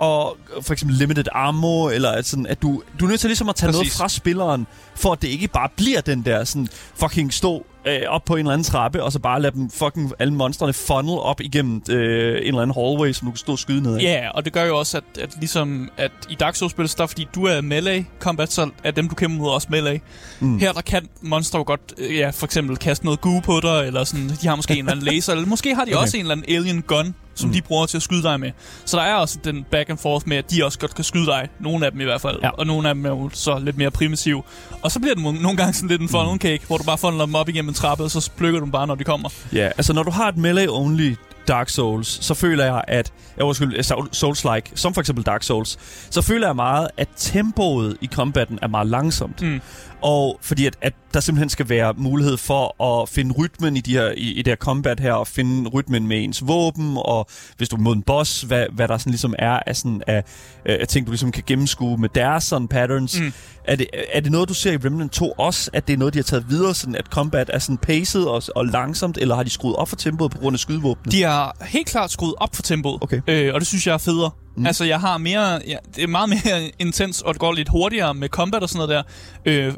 og 0.00 0.36
for 0.62 0.72
eksempel 0.72 0.96
limited 0.96 1.24
ammo, 1.32 1.88
eller 1.88 2.10
at, 2.10 2.26
sådan, 2.26 2.46
at 2.46 2.62
du, 2.62 2.82
du 3.00 3.04
er 3.04 3.08
nødt 3.08 3.20
til 3.20 3.28
ligesom 3.28 3.48
at 3.48 3.54
tage 3.56 3.72
Præcis. 3.72 3.78
noget 3.78 3.92
fra 3.92 4.08
spilleren, 4.08 4.66
for 4.94 5.12
at 5.12 5.22
det 5.22 5.28
ikke 5.28 5.48
bare 5.48 5.68
bliver 5.76 6.00
den 6.00 6.24
der 6.24 6.44
sådan 6.44 6.68
fucking 6.94 7.32
stå 7.32 7.66
øh, 7.88 8.00
op 8.08 8.24
på 8.24 8.34
en 8.34 8.38
eller 8.38 8.52
anden 8.52 8.64
trappe, 8.64 9.02
og 9.02 9.12
så 9.12 9.18
bare 9.18 9.42
lade 9.42 9.54
dem 9.54 9.70
fucking 9.70 10.12
alle 10.18 10.34
monstrene 10.34 10.72
funnel 10.72 11.18
op 11.18 11.40
igennem 11.40 11.82
øh, 11.90 12.38
en 12.38 12.46
eller 12.46 12.62
anden 12.62 12.74
hallway, 12.74 13.12
som 13.12 13.26
du 13.26 13.32
kan 13.32 13.38
stå 13.38 13.52
og 13.52 13.58
skyde 13.58 13.82
ned 13.82 13.94
ad. 13.94 14.00
Ja, 14.00 14.28
og 14.34 14.44
det 14.44 14.52
gør 14.52 14.64
jo 14.64 14.78
også, 14.78 14.96
at, 14.96 15.22
at 15.22 15.36
ligesom 15.38 15.90
at 15.96 16.12
i 16.28 16.34
Dark 16.34 16.56
Souls-spil, 16.56 16.88
så 16.88 17.06
fordi 17.06 17.28
du 17.34 17.44
er 17.44 17.60
melee 17.60 18.04
combat, 18.18 18.52
så 18.52 18.70
er 18.84 18.90
dem, 18.90 19.08
du 19.08 19.14
kæmper 19.14 19.38
mod 19.38 19.50
også 19.50 19.68
melee. 19.70 20.00
Mm. 20.40 20.58
Her 20.58 20.72
der 20.72 20.80
kan 20.80 21.08
monster 21.20 21.58
jo 21.58 21.64
godt, 21.66 21.94
øh, 21.98 22.16
ja, 22.16 22.30
for 22.30 22.46
eksempel 22.46 22.76
kaste 22.76 23.04
noget 23.04 23.20
goo 23.20 23.40
på 23.40 23.60
dig, 23.62 23.86
eller 23.86 24.04
sådan, 24.04 24.28
de 24.42 24.48
har 24.48 24.56
måske 24.56 24.72
en 24.72 24.78
eller 24.78 24.92
anden 24.92 25.04
laser, 25.04 25.32
eller 25.32 25.46
måske 25.46 25.74
har 25.74 25.84
de 25.84 25.90
okay. 25.90 26.02
også 26.02 26.16
en 26.16 26.20
eller 26.20 26.34
anden 26.34 26.56
alien 26.56 26.82
gun, 26.82 27.14
som 27.38 27.46
Mm. 27.48 27.50
mm. 27.50 27.54
de 27.54 27.62
bruger 27.62 27.86
til 27.86 27.96
at 27.96 28.02
skyde 28.02 28.22
dig 28.22 28.40
med. 28.40 28.50
Så 28.84 28.96
der 28.96 29.02
er 29.02 29.14
også 29.14 29.38
den 29.44 29.64
back 29.70 29.90
and 29.90 29.98
forth 29.98 30.28
med, 30.28 30.36
at 30.36 30.50
de 30.50 30.64
også 30.64 30.78
godt 30.78 30.94
kan 30.94 31.04
skyde 31.04 31.26
dig. 31.26 31.48
Nogle 31.60 31.86
af 31.86 31.92
dem 31.92 32.00
i 32.00 32.04
hvert 32.04 32.20
fald. 32.20 32.36
Ja. 32.42 32.48
Og 32.48 32.66
nogle 32.66 32.88
af 32.88 32.94
dem 32.94 33.04
er 33.06 33.10
jo 33.10 33.30
så 33.32 33.58
lidt 33.58 33.76
mere 33.78 33.90
primitive. 33.90 34.42
Og 34.82 34.90
så 34.90 35.00
bliver 35.00 35.14
det 35.14 35.24
nogle 35.24 35.56
gange 35.56 35.72
sådan 35.72 35.88
lidt 35.88 36.00
en 36.02 36.08
funnel 36.08 36.38
cake, 36.40 36.60
hvor 36.66 36.76
du 36.76 36.84
bare 36.84 36.98
funnler 36.98 37.24
dem 37.24 37.34
op 37.34 37.48
igennem 37.48 37.68
en 37.68 37.74
trappe, 37.74 38.04
og 38.04 38.10
så 38.10 38.30
plukker 38.36 38.58
du 38.60 38.64
dem 38.64 38.72
bare, 38.72 38.86
når 38.86 38.94
de 38.94 39.04
kommer. 39.04 39.28
Ja, 39.52 39.64
altså 39.66 39.92
når 39.92 40.02
du 40.02 40.10
har 40.10 40.28
et 40.28 40.34
melee-only 40.36 41.14
Dark 41.48 41.68
Souls, 41.68 42.24
så 42.24 42.34
føler 42.34 42.64
jeg, 42.64 42.84
at... 42.88 43.12
Jeg 43.36 43.44
undskyld, 43.44 43.78
Soul- 43.92 44.08
Souls-like, 44.12 44.72
som 44.74 44.94
for 44.94 45.00
eksempel 45.00 45.24
Dark 45.24 45.42
Souls, 45.42 45.78
så 46.10 46.22
føler 46.22 46.46
jeg 46.48 46.56
meget, 46.56 46.88
at 46.96 47.08
tempoet 47.16 47.96
i 48.00 48.06
combatten 48.12 48.58
er 48.62 48.66
meget 48.68 48.86
langsomt. 48.86 49.42
Mm. 49.42 49.60
Og 50.02 50.38
fordi 50.42 50.66
at, 50.66 50.76
at 50.82 50.92
der 51.14 51.20
simpelthen 51.20 51.48
skal 51.48 51.68
være 51.68 51.94
mulighed 51.96 52.36
for 52.36 52.84
at 52.84 53.08
finde 53.08 53.34
rytmen 53.38 53.76
i, 53.76 53.80
de 53.80 53.92
her, 53.92 54.08
i, 54.16 54.32
i 54.32 54.42
det 54.42 54.46
her 54.50 54.56
combat 54.56 55.00
her, 55.00 55.12
og 55.12 55.26
finde 55.26 55.70
rytmen 55.70 56.08
med 56.08 56.24
ens 56.24 56.46
våben, 56.46 56.96
og 56.96 57.26
hvis 57.56 57.68
du 57.68 57.76
er 57.76 57.80
mod 57.80 57.96
en 57.96 58.02
boss, 58.02 58.42
hvad, 58.42 58.66
hvad 58.72 58.88
der 58.88 58.98
sådan 58.98 59.10
ligesom 59.10 59.34
er 59.38 59.60
af, 59.66 59.76
sådan, 59.76 60.02
af, 60.06 60.24
af 60.64 60.88
ting, 60.88 61.06
du 61.06 61.12
ligesom 61.12 61.32
kan 61.32 61.42
gennemskue 61.46 61.96
med 61.98 62.08
deres 62.14 62.44
sådan 62.44 62.68
patterns. 62.68 63.20
Mm. 63.20 63.32
Er, 63.64 63.76
det, 63.76 63.86
er 64.12 64.20
det 64.20 64.32
noget, 64.32 64.48
du 64.48 64.54
ser 64.54 64.72
i 64.72 64.76
Remnant 64.76 65.12
2 65.12 65.32
også, 65.38 65.70
at 65.72 65.86
det 65.88 65.92
er 65.94 65.98
noget, 65.98 66.14
de 66.14 66.18
har 66.18 66.24
taget 66.24 66.44
videre, 66.48 66.74
sådan 66.74 66.94
at 66.94 67.06
combat 67.06 67.50
er 67.52 67.58
sådan 67.58 67.78
paced 67.78 68.22
og, 68.22 68.42
og 68.56 68.66
langsomt, 68.66 69.18
eller 69.18 69.34
har 69.34 69.42
de 69.42 69.50
skruet 69.50 69.76
op 69.76 69.88
for 69.88 69.96
tempoet 69.96 70.30
på 70.32 70.38
grund 70.38 70.54
af 70.54 70.60
skydevåbnet? 70.60 71.12
De 71.12 71.22
har 71.22 71.56
helt 71.66 71.86
klart 71.86 72.10
skruet 72.10 72.34
op 72.36 72.56
for 72.56 72.62
tempoet, 72.62 73.02
Okay. 73.02 73.20
øh, 73.28 73.54
og 73.54 73.60
det 73.60 73.68
synes 73.68 73.86
jeg 73.86 73.94
er 73.94 73.98
federe. 73.98 74.30
Mm. 74.58 74.66
Altså, 74.66 74.84
jeg 74.84 75.00
har 75.00 75.18
mere... 75.18 75.60
Ja, 75.66 75.76
det 75.96 76.02
er 76.02 76.08
meget 76.08 76.28
mere 76.28 76.70
intens, 76.86 77.22
og 77.22 77.34
det 77.34 77.40
går 77.40 77.52
lidt 77.52 77.68
hurtigere 77.68 78.14
med 78.14 78.28
combat 78.28 78.62
og 78.62 78.68
sådan 78.68 78.88
noget 78.88 79.04
der. 79.44 79.62
Øh, 79.66 79.74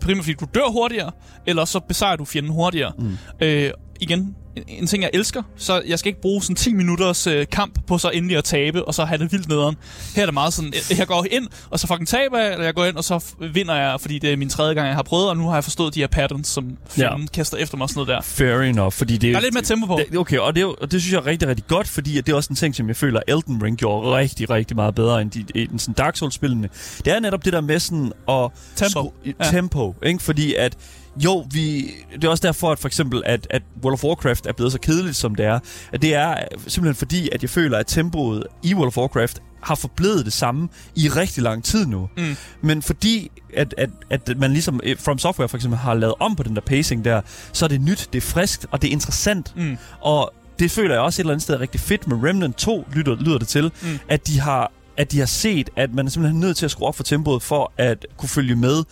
primært 0.00 0.24
fordi 0.24 0.34
du 0.34 0.46
dør 0.54 0.70
hurtigere, 0.72 1.10
eller 1.46 1.64
så 1.64 1.80
besejrer 1.80 2.16
du 2.16 2.24
fjenden 2.24 2.52
hurtigere. 2.52 2.92
Mm. 2.98 3.18
Øh, 3.40 3.70
igen, 4.00 4.36
en, 4.56 4.62
en 4.68 4.86
ting, 4.86 5.02
jeg 5.02 5.10
elsker, 5.14 5.42
så 5.56 5.82
jeg 5.86 5.98
skal 5.98 6.08
ikke 6.08 6.20
bruge 6.20 6.42
sådan 6.42 6.56
10 6.56 6.72
minutters 6.72 7.26
øh, 7.26 7.46
kamp 7.52 7.86
på 7.86 7.98
så 7.98 8.10
endelig 8.10 8.36
at 8.36 8.44
tabe, 8.44 8.84
og 8.84 8.94
så 8.94 9.04
have 9.04 9.18
det 9.18 9.32
vildt 9.32 9.48
nederen. 9.48 9.76
Her 10.14 10.22
er 10.22 10.26
det 10.26 10.34
meget 10.34 10.52
sådan, 10.52 10.72
øh, 10.90 10.98
jeg 10.98 11.06
går 11.06 11.26
ind, 11.30 11.46
og 11.70 11.80
så 11.80 11.86
fucking 11.86 12.08
taber 12.08 12.38
jeg, 12.38 12.52
eller 12.52 12.64
jeg 12.64 12.74
går 12.74 12.84
ind, 12.84 12.96
og 12.96 13.04
så 13.04 13.24
vinder 13.52 13.74
jeg, 13.74 14.00
fordi 14.00 14.18
det 14.18 14.32
er 14.32 14.36
min 14.36 14.48
tredje 14.48 14.74
gang, 14.74 14.86
jeg 14.86 14.94
har 14.94 15.02
prøvet, 15.02 15.28
og 15.28 15.36
nu 15.36 15.46
har 15.48 15.54
jeg 15.54 15.64
forstået 15.64 15.94
de 15.94 16.00
her 16.00 16.06
patterns, 16.06 16.48
som 16.48 16.76
fjenden 16.90 17.20
ja. 17.20 17.26
kaster 17.34 17.56
efter 17.56 17.76
mig 17.76 17.82
og 17.82 17.88
sådan 17.88 18.06
noget 18.06 18.08
der. 18.08 18.20
Fair 18.22 18.60
enough, 18.60 18.92
fordi 18.92 19.16
det 19.16 19.32
Der 19.32 19.36
er 19.36 19.42
lidt 19.42 19.54
mere 19.54 19.64
tempo 19.64 19.86
på. 19.86 20.00
Det, 20.10 20.18
okay, 20.18 20.38
og 20.38 20.54
det, 20.54 20.62
er 20.62 20.66
og 20.66 20.92
det 20.92 21.00
synes 21.00 21.12
jeg 21.12 21.18
er 21.18 21.26
rigtig, 21.26 21.48
rigtig 21.48 21.66
godt, 21.66 21.88
fordi 21.88 22.16
det 22.16 22.28
er 22.28 22.36
også 22.36 22.50
en 22.50 22.56
ting, 22.56 22.74
som 22.74 22.88
jeg 22.88 22.96
føler, 22.96 23.20
Elden 23.28 23.62
Ring 23.62 23.76
gjorde 23.78 24.16
rigtig, 24.16 24.50
rigtig 24.50 24.76
meget 24.76 24.94
bedre 24.94 25.22
end, 25.22 25.30
de, 25.30 25.44
end 25.54 25.78
sådan 25.78 25.94
Dark 25.94 26.16
Souls-spillene. 26.16 26.68
Det 27.04 27.12
er 27.12 27.20
netop 27.20 27.44
det 27.44 27.52
der 27.52 27.60
med 27.60 27.78
sådan 27.78 28.12
at... 28.28 28.50
Tempo. 28.76 28.90
Skru, 28.90 29.10
Ja. 29.26 29.50
Tempo, 29.50 29.94
ikke? 30.02 30.22
Fordi 30.22 30.54
at 30.54 30.76
jo, 31.16 31.46
vi, 31.52 31.90
det 32.14 32.24
er 32.24 32.28
også 32.28 32.42
derfor, 32.46 32.72
at 32.72 32.78
for 32.78 32.88
eksempel, 32.88 33.22
at, 33.26 33.46
at 33.50 33.62
World 33.82 33.92
of 33.92 34.04
Warcraft 34.04 34.46
er 34.46 34.52
blevet 34.52 34.72
så 34.72 34.78
kedeligt, 34.80 35.16
som 35.16 35.34
det 35.34 35.46
er. 35.46 35.58
At 35.92 36.02
det 36.02 36.14
er 36.14 36.34
simpelthen 36.66 36.94
fordi, 36.94 37.28
at 37.32 37.42
jeg 37.42 37.50
føler, 37.50 37.78
at 37.78 37.86
tempoet 37.86 38.44
i 38.62 38.74
World 38.74 38.86
of 38.86 38.96
Warcraft 38.96 39.42
har 39.62 39.74
forblevet 39.74 40.24
det 40.24 40.32
samme 40.32 40.68
i 40.96 41.08
rigtig 41.08 41.42
lang 41.42 41.64
tid 41.64 41.86
nu. 41.86 42.08
Mm. 42.16 42.36
Men 42.62 42.82
fordi, 42.82 43.30
at, 43.56 43.74
at, 43.78 43.90
at 44.10 44.30
man 44.38 44.50
ligesom, 44.52 44.80
eh, 44.82 44.96
From 44.98 45.18
Software 45.18 45.48
for 45.48 45.56
eksempel, 45.56 45.78
har 45.78 45.94
lavet 45.94 46.14
om 46.20 46.36
på 46.36 46.42
den 46.42 46.54
der 46.54 46.62
pacing 46.62 47.04
der, 47.04 47.20
så 47.52 47.64
er 47.64 47.68
det 47.68 47.80
nyt, 47.80 48.08
det 48.12 48.18
er 48.18 48.22
friskt, 48.26 48.66
og 48.70 48.82
det 48.82 48.88
er 48.88 48.92
interessant. 48.92 49.52
Mm. 49.56 49.76
Og 50.00 50.32
det 50.58 50.70
føler 50.70 50.94
jeg 50.94 51.02
også 51.02 51.22
et 51.22 51.24
eller 51.24 51.32
andet 51.32 51.42
sted 51.42 51.54
er 51.54 51.60
rigtig 51.60 51.80
fedt 51.80 52.08
med 52.08 52.16
Remnant 52.28 52.56
2, 52.56 52.86
lyder, 52.94 53.16
lyder 53.20 53.38
det 53.38 53.48
til, 53.48 53.72
Mm. 53.82 53.98
at 54.08 54.26
de 54.26 54.40
har 54.40 54.72
at 54.96 55.12
de 55.12 55.18
har 55.18 55.26
set, 55.26 55.70
at 55.76 55.94
man 55.94 56.06
er 56.06 56.10
simpelthen 56.10 56.40
nødt 56.40 56.56
til 56.56 56.64
at 56.64 56.70
skrue 56.70 56.88
op 56.88 56.96
for 56.96 57.02
tempoet 57.02 57.42
for 57.42 57.72
at 57.78 58.06
kunne 58.16 58.28
følge 58.28 58.56
med 58.56 58.84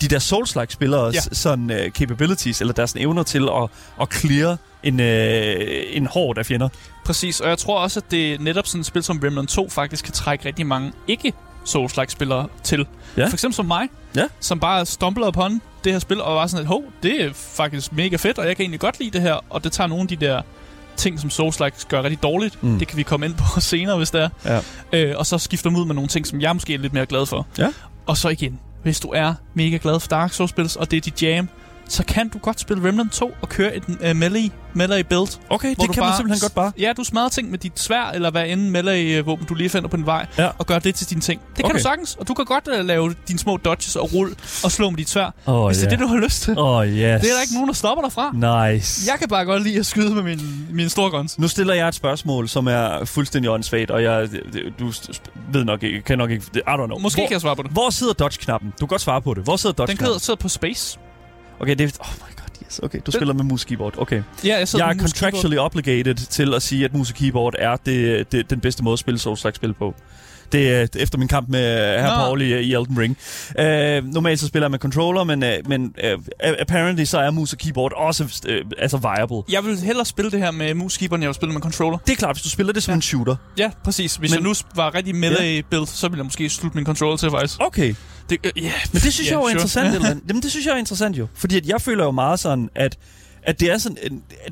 de 0.00 0.08
der 0.08 0.18
Souls-like 0.18 0.72
spillere 0.72 1.06
Ja. 1.14 1.20
sådan 1.32 1.70
uh, 1.70 1.90
capabilities, 1.92 2.60
eller 2.60 2.74
deres 2.74 2.94
evner 2.96 3.22
til 3.22 3.48
at, 3.62 3.68
at 4.00 4.14
clear 4.14 4.56
en, 4.82 5.00
uh, 5.00 5.96
en 5.96 6.06
hård 6.06 6.38
af 6.38 6.46
fjender. 6.46 6.68
Præcis, 7.04 7.40
og 7.40 7.48
jeg 7.48 7.58
tror 7.58 7.78
også, 7.78 8.00
at 8.00 8.10
det 8.10 8.40
netop 8.40 8.66
sådan 8.66 8.80
et 8.80 8.86
spil 8.86 9.02
som 9.02 9.20
Remnant 9.24 9.48
2 9.50 9.68
faktisk 9.68 10.04
kan 10.04 10.14
trække 10.14 10.44
rigtig 10.44 10.66
mange 10.66 10.92
ikke 11.08 11.32
Souls-like 11.68 12.08
spillere 12.08 12.48
til. 12.62 12.86
Ja. 13.16 13.26
For 13.26 13.32
eksempel 13.32 13.54
som 13.54 13.66
mig, 13.66 13.88
Ja. 14.16 14.24
som 14.40 14.60
bare 14.60 14.86
stumblede 14.86 15.28
upon 15.28 15.60
det 15.84 15.92
her 15.92 15.98
spil, 15.98 16.20
og 16.20 16.34
var 16.36 16.46
sådan 16.46 16.62
et, 16.62 16.68
hov, 16.68 16.84
det 17.02 17.24
er 17.24 17.30
faktisk 17.34 17.92
mega 17.92 18.16
fedt, 18.16 18.38
og 18.38 18.46
jeg 18.46 18.56
kan 18.56 18.62
egentlig 18.62 18.80
godt 18.80 18.98
lide 19.00 19.10
det 19.10 19.20
her, 19.22 19.34
og 19.50 19.64
det 19.64 19.72
tager 19.72 19.88
nogle 19.88 20.02
af 20.02 20.08
de 20.08 20.16
der 20.16 20.42
ting, 20.96 21.20
som 21.20 21.30
Souls-like 21.30 21.86
gør 21.88 22.02
rigtig 22.02 22.22
dårligt. 22.22 22.62
Mm. 22.62 22.78
Det 22.78 22.88
kan 22.88 22.96
vi 22.96 23.02
komme 23.02 23.26
ind 23.26 23.34
på 23.34 23.60
senere, 23.60 23.96
hvis 23.96 24.10
det 24.10 24.20
er. 24.44 24.60
Ja. 24.92 24.98
Øh, 24.98 25.18
og 25.18 25.26
så 25.26 25.38
skifter 25.38 25.70
dem 25.70 25.78
ud 25.78 25.84
med 25.86 25.94
nogle 25.94 26.08
ting, 26.08 26.26
som 26.26 26.40
jeg 26.40 26.56
måske 26.56 26.74
er 26.74 26.78
lidt 26.78 26.92
mere 26.92 27.06
glad 27.06 27.26
for. 27.26 27.46
Ja. 27.58 27.68
Og 28.06 28.16
så 28.16 28.28
igen, 28.28 28.60
hvis 28.82 29.00
du 29.00 29.08
er 29.08 29.34
mega 29.54 29.78
glad 29.82 30.00
for 30.00 30.08
Dark 30.08 30.32
Souls-spil, 30.32 30.70
og 30.78 30.90
det 30.90 30.96
er 30.96 31.00
dit 31.00 31.22
jam, 31.22 31.48
så 31.88 32.04
kan 32.04 32.28
du 32.28 32.38
godt 32.38 32.60
spille 32.60 32.88
Remnant 32.88 33.12
2 33.12 33.32
og 33.42 33.48
køre 33.48 33.76
et 33.76 33.82
uh, 33.88 34.16
melee, 34.16 34.50
melee 34.74 35.04
build. 35.04 35.38
Okay, 35.50 35.68
det 35.68 35.78
kan 35.78 35.88
man 35.88 35.96
bare- 35.96 36.16
simpelthen 36.16 36.40
godt 36.44 36.54
bare. 36.54 36.72
Ja, 36.78 36.92
du 36.96 37.04
smadrer 37.04 37.28
ting 37.28 37.50
med 37.50 37.58
dit 37.58 37.80
svær, 37.80 38.10
eller 38.14 38.30
hvad 38.30 38.46
end 38.46 38.60
melee-våben, 38.70 39.46
du 39.46 39.54
lige 39.54 39.68
finder 39.68 39.88
på 39.88 39.96
din 39.96 40.06
vej, 40.06 40.26
Ja. 40.38 40.48
og 40.58 40.66
gør 40.66 40.78
det 40.78 40.94
til 40.94 41.10
din 41.10 41.20
ting. 41.20 41.40
Det 41.48 41.56
kan 41.56 41.64
Okay. 41.64 41.74
du 41.78 41.82
sagtens, 41.82 42.14
og 42.20 42.28
du 42.28 42.34
kan 42.34 42.44
godt 42.44 42.68
uh, 42.80 42.86
lave 42.86 43.14
dine 43.28 43.38
små 43.38 43.56
dodges 43.56 43.96
og 43.96 44.14
rulle 44.14 44.34
og 44.64 44.72
slå 44.72 44.90
med 44.90 44.96
dit 44.98 45.08
svær, 45.10 45.34
Oh, 45.46 45.66
hvis 45.66 45.78
det 45.78 45.86
er 45.86 45.90
det, 45.90 45.98
du 45.98 46.06
har 46.06 46.16
lyst 46.16 46.42
til. 46.42 46.54
Oh, 46.58 46.86
yes. 46.86 46.94
Det 46.96 47.02
er 47.04 47.18
der 47.34 47.40
ikke 47.42 47.54
nogen, 47.54 47.68
der 47.68 47.74
stopper 47.74 48.02
dig 48.04 48.12
fra. 48.12 48.66
Nice. 48.72 49.10
Jeg 49.12 49.18
kan 49.18 49.28
bare 49.28 49.44
godt 49.44 49.62
lide 49.62 49.78
at 49.78 49.86
skyde 49.86 50.14
med 50.14 50.22
min, 50.22 50.66
min 50.70 50.88
store 50.88 51.10
guns. 51.10 51.38
Nu 51.38 51.48
stiller 51.48 51.74
jeg 51.74 51.88
et 51.88 51.94
spørgsmål, 51.94 52.48
som 52.48 52.66
er 52.66 53.04
fuldstændig 53.04 53.50
åndssvagt, 53.50 53.90
og 53.90 54.02
jeg, 54.02 54.28
du 54.78 54.92
ved 55.52 55.64
nok 55.64 55.82
ikke, 55.82 56.02
kan 56.02 56.18
nok 56.18 56.30
ikke, 56.30 56.44
I 56.56 56.58
don't 56.58 56.86
know. 56.86 56.98
Måske 56.98 57.18
hvor, 57.20 57.26
kan 57.26 57.32
jeg 57.32 57.40
svare 57.40 57.56
på 57.56 57.62
det. 57.62 57.70
Hvor 57.70 57.90
sidder 57.90 58.12
dodge-knappen? 58.12 58.70
Du 58.70 58.86
kan 58.86 58.88
godt 58.88 59.00
svare 59.00 59.22
på 59.22 59.34
det. 59.34 59.44
Hvor 59.44 59.56
sidder 59.56 59.74
Den 59.74 59.86
dodge-knappen? 59.86 60.14
kød 60.14 60.20
sidder 60.20 60.38
på 60.40 60.48
space. 60.48 60.98
Okay, 61.60 61.74
det 61.76 61.84
er... 61.84 61.98
Oh 62.00 62.06
my 62.16 62.36
god, 62.36 62.66
yes. 62.66 62.80
Okay, 62.82 63.00
du 63.06 63.10
spiller 63.10 63.34
med 63.34 63.44
mus 63.44 63.64
keyboard. 63.64 63.94
Okay. 63.98 64.16
Ja, 64.16 64.22
jeg 64.48 64.52
Jeg 64.58 64.58
er 64.58 64.58
mus 64.64 64.72
keyboard. 64.72 64.98
contractually 64.98 65.56
obligated 65.58 66.14
til 66.14 66.54
at 66.54 66.62
sige, 66.62 66.84
at 66.84 66.94
mus 66.94 67.12
keyboard 67.12 67.54
er 67.58 67.76
det, 67.76 68.32
det, 68.32 68.50
den 68.50 68.60
bedste 68.60 68.84
måde 68.84 68.92
at 68.92 68.98
spille 68.98 69.20
Souls-like 69.20 69.54
spil 69.54 69.72
på. 69.72 69.94
Det 70.52 70.74
er 70.74 70.86
efter 70.96 71.18
min 71.18 71.28
kamp 71.28 71.48
med 71.48 71.96
Nå. 72.02 72.08
Paul 72.08 72.42
i, 72.42 72.44
i 72.60 72.74
Elden 72.74 72.98
Ring. 72.98 73.16
Uh, 74.04 74.12
normalt 74.14 74.40
så 74.40 74.46
spiller 74.46 74.64
jeg 74.66 74.70
med 74.70 74.78
controller, 74.78 75.24
men, 75.24 75.42
uh, 75.42 75.48
men 75.68 75.94
uh, 76.14 76.22
apparently 76.58 77.04
så 77.04 77.18
er 77.18 77.30
mus 77.30 77.52
og 77.52 77.58
keyboard 77.58 77.92
også 77.96 78.24
uh, 78.24 78.54
altså 78.78 78.96
viable. 78.96 79.42
Jeg 79.54 79.64
vil 79.64 79.78
hellere 79.78 80.04
spille 80.06 80.30
det 80.30 80.40
her 80.40 80.50
med 80.50 80.74
mus-keeperen, 80.74 81.18
end 81.18 81.24
jeg 81.24 81.28
vil 81.28 81.34
spille 81.34 81.52
med 81.52 81.62
controller. 81.62 81.98
Det 81.98 82.12
er 82.12 82.16
klart, 82.16 82.36
hvis 82.36 82.42
du 82.42 82.48
spiller 82.50 82.72
det 82.72 82.82
som 82.82 82.92
Ja. 82.92 82.96
en 82.96 83.02
shooter. 83.02 83.36
Ja, 83.58 83.70
præcis. 83.84 84.16
Hvis 84.16 84.30
Men- 84.30 84.38
jeg 84.38 84.44
nu 84.44 84.54
var 84.74 84.94
rigtig 84.94 85.14
melee-build, 85.14 85.86
så 85.86 86.08
ville 86.08 86.18
jeg 86.18 86.24
måske 86.24 86.48
slutte 86.48 86.76
min 86.76 86.86
controller 86.86 87.16
til, 87.16 87.30
faktisk. 87.30 87.54
Okay. 87.60 87.94
Det, 88.30 88.38
øh, 88.44 88.52
yeah. 88.62 88.72
Men 88.92 89.02
det 89.02 89.12
synes 89.12 89.30
Ja, 89.30 89.32
jeg 89.32 89.36
jo 89.36 89.40
er 89.40 89.42
sure. 89.44 89.52
interessant. 89.52 89.86
eller 89.94 90.10
andet. 90.10 90.24
Jamen, 90.28 90.42
det 90.42 90.50
synes 90.50 90.66
jeg 90.66 90.72
er 90.72 90.76
interessant 90.78 91.18
jo. 91.18 91.26
Fordi 91.34 91.56
at 91.56 91.66
jeg 91.66 91.80
føler 91.80 92.04
jo 92.04 92.10
meget 92.10 92.40
sådan, 92.40 92.70
at 92.74 92.96
at 93.42 93.60
det 93.60 93.70
er 93.70 93.78
sådan, 93.78 93.96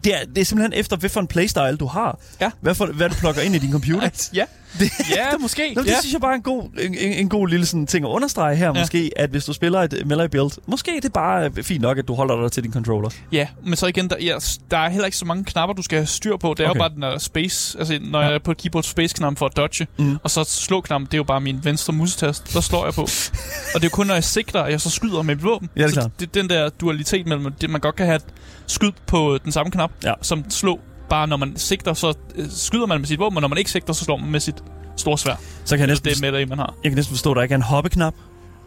det 0.05 0.15
er, 0.15 0.25
det 0.25 0.39
er 0.39 0.45
simpelthen 0.45 0.73
efter, 0.81 0.97
hvad 0.97 1.11
for 1.11 1.21
en 1.21 1.27
playstyle 1.27 1.77
du 1.77 1.87
har. 1.87 2.19
Ja. 2.41 2.51
Hvad, 2.61 2.75
for, 2.75 2.87
hvad 2.87 3.09
du 3.09 3.15
plukker 3.15 3.43
ind 3.43 3.55
i 3.55 3.59
din 3.59 3.73
computer. 3.73 4.11
ja. 4.35 4.45
Det, 4.79 4.91
ja, 5.17 5.37
måske. 5.41 5.73
Nå, 5.77 5.83
det 5.83 5.89
ja. 5.89 6.01
synes 6.01 6.13
jeg 6.13 6.21
bare 6.21 6.31
er 6.33 6.37
en 6.37 6.43
god, 6.43 6.63
en, 6.81 6.95
en, 6.95 7.13
en 7.13 7.29
god 7.29 7.49
lille 7.49 7.67
sådan 7.67 7.87
ting 7.87 8.05
at 8.05 8.09
understrege 8.09 8.57
her, 8.57 8.67
ja. 8.67 8.73
Måske, 8.81 9.11
at 9.17 9.31
hvis 9.31 9.45
du 9.45 9.53
spiller 9.53 9.81
et 9.81 10.03
melee 10.07 10.29
build, 10.29 10.51
måske 10.67 10.97
er 10.97 11.01
det 11.01 11.13
bare 11.13 11.51
øh, 11.57 11.65
fint 11.65 11.83
nok, 11.83 11.99
at 11.99 12.09
du 12.09 12.15
holder 12.15 12.43
dig 12.43 12.53
til 12.53 12.63
din 12.63 12.73
controller. 12.73 13.11
Ja, 13.33 13.47
men 13.67 13.77
så 13.77 13.87
igen, 13.87 14.11
der, 14.11 14.17
ja, 14.21 14.37
der 14.71 14.79
er 14.79 14.89
heller 14.89 15.05
ikke 15.05 15.17
så 15.17 15.25
mange 15.25 15.45
knapper, 15.45 15.75
du 15.75 15.83
skal 15.83 15.99
have 15.99 16.07
styr 16.07 16.37
på. 16.37 16.55
Det 16.57 16.65
er 16.65 16.69
Okay. 16.71 16.79
jo 16.79 16.83
bare 16.89 16.95
den 16.95 17.03
der 17.03 17.19
space, 17.19 17.79
altså 17.79 17.99
når 18.03 18.21
Ja. 18.21 18.27
jeg 18.27 18.35
er 18.35 18.39
på 18.39 18.51
et 18.51 18.57
keyboard 18.57 18.85
space-knap 18.85 19.39
for 19.39 19.47
at 19.47 19.57
dodge, 19.57 19.87
Mm. 19.99 20.19
og 20.23 20.31
så 20.31 20.45
slå-knap, 20.45 21.01
det 21.01 21.15
er 21.15 21.19
jo 21.19 21.25
bare 21.25 21.41
min 21.41 21.61
venstre 21.65 21.93
musetast, 21.93 22.55
der 22.55 22.61
slår 22.61 22.85
jeg 22.85 22.95
på. 22.95 23.01
og 23.75 23.81
det 23.81 23.85
er 23.85 23.85
jo 23.85 23.89
kun, 23.91 24.07
når 24.07 24.15
jeg 24.15 24.25
sigter, 24.25 24.63
at 24.63 24.73
jeg 24.73 24.81
så 24.81 24.91
skyder 24.91 25.23
med 25.23 25.35
mit 25.35 25.45
våben. 25.45 25.71
Ja, 25.77 25.83
det 25.83 25.89
er 25.91 25.93
klart. 25.93 26.11
det 26.21 26.27
er 26.27 26.33
den 26.43 26.51
der 26.51 26.69
dualitet 26.69 27.27
mellem, 27.27 27.53
det 27.53 27.71
man 27.71 27.81
godt 27.81 27.97
kan 27.97 28.07
have 28.07 28.17
et 28.17 28.25
skyd 28.67 28.93
på 29.07 29.39
den 29.45 29.53
samme 29.53 29.71
knap, 29.71 29.91
Ja. 30.05 30.13
som 30.23 30.45
slå. 30.51 30.81
Bare 31.11 31.27
når 31.27 31.37
man 31.37 31.53
sigter, 31.57 31.95
så 31.95 32.15
øh, 32.37 32.45
skyder 32.51 32.87
man 32.87 33.01
med 33.01 33.07
sit 33.07 33.19
våben, 33.19 33.37
og 33.37 33.41
når 33.41 33.49
man 33.49 33.59
ikke 33.59 33.71
sigter, 33.71 33.93
så 33.93 34.05
slår 34.05 34.17
man 34.17 34.31
med 34.31 34.41
sit 34.41 34.55
store 34.97 35.19
svær. 35.19 35.35
Så 35.65 35.77
kan 35.77 35.89
jeg 35.89 35.97
Det 35.97 36.05
næsten, 36.05 36.25
er 36.25 36.31
med 36.33 36.41
det, 36.41 36.49
man 36.49 36.59
har. 36.59 36.75
jeg 36.85 36.91
kan 36.91 36.97
næsten 36.97 37.15
forstå, 37.15 37.31
at 37.31 37.37
der 37.37 37.43
ikke 37.43 37.53
er 37.53 37.57
en 37.57 37.63
hoppeknap. 37.63 38.15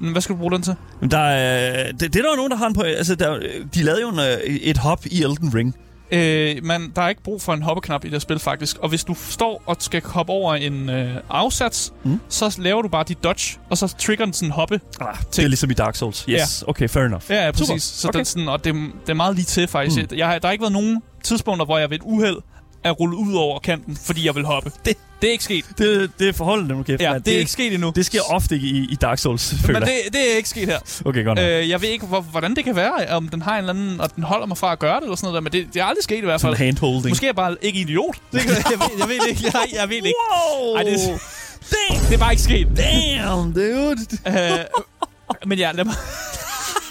Men 0.02 0.12
hvad 0.12 0.22
skal 0.22 0.36
du 0.36 0.40
bruge 0.40 0.52
den 0.52 0.62
til? 0.62 0.76
Men 1.02 1.12
der 1.12 1.20
er, 1.20 1.92
det, 1.92 2.00
det 2.02 2.16
er 2.16 2.24
der 2.24 2.30
jo 2.32 2.36
nogen, 2.36 2.52
der 2.52 2.58
har 2.58 2.68
en 2.68 2.74
på... 2.74 2.82
Altså, 2.82 3.16
der, 3.16 3.40
de 3.76 3.84
lavede 3.84 4.02
jo 4.02 4.10
en, 4.10 4.20
øh, 4.20 4.38
et 4.56 4.78
hop 4.78 5.06
i 5.06 5.24
Elden 5.24 5.56
Ring. 5.56 5.76
Øh, 6.12 6.56
man, 6.64 6.92
der 6.96 7.02
er 7.02 7.10
ikke 7.10 7.24
brug 7.24 7.42
for 7.42 7.54
en 7.54 7.62
hoppeknap 7.62 8.06
i 8.06 8.10
det 8.10 8.22
spil, 8.22 8.40
faktisk. 8.40 8.78
Og 8.78 8.90
hvis 8.90 9.04
du 9.04 9.16
står 9.30 9.64
og 9.66 9.76
skal 9.80 10.02
hoppe 10.06 10.32
over 10.32 10.56
en 10.56 10.90
øh, 10.90 11.16
afsats, 11.30 11.94
Mm. 12.04 12.20
så 12.30 12.56
laver 12.60 12.82
du 12.82 12.88
bare 12.88 13.04
dit 13.08 13.24
dodge, 13.24 13.60
og 13.70 13.78
så 13.78 13.96
trigger 14.00 14.26
den 14.26 14.34
sådan 14.34 14.48
en 14.50 14.52
hoppe. 14.54 14.80
Ah, 15.02 15.16
det 15.36 15.44
er 15.44 15.48
ligesom 15.48 15.70
i 15.72 15.74
Dark 15.74 15.96
Souls. 15.96 16.26
Yes, 16.30 16.64
okay, 16.68 16.90
fair 16.90 17.04
enough. 17.04 17.24
Ja, 17.30 17.46
ja 17.46 17.52
præcis. 17.52 17.68
Super. 17.68 17.80
Så 17.80 18.08
Okay. 18.08 18.18
den, 18.18 18.26
sådan, 18.26 18.48
og 18.48 18.64
det, 18.64 18.74
det 19.02 19.10
er 19.10 19.14
meget 19.14 19.36
lige 19.36 19.46
til, 19.46 19.68
faktisk. 19.68 20.12
Mm. 20.12 20.18
Jeg, 20.18 20.28
har- 20.28 20.40
der 20.40 20.48
har 20.48 20.52
ikke 20.52 20.62
været 20.62 20.74
nogen 20.74 21.02
tidspunkter, 21.24 21.66
hvor 21.66 21.78
jeg 21.78 21.90
ved 21.90 21.98
et 21.98 22.04
uheld 22.06 22.38
er 22.84 22.92
rullet 22.92 23.18
ud 23.18 23.34
over 23.34 23.60
kanten, 23.60 23.98
fordi 24.06 24.26
jeg 24.26 24.36
vil 24.36 24.46
hoppe. 24.46 24.72
Det- 24.86 24.98
det 25.22 25.28
er 25.28 25.32
ikke 25.32 25.44
sket. 25.44 25.66
Det, 25.78 26.12
det 26.20 26.30
er 26.30 26.34
forholdet, 26.34 26.68
nu 26.68 26.84
kæft. 26.84 27.02
Ja, 27.02 27.12
mand. 27.12 27.24
det 27.24 27.34
er 27.36 27.40
ikke 27.40 27.52
sket 27.52 27.74
endnu. 27.74 27.92
Det 27.96 28.06
sker 28.06 28.22
ofte 28.30 28.56
i, 28.56 28.88
i 28.92 28.96
Dark 28.96 29.18
Souls, 29.20 29.54
føler 29.66 29.80
Men 29.80 29.88
det, 29.90 30.14
det 30.14 30.32
er 30.32 30.38
ikke 30.38 30.50
sket 30.50 30.68
her. 30.68 30.80
Okay, 31.06 31.26
godt 31.26 31.38
nok. 31.38 31.46
Øh, 31.48 31.70
jeg 31.70 31.82
ved 31.82 31.90
ikke, 31.90 32.06
hvor, 32.06 32.22
hvordan 32.22 32.56
det 32.56 32.64
kan 32.64 32.76
være, 32.76 33.08
om 33.10 33.28
den 33.30 33.42
har 33.42 33.52
en 33.54 33.58
eller 33.58 33.74
anden, 33.74 34.02
og 34.02 34.16
den 34.16 34.24
holder 34.24 34.46
mig 34.46 34.58
fra 34.58 34.72
at 34.72 34.80
gøre 34.80 34.96
det, 34.96 35.04
eller 35.04 35.16
sådan 35.16 35.26
noget 35.26 35.36
der, 35.36 35.42
men 35.42 35.52
det, 35.66 35.74
det 35.74 35.80
er 35.82 35.86
aldrig 35.86 36.04
sket 36.04 36.18
i 36.18 36.22
hvert 36.22 36.42
fald. 36.42 36.54
Sådan 36.54 36.66
handholding. 36.66 37.10
Måske 37.10 37.26
er 37.26 37.28
jeg 37.28 37.36
bare 37.36 37.56
ikke 37.62 37.80
idiot. 37.80 38.16
Det 38.32 38.42
kan, 38.42 38.50
jeg, 38.50 38.80
ved, 38.80 38.88
jeg 39.00 39.08
ved 39.08 39.20
det 39.20 39.28
ikke. 39.30 39.42
Jeg, 39.44 39.54
jeg 39.74 39.90
ved 39.90 39.98
det 39.98 40.06
ikke. 40.06 40.20
Wow! 40.62 40.76
Ej, 40.76 40.84
det, 40.84 41.00
det 42.10 42.14
er 42.14 42.18
bare 42.18 42.32
ikke 42.34 42.44
sket. 42.44 42.68
Damn, 42.78 43.54
dude. 43.54 43.98
Øh, 44.28 44.34
men 45.46 45.58
ja, 45.58 45.72
lad 45.72 45.84
mig... 45.86 45.94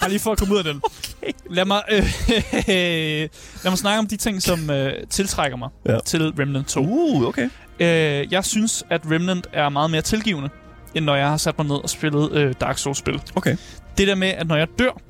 Bare 0.06 0.10
lige 0.10 0.20
for 0.20 0.32
at 0.32 0.38
komme 0.38 0.54
ud 0.54 0.58
af 0.58 0.64
den. 0.64 0.82
Lad 1.56 1.64
mig, 1.64 1.82
øh, 1.92 2.02
lad 3.64 3.70
mig 3.70 3.78
snakke 3.78 3.98
om 3.98 4.06
de 4.06 4.16
ting, 4.16 4.42
som 4.42 4.70
øh, 4.70 4.92
tiltrækker 5.10 5.56
mig 5.56 5.68
Ja. 5.88 5.98
til 6.06 6.32
Remnant 6.38 6.68
2. 6.68 6.80
Uh, 6.80 7.22
okay. 7.22 7.48
Øh, 7.80 8.32
jeg 8.32 8.44
synes, 8.44 8.84
at 8.90 9.00
Remnant 9.10 9.46
er 9.52 9.68
meget 9.68 9.90
mere 9.90 10.02
tilgivende, 10.02 10.48
end 10.94 11.04
når 11.04 11.16
jeg 11.16 11.28
har 11.28 11.36
sat 11.36 11.58
mig 11.58 11.66
ned 11.66 11.76
og 11.76 11.90
spillet 11.90 12.32
øh, 12.32 12.54
Dark 12.60 12.78
Souls-spil. 12.78 13.20
Okay. 13.34 13.56
Det 13.98 14.08
der 14.08 14.14
med, 14.14 14.28
at 14.28 14.46
når 14.48 14.56
jeg 14.56 14.68
dør 14.78 15.00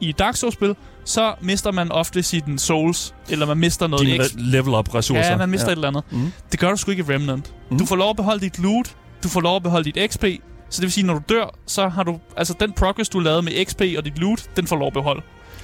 i 0.00 0.12
Dark 0.12 0.36
Souls-spil, 0.36 0.74
så 1.04 1.34
mister 1.40 1.72
man 1.72 1.92
ofte 1.92 2.22
sine 2.22 2.58
souls, 2.58 3.14
eller 3.28 3.46
man 3.46 3.58
mister 3.58 3.86
noget 3.86 4.06
Dine 4.06 4.24
ekstra. 4.24 4.38
re- 4.38 4.42
level 4.42 4.74
up 4.74 4.94
ressourcer. 4.94 5.30
Ja, 5.30 5.36
man 5.36 5.48
mister 5.48 5.66
ja. 5.68 5.72
et 5.72 5.76
eller 5.76 5.88
andet. 5.88 6.04
Mm. 6.10 6.32
Det 6.52 6.60
gør 6.60 6.70
du 6.70 6.76
sgu 6.76 6.90
ikke 6.90 7.04
i 7.08 7.14
Remnant. 7.14 7.54
Mm. 7.70 7.78
Du 7.78 7.86
får 7.86 7.96
lov 7.96 8.10
at 8.10 8.16
beholde 8.16 8.40
dit 8.40 8.58
loot, 8.58 8.96
du 9.22 9.28
får 9.28 9.40
lov 9.40 9.56
at 9.56 9.62
beholde 9.62 9.92
dit 9.92 10.12
XP, 10.12 10.24
så 10.76 10.80
det 10.80 10.86
vil 10.86 10.92
sige, 10.92 11.06
når 11.06 11.14
du 11.14 11.22
dør, 11.28 11.54
så 11.66 11.88
har 11.88 12.02
du... 12.02 12.20
Altså, 12.36 12.54
den 12.60 12.72
progress, 12.72 13.08
du 13.08 13.18
lavede 13.18 13.42
med 13.42 13.64
XP 13.64 13.82
og 13.98 14.04
dit 14.04 14.18
loot, 14.18 14.56
den 14.56 14.66
får 14.66 14.76
lov 14.76 14.86
at 14.86 14.92
beholde. 14.92 15.22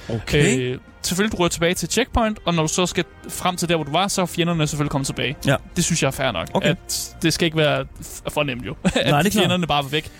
Okay. 0.09 0.59
Øh, 0.59 0.79
selvfølgelig, 1.01 1.37
du 1.37 1.41
rører 1.41 1.49
tilbage 1.49 1.73
til 1.73 1.89
checkpoint, 1.89 2.39
og 2.45 2.53
når 2.53 2.63
du 2.63 2.67
så 2.67 2.85
skal 2.85 3.03
frem 3.29 3.55
til 3.55 3.69
der, 3.69 3.75
hvor 3.75 3.83
du 3.83 3.91
var, 3.91 4.07
så 4.07 4.21
er 4.21 4.25
fjenderne 4.25 4.67
selvfølgelig 4.67 4.91
kommet 4.91 5.05
tilbage. 5.05 5.35
Ja. 5.45 5.55
Det 5.75 5.83
synes 5.83 6.01
jeg 6.03 6.07
er 6.07 6.11
fair 6.11 6.31
nok. 6.31 6.47
Okay. 6.53 6.69
At 6.69 7.15
det 7.21 7.33
skal 7.33 7.45
ikke 7.45 7.57
være 7.57 7.85
for 8.29 8.43
nemt 8.43 8.65
jo. 8.65 8.71
at 8.83 8.93
det 8.93 9.35
er 9.35 9.39
fjenderne 9.39 9.67
bare 9.67 9.83
er 9.83 9.87
væk. 9.87 10.11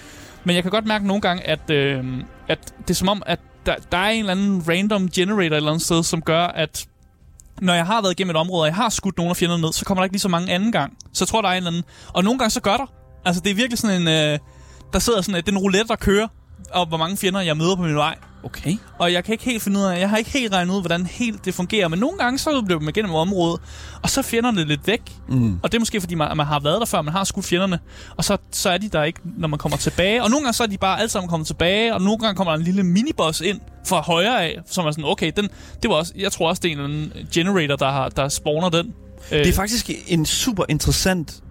Men 0.44 0.56
jeg 0.56 0.64
kan 0.64 0.72
godt 0.72 0.86
mærke 0.86 1.08
nogle 1.08 1.22
gange, 1.22 1.48
at, 1.48 1.70
øh, 1.70 2.04
at 2.48 2.74
det 2.82 2.90
er 2.90 2.94
som 2.94 3.10
om, 3.10 3.24
at 3.26 3.40
der, 3.66 3.76
der 3.92 3.98
er 3.98 4.10
en 4.10 4.20
eller 4.20 4.32
anden 4.32 4.64
random 4.70 5.10
generator 5.10 5.42
et 5.42 5.56
eller 5.56 5.72
andet 5.72 5.86
sted, 5.86 6.04
som 6.04 6.22
gør, 6.22 6.44
at 6.44 6.86
når 7.62 7.74
jeg 7.74 7.86
har 7.86 8.02
været 8.02 8.12
igennem 8.12 8.30
et 8.30 8.36
område, 8.36 8.62
og 8.62 8.68
jeg 8.68 8.76
har 8.76 8.90
skudt 8.90 9.18
nogle 9.18 9.30
af 9.30 9.38
fjenderne 9.38 9.62
ned, 9.62 9.74
så 9.74 9.86
kommer 9.86 10.02
der 10.02 10.06
ikke 10.06 10.14
lige 10.14 10.22
så 10.22 10.30
mange 10.30 10.54
anden 10.54 10.72
gang. 10.72 10.98
Så 11.14 11.24
jeg 11.24 11.28
tror, 11.28 11.42
der 11.42 11.50
er 11.50 11.54
en 11.54 11.58
eller 11.58 11.70
anden... 11.70 11.84
Og 12.14 12.24
nogle 12.24 12.40
gange 12.40 12.50
så 12.50 12.62
gør 12.62 12.78
der. 12.78 12.92
Altså, 13.26 13.42
det 13.42 13.52
er 13.52 13.56
virkelig 13.56 13.80
sådan 13.80 14.02
en... 14.02 14.08
Øh, 14.08 14.40
der 14.94 15.00
sidder 15.00 15.22
sådan 15.22 15.36
en, 15.36 15.42
det 15.46 15.52
er 15.52 15.58
en 15.58 15.58
roulette, 15.58 15.88
der 15.88 15.96
kører, 15.96 16.28
og 16.72 16.88
hvor 16.88 16.98
mange 16.98 17.18
fjender 17.18 17.42
jeg 17.42 17.58
møder 17.58 17.76
på 17.76 17.82
min 17.82 17.96
vej. 17.96 18.16
Okay. 18.44 18.78
Og 19.00 19.14
jeg 19.14 19.24
kan 19.24 19.32
ikke 19.32 19.46
helt 19.46 19.64
finde 19.64 19.80
ud 19.80 19.86
af, 19.86 20.00
jeg 20.00 20.10
har 20.10 20.18
ikke 20.18 20.30
helt 20.30 20.54
regnet 20.54 20.74
ud, 20.74 20.82
hvordan 20.82 21.06
helt 21.06 21.46
det 21.46 21.54
fungerer, 21.54 21.88
men 21.88 22.00
nogle 22.00 22.18
gange 22.18 22.40
så 22.40 22.62
bliver 22.66 22.80
man 22.80 22.90
igennem 22.90 23.14
området, 23.14 23.62
og 24.02 24.10
så 24.10 24.20
er 24.20 24.24
fjenderne 24.24 24.66
lidt 24.66 24.88
væk. 24.88 25.02
Mm. 25.30 25.60
Og 25.64 25.72
det 25.72 25.78
er 25.78 25.80
måske 25.80 26.02
fordi, 26.02 26.16
man, 26.16 26.38
man 26.38 26.46
har 26.46 26.60
været 26.60 26.80
der 26.80 26.86
før, 26.86 27.02
man 27.02 27.14
har 27.14 27.24
skudt 27.24 27.46
fjenderne, 27.46 27.80
og 28.18 28.24
så, 28.24 28.38
så 28.52 28.70
er 28.70 28.78
de 28.78 28.90
der 28.90 29.04
ikke, 29.04 29.20
når 29.38 29.48
man 29.48 29.60
kommer 29.60 29.78
tilbage. 29.78 30.24
Og 30.24 30.30
nogle 30.30 30.44
gange 30.44 30.54
så 30.54 30.64
er 30.64 30.68
de 30.68 30.78
bare 30.78 31.00
alle 31.00 31.10
sammen 31.10 31.30
kommet 31.30 31.48
tilbage, 31.48 31.94
og 31.94 32.02
nogle 32.02 32.18
gange 32.18 32.36
kommer 32.36 32.52
der 32.52 32.58
en 32.58 32.66
lille 32.66 32.84
miniboss 32.84 33.42
ind 33.42 33.60
fra 33.86 34.02
højre 34.02 34.44
af, 34.44 34.60
som 34.66 34.86
er 34.86 34.92
sådan, 34.92 35.06
okay, 35.06 35.32
den, 35.36 35.50
det 35.82 35.90
var 35.90 35.96
også, 35.96 36.14
jeg 36.16 36.32
tror 36.32 36.50
også, 36.50 36.60
det 36.64 36.72
er 36.72 36.86
en 36.86 37.14
generator, 37.34 37.76
der, 37.76 37.92
har, 37.92 38.10
der 38.10 38.30
spawner 38.30 38.70
den. 38.70 38.94
Det 39.30 39.48
er 39.48 39.54
faktisk 39.54 39.90
en 40.08 40.26
super 40.26 40.64
interessant 40.70 41.44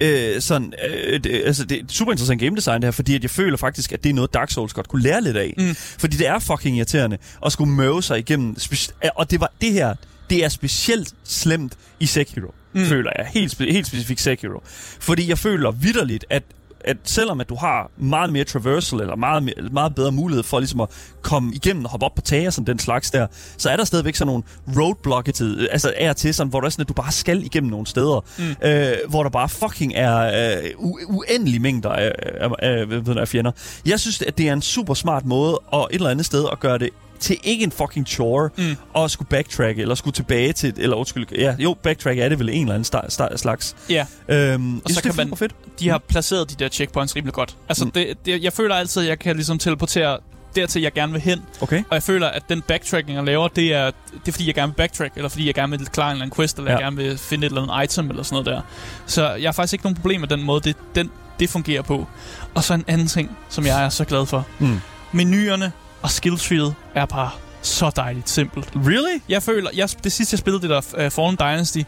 øh, 0.00 0.40
sådan, 0.40 0.72
øh, 0.88 1.20
det, 1.24 1.42
altså 1.46 1.64
det 1.64 1.78
er 1.78 1.82
super 1.88 2.12
interessant 2.12 2.40
game 2.40 2.56
design 2.56 2.76
det 2.82 2.84
her, 2.86 2.90
fordi 2.90 3.14
at 3.14 3.22
jeg 3.22 3.30
føler 3.30 3.56
faktisk, 3.56 3.92
at 3.92 4.04
det 4.04 4.10
er 4.10 4.14
noget 4.14 4.34
Dark 4.34 4.50
Souls 4.50 4.72
godt 4.72 4.88
kunne 4.88 5.02
lære 5.02 5.22
lidt 5.22 5.36
af. 5.36 5.54
Mm. 5.58 5.74
Fordi 5.74 6.16
det 6.16 6.26
er 6.28 6.38
fucking 6.38 6.76
irriterende 6.76 7.18
at 7.46 7.52
skulle 7.52 7.70
møve 7.72 8.02
sig 8.02 8.18
igennem, 8.18 8.56
speci- 8.58 9.08
og 9.16 9.30
det 9.30 9.40
var 9.40 9.52
det 9.60 9.72
her, 9.72 9.94
det 10.30 10.44
er 10.44 10.48
specielt 10.48 11.14
slemt 11.24 11.72
i 12.00 12.06
Sekiro. 12.06 12.54
Mm. 12.72 12.84
føler 12.84 13.10
jeg. 13.18 13.26
Helt, 13.26 13.52
spe- 13.54 13.72
helt 13.72 13.86
specifikt 13.86 14.20
Sekiro. 14.20 14.62
Fordi 15.00 15.28
jeg 15.28 15.38
føler 15.38 15.70
vidderligt, 15.70 16.24
at 16.30 16.42
at 16.84 16.96
selvom 17.04 17.40
at 17.40 17.48
du 17.48 17.54
har 17.54 17.90
meget 17.96 18.32
mere 18.32 18.44
traversal, 18.44 19.00
eller 19.00 19.16
meget, 19.16 19.42
mere, 19.42 19.54
meget 19.72 19.94
bedre 19.94 20.12
mulighed 20.12 20.42
for 20.42 20.58
ligesom 20.58 20.80
at 20.80 20.88
komme 21.22 21.54
igennem 21.54 21.84
og 21.84 21.90
hoppe 21.90 22.06
op 22.06 22.14
på 22.14 22.22
tage 22.22 22.46
og 22.46 22.52
sådan 22.52 22.66
den 22.66 22.78
slags 22.78 23.10
der, 23.10 23.26
så 23.56 23.70
er 23.70 23.76
der 23.76 23.84
stadigvæk 23.84 24.14
sådan 24.14 24.26
nogle 24.26 24.42
roadblocked, 24.76 25.68
altså 25.70 25.92
er 25.96 26.12
til 26.12 26.34
sådan, 26.34 26.50
hvor 26.50 26.60
der 26.60 26.66
er 26.66 26.70
sådan, 26.70 26.82
at 26.82 26.88
du 26.88 26.92
bare 26.92 27.12
skal 27.12 27.44
igennem 27.44 27.70
nogle 27.70 27.86
steder, 27.86 28.24
mm. 28.38 28.68
øh, 28.68 28.92
hvor 29.08 29.22
der 29.22 29.30
bare 29.30 29.48
fucking 29.48 29.92
er 29.94 30.16
øh, 30.56 30.64
u- 30.70 31.06
uendelige 31.08 31.60
mængder 31.60 31.90
af, 31.90 32.12
af, 32.40 32.48
af, 32.58 32.86
jeg, 33.06 33.16
af 33.16 33.28
fjender. 33.28 33.52
Jeg 33.86 34.00
synes, 34.00 34.22
at 34.22 34.38
det 34.38 34.48
er 34.48 34.52
en 34.52 34.62
super 34.62 34.94
smart 34.94 35.24
måde, 35.24 35.58
og 35.58 35.88
et 35.90 35.94
eller 35.94 36.10
andet 36.10 36.26
sted 36.26 36.44
at 36.52 36.60
gøre 36.60 36.78
det 36.78 36.90
til 37.20 37.36
ikke 37.44 37.64
en 37.64 37.72
fucking 37.72 38.06
chore 38.06 38.50
mm. 38.58 38.76
at 39.02 39.10
skulle 39.10 39.28
backtrack 39.28 39.78
eller 39.78 39.94
skulle 39.94 40.14
tilbage 40.14 40.52
til, 40.52 40.74
eller 40.76 40.96
undskyld, 40.96 41.26
ja, 41.38 41.54
jo, 41.58 41.76
backtrack 41.82 42.18
er 42.18 42.28
det 42.28 42.38
vel 42.38 42.48
en 42.48 42.60
eller 42.62 42.74
anden 42.74 42.96
sta- 42.96 43.08
sta- 43.08 43.36
slags. 43.36 43.76
Ja, 43.90 44.06
Øhm, 44.28 44.76
og 44.78 44.90
så 44.90 45.02
kan 45.02 45.12
man, 45.16 45.36
fedt. 45.36 45.52
de 45.80 45.88
har 45.88 45.98
placeret 45.98 46.50
de 46.50 46.54
der 46.64 46.68
checkpoints 46.68 47.16
rimelig 47.16 47.34
godt. 47.34 47.56
Altså, 47.68 47.84
Mm. 47.84 47.90
det, 47.90 48.14
det, 48.26 48.42
jeg 48.42 48.52
føler 48.52 48.74
altid, 48.74 49.02
at 49.02 49.08
jeg 49.08 49.18
kan 49.18 49.36
ligesom 49.36 49.58
teleportere 49.58 50.18
dertil, 50.56 50.82
jeg 50.82 50.92
gerne 50.92 51.12
vil 51.12 51.20
hen. 51.20 51.42
Okay. 51.60 51.78
Og 51.78 51.94
jeg 51.94 52.02
føler, 52.02 52.26
at 52.26 52.42
den 52.48 52.62
backtracking, 52.62 53.16
jeg 53.16 53.24
laver, 53.24 53.48
det 53.48 53.74
er, 53.74 53.90
det 54.12 54.28
er 54.28 54.32
fordi, 54.32 54.46
jeg 54.46 54.54
gerne 54.54 54.72
vil 54.72 54.76
backtrack, 54.76 55.12
eller 55.16 55.28
fordi 55.28 55.46
jeg 55.46 55.54
gerne 55.54 55.78
vil 55.78 55.86
klare 55.86 56.06
en 56.10 56.12
eller 56.12 56.22
anden 56.24 56.36
quest, 56.36 56.56
eller 56.58 56.70
ja. 56.70 56.78
Ja. 56.78 56.84
jeg 56.86 56.92
gerne 56.92 56.96
vil 57.08 57.18
finde 57.18 57.46
et 57.46 57.50
eller 57.50 57.72
andet 57.72 57.92
item, 57.92 58.10
eller 58.10 58.22
sådan 58.22 58.44
noget 58.44 58.46
der. 58.46 58.62
Så 59.06 59.30
jeg 59.34 59.48
har 59.48 59.52
faktisk 59.52 59.72
ikke 59.72 59.84
nogen 59.84 59.96
problem 59.96 60.20
med 60.20 60.28
den 60.28 60.42
måde, 60.42 60.60
det, 60.60 60.76
den, 60.94 61.10
det 61.40 61.50
fungerer 61.50 61.82
på. 61.82 62.06
Og 62.54 62.64
så 62.64 62.74
en 62.74 62.84
anden 62.86 63.06
ting, 63.06 63.36
som 63.48 63.66
jeg 63.66 63.84
er 63.84 63.88
så 63.88 64.04
glad 64.04 64.26
for. 64.26 64.46
Mm. 64.58 64.80
Menuerne 65.12 65.72
og 66.02 66.10
skilltreet 66.10 66.74
er 66.94 67.06
bare 67.06 67.30
så 67.62 67.90
dejligt 67.96 68.30
simpelt. 68.30 68.68
Really? 68.76 69.18
Jeg 69.28 69.42
føler, 69.42 69.70
jeg, 69.74 69.88
det 70.04 70.12
sidste 70.12 70.34
jeg 70.34 70.38
spillede 70.38 70.62
det 70.62 70.70
der 70.70 71.06
uh, 71.06 71.10
Fallen 71.12 71.36
Dynasty, 71.36 71.78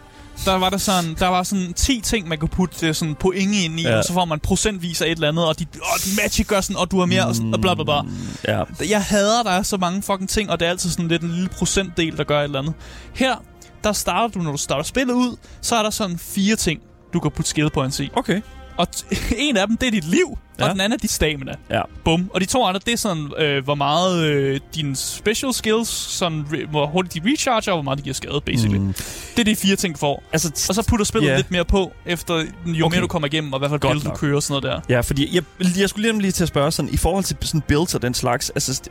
der 0.45 0.55
var 0.55 0.71
der 0.71 0.77
sådan, 0.77 1.15
der 1.19 1.27
var 1.29 1.43
sådan 1.43 1.73
10 1.73 2.01
ting, 2.01 2.29
man 2.29 2.39
kunne 2.39 2.49
putte 2.49 2.89
uh, 2.89 2.95
sådan 2.95 3.15
point 3.15 3.53
ind 3.55 3.81
i, 3.81 3.83
Ja. 3.83 3.91
ja. 3.91 3.99
og 3.99 4.05
så 4.05 4.13
får 4.13 4.25
man 4.25 4.41
procentvis 4.41 5.01
af 5.03 5.07
et 5.07 5.11
eller 5.13 5.29
andet, 5.29 5.47
og 5.47 5.59
de, 5.59 5.67
oh, 5.75 5.99
de 6.05 6.23
magic 6.23 6.47
gør 6.47 6.61
sådan, 6.61 6.77
og 6.77 6.91
du 6.91 6.99
har 6.99 7.07
mere, 7.07 7.27
og, 7.27 7.35
sådan, 7.37 7.55
og 7.55 7.61
bla 7.61 7.75
bla 7.75 7.85
bla. 7.85 8.01
Ja. 8.49 8.63
Jeg 8.91 9.03
hader, 9.03 9.43
der 9.43 9.51
er 9.51 9.63
så 9.63 9.77
mange 9.77 10.03
fucking 10.03 10.29
ting, 10.29 10.51
og 10.51 10.61
det 10.61 10.67
er 10.67 10.71
altid 10.71 10.91
sådan 10.91 11.09
lidt 11.09 11.23
en 11.23 11.31
lille 11.31 11.49
procentdel, 11.49 12.17
der 12.17 12.25
gør 12.25 12.41
et 12.41 12.45
eller 12.45 12.59
andet. 12.59 12.75
Her, 13.15 13.37
der 13.85 13.93
starter 13.93 14.29
du, 14.29 14.39
når 14.45 14.51
du 14.53 14.59
starter 14.59 14.83
spillet 14.83 15.15
ud, 15.15 15.37
så 15.61 15.77
er 15.77 15.83
der 15.83 15.91
sådan 15.91 16.19
fire 16.19 16.57
ting, 16.57 16.81
du 17.13 17.21
kan 17.21 17.31
putte 17.31 17.51
skill 17.51 17.71
points 17.71 18.01
i. 18.01 18.11
Okay. 18.17 18.41
Og 18.77 18.87
t- 18.97 19.35
en 19.49 19.57
af 19.57 19.67
dem, 19.69 19.77
det 19.77 19.87
er 19.87 19.91
dit 19.91 20.05
liv, 20.05 20.39
ja. 20.59 20.65
Og 20.65 20.71
den 20.71 20.81
anden 20.81 20.93
er 20.93 20.97
dit 21.01 21.11
stamina. 21.11 21.53
Ja. 21.71 21.81
Bum. 22.05 22.31
Og 22.35 22.41
de 22.41 22.47
to 22.47 22.65
andre, 22.65 22.81
det 22.87 22.93
er 22.93 22.97
sådan, 22.97 23.31
øh, 23.39 23.65
hvor 23.65 23.75
meget 23.75 24.25
øh, 24.25 24.61
dine 24.75 24.97
special 24.97 25.55
skills, 25.55 25.89
sådan, 25.89 26.45
re- 26.53 26.71
hvor 26.71 26.87
hurtigt 26.87 27.25
de 27.25 27.31
recharger, 27.31 27.73
og 27.73 27.77
hvor 27.77 27.83
meget 27.83 27.99
de 27.99 28.03
giver 28.03 28.15
skade, 28.15 28.41
basically. 28.47 28.79
Mm. 28.79 28.95
Det 29.37 29.39
er 29.39 29.45
de 29.45 29.57
fire 29.57 29.77
ting, 29.77 29.95
du 29.95 29.99
får. 29.99 30.23
Altså, 30.33 30.49
Og 30.69 30.75
så 30.75 30.85
putter 30.89 31.05
spillet 31.07 31.29
Ja. 31.31 31.37
lidt 31.37 31.51
mere 31.51 31.65
på, 31.65 31.93
efter 32.07 32.35
jo 32.67 32.87
okay. 32.87 32.95
Mere 32.97 33.03
du 33.03 33.07
kommer 33.09 33.27
igennem, 33.27 33.53
og 33.53 33.59
hvad 33.59 33.69
for 33.69 33.79
build 33.79 34.01
du 34.01 34.11
kører 34.11 34.37
og 34.37 34.43
sådan 34.43 34.63
noget 34.63 34.83
der. 34.89 34.95
Ja, 34.95 35.01
fordi 35.01 35.35
jeg, 35.35 35.43
jeg 35.79 35.89
skulle 35.89 36.09
lige, 36.11 36.21
lige 36.23 36.33
til 36.33 36.43
at 36.45 36.49
spørge 36.49 36.73
sådan, 36.73 36.95
i 36.95 36.97
forhold 36.97 37.25
til 37.25 37.37
sådan 37.41 37.61
builds 37.69 37.95
og 37.95 38.03
den 38.03 38.15
slags, 38.15 38.51
altså 38.51 38.83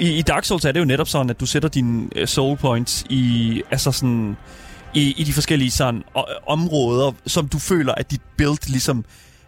i, 0.00 0.18
i 0.18 0.22
Dark 0.22 0.44
Souls 0.44 0.64
er 0.64 0.72
det 0.72 0.80
jo 0.80 0.84
netop 0.84 1.08
sådan, 1.08 1.30
at 1.30 1.40
du 1.40 1.46
sætter 1.46 1.68
dine 1.68 2.08
øh, 2.16 2.28
soul 2.28 2.56
points 2.56 3.04
i, 3.10 3.62
altså 3.70 3.92
sådan, 3.92 4.36
i, 4.94 5.14
i 5.16 5.24
de 5.24 5.32
forskellige 5.32 5.70
sådan, 5.70 6.02
o- 6.18 6.44
områder, 6.46 7.12
som 7.26 7.48
du 7.48 7.58
føler, 7.58 7.94
at 7.94 8.10
dit 8.10 8.20
build 8.38 8.70
ligesom 8.70 9.04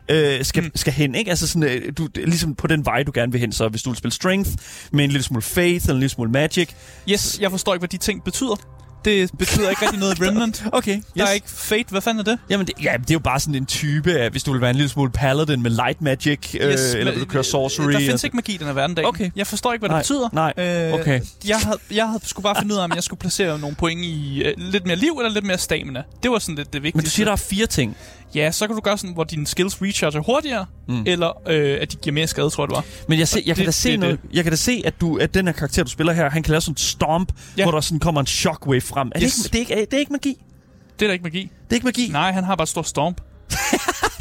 øh, 0.08 0.44
skal, 0.44 0.62
Mm. 0.62 0.70
skal 0.74 0.92
hen, 0.92 1.14
ikke? 1.14 1.30
Altså 1.30 1.46
sådan, 1.46 1.68
øh, 1.68 1.92
du, 1.98 2.08
ligesom 2.14 2.54
på 2.54 2.66
den 2.66 2.84
vej, 2.86 3.02
du 3.02 3.10
gerne 3.14 3.32
vil 3.32 3.40
hen. 3.40 3.52
Så 3.52 3.68
hvis 3.68 3.82
du 3.82 3.90
vil 3.90 3.96
spille 3.96 4.12
strength 4.14 4.50
med 4.92 5.04
en 5.04 5.10
lille 5.10 5.22
smule 5.22 5.42
faith 5.42 5.84
eller 5.84 5.94
en 5.94 5.98
lille 6.00 6.08
smule 6.08 6.30
magic. 6.30 6.68
Yes, 7.10 7.38
jeg 7.40 7.50
forstår 7.50 7.74
ikke, 7.74 7.80
hvad 7.80 7.88
de 7.88 7.96
ting 7.96 8.24
betyder. 8.24 8.56
Det 9.04 9.30
betyder 9.38 9.70
ikke 9.70 9.82
rigtig 9.82 10.00
noget 10.00 10.18
i 10.18 10.22
Remnant. 10.24 10.64
Okay, 10.72 10.96
yes. 10.96 11.04
Der 11.16 11.26
er 11.26 11.30
ikke 11.32 11.50
Fate. 11.50 11.84
Hvad 11.90 12.00
fanden 12.00 12.20
er 12.20 12.24
det? 12.24 12.38
Jamen, 12.50 12.66
det, 12.66 12.74
ja, 12.82 12.92
det 13.00 13.10
er 13.10 13.14
jo 13.14 13.18
bare 13.18 13.40
sådan 13.40 13.54
en 13.54 13.66
type 13.66 14.12
af, 14.18 14.30
hvis 14.30 14.42
du 14.42 14.52
vil 14.52 14.60
være 14.60 14.70
en 14.70 14.76
lille 14.76 14.88
smule 14.88 15.10
paladin 15.10 15.62
med 15.62 15.70
light 15.70 16.02
magic, 16.02 16.54
øh, 16.54 16.60
eller 16.60 17.04
men, 17.04 17.14
vil 17.14 17.20
du 17.20 17.26
køre 17.26 17.38
øh, 17.40 17.44
sorcery. 17.44 17.92
Der 17.92 17.98
findes 17.98 18.24
ikke 18.24 18.36
magi 18.36 18.54
i 18.54 18.56
den 18.56 18.66
her 18.66 18.74
verden. 18.74 19.04
Okay. 19.04 19.30
Jeg 19.36 19.46
forstår 19.46 19.72
ikke, 19.72 19.80
hvad 19.80 19.88
det 19.88 19.94
Nej, 19.94 20.00
betyder. 20.02 20.28
nej, 20.32 20.52
Øh, 20.92 21.00
okay. 21.00 21.20
Jeg 21.48 21.58
havde, 21.58 21.78
jeg 21.90 22.06
havde 22.08 22.20
skulle 22.24 22.44
bare 22.44 22.56
finde 22.58 22.74
ud 22.74 22.78
af, 22.78 22.84
om 22.84 22.92
jeg 22.94 23.02
skulle 23.02 23.20
placere 23.20 23.58
nogle 23.58 23.76
point 23.76 24.00
i 24.04 24.42
øh, 24.42 24.54
lidt 24.56 24.86
mere 24.86 24.96
liv 24.96 25.12
eller 25.12 25.30
lidt 25.30 25.44
mere 25.44 25.58
stamina. 25.58 26.02
Det 26.22 26.30
var 26.30 26.38
sådan 26.38 26.54
lidt 26.54 26.72
det 26.72 26.82
vigtigste. 26.82 26.96
Men 26.96 27.04
du 27.04 27.10
siger, 27.10 27.24
der 27.24 27.32
er 27.32 27.36
fire 27.36 27.66
ting. 27.66 27.96
Ja, 28.34 28.50
så 28.50 28.66
kan 28.66 28.76
du 28.76 28.80
gøre 28.82 28.98
sådan, 28.98 29.14
hvor 29.14 29.24
dine 29.24 29.46
skills 29.46 29.82
recharger 29.82 30.20
hurtigere, 30.20 30.66
mm. 30.88 31.02
Eller 31.06 31.48
øh, 31.48 31.78
at 31.80 31.92
de 31.92 31.96
giver 31.96 32.14
mere 32.14 32.26
skade, 32.26 32.50
tror 32.50 32.62
jeg, 32.64 32.68
det 32.68 32.76
var. 32.76 32.84
Men 33.08 33.18
jeg, 33.18 33.28
se, 33.28 33.42
jeg 33.46 33.56
kan 33.56 33.60
det- 33.62 33.66
da 33.66 33.70
se 33.72 33.90
det 33.90 33.98
noget, 34.00 34.20
jeg 34.32 34.44
kan 34.44 34.52
da 34.52 34.56
se, 34.56 34.82
at, 34.84 35.00
du, 35.00 35.16
at 35.16 35.34
den 35.34 35.46
her 35.46 35.52
karakter, 35.52 35.82
du 35.84 35.90
spiller 35.90 36.12
her, 36.12 36.30
han 36.30 36.42
kan 36.42 36.50
lave 36.50 36.60
sådan 36.60 36.72
en 36.72 36.76
stomp, 36.76 37.32
ja. 37.58 37.62
hvor 37.64 37.72
der 37.72 37.80
sådan 37.80 37.98
kommer 38.00 38.20
en 38.20 38.26
shockwave 38.26 38.80
frem. 38.80 39.12
Er 39.14 39.22
Yes. 39.22 39.34
det, 39.34 39.54
ikke, 39.58 39.68
det, 39.68 39.74
er 39.76 39.80
ikke, 39.80 39.90
det 39.90 39.94
er 39.96 40.00
ikke 40.00 40.12
magi? 40.12 40.38
Det 40.98 41.04
er 41.04 41.08
da 41.08 41.12
ikke 41.12 41.22
magi. 41.22 41.40
Det 41.40 41.50
er 41.70 41.74
ikke 41.74 41.84
magi? 41.86 42.08
Nej, 42.12 42.32
han 42.32 42.44
har 42.44 42.56
bare 42.56 42.62
et 42.62 42.68
stort 42.68 42.88
stomp. 42.88 43.20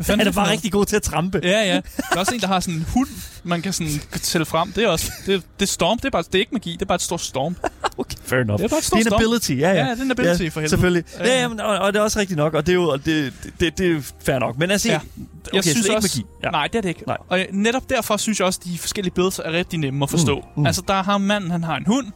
Han 0.08 0.20
er 0.22 0.26
for 0.26 0.32
bare 0.32 0.52
rigtig 0.52 0.72
god 0.72 0.86
til 0.86 0.96
at 0.96 1.02
trampe. 1.04 1.40
Ja, 1.44 1.50
ja. 1.50 1.74
Der 1.76 1.82
er 2.12 2.20
også 2.20 2.34
en, 2.36 2.42
der 2.42 2.48
har 2.48 2.60
sådan 2.60 2.74
en 2.74 2.86
hund, 2.94 3.08
man 3.44 3.62
kan 3.62 3.74
sådan 3.74 3.92
tælle 4.22 4.46
frem. 4.46 4.72
Det 4.72 4.84
er 4.84 4.88
også... 4.88 5.12
Det, 5.26 5.44
det 5.60 5.66
er 5.66 5.68
storm, 5.70 5.98
det 6.00 6.06
er, 6.06 6.10
bare, 6.10 6.24
det 6.24 6.36
er 6.36 6.40
ikke 6.40 6.52
magi, 6.54 6.72
det 6.72 6.82
er 6.82 6.86
bare 6.86 6.96
et 6.96 7.02
stort 7.02 7.22
storm. 7.22 7.56
Okay, 7.98 8.18
fair 8.26 8.40
enough. 8.40 8.58
Det 8.58 8.66
er 8.66 8.70
bare 8.70 8.78
et 8.80 8.84
stort 8.86 8.98
det 8.98 9.06
er 9.06 9.10
en 9.12 9.20
stomp. 9.20 9.22
ability, 9.22 9.52
ja, 9.52 9.70
ja. 9.72 9.86
Ja, 9.86 9.92
det 9.92 10.00
er 10.00 10.04
en 10.04 10.12
ability, 10.12 10.50
for 10.54 10.60
helvede. 10.60 10.70
Selvfølgelig. 10.70 11.04
Ja. 11.20 11.28
Ja, 11.28 11.42
ja 11.42 11.48
men, 11.48 11.60
og, 11.60 11.78
og, 11.80 11.94
det 11.94 12.00
er 12.00 12.04
også 12.04 12.20
rigtigt 12.20 12.38
nok, 12.38 12.54
og 12.54 12.66
det 12.66 12.72
er 12.72 12.76
jo 12.76 12.90
og 12.90 13.06
det, 13.06 13.34
det, 13.44 13.54
det, 13.60 13.78
det 13.78 13.92
er 13.98 14.02
fair 14.26 14.40
nok. 14.40 14.58
Men 14.58 14.72
altså, 14.72 14.88
Ja. 14.88 14.94
ja. 14.94 15.00
okay, 15.00 15.54
jeg 15.54 15.64
så 15.64 15.70
synes 15.72 15.86
det 15.86 15.92
er 15.92 15.96
også, 15.96 16.20
ikke 16.20 16.28
magi. 16.34 16.44
Ja. 16.44 16.50
Nej, 16.50 16.68
det 16.68 16.76
er 16.76 16.82
det 16.82 16.90
ikke. 16.90 17.04
Nej. 17.08 17.18
Og 17.30 17.40
netop 17.52 17.90
derfor 17.90 18.18
synes 18.18 18.40
jeg 18.40 18.46
også, 18.48 18.60
at 18.66 18.72
de 18.72 18.78
forskellige 18.78 19.14
builds 19.14 19.40
er 19.40 19.52
rigtig 19.52 19.80
nemme 19.80 20.04
at 20.04 20.10
forstå. 20.10 20.36
Mm, 20.36 20.42
Mm, 20.42 20.52
mm. 20.56 20.60
mm. 20.62 20.66
Altså, 20.66 20.82
der 20.88 21.04
har 21.04 21.18
manden, 21.18 21.52
han 21.52 21.64
har 21.64 21.78
en 21.78 21.86
hund. 21.88 22.08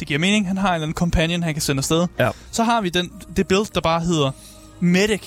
Det 0.00 0.06
giver 0.08 0.18
mening. 0.20 0.46
Han 0.48 0.56
har 0.56 0.68
en 0.68 0.74
eller 0.74 0.84
anden 0.84 0.94
companion, 0.94 1.42
han 1.42 1.54
kan 1.54 1.60
sende 1.62 1.80
afsted. 1.80 2.06
Ja. 2.18 2.30
Så 2.50 2.64
har 2.64 2.80
vi 2.80 2.88
den, 2.88 3.10
det 3.36 3.48
build, 3.48 3.66
der 3.74 3.80
bare 3.80 4.00
hedder 4.00 4.30
Medic. 4.80 5.22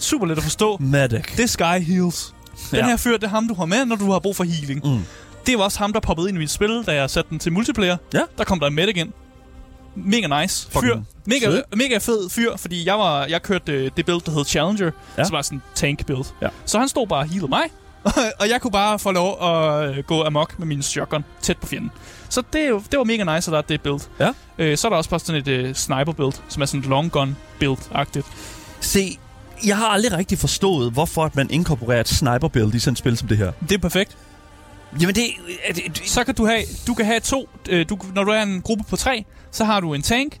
Super 0.00 0.26
let 0.26 0.36
at 0.36 0.42
forstå. 0.42 0.76
Medic. 0.80 1.24
Det 1.36 1.42
er 1.42 1.46
Sky 1.46 1.84
Heals. 1.84 2.34
Den 2.70 2.78
Ja. 2.78 2.86
her 2.86 2.96
fyr, 2.96 3.12
det 3.12 3.24
er 3.24 3.28
ham, 3.28 3.48
du 3.48 3.54
har 3.54 3.64
med, 3.64 3.84
når 3.84 3.96
du 3.96 4.10
har 4.12 4.18
brug 4.18 4.36
for 4.36 4.44
healing. 4.44 4.80
Mm. 4.84 5.00
Det 5.46 5.58
var 5.58 5.64
også 5.64 5.78
ham, 5.78 5.92
der 5.92 6.00
poppede 6.00 6.28
ind 6.28 6.36
i 6.36 6.40
mit 6.40 6.50
spil, 6.50 6.82
da 6.86 6.94
jeg 6.94 7.10
satte 7.10 7.30
den 7.30 7.38
til 7.38 7.52
multiplayer. 7.52 7.96
Ja. 8.14 8.20
Der 8.38 8.44
kom 8.44 8.60
der 8.60 8.66
en 8.66 8.74
medic 8.74 8.96
ind. 8.96 9.12
Mega 9.96 10.40
nice. 10.42 10.68
Fyr. 10.72 11.00
Mega, 11.26 11.46
fed. 11.48 11.62
mega 11.76 11.98
fed 11.98 12.30
fyr, 12.30 12.56
fordi 12.56 12.86
jeg 12.86 12.98
var 12.98 13.24
jeg 13.26 13.42
kørte 13.42 13.72
øh, 13.72 13.90
det 13.96 14.06
build, 14.06 14.20
der 14.20 14.32
hed 14.32 14.44
Challenger, 14.44 14.90
ja. 15.18 15.24
Som 15.24 15.32
var 15.32 15.42
sådan 15.42 15.58
en 15.58 15.62
tank 15.74 16.06
build. 16.06 16.24
Ja. 16.42 16.48
Så 16.64 16.78
han 16.78 16.88
stod 16.88 17.06
bare 17.06 17.18
og 17.18 17.28
healede 17.28 17.48
mig, 17.48 17.62
og 18.40 18.48
jeg 18.48 18.60
kunne 18.60 18.70
bare 18.70 18.98
få 18.98 19.10
lov 19.12 19.42
at 19.42 19.88
øh, 19.98 20.04
gå 20.04 20.24
amok 20.24 20.58
med 20.58 20.66
min 20.66 20.82
shotgun 20.82 21.24
tæt 21.42 21.58
på 21.58 21.66
fjenden. 21.66 21.90
Så 22.28 22.40
det, 22.52 22.70
det 22.90 22.98
var 22.98 23.04
mega 23.04 23.36
nice, 23.36 23.50
at 23.50 23.52
der 23.52 23.58
er 23.58 23.62
det 23.62 23.80
build. 23.80 24.00
Ja. 24.20 24.30
Øh, 24.58 24.76
så 24.78 24.88
er 24.88 24.90
der 24.90 24.96
også 24.96 25.10
bare 25.10 25.20
sådan 25.20 25.40
et 25.40 25.48
øh, 25.48 25.74
sniper 25.74 26.12
build, 26.12 26.32
som 26.48 26.62
er 26.62 26.66
sådan 26.66 26.80
et 26.80 26.86
long 26.86 27.12
gun 27.12 27.36
build-agtigt. 27.64 28.26
Se, 28.80 29.18
jeg 29.66 29.76
har 29.76 29.86
aldrig 29.86 30.12
rigtig 30.12 30.38
forstået, 30.38 30.92
hvorfor 30.92 31.24
at 31.24 31.36
man 31.36 31.50
inkorporerer 31.50 32.00
et 32.00 32.08
sniper 32.08 32.48
build 32.48 32.74
i 32.74 32.78
sådan 32.78 32.92
et 32.92 32.98
spil 32.98 33.16
som 33.16 33.28
det 33.28 33.38
her. 33.38 33.52
Det 33.68 33.72
er 33.72 33.78
perfekt. 33.78 34.16
Jamen 35.00 35.14
det... 35.14 35.24
Er 35.64 35.72
det, 35.72 35.82
det 35.86 36.02
Så 36.04 36.24
kan 36.24 36.34
du 36.34 36.46
have, 36.46 36.62
du 36.86 36.94
kan 36.94 37.06
have 37.06 37.20
to, 37.20 37.48
øh, 37.68 37.86
du, 37.88 37.98
når 38.14 38.24
du 38.24 38.30
er 38.30 38.42
en 38.42 38.62
gruppe 38.62 38.84
på 38.88 38.96
tre, 38.96 39.24
så 39.50 39.64
har 39.64 39.80
du 39.80 39.94
en 39.94 40.02
tank, 40.02 40.38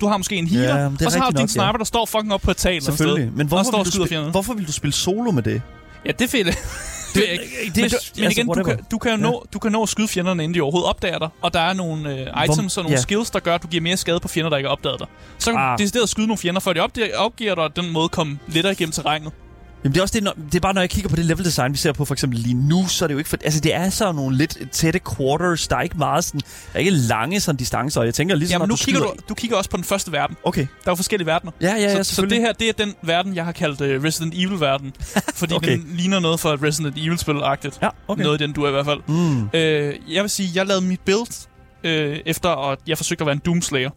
du 0.00 0.06
har 0.06 0.16
måske 0.16 0.36
en 0.36 0.46
healer, 0.46 0.78
Ja, 0.78 0.86
og 1.06 1.12
så 1.12 1.18
har 1.18 1.30
du 1.30 1.36
din 1.36 1.42
nok, 1.42 1.50
sniper, 1.50 1.66
ja. 1.66 1.72
der 1.72 1.84
står 1.84 2.06
fucking 2.06 2.32
op 2.32 2.40
på 2.40 2.50
et 2.50 2.56
tag 2.56 2.76
eller 2.76 2.84
selvfølgelig. 2.84 3.24
Sted, 3.24 3.36
Men 3.36 3.46
hvorfor 3.46 3.76
vil, 3.76 3.92
du 3.92 4.06
spille, 4.06 4.30
hvorfor 4.30 4.54
vil 4.54 4.66
du 4.66 4.72
spille 4.72 4.94
solo 4.94 5.30
med 5.30 5.42
det? 5.42 5.62
Ja, 6.06 6.12
det 6.12 6.24
er 6.24 6.28
fedt. 6.28 6.58
Det 7.14 7.28
er 7.28 7.32
ikke. 7.32 7.44
det 7.66 7.76
Men, 7.76 7.84
er- 7.84 7.88
du, 7.88 7.96
men 8.16 8.24
altså, 8.24 8.40
igen, 8.40 8.46
du 8.48 8.62
kan, 8.64 8.78
du, 8.90 8.98
kan 8.98 9.18
nå, 9.20 9.44
du 9.52 9.58
kan 9.58 9.72
nå 9.72 9.82
at 9.82 9.88
skyde 9.88 10.08
fjenderne, 10.08 10.44
inden 10.44 10.54
de 10.54 10.60
overhovedet 10.60 10.88
opdager 10.88 11.18
dig. 11.18 11.28
Og 11.42 11.54
der 11.54 11.60
er 11.60 11.72
nogle 11.72 12.10
øh, 12.20 12.44
items 12.44 12.76
og 12.76 12.82
nogle 12.84 12.96
ja. 12.96 13.00
skills, 13.02 13.30
der 13.30 13.40
gør, 13.40 13.54
at 13.54 13.62
du 13.62 13.68
giver 13.68 13.80
mere 13.82 13.96
skade 13.96 14.20
på 14.20 14.28
fjender, 14.28 14.50
der 14.50 14.56
ikke 14.56 14.66
har 14.68 14.72
opdaget 14.72 15.00
dig. 15.00 15.08
Så 15.38 15.50
kan 15.50 15.60
Ah. 15.60 15.78
du 15.78 15.82
decideret 15.82 16.08
skyde 16.08 16.26
nogle 16.26 16.38
fjender, 16.38 16.60
før 16.60 16.72
de 16.72 16.80
opdager, 16.80 17.16
opgiver 17.18 17.54
dig, 17.54 17.64
og 17.64 17.76
den 17.76 17.90
måde 17.92 18.08
komme 18.08 18.38
lettere 18.48 18.72
igennem 18.72 18.92
terrænet. 18.92 19.32
Jamen 19.84 19.94
det 19.94 19.98
er 19.98 20.02
også 20.02 20.12
det, 20.14 20.22
når, 20.22 20.32
det 20.46 20.54
er 20.54 20.60
bare, 20.60 20.74
når 20.74 20.80
jeg 20.80 20.90
kigger 20.90 21.10
på 21.10 21.16
det 21.16 21.24
level 21.24 21.44
design, 21.44 21.72
vi 21.72 21.78
ser 21.78 21.92
på 21.92 22.04
for 22.04 22.14
eksempel 22.14 22.38
lige 22.38 22.54
nu, 22.54 22.88
så 22.88 23.04
er 23.04 23.06
det 23.06 23.12
jo 23.12 23.18
ikke 23.18 23.30
for, 23.30 23.36
altså 23.44 23.60
det 23.60 23.74
er 23.74 23.90
så 23.90 24.12
nogle 24.12 24.36
lidt 24.36 24.58
tætte 24.72 25.00
quarters, 25.16 25.68
der 25.68 25.76
er 25.76 25.80
ikke 25.82 25.98
meget 25.98 26.24
sådan, 26.24 26.40
der 26.40 26.74
er 26.74 26.78
ikke 26.78 26.90
lange 26.90 27.40
sådan 27.40 27.56
distancer, 27.56 28.00
og 28.00 28.06
jeg 28.06 28.14
tænker 28.14 28.34
ligesom, 28.34 28.54
Jamen, 28.54 28.68
nu 28.68 28.72
du 28.72 28.84
kigger 28.84 29.00
du, 29.00 29.12
du 29.28 29.34
kigger 29.34 29.56
også 29.56 29.70
på 29.70 29.76
den 29.76 29.84
første 29.84 30.12
verden. 30.12 30.36
Okay, 30.44 30.60
Der 30.60 30.66
er 30.86 30.90
jo 30.90 30.94
forskellige 30.94 31.26
verdener. 31.26 31.52
ja, 31.60 31.74
ja, 31.74 31.80
ja, 31.80 32.02
så, 32.02 32.14
så 32.14 32.22
det 32.22 32.38
her, 32.40 32.52
det 32.52 32.68
er 32.68 32.72
den 32.72 32.94
verden, 33.02 33.34
jeg 33.34 33.44
har 33.44 33.52
kaldt 33.52 33.80
uh, 33.80 34.04
Resident 34.04 34.34
Evil-verden. 34.36 34.92
fordi 35.34 35.54
Okay. 35.54 35.72
den 35.72 35.86
ligner 35.96 36.20
noget 36.20 36.40
for 36.40 36.52
et 36.52 36.62
Resident 36.62 36.96
Evil-spil-agtigt. 36.98 37.78
Ja, 37.82 37.88
okay. 38.08 38.22
Noget 38.22 38.40
i 38.40 38.44
den 38.44 38.52
du 38.52 38.62
er 38.64 38.68
i 38.68 38.72
hvert 38.72 38.84
fald. 38.86 39.00
Mm. 39.08 39.48
Øh, 39.54 39.94
jeg 40.14 40.22
vil 40.22 40.30
sige, 40.30 40.48
jeg 40.54 40.66
lavede 40.66 40.84
mit 40.84 41.00
build 41.00 41.46
øh, 41.84 42.18
efter, 42.26 42.70
at 42.70 42.78
jeg 42.86 42.96
forsøgte 42.96 43.22
at 43.22 43.26
være 43.26 43.32
en 43.34 43.42
Doomslayer. 43.44 43.90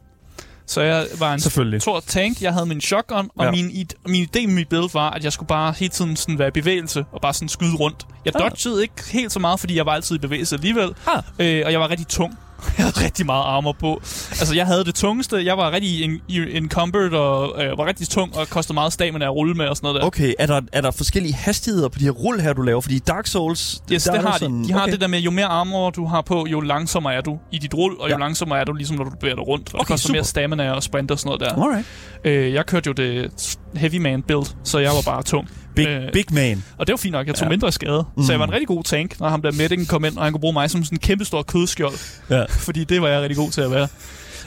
Så 0.68 0.82
jeg 0.82 1.08
var 1.20 1.34
en 1.34 1.40
stor 1.80 2.00
tank, 2.08 2.42
jeg 2.42 2.54
havde 2.54 2.66
min 2.66 2.82
shotgun, 2.82 3.30
og 3.38 3.46
Ja. 3.46 3.52
min, 3.52 3.66
id- 3.72 4.02
min 4.08 4.24
idé 4.36 4.46
med 4.48 4.54
mit 4.56 4.70
build 4.70 4.94
var, 4.94 5.10
at 5.12 5.24
jeg 5.24 5.34
skulle 5.34 5.48
bare 5.48 5.74
hele 5.78 5.90
tiden 5.90 6.16
sådan 6.16 6.40
være 6.40 6.48
i 6.48 6.52
bevægelse, 6.52 7.06
og 7.12 7.22
bare 7.22 7.34
sådan 7.34 7.50
skyde 7.50 7.76
rundt. 7.76 8.06
Jeg 8.26 8.36
Ah. 8.36 8.42
dodgede 8.42 8.82
ikke 8.82 8.94
helt 9.12 9.32
så 9.32 9.40
meget, 9.40 9.60
fordi 9.60 9.76
jeg 9.78 9.86
var 9.86 9.92
altid 9.92 10.16
i 10.16 10.20
bevægelse 10.20 10.56
alligevel, 10.56 10.90
Ah. 11.08 11.24
øh, 11.40 11.64
og 11.66 11.72
jeg 11.72 11.80
var 11.80 11.90
rigtig 11.90 12.08
tung. 12.08 12.38
Jeg 12.78 12.86
havde 12.86 13.06
rigtig 13.06 13.26
meget 13.26 13.44
armor 13.44 13.76
på. 13.80 14.00
Altså, 14.32 14.56
jeg 14.56 14.66
havde 14.66 14.86
det 14.86 14.96
tungeste. 14.96 15.46
Jeg 15.46 15.58
var 15.58 15.72
rigtig 15.72 16.20
encumbered 16.30 17.12
og 17.12 17.64
øh, 17.64 17.78
var 17.78 17.86
rigtig 17.86 18.08
tung 18.10 18.38
og 18.38 18.48
kostede 18.50 18.74
meget 18.74 18.94
stamina 18.94 19.26
at 19.26 19.32
rulle 19.36 19.54
med 19.54 19.66
og 19.68 19.78
sådan 19.78 19.88
noget 19.88 20.02
der. 20.02 20.08
Okay, 20.08 20.34
er 20.40 20.46
der, 20.46 20.62
er 20.74 20.82
der 20.82 20.92
forskellige 20.92 21.34
hastigheder 21.34 21.90
på 21.90 22.00
de 22.00 22.04
her 22.04 22.12
rull 22.12 22.42
her, 22.42 22.54
du 22.54 22.62
laver? 22.62 22.82
Fordi 22.82 23.00
Dark 23.00 23.28
Souls... 23.28 23.82
Yes, 23.92 24.04
der 24.04 24.12
det 24.12 24.22
har 24.22 24.38
sådan, 24.38 24.64
de. 24.64 24.68
De 24.68 24.74
har 24.74 24.82
okay. 24.82 24.92
det 24.92 25.02
der 25.02 25.08
med, 25.08 25.20
jo 25.20 25.32
mere 25.32 25.46
armor 25.46 25.90
du 25.90 26.06
har 26.06 26.22
på, 26.22 26.46
jo 26.50 26.60
langsommere 26.62 27.14
er 27.14 27.22
du 27.22 27.40
i 27.52 27.58
dit 27.58 27.74
rull, 27.74 27.96
og 28.00 28.10
jo 28.10 28.14
Ja. 28.14 28.20
langsommere 28.20 28.60
er 28.60 28.64
du, 28.64 28.74
ligesom 28.74 28.98
når 28.98 29.04
du 29.04 29.10
bevæger 29.10 29.36
dig 29.36 29.48
rundt. 29.48 29.74
Og 29.74 29.80
Okay, 29.80 29.80
det 29.80 29.88
koster 29.88 30.08
super. 30.08 30.16
mere 30.18 30.24
stamina 30.24 30.72
og 30.72 30.84
sprint 30.84 31.12
og 31.12 31.20
sådan 31.20 31.38
noget 31.40 31.56
der. 31.58 31.64
Alright. 31.64 31.86
Øh, 32.24 32.54
jeg 32.54 32.66
kørte 32.66 32.88
jo 32.88 32.94
det 32.94 33.32
heavy 33.78 33.98
man 33.98 34.22
build, 34.22 34.46
så 34.64 34.80
jeg 34.80 34.92
var 34.92 35.02
bare 35.06 35.24
tung. 35.24 35.50
Big, 35.76 35.88
Øh, 35.88 36.12
big 36.14 36.26
man. 36.32 36.64
Og 36.78 36.88
det 36.88 36.94
var 36.94 36.98
fint 36.98 37.12
nok. 37.12 37.28
Jeg 37.28 37.36
tog 37.36 37.46
Ja. 37.46 37.50
mindre 37.50 37.72
skade. 37.72 38.06
Mm. 38.18 38.24
Så 38.24 38.32
jeg 38.32 38.40
var 38.40 38.46
en 38.46 38.52
rigtig 38.54 38.68
god 38.68 38.84
tank, 38.84 39.20
når 39.20 39.30
ham 39.30 39.42
der 39.42 39.52
Medicken 39.52 39.86
kom 39.86 40.06
ind, 40.06 40.18
og 40.18 40.24
han 40.24 40.34
kunne 40.34 40.42
bruge 40.42 40.54
mig 40.54 40.70
som 40.70 40.84
sådan 40.84 40.96
en 40.96 41.00
kæmpe 41.00 41.26
stor 41.26 41.42
kødskjold. 41.44 41.94
Ja. 42.30 42.44
Fordi 42.50 42.84
det 42.84 43.02
var 43.02 43.08
jeg 43.08 43.22
rigtig 43.22 43.38
god 43.38 43.52
til 43.52 43.62
at 43.62 43.72
være. 43.72 43.88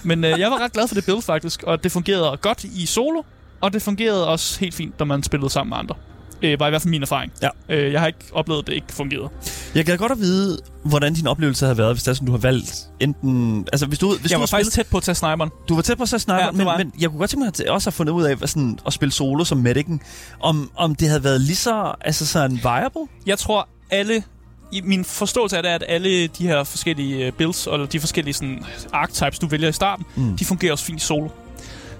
Men 0.02 0.24
øh, 0.24 0.40
jeg 0.40 0.50
var 0.50 0.58
ret 0.64 0.72
glad 0.72 0.88
for 0.88 0.94
det 0.94 1.04
build 1.06 1.22
faktisk, 1.22 1.62
og 1.62 1.84
det 1.84 1.92
fungerede 1.92 2.36
godt 2.36 2.64
i 2.64 2.86
solo, 2.86 3.22
og 3.60 3.72
det 3.72 3.82
fungerede 3.82 4.28
også 4.28 4.60
helt 4.60 4.74
fint, 4.74 4.98
når 4.98 5.06
man 5.06 5.22
spillede 5.22 5.50
sammen 5.50 5.70
med 5.70 5.76
andre. 5.78 5.94
Øh, 6.42 6.60
var 6.60 6.66
i 6.66 6.70
hvert 6.70 6.82
fald 6.82 6.90
min 6.90 7.02
erfaring. 7.02 7.32
Ja. 7.42 7.48
Øh, 7.68 7.92
jeg 7.92 8.00
har 8.00 8.06
ikke 8.06 8.18
oplevet, 8.32 8.60
at 8.62 8.66
det 8.66 8.72
ikke 8.72 8.86
fungerede. 8.92 9.28
Jeg 9.74 9.84
gad 9.84 9.98
godt 9.98 10.12
at 10.12 10.18
vide, 10.20 10.58
hvordan 10.84 11.14
din 11.14 11.26
oplevelse 11.26 11.64
havde 11.64 11.78
været, 11.78 11.94
hvis 11.94 12.02
det 12.02 12.10
er 12.10 12.14
sådan, 12.14 12.26
du 12.26 12.32
har 12.32 12.38
valgt 12.38 12.74
enten... 13.00 13.66
Altså, 13.72 13.86
hvis 13.86 13.98
du, 13.98 14.08
hvis 14.20 14.22
jeg 14.22 14.30
du 14.30 14.34
var 14.34 14.40
har 14.40 14.46
faktisk 14.46 14.72
spillet, 14.72 14.72
tæt 14.86 14.90
på 14.90 14.96
at 14.96 15.02
tage 15.02 15.14
sniperen. 15.14 15.50
du 15.68 15.74
var 15.74 15.82
tæt 15.82 15.96
på 15.96 16.02
at 16.02 16.08
sætte 16.08 16.22
sniper, 16.22 16.38
Ja, 16.44 16.50
men, 16.50 16.66
men 16.78 16.92
jeg 17.00 17.08
kunne 17.10 17.18
godt 17.18 17.30
tænke 17.30 17.40
mig 17.44 17.48
at 17.66 17.68
også 17.68 17.90
have 17.90 17.92
fundet 17.92 18.12
ud 18.12 18.22
af, 18.22 18.36
hvad 18.36 18.48
sådan, 18.48 18.78
at 18.86 18.92
spille 18.92 19.12
solo 19.12 19.44
som 19.44 19.58
medicen, 19.58 20.00
om, 20.40 20.70
om 20.76 20.94
det 20.94 21.08
havde 21.08 21.24
været 21.24 21.40
lige 21.40 21.56
så 21.56 21.94
altså 22.00 22.26
sådan 22.26 22.56
viable. 22.62 23.00
Jeg 23.26 23.38
tror, 23.38 23.68
alle... 23.90 24.22
I 24.72 24.80
min 24.80 25.04
forståelse 25.04 25.56
af 25.56 25.62
det 25.62 25.70
er, 25.70 25.74
at 25.74 25.84
alle 25.88 26.26
de 26.26 26.46
her 26.46 26.64
forskellige 26.64 27.26
øh, 27.26 27.32
builds, 27.32 27.66
og 27.66 27.92
de 27.92 28.00
forskellige 28.00 28.34
sådan, 28.34 28.64
archetypes, 28.92 29.38
du 29.38 29.46
vælger 29.46 29.68
i 29.68 29.72
starten, 29.72 30.04
Mm. 30.16 30.36
de 30.36 30.44
fungerer 30.44 30.72
også 30.72 30.84
fint 30.84 31.02
i 31.02 31.04
solo. 31.04 31.28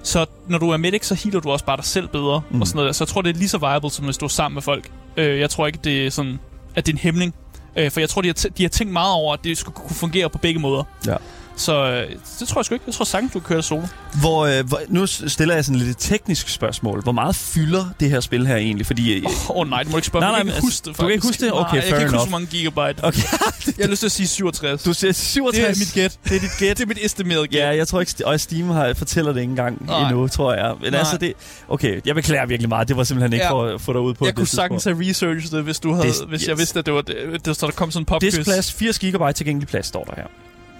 Så 0.09 0.25
når 0.47 0.57
du 0.57 0.69
er 0.69 0.77
medic, 0.77 1.05
så 1.05 1.15
healer 1.15 1.39
du 1.39 1.49
også 1.51 1.65
bare 1.65 1.77
dig 1.77 1.85
selv 1.85 2.07
bedre, 2.07 2.41
Mm. 2.49 2.61
og 2.61 2.67
sådan 2.67 2.75
noget 2.77 2.87
der. 2.87 2.93
Så 2.93 3.03
jeg 3.03 3.07
tror, 3.07 3.21
det 3.21 3.29
er 3.35 3.37
lige 3.37 3.49
så 3.49 3.57
viable, 3.57 3.91
som 3.91 4.05
hvis 4.05 4.17
du 4.17 4.25
er 4.25 4.29
sammen 4.29 4.53
med 4.55 4.61
folk. 4.61 4.91
Øh, 5.17 5.39
jeg 5.39 5.49
tror 5.49 5.67
ikke, 5.67 5.79
det 5.83 6.05
er 6.05 6.09
sådan, 6.09 6.39
at 6.75 6.85
det 6.85 6.91
er 6.91 6.95
en 6.95 6.99
hæmning. 6.99 7.33
Øh, 7.75 7.91
for 7.91 7.99
jeg 7.99 8.09
tror, 8.09 8.21
de 8.21 8.27
har, 8.27 8.49
de 8.57 8.63
har 8.63 8.69
tænkt 8.69 8.93
meget 8.93 9.13
over, 9.13 9.33
at 9.33 9.39
det 9.43 9.57
skulle 9.57 9.75
kunne 9.75 9.95
fungere 9.95 10.29
på 10.29 10.37
begge 10.37 10.59
måder. 10.59 10.83
Ja. 11.07 11.15
Så 11.59 11.85
øh, 11.85 12.09
det 12.39 12.47
tror 12.47 12.59
jeg 12.61 12.65
sgu 12.65 12.73
ikke. 12.75 12.83
Jeg 12.87 12.93
tror 12.93 13.05
sagtens, 13.05 13.33
du 13.33 13.39
kan 13.39 13.47
køre 13.47 13.63
solo. 13.63 13.81
Hvor, 14.21 14.45
øh, 14.45 14.67
hvor, 14.67 14.79
nu 14.87 15.05
stiller 15.07 15.55
jeg 15.55 15.65
sådan 15.65 15.79
lidt 15.79 15.89
et 15.89 15.97
teknisk 15.99 16.49
spørgsmål. 16.49 17.03
Hvor 17.03 17.11
meget 17.11 17.35
fylder 17.35 17.85
det 17.99 18.09
her 18.09 18.19
spil 18.19 18.47
her 18.47 18.55
egentlig? 18.55 18.85
Fordi... 18.85 19.13
Øh, 19.17 19.25
Åh 19.25 19.31
oh, 19.57 19.69
nej, 19.69 19.83
du 19.83 19.89
må 19.89 19.97
ikke 19.97 20.07
spørge. 20.07 20.21
Nej, 20.25 20.31
mig. 20.31 20.37
jeg 20.37 20.45
nej, 20.45 20.51
kan 20.53 20.57
ikke 20.57 20.65
huske 20.67 20.85
det, 20.89 20.97
du 20.97 21.03
kan 21.03 21.11
ikke 21.11 21.21
faktisk. 21.21 21.41
huske 21.41 21.45
det? 21.45 21.53
Okay, 21.53 21.63
nej, 21.69 21.75
jeg 21.75 21.83
fair 21.83 21.91
kan 21.99 22.01
ikke 22.07 22.17
huske, 22.17 22.29
hvor 22.29 22.39
mange 22.39 22.47
gigabyte. 22.47 23.03
okay, 23.03 23.19
Jeg 23.77 23.85
har 23.85 23.89
lyst 23.89 23.99
til 23.99 24.05
at 24.07 24.11
sige 24.11 24.27
67. 24.27 24.83
du 24.83 24.93
siger 24.93 25.11
67. 25.13 25.55
Det 25.55 25.63
er 25.63 25.85
mit 25.85 25.93
gæt. 25.93 26.19
Det 26.29 26.35
er 26.35 26.39
dit 26.39 26.49
gæt. 26.59 26.77
Det 26.77 26.83
er 26.83 26.87
mit 26.87 26.97
estimerede 27.05 27.47
gæt. 27.47 27.59
Ja, 27.59 27.75
jeg 27.75 27.87
tror 27.87 27.99
ikke, 27.99 28.13
og 28.25 28.39
Steam 28.39 28.69
har 28.69 28.93
fortæller 28.93 29.31
det 29.33 29.39
ikke 29.39 29.49
engang 29.49 29.85
Nej. 29.85 30.01
endnu, 30.09 30.27
tror 30.27 30.53
jeg. 30.53 30.73
Men 30.81 30.91
Nej. 30.91 30.99
altså 30.99 31.17
det... 31.17 31.33
Okay, 31.67 32.01
jeg 32.05 32.15
beklager 32.15 32.45
virkelig 32.45 32.69
meget. 32.69 32.87
Det 32.87 32.97
var 32.97 33.03
simpelthen 33.03 33.33
ikke 33.33 33.45
Ja. 33.45 33.51
for 33.51 33.65
at 33.65 33.81
få 33.81 33.93
dig 33.93 34.01
ud 34.01 34.13
på 34.13 34.25
jeg 34.25 34.29
et 34.29 34.35
kunne 34.35 34.47
sagtens 34.47 34.83
have 34.83 35.09
researchet 35.09 35.51
det, 35.51 35.63
hvis, 35.63 35.79
du 35.79 35.93
havde, 35.93 36.07
Det- 36.07 36.25
hvis 36.29 36.47
jeg 36.47 36.53
yes. 36.53 36.59
vidste, 36.59 36.79
at 36.79 36.85
det 36.85 36.93
var 36.93 37.01
det, 37.01 37.45
det 37.45 37.61
der 37.61 37.71
kom 37.71 37.91
sådan 37.91 38.01
en 38.01 38.05
popquiz. 38.05 38.35
Displays 38.35 38.71
80 38.73 38.99
GB 38.99 39.35
tilgængelig 39.35 39.67
plads, 39.67 39.85
står 39.87 40.03
der 40.03 40.13
her. 40.15 40.25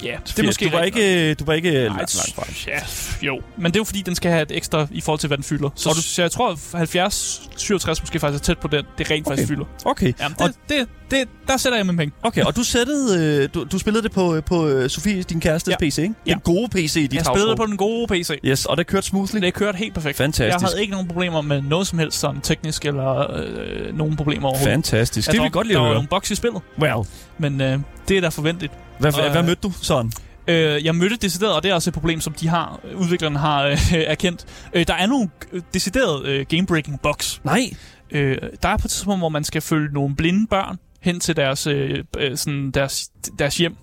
Ja, 0.04 0.18
det 0.28 0.40
er 0.40 0.44
måske 0.44 0.66
du 0.66 0.70
var 0.72 0.84
ikke, 0.84 1.34
du 1.34 1.46
var 1.46 1.54
ikke 1.54 1.72
nok. 1.72 1.98
langt, 1.98 1.98
langt 1.98 2.36
fra. 2.36 2.46
ja, 2.68 2.80
jo. 3.28 3.42
Men 3.58 3.66
det 3.66 3.76
er 3.76 3.80
jo 3.80 3.84
fordi, 3.84 4.02
den 4.02 4.16
skal 4.16 4.32
have 4.32 4.42
et 4.44 4.52
ekstra 4.52 4.88
i 4.92 5.02
forhold 5.02 5.20
til, 5.20 5.28
hvad 5.28 5.38
den 5.38 5.44
fylder. 5.44 5.70
Så, 5.76 5.90
Og 5.90 5.96
du- 5.96 6.02
så 6.02 6.22
jeg 6.22 6.32
tror, 6.32 6.78
70, 6.78 7.42
67 7.58 8.02
måske 8.02 8.20
faktisk 8.20 8.42
er 8.42 8.46
tæt 8.46 8.60
på 8.60 8.68
den, 8.68 8.86
det 8.98 9.12
rent 9.12 9.28
Okay. 9.28 9.32
faktisk 9.32 9.48
fylder. 9.48 9.66
Okay. 9.86 10.14
Jamen, 10.20 10.36
Og, 10.42 10.50
det, 10.70 10.88
det, 11.12 11.20
det, 11.20 11.28
der 11.48 11.58
sætter 11.58 11.78
jeg 11.78 11.86
min 11.86 11.98
penge. 11.98 12.14
okay, 12.24 12.44
og 12.44 12.56
du 12.56 12.64
sættede, 12.64 13.26
øh, 13.44 13.50
du, 13.54 13.64
du 13.72 13.80
spillede 13.80 14.04
det 14.04 14.12
på, 14.12 14.42
på 14.46 14.68
øh, 14.68 14.90
Sofie, 14.90 15.24
din 15.24 15.40
kærestes 15.40 15.72
Ja. 15.82 15.88
PC, 15.88 15.98
ikke? 15.98 16.16
Ja. 16.28 16.32
Den 16.34 16.40
gode 16.40 16.70
PC 16.70 16.96
i 16.96 17.02
dit 17.02 17.14
Jeg 17.14 17.26
spillede 17.26 17.56
på 17.56 17.66
den 17.66 17.78
gode 17.78 18.08
PC. 18.08 18.30
Yes, 18.46 18.66
og 18.66 18.78
det 18.78 18.88
kørte 18.88 19.08
smoothly. 19.08 19.40
Det 19.40 19.54
kørte 19.54 19.78
helt 19.78 19.94
perfekt. 19.94 20.18
Fantastisk. 20.18 20.62
Jeg 20.62 20.68
havde 20.70 20.82
ikke 20.82 20.92
nogen 20.92 21.08
problemer 21.08 21.42
med 21.42 21.62
noget 21.62 21.88
som 21.88 22.00
helst 22.00 22.20
sådan 22.20 22.42
teknisk 22.42 22.86
eller 22.86 23.32
øh, 23.44 23.98
nogen 23.98 24.16
problemer 24.16 24.48
overhovedet. 24.48 24.72
Fantastisk. 24.74 25.28
Det 25.28 25.30
Altså, 25.34 25.42
vil 25.42 25.48
vi 25.48 25.52
godt 25.54 25.68
lide 25.68 25.76
der 25.76 25.80
at 25.80 25.84
var 25.84 25.88
høre. 25.90 25.96
nogle 25.96 26.08
bugs 26.08 26.32
i 26.32 26.36
spillet, 26.36 26.62
Well, 26.82 27.08
men 27.38 27.62
øh, 27.62 27.80
det 28.08 28.18
er 28.18 28.22
da 28.22 28.28
forventeligt. 28.30 28.74
hvad, 29.00 29.14
Og, 29.20 29.30
hvad 29.32 29.42
øh, 29.42 29.46
mødte 29.46 29.62
du 29.62 29.72
sådan? 29.82 30.12
Øh, 30.48 30.86
jeg 30.86 30.96
mødte 30.96 31.16
decideret, 31.16 31.54
og 31.56 31.64
det 31.64 31.72
er 31.72 31.76
også 31.76 31.90
et 31.90 31.94
problem, 31.94 32.22
som 32.22 32.34
de 32.34 32.48
har, 32.48 32.80
udviklerne 32.96 33.40
har 33.40 33.64
øh, 33.66 33.78
erkendt. 33.94 34.46
Øh, 34.74 34.88
der 34.88 34.94
er 34.94 35.06
nogle 35.06 35.30
øh, 35.54 35.62
deciderede 35.74 36.22
øh, 36.30 36.46
game-breaking 36.54 36.98
bugs. 37.04 37.42
Nej. 37.44 37.70
Øh, 38.12 38.38
der 38.64 38.70
er 38.70 38.78
på 38.78 38.86
et 38.86 38.92
tidspunkt, 38.92 39.20
hvor 39.22 39.30
man 39.30 39.44
skal 39.44 39.62
følge 39.62 39.94
nogle 39.94 40.16
blinde 40.16 40.48
børn 40.50 40.78
hen 41.02 41.20
til 41.20 41.36
deres, 41.36 41.68
øh, 41.68 42.04
øh, 42.18 42.38
sådan 42.38 42.72
deres, 42.72 43.10
deres 43.40 43.58
hjem. 43.58 43.76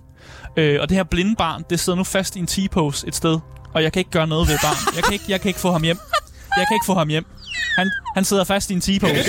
Øh, 0.57 0.81
og 0.81 0.89
det 0.89 0.97
her 0.97 1.03
blinde 1.03 1.35
barn, 1.35 1.63
det 1.69 1.79
sidder 1.79 1.97
nu 1.97 2.03
fast 2.03 2.35
i 2.35 2.39
en 2.39 2.47
T-pose 2.47 3.07
et 3.07 3.15
sted, 3.15 3.39
og 3.73 3.83
jeg 3.83 3.93
kan 3.93 3.99
ikke 3.99 4.11
gøre 4.11 4.27
noget 4.27 4.47
ved 4.47 4.57
barnet. 4.63 4.95
Jeg 4.95 5.03
kan 5.03 5.13
ikke, 5.13 5.25
jeg 5.29 5.41
kan 5.41 5.49
ikke 5.49 5.59
få 5.59 5.71
ham 5.71 5.83
hjem. 5.83 5.97
Jeg 6.57 6.65
kan 6.67 6.75
ikke 6.75 6.85
få 6.85 6.93
ham 6.93 7.07
hjem. 7.07 7.25
Han, 7.77 7.91
han 8.15 8.25
sidder 8.25 8.43
fast 8.43 8.69
i 8.71 8.73
en 8.73 8.81
T-pose. 8.81 9.13
Eller 9.13 9.23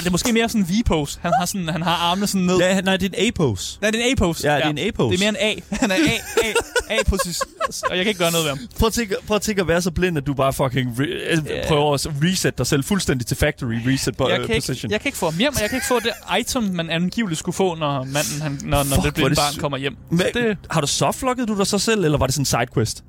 det 0.00 0.06
er 0.06 0.10
måske 0.10 0.32
mere 0.32 0.48
sådan 0.48 0.60
en 0.60 0.66
V-pose. 0.68 1.18
Han 1.22 1.32
har, 1.38 1.46
sådan, 1.46 1.68
han 1.68 1.82
har 1.82 1.94
armene 1.94 2.26
sådan 2.26 2.46
ned. 2.46 2.58
Ja, 2.58 2.80
nej, 2.80 2.96
det 2.96 3.14
er 3.14 3.18
en 3.18 3.26
A-pose. 3.28 3.78
Nej, 3.80 3.90
det 3.90 4.00
er 4.00 4.04
en 4.04 4.12
A-pose. 4.12 4.50
Ja, 4.50 4.56
det 4.56 4.64
er 4.64 4.68
en 4.68 4.78
A-pose. 4.78 5.16
Det 5.18 5.26
er 5.26 5.32
mere 5.32 5.42
en 5.42 5.58
A. 5.70 5.76
Han 5.76 5.90
er 5.90 5.94
A, 5.94 6.46
A, 6.46 6.52
A-position. 6.98 7.48
Og 7.90 7.96
jeg 7.96 8.04
kan 8.04 8.08
ikke 8.08 8.18
gøre 8.18 8.30
noget 8.30 8.44
ved 8.44 8.50
ham. 8.50 8.58
Prøv 8.78 8.86
at, 8.86 8.92
tænke, 8.92 9.16
prøv 9.26 9.34
at 9.34 9.42
tænke 9.42 9.60
at 9.60 9.68
være 9.68 9.82
så 9.82 9.90
blind, 9.90 10.18
at 10.18 10.26
du 10.26 10.34
bare 10.34 10.52
fucking 10.52 10.90
re- 10.98 11.02
yeah. 11.02 11.68
prøver 11.68 11.94
at 11.94 12.06
reset 12.24 12.58
dig 12.58 12.66
selv 12.66 12.84
fuldstændig 12.84 13.26
til 13.26 13.36
factory 13.36 13.74
reset 13.86 14.16
på, 14.16 14.28
Jeg 14.28 14.40
uh, 14.40 14.46
kan, 14.46 14.54
ikke, 14.54 14.66
position. 14.66 14.90
jeg 14.90 15.00
kan 15.00 15.08
ikke 15.08 15.18
få 15.18 15.30
ham 15.30 15.38
hjem, 15.38 15.52
og 15.56 15.60
jeg 15.62 15.70
kan 15.70 15.76
ikke 15.76 15.86
få 15.86 16.00
det 16.00 16.38
item, 16.40 16.62
man 16.62 16.90
angiveligt 16.90 17.38
skulle 17.38 17.56
få, 17.56 17.74
når, 17.74 18.04
manden, 18.04 18.40
han, 18.42 18.58
når, 18.62 18.82
når 18.82 18.82
Fuck, 18.82 18.96
det 18.96 19.06
er 19.06 19.10
blinde 19.12 19.30
det 19.30 19.36
barn 19.38 19.54
kommer 19.60 19.78
hjem. 19.78 19.96
Men, 20.10 20.26
det, 20.34 20.58
Har 20.70 20.80
du 20.80 20.86
softlogget 20.86 21.48
du 21.48 21.58
dig 21.58 21.66
så 21.66 21.78
selv, 21.78 22.04
eller 22.04 22.18
var 22.18 22.26
det 22.26 22.34
sådan 22.34 22.42
en 22.42 22.46
sidequest? 22.46 23.04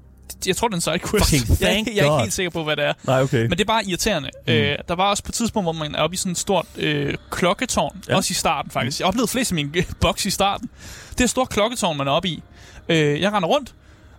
Jeg 0.48 0.56
tror, 0.58 0.68
det 0.68 0.74
er 0.74 0.78
en 0.78 0.82
sidequest. 0.82 1.26
Fucking 1.26 1.48
jeg, 1.62 1.68
er 1.68 1.72
thank 1.72 1.88
ikke- 1.88 1.98
jeg 2.00 2.06
er 2.06 2.10
God. 2.10 2.18
ikke 2.18 2.24
helt 2.24 2.34
sikker 2.34 2.50
på, 2.50 2.64
hvad 2.64 2.76
det 2.76 2.86
er. 2.86 2.94
Nej, 3.04 3.22
okay. 3.22 3.42
Men 3.42 3.52
det 3.52 3.62
er 3.62 3.66
bare 3.66 3.86
irriterende. 3.86 4.30
Mm. 4.48 4.54
Øh, 4.54 4.78
der 4.88 4.96
var 4.96 5.10
også 5.10 5.24
på 5.24 5.30
et 5.30 5.34
tidspunkt, 5.34 5.66
hvor 5.66 5.72
man 5.74 5.96
er 5.96 6.00
oppe 6.00 6.14
i 6.14 6.18
sådan 6.18 6.32
et 6.32 6.38
stort 6.38 6.66
øh, 6.78 7.14
klokketårn. 7.32 8.04
Ja. 8.10 8.16
Også 8.16 8.32
i 8.32 8.34
starten, 8.34 8.72
faktisk. 8.72 9.00
Jeg 9.00 9.08
oplevede 9.08 9.28
flest 9.28 9.52
af 9.52 9.56
mine 9.56 9.72
boks 10.02 10.26
i 10.26 10.30
starten. 10.30 10.70
Det 11.12 11.20
er 11.20 11.24
et 11.24 11.30
stort 11.30 11.50
klokketårn, 11.50 11.98
man 11.98 12.08
er 12.08 12.12
oppe 12.12 12.28
i. 12.28 12.44
Øh, 12.90 13.22
jeg 13.22 13.34
render 13.34 13.50
rundt, 13.50 13.74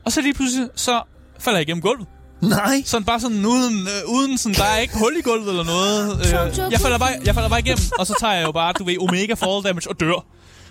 og 0.05 0.13
så 0.13 0.21
lige 0.21 0.35
pludselig, 0.35 0.69
så 0.75 1.03
falder 1.39 1.59
jeg 1.59 1.69
igennem 1.69 1.83
gulvet. 1.83 2.07
Nej. 2.41 2.83
Sådan 2.85 3.05
bare 3.05 3.21
sådan 3.21 3.47
uden, 3.47 3.81
øh, 3.87 4.15
uden 4.15 4.39
sådan, 4.39 4.55
der 4.55 4.65
er 4.65 4.79
ikke 4.79 4.99
hul 4.99 5.17
i 5.19 5.23
gulvet 5.23 5.49
eller 5.49 5.65
noget. 5.65 6.19
Øh, 6.27 6.73
jeg, 6.73 6.81
falder 6.81 6.99
bare, 6.99 7.11
jeg 7.25 7.35
falder 7.35 7.49
bare 7.49 7.61
igennem, 7.61 7.85
og 7.99 8.07
så 8.07 8.15
tager 8.21 8.33
jeg 8.33 8.47
jo 8.47 8.53
bare, 8.53 8.73
du 8.73 8.85
ved, 8.85 8.99
omega 9.01 9.35
fall 9.35 9.63
damage 9.65 9.89
og 9.91 10.01
dør. 10.01 10.25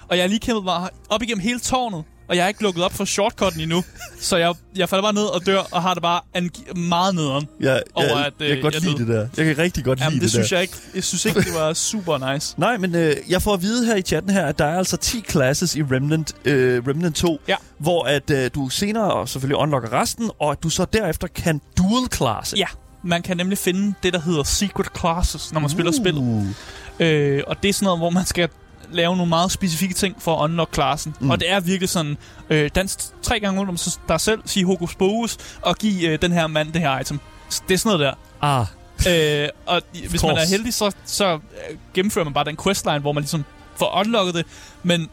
Og 0.08 0.18
jeg 0.18 0.24
er 0.24 0.28
lige 0.28 0.40
kæmpet 0.40 0.66
bare 0.66 0.90
op 1.10 1.22
igennem 1.22 1.42
hele 1.44 1.60
tårnet, 1.60 2.04
og 2.32 2.38
jeg 2.38 2.44
er 2.44 2.48
ikke 2.48 2.64
lukket 2.64 2.84
op 2.84 2.94
for 2.94 3.06
shortcutten 3.06 3.62
endnu. 3.62 3.84
Så 4.20 4.38
jeg, 4.38 4.54
jeg 4.76 4.90
falder 4.90 5.04
bare 5.04 5.14
ned 5.14 5.24
og 5.24 5.46
dør, 5.46 5.60
og 5.72 5.82
har 5.82 5.94
det 5.94 6.04
bare 6.04 6.22
angi- 6.38 6.74
meget 6.80 7.16
nederen. 7.16 7.48
Ja, 7.62 7.78
over, 7.94 8.18
jeg, 8.18 8.26
at, 8.26 8.34
øh, 8.40 8.48
jeg 8.48 8.56
kan 8.56 8.62
godt 8.64 8.74
jeg 8.74 8.82
lide 8.82 8.98
det 8.98 9.08
der. 9.08 9.28
Jeg 9.38 9.46
kan 9.46 9.58
rigtig 9.58 9.84
godt 9.84 10.00
Jamen, 10.00 10.12
lide 10.14 10.16
det 10.20 10.24
det, 10.24 10.32
synes 10.32 10.50
der. 10.50 10.56
jeg 10.56 10.62
ikke. 10.62 10.74
Jeg 10.96 11.04
synes 11.04 11.26
ikke, 11.26 11.40
det 11.42 11.54
var 11.54 11.74
super 11.74 12.34
nice. 12.34 12.56
Nej, 12.60 12.78
men 12.78 12.96
øh, 12.96 13.16
jeg 13.30 13.42
får 13.42 13.54
at 13.54 13.62
vide 13.62 13.86
her 13.86 13.96
i 13.96 14.02
chatten 14.02 14.32
her, 14.32 14.46
at 14.46 14.60
der 14.60 14.66
er 14.66 14.78
altså 14.78 14.98
10 14.98 15.24
classes 15.30 15.76
i 15.76 15.82
Remnant, 15.84 16.36
øh, 16.46 16.84
Remnant 16.88 17.16
2, 17.16 17.40
Ja. 17.48 17.56
hvor 17.78 18.04
at 18.04 18.30
øh, 18.32 18.50
du 18.56 18.70
senere 18.70 19.28
selvfølgelig 19.28 19.58
unlocker 19.58 19.94
resten, 20.02 20.32
og 20.40 20.52
at 20.52 20.64
du 20.64 20.70
så 20.70 20.86
derefter 20.94 21.28
kan 21.28 21.62
dual 21.78 22.08
classe. 22.14 22.58
Ja, 22.58 22.66
man 23.04 23.22
kan 23.22 23.38
nemlig 23.38 23.58
finde 23.58 23.94
det, 24.04 24.14
der 24.14 24.22
hedder 24.22 24.44
secret 24.44 24.88
classes, 25.00 25.54
når 25.54 25.60
man 25.60 25.66
uh. 25.66 25.72
spiller 25.72 25.92
spillet. 25.92 26.22
Uh. 26.22 26.48
Øh, 27.00 27.44
og 27.48 27.64
det 27.64 27.70
er 27.70 27.74
sådan 27.74 27.86
noget, 27.86 28.00
hvor 28.00 28.10
man 28.10 28.26
skal 28.26 28.50
lave 28.92 29.16
nogle 29.16 29.30
meget 29.30 29.52
specifikke 29.52 29.96
ting 29.96 30.16
for 30.22 30.36
at 30.36 30.44
unlock 30.44 30.72
klassen. 30.72 31.16
Mm. 31.20 31.30
Og 31.30 31.40
det 31.40 31.52
er 31.52 31.60
virkelig 31.60 31.90
sådan, 31.90 32.18
øh, 32.50 32.70
dans 32.76 33.14
tre 33.22 33.40
gange 33.40 33.60
rundt 33.60 33.70
om 33.70 33.78
dig 34.08 34.22
selv, 34.22 34.42
sige 34.46 34.66
hokus 34.66 34.96
pokus, 34.96 35.38
og 35.62 35.76
give 35.76 36.10
øh, 36.10 36.22
den 36.22 36.32
her 36.32 36.48
mand 36.48 36.74
det 36.74 36.82
her 36.82 37.00
item. 37.00 37.20
Det 37.68 37.74
er 37.74 37.78
sådan 37.78 37.98
noget 37.98 38.00
der. 38.00 38.14
Ah, 38.42 38.66
øh, 39.08 39.50
og 39.66 39.82
hvis 40.10 40.24
man 40.24 40.38
er 40.38 40.48
heldig, 40.50 40.74
så, 40.74 40.92
så 41.06 41.34
øh, 41.34 41.78
gennemfører 41.94 42.26
man 42.26 42.34
bare 42.34 42.46
den 42.46 42.58
questline, 42.64 43.00
hvor 43.00 43.12
man 43.12 43.22
ligesom 43.24 43.46
får 43.76 44.00
unlocket 44.00 44.36
det. 44.36 44.46
Men, 44.84 45.10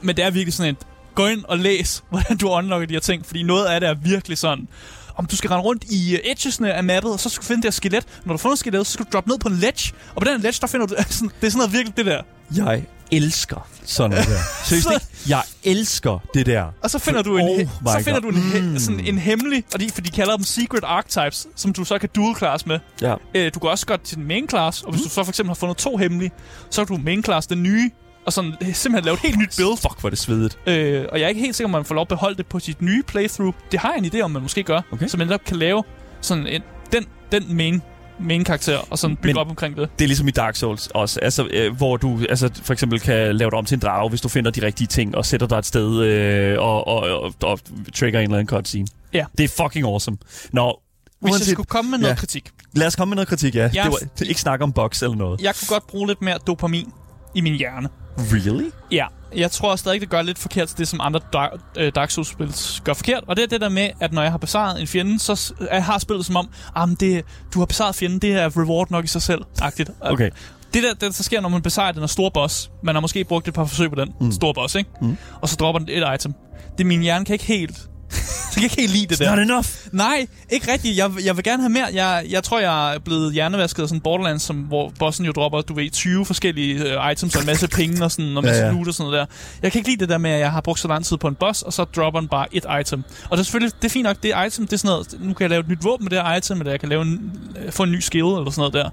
men 0.00 0.16
det 0.16 0.24
er 0.24 0.30
virkelig 0.30 0.54
sådan 0.54 0.74
et, 0.74 0.86
gå 1.14 1.26
ind 1.26 1.44
og 1.44 1.58
læs, 1.58 2.02
hvordan 2.10 2.36
du 2.36 2.50
unlocker 2.50 2.86
de 2.86 2.94
her 2.94 3.00
ting, 3.00 3.26
fordi 3.26 3.42
noget 3.42 3.66
af 3.66 3.80
det 3.80 3.88
er 3.88 3.94
virkelig 3.94 4.38
sådan, 4.38 4.68
om 5.16 5.26
du 5.26 5.36
skal 5.36 5.48
rende 5.48 5.64
rundt 5.64 5.84
i 5.84 6.14
uh, 6.14 6.30
edgesne 6.30 6.72
af 6.72 6.84
mappet, 6.84 7.12
og 7.12 7.20
så 7.20 7.28
skal 7.28 7.42
du 7.42 7.46
finde 7.46 7.62
det 7.62 7.66
her 7.66 7.72
skelet. 7.72 8.06
Når 8.24 8.34
du 8.34 8.38
får 8.38 8.50
et 8.52 8.58
skelet, 8.58 8.86
så 8.86 8.92
skal 8.92 9.04
du 9.04 9.10
droppe 9.12 9.30
ned 9.30 9.38
på 9.38 9.48
en 9.48 9.54
ledge, 9.54 9.92
og 10.14 10.22
på 10.22 10.28
den 10.28 10.40
ledge, 10.40 10.58
der 10.60 10.66
finder 10.66 10.86
du... 10.86 10.94
sådan, 11.08 11.30
det 11.40 11.46
er 11.46 11.50
sådan 11.50 11.58
noget 11.58 11.72
virkelig 11.72 11.96
det 11.96 12.06
der. 12.06 12.22
jeg 12.56 12.84
elsker 13.12 13.68
sådan 13.84 14.10
noget 14.10 14.26
der. 14.26 14.38
Seriøst 14.64 14.86
Så- 14.86 14.92
ikke? 14.92 15.06
Jeg 15.28 15.42
elsker 15.64 16.18
det 16.34 16.46
der. 16.46 16.64
Og 16.82 16.90
så 16.90 16.98
finder 16.98 17.22
du 17.22 17.36
en, 17.36 17.48
Oh 17.48 17.56
he- 17.56 17.98
så 17.98 18.04
finder 18.04 18.20
God. 18.20 18.32
du 18.32 18.36
en, 18.38 18.42
he- 18.44 18.60
Mm. 18.60 18.78
sådan 18.78 19.00
en 19.00 19.18
hemmelig, 19.18 19.64
og 19.74 19.80
de, 19.80 19.90
for 19.94 20.00
de 20.00 20.10
kalder 20.10 20.36
dem 20.36 20.44
secret 20.44 20.84
archetypes, 20.84 21.46
som 21.56 21.72
du 21.72 21.84
så 21.84 21.98
kan 21.98 22.08
dual 22.14 22.36
class 22.36 22.66
med. 22.66 22.78
Ja. 23.02 23.14
Øh, 23.34 23.50
du 23.54 23.58
kan 23.60 23.70
også 23.70 23.86
godt 23.86 24.02
til 24.02 24.16
den 24.16 24.28
main 24.28 24.48
class, 24.48 24.82
og 24.82 24.90
hvis 24.90 25.00
Mm. 25.00 25.04
du 25.04 25.10
så 25.10 25.24
for 25.24 25.30
eksempel 25.30 25.48
har 25.50 25.54
fundet 25.54 25.76
to 25.76 25.96
hemmelige, 25.96 26.30
så 26.70 26.84
kan 26.84 26.96
du 26.96 27.02
main 27.02 27.24
class 27.24 27.46
den 27.46 27.62
nye, 27.62 27.90
og 28.26 28.32
sådan 28.32 28.50
øh, 28.62 28.74
simpelthen 28.74 29.04
lave 29.04 29.14
et 29.14 29.20
helt 29.20 29.38
nyt 29.38 29.54
build. 29.56 29.76
Fuck, 29.76 30.00
hvor 30.00 30.10
det 30.10 30.18
svedigt. 30.18 30.58
Øh, 30.66 31.04
og 31.12 31.18
jeg 31.18 31.24
er 31.24 31.28
ikke 31.28 31.40
helt 31.40 31.56
sikker, 31.56 31.66
om 31.66 31.70
man 31.70 31.84
får 31.84 31.94
lov 31.94 32.02
at 32.02 32.08
beholde 32.08 32.36
det 32.36 32.46
på 32.46 32.58
sit 32.60 32.82
nye 32.82 33.02
playthrough. 33.02 33.54
Det 33.72 33.80
har 33.80 33.92
jeg 33.96 34.04
en 34.04 34.12
idé 34.14 34.20
om, 34.20 34.30
man 34.30 34.42
måske 34.42 34.62
gør. 34.62 34.80
Okay. 34.92 35.06
Så 35.08 35.16
man 35.16 35.26
netop 35.26 35.44
kan 35.44 35.56
lave 35.56 35.82
sådan 36.20 36.46
en, 36.46 36.62
den, 36.92 37.04
den 37.32 37.56
main, 37.56 37.82
main 38.20 38.44
karakter, 38.44 38.78
og 38.90 38.98
sådan 38.98 39.16
bygge 39.16 39.26
Men- 39.34 39.36
op 39.40 39.48
omkring 39.48 39.76
det. 39.76 39.88
Det 39.98 40.04
er 40.04 40.08
ligesom 40.08 40.28
i 40.28 40.30
Dark 40.30 40.56
Souls 40.56 40.86
også, 40.86 41.20
altså, 41.22 41.48
øh, 41.50 41.76
hvor 41.76 41.96
du 41.96 42.20
altså, 42.28 42.50
for 42.62 42.72
eksempel 42.72 43.00
kan 43.00 43.36
lave 43.36 43.50
det 43.50 43.58
om 43.58 43.64
til 43.64 43.74
en 43.74 43.80
drage, 43.80 44.08
hvis 44.08 44.20
du 44.20 44.28
finder 44.28 44.50
de 44.50 44.66
rigtige 44.66 44.86
ting, 44.88 45.16
og 45.16 45.26
sætter 45.26 45.46
dig 45.46 45.56
et 45.58 45.66
sted 45.66 45.98
øh, 46.00 46.58
og, 46.58 46.86
og, 46.86 47.00
og, 47.22 47.34
og 47.42 47.58
trigger 47.94 48.20
en 48.20 48.24
eller 48.24 48.38
anden 48.38 48.48
cutscene. 48.56 48.86
Ja. 49.14 49.24
Det 49.38 49.44
er 49.44 49.48
fucking 49.64 49.86
awesome. 49.86 50.16
Nå, 50.52 50.80
Hvis 51.20 51.28
jeg 51.28 51.32
uanset, 51.32 51.52
skulle 51.52 51.66
komme 51.66 51.90
med 51.90 51.98
noget 51.98 52.10
Ja. 52.14 52.16
kritik. 52.18 52.50
lad 52.74 52.86
os 52.86 52.96
komme 52.96 53.10
med 53.10 53.16
noget 53.16 53.28
kritik, 53.28 53.54
ja. 53.54 53.70
Ja, 53.74 53.82
Det 53.82 53.90
var 53.90 53.98
det, 54.18 54.28
ikke 54.28 54.40
snakke 54.40 54.62
om 54.62 54.72
bugs 54.72 55.02
eller 55.02 55.16
noget. 55.16 55.40
Jeg 55.40 55.54
kunne 55.54 55.68
godt 55.68 55.86
bruge 55.86 56.06
lidt 56.08 56.22
mere 56.22 56.38
dopamin 56.46 56.92
i 57.34 57.40
min 57.40 57.54
hjerne. 57.54 57.88
Really? 58.18 58.70
Ja, 58.90 59.06
jeg 59.36 59.50
tror 59.50 59.76
stadig, 59.76 60.00
det 60.00 60.10
gør 60.10 60.22
lidt 60.22 60.38
forkert 60.38 60.68
til 60.68 60.78
det, 60.78 60.88
som 60.88 61.00
andre 61.02 61.20
Dark, 61.32 61.50
øh, 61.78 61.92
Dark 61.94 62.10
Souls-spil 62.10 62.54
gør 62.84 62.92
forkert. 62.92 63.24
Og 63.26 63.36
det 63.36 63.42
er 63.42 63.46
det 63.46 63.60
der 63.60 63.68
med, 63.68 63.90
at 64.00 64.12
når 64.12 64.22
jeg 64.22 64.30
har 64.30 64.38
besejret 64.38 64.80
en 64.80 64.86
fjende, 64.86 65.18
så 65.18 65.54
jeg 65.72 65.84
har 65.84 65.98
spillet 65.98 66.26
som 66.26 66.36
om, 66.36 66.48
ah, 66.74 66.88
men 66.88 66.96
det, 67.00 67.24
du 67.54 67.58
har 67.58 67.66
besejret 67.66 67.94
fjenden, 67.94 68.18
det 68.18 68.32
er 68.32 68.58
reward 68.58 68.90
nok 68.90 69.04
i 69.04 69.08
sig 69.08 69.22
selv. 69.22 69.42
-agtigt. 69.62 69.92
Okay. 70.00 70.30
Det 70.74 70.82
der, 70.82 70.94
det, 70.94 71.00
der 71.00 71.22
sker, 71.22 71.40
når 71.40 71.48
man 71.48 71.62
besejrer 71.62 71.92
den 71.92 72.02
er 72.02 72.06
stor 72.06 72.28
boss, 72.28 72.70
man 72.82 72.94
har 72.94 73.00
måske 73.00 73.24
brugt 73.24 73.48
et 73.48 73.54
par 73.54 73.64
forsøg 73.64 73.90
på 73.90 73.96
den 73.96 74.12
mm. 74.20 74.32
store 74.32 74.54
boss, 74.54 74.74
ikke? 74.74 74.90
Mm. 75.00 75.16
Og 75.40 75.48
så 75.48 75.56
dropper 75.56 75.78
den 75.78 75.88
et 75.88 76.14
item. 76.14 76.34
Det 76.78 76.86
min 76.86 77.00
hjerne 77.00 77.24
kan 77.24 77.32
ikke 77.32 77.44
helt... 77.44 77.88
jeg 78.62 78.70
kan 78.70 78.78
ikke 78.78 78.92
lide 78.92 79.06
det 79.06 79.20
Not 79.20 79.36
der. 79.36 79.42
enough. 79.42 79.66
Nej, 79.92 80.26
ikke 80.50 80.72
rigtigt. 80.72 80.96
Jeg, 80.96 81.10
jeg 81.24 81.36
vil 81.36 81.44
gerne 81.44 81.62
have 81.62 81.70
mere. 81.70 81.86
Jeg, 81.94 82.24
jeg 82.30 82.42
tror, 82.42 82.60
jeg 82.60 82.94
er 82.94 82.98
blevet 82.98 83.32
hjernevasket 83.34 83.82
af 83.82 83.88
sådan 83.88 84.00
Borderlands, 84.00 84.42
som, 84.42 84.56
hvor 84.56 84.92
bossen 84.98 85.24
jo 85.26 85.32
dropper, 85.32 85.60
du 85.60 85.74
ved, 85.74 85.90
20 85.90 86.26
forskellige 86.26 86.98
uh, 86.98 87.12
items 87.12 87.34
og 87.36 87.40
en 87.40 87.46
masse 87.46 87.68
penge 87.68 88.04
og 88.04 88.10
sådan, 88.10 88.36
og 88.36 88.42
Ja, 88.44 88.48
masse 88.48 88.60
ja. 88.62 88.66
ja, 88.66 88.72
ja. 88.72 88.76
loot 88.76 88.88
og 88.88 88.94
sådan 88.94 89.10
noget 89.10 89.28
der. 89.28 89.34
Jeg 89.62 89.72
kan 89.72 89.78
ikke 89.78 89.90
lide 89.90 90.00
det 90.00 90.08
der 90.08 90.18
med, 90.18 90.30
at 90.30 90.40
jeg 90.40 90.50
har 90.52 90.60
brugt 90.60 90.80
så 90.80 90.88
lang 90.88 91.04
tid 91.04 91.16
på 91.16 91.28
en 91.28 91.34
boss, 91.34 91.62
og 91.62 91.72
så 91.72 91.84
dropper 91.84 92.20
den 92.20 92.28
bare 92.28 92.46
et 92.52 92.64
item. 92.80 93.04
Og 93.30 93.36
det 93.36 93.38
er 93.42 93.44
selvfølgelig, 93.44 93.72
det 93.82 93.88
er 93.88 93.92
fint 93.92 94.04
nok, 94.04 94.16
det 94.22 94.32
item, 94.46 94.66
det 94.66 94.72
er 94.72 94.76
sådan 94.76 94.88
noget, 94.88 95.14
nu 95.20 95.34
kan 95.34 95.42
jeg 95.44 95.50
lave 95.50 95.60
et 95.60 95.68
nyt 95.68 95.84
våben 95.84 96.04
med 96.04 96.10
det 96.10 96.18
her 96.26 96.36
item, 96.36 96.58
eller 96.60 96.70
jeg 96.72 96.80
kan 96.80 96.88
lave 96.88 97.02
en, 97.02 97.32
øh, 97.64 97.72
få 97.72 97.82
en 97.82 97.92
ny 97.92 98.00
skill 98.00 98.24
eller 98.24 98.50
sådan 98.50 98.60
noget 98.60 98.74
der. 98.74 98.90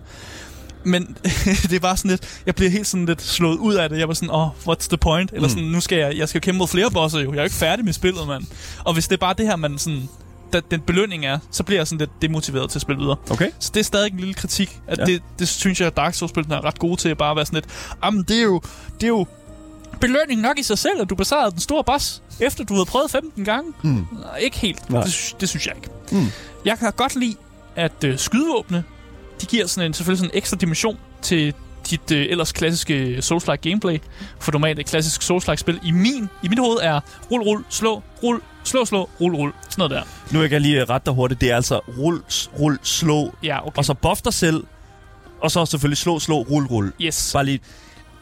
Men 0.84 1.18
det 1.70 1.82
bare 1.82 1.98
sådan 1.98 2.12
lidt, 2.12 2.42
jeg 2.46 2.56
bliver 2.56 2.72
helt 2.72 2.88
sådan 2.88 3.06
lidt 3.06 3.22
slået 3.22 3.58
ud 3.58 3.74
af 3.76 3.90
det. 3.90 4.00
Jeg 4.00 4.08
var 4.08 4.14
sådan, 4.14 4.30
åh, 4.32 4.42
oh, 4.68 4.76
what's 4.76 4.88
the 4.88 4.98
point? 4.98 5.32
Eller 5.34 5.48
Mm. 5.48 5.50
sådan, 5.50 5.64
nu 5.70 5.82
skal 5.82 5.98
jeg, 5.98 6.18
jeg 6.18 6.30
skal 6.30 6.42
kæmpe 6.42 6.58
mod 6.58 6.68
flere 6.68 6.92
bosser 6.92 7.20
jo. 7.20 7.30
Jeg 7.32 7.38
er 7.38 7.42
jo 7.42 7.44
ikke 7.44 7.56
færdig 7.56 7.86
med 7.86 7.94
spillet, 7.94 8.28
mand. 8.28 8.44
Og 8.86 8.94
hvis 8.94 9.08
det 9.08 9.16
er 9.16 9.20
bare 9.20 9.34
det 9.38 9.46
her, 9.46 9.56
man 9.56 9.78
sådan, 9.78 10.10
da, 10.54 10.62
den 10.72 10.82
belønning 10.82 11.26
er, 11.26 11.40
så 11.52 11.64
bliver 11.64 11.80
jeg 11.80 11.88
sådan 11.88 11.98
lidt 12.00 12.22
demotiveret 12.22 12.70
til 12.70 12.78
at 12.78 12.82
spille 12.82 13.00
videre. 13.02 13.16
Okay. 13.30 13.50
Så 13.60 13.72
det 13.74 13.80
er 13.80 13.84
stadig 13.84 14.12
en 14.12 14.18
lille 14.20 14.34
kritik. 14.34 14.80
At 14.88 14.98
Ja. 14.98 15.06
det, 15.06 15.22
det 15.40 15.48
synes 15.48 15.80
jeg, 15.80 15.88
at 15.88 15.98
Dark 15.98 16.14
Souls-spillene 16.14 16.56
er 16.56 16.66
ret 16.66 16.80
gode 16.80 16.96
til. 16.96 17.10
at 17.10 17.18
Bare 17.18 17.36
være 17.36 17.46
sådan 17.46 17.58
lidt, 17.58 17.66
jamen 18.06 18.24
det 18.24 18.38
er 18.38 18.44
jo, 18.44 18.62
det 18.96 19.04
er 19.04 19.08
jo 19.08 19.26
belønning 20.02 20.42
nok 20.42 20.60
i 20.60 20.64
sig 20.64 20.78
selv, 20.78 21.02
at 21.02 21.10
du 21.10 21.16
besejrede 21.16 21.52
den 21.52 21.60
store 21.60 21.84
boss, 21.84 22.22
efter 22.40 22.64
du 22.64 22.74
havde 22.74 22.86
prøvet 22.86 23.12
15 23.12 23.46
gange. 23.46 23.74
Mm. 23.84 23.90
Nej, 24.22 24.38
ikke 24.38 24.58
helt. 24.60 24.90
Nej. 24.90 25.04
Det, 25.04 25.36
det 25.42 25.50
synes 25.50 25.68
jeg 25.68 25.76
ikke. 25.76 25.90
Mm. 26.12 26.28
Jeg 26.66 26.80
kan 26.80 26.92
godt 26.96 27.16
lide, 27.16 27.36
at 27.76 28.04
øh, 28.04 28.18
skydevåbne, 28.20 28.84
de 29.42 29.46
giver 29.46 29.68
sådan 29.68 29.90
en, 29.90 29.94
selvfølgelig 29.94 30.20
sådan 30.20 30.32
en 30.34 30.38
ekstra 30.38 30.58
dimension 30.58 30.98
til 31.22 31.54
dit 31.90 32.12
øh, 32.12 32.26
ellers 32.30 32.52
klassiske 32.52 33.18
Souls-like 33.18 33.56
gameplay. 33.70 33.98
For 34.40 34.52
normalt 34.52 34.80
et 34.80 34.86
klassisk 34.86 35.22
Souls-like 35.22 35.56
spil 35.56 35.80
i 35.84 35.92
min, 35.92 36.30
i 36.44 36.48
mit 36.48 36.60
hoved 36.60 36.78
er 36.82 37.00
rul, 37.32 37.42
rul, 37.42 37.64
slå, 37.70 38.04
rul, 38.24 38.42
slå, 38.64 38.86
slå, 38.86 39.10
rul, 39.22 39.36
rul. 39.36 39.54
Sådan 39.70 39.74
noget 39.78 39.92
der. 39.92 40.02
Nu 40.34 40.40
vil 40.40 40.52
jeg 40.52 40.62
lige 40.62 40.86
rette 40.86 41.06
dig 41.06 41.14
hurtigt. 41.14 41.42
Det 41.42 41.52
er 41.52 41.56
altså 41.56 41.80
rul, 41.98 42.22
rul, 42.60 42.80
slå, 42.84 43.34
Ja, 43.44 43.68
okay. 43.68 43.78
og 43.78 43.86
så 43.86 43.94
buff 43.94 44.22
dig 44.22 44.34
selv, 44.34 44.64
og 45.42 45.52
så 45.52 45.66
selvfølgelig 45.66 45.98
slå, 45.98 46.20
slå, 46.20 46.42
rul, 46.42 46.66
rul. 46.66 46.94
yes. 47.02 47.30
Bare 47.34 47.46
lige... 47.46 47.60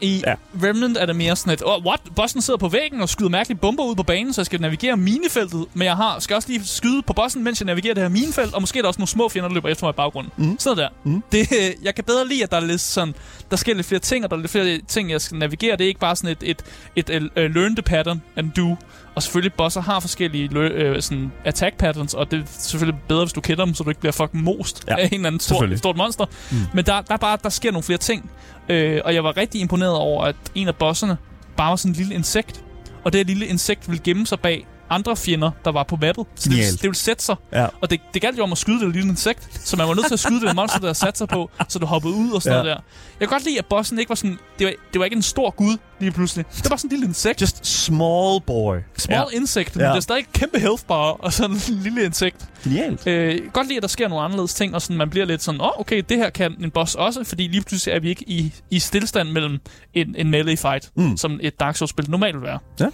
I 0.00 0.22
Ja. 0.26 0.34
Remnant 0.62 0.96
er 0.96 1.06
det 1.06 1.16
mere 1.16 1.36
sådan 1.36 1.52
et, 1.52 1.62
oh, 1.66 1.84
what? 1.86 2.00
Bossen 2.16 2.42
sidder 2.42 2.58
på 2.58 2.68
væggen 2.68 3.00
og 3.00 3.08
skyder 3.08 3.30
mærkelige 3.30 3.58
bomber 3.58 3.84
ud 3.84 3.94
på 3.94 4.02
banen, 4.02 4.32
så 4.32 4.40
jeg 4.40 4.46
skal 4.46 4.60
navigere 4.60 4.96
minefeltet, 4.96 5.64
men 5.74 5.84
jeg 5.86 5.96
har, 5.96 6.18
skal 6.18 6.36
også 6.36 6.48
lige 6.48 6.64
skyde 6.64 7.02
på 7.02 7.12
bossen, 7.12 7.44
mens 7.44 7.60
jeg 7.60 7.66
navigerer 7.66 7.94
det 7.94 8.02
her 8.02 8.08
minefelt, 8.08 8.54
og 8.54 8.62
måske 8.62 8.78
er 8.78 8.82
der 8.82 8.88
også 8.88 9.00
nogle 9.00 9.08
små 9.08 9.28
fjender, 9.28 9.48
der 9.48 9.54
løber 9.54 9.68
efter 9.68 9.86
mig 9.86 9.90
i 9.92 9.96
baggrunden. 9.96 10.32
Mhm. 10.36 10.58
Sådan 10.58 10.78
der. 10.78 10.88
Mhm. 11.04 11.22
Det, 11.32 11.48
øh, 11.52 11.84
jeg 11.84 11.94
kan 11.94 12.04
bedre 12.04 12.28
lide, 12.28 12.42
at 12.42 12.50
der 12.50 12.56
er 12.56 12.60
lidt 12.60 12.80
sådan, 12.80 13.14
der 13.50 13.56
sker 13.56 13.74
lidt 13.74 13.86
flere 13.86 14.00
ting, 14.00 14.24
og 14.24 14.30
der 14.30 14.36
er 14.36 14.40
lidt 14.40 14.50
flere 14.52 14.80
ting, 14.88 15.10
jeg 15.10 15.20
skal 15.20 15.38
navigere. 15.38 15.76
Det 15.76 15.84
er 15.84 15.88
ikke 15.88 16.00
bare 16.00 16.16
sådan 16.16 16.30
et, 16.30 16.50
et, 16.50 16.64
et, 16.96 17.10
et 17.10 17.22
uh, 17.22 17.54
learn 17.54 17.76
the 17.76 17.82
pattern 17.82 18.22
and 18.36 18.50
do. 18.52 18.76
Og 19.14 19.22
selvfølgelig, 19.22 19.54
bosser 19.54 19.80
har 19.80 20.00
forskellige 20.00 20.44
uh, 20.56 21.00
sådan 21.00 21.32
attack 21.44 21.76
patterns, 21.76 22.14
og 22.14 22.30
det 22.30 22.40
er 22.40 22.44
selvfølgelig 22.46 23.00
bedre, 23.08 23.24
hvis 23.24 23.32
du 23.32 23.40
kender 23.40 23.64
dem, 23.64 23.74
så 23.74 23.84
du 23.84 23.90
ikke 23.90 24.00
bliver 24.00 24.12
fucking 24.12 24.42
most 24.44 24.84
Ja, 24.88 24.96
af 24.96 25.04
en 25.06 25.14
eller 25.14 25.26
anden 25.26 25.40
stor, 25.40 25.76
stort 25.76 25.96
monster. 25.96 26.24
Mm. 26.50 26.56
Men 26.74 26.86
der, 26.86 27.00
der, 27.00 27.14
er 27.14 27.18
bare, 27.18 27.38
der 27.42 27.48
sker 27.48 27.70
nogle 27.70 27.82
flere 27.82 27.98
ting. 27.98 28.30
Øh, 28.68 29.00
og 29.04 29.14
jeg 29.14 29.24
var 29.24 29.36
rigtig 29.36 29.60
imponeret 29.60 29.94
over, 29.94 30.24
at 30.24 30.36
en 30.54 30.68
af 30.68 30.76
bosserne 30.76 31.16
bare 31.56 31.70
var 31.70 31.76
sådan 31.76 31.90
en 31.92 31.96
lille 31.96 32.14
insekt. 32.14 32.64
Og 33.04 33.12
det 33.12 33.18
her 33.18 33.24
lille 33.24 33.46
insekt 33.46 33.88
ville 33.88 34.02
gemme 34.04 34.26
sig 34.26 34.40
bag 34.40 34.66
andre 34.90 35.16
fjender, 35.16 35.50
der 35.64 35.72
var 35.72 35.82
på 35.82 35.96
mappet. 35.96 36.26
Så 36.34 36.48
det, 36.48 36.72
det 36.72 36.82
ville 36.82 36.94
sætte 36.96 37.24
sig. 37.24 37.36
Ja. 37.52 37.66
Og 37.80 37.90
det, 37.90 38.00
det 38.14 38.22
galt 38.22 38.38
jo 38.38 38.42
om 38.42 38.52
at 38.52 38.58
skyde 38.58 38.80
det 38.84 38.92
lille 38.94 39.08
insekt. 39.08 39.60
Så 39.68 39.76
man 39.76 39.88
var 39.88 39.94
nødt 39.94 40.06
til 40.06 40.14
at 40.14 40.20
skyde 40.20 40.46
det 40.46 40.56
monster, 40.56 40.78
der 40.78 40.92
satte 40.92 41.18
sig 41.18 41.28
på, 41.28 41.50
så 41.68 41.78
du 41.78 41.86
hoppede 41.86 42.14
ud 42.14 42.30
og 42.30 42.42
sådan 42.42 42.56
Ja. 42.58 42.62
noget 42.62 42.76
der. 42.76 42.82
Jeg 43.20 43.28
kan 43.28 43.34
godt 43.34 43.44
lide, 43.44 43.58
at 43.58 43.66
bossen 43.66 43.98
ikke 43.98 44.08
var 44.08 44.14
sådan... 44.14 44.38
Det 44.58 44.66
var, 44.66 44.72
det 44.92 44.98
var 44.98 45.04
ikke 45.04 45.16
en 45.16 45.22
stor 45.22 45.50
gud 45.50 45.76
lige 46.00 46.10
pludselig. 46.12 46.44
Det 46.62 46.70
var 46.70 46.76
sådan 46.76 46.88
en 46.88 46.90
lille 46.90 47.06
insekt. 47.06 47.40
Just 47.40 47.66
small 47.66 48.40
boy. 48.46 48.76
Small 48.98 49.26
Ja. 49.32 49.36
insekt, 49.40 49.76
men 49.76 49.84
Ja. 49.84 49.88
det 49.90 49.96
er 49.96 50.00
stadig 50.00 50.24
kæmpe 50.32 50.58
health 50.58 50.82
bar 50.88 51.10
og 51.10 51.32
sådan 51.32 51.56
en 51.56 51.62
lille 51.82 52.04
insekt. 52.04 52.46
Genialt. 52.64 53.06
Øh, 53.06 53.38
godt 53.52 53.66
lide, 53.66 53.76
at 53.76 53.82
der 53.82 53.88
sker 53.88 54.08
nogle 54.08 54.24
anderledes 54.24 54.54
ting, 54.54 54.74
og 54.74 54.82
sådan, 54.82 54.96
man 54.96 55.10
bliver 55.10 55.26
lidt 55.26 55.42
sådan, 55.42 55.60
åh, 55.60 55.66
oh, 55.66 55.80
okay, 55.80 56.02
det 56.08 56.16
her 56.16 56.30
kan 56.30 56.54
en 56.60 56.70
boss 56.70 56.94
også, 56.94 57.24
fordi 57.24 57.48
lige 57.48 57.62
pludselig 57.62 57.94
er 57.94 58.00
vi 58.00 58.08
ikke 58.08 58.24
i, 58.30 58.52
i 58.70 58.78
stillstand 58.78 59.30
mellem 59.30 59.58
en, 59.94 60.14
en 60.18 60.30
melee 60.30 60.56
fight, 60.56 60.90
mm. 60.96 61.16
som 61.16 61.40
et 61.42 61.60
Dark 61.60 61.76
Souls-spil 61.76 62.10
normalt 62.10 62.34
vil 62.36 62.42
være. 62.42 62.58
Ja. 62.80 62.86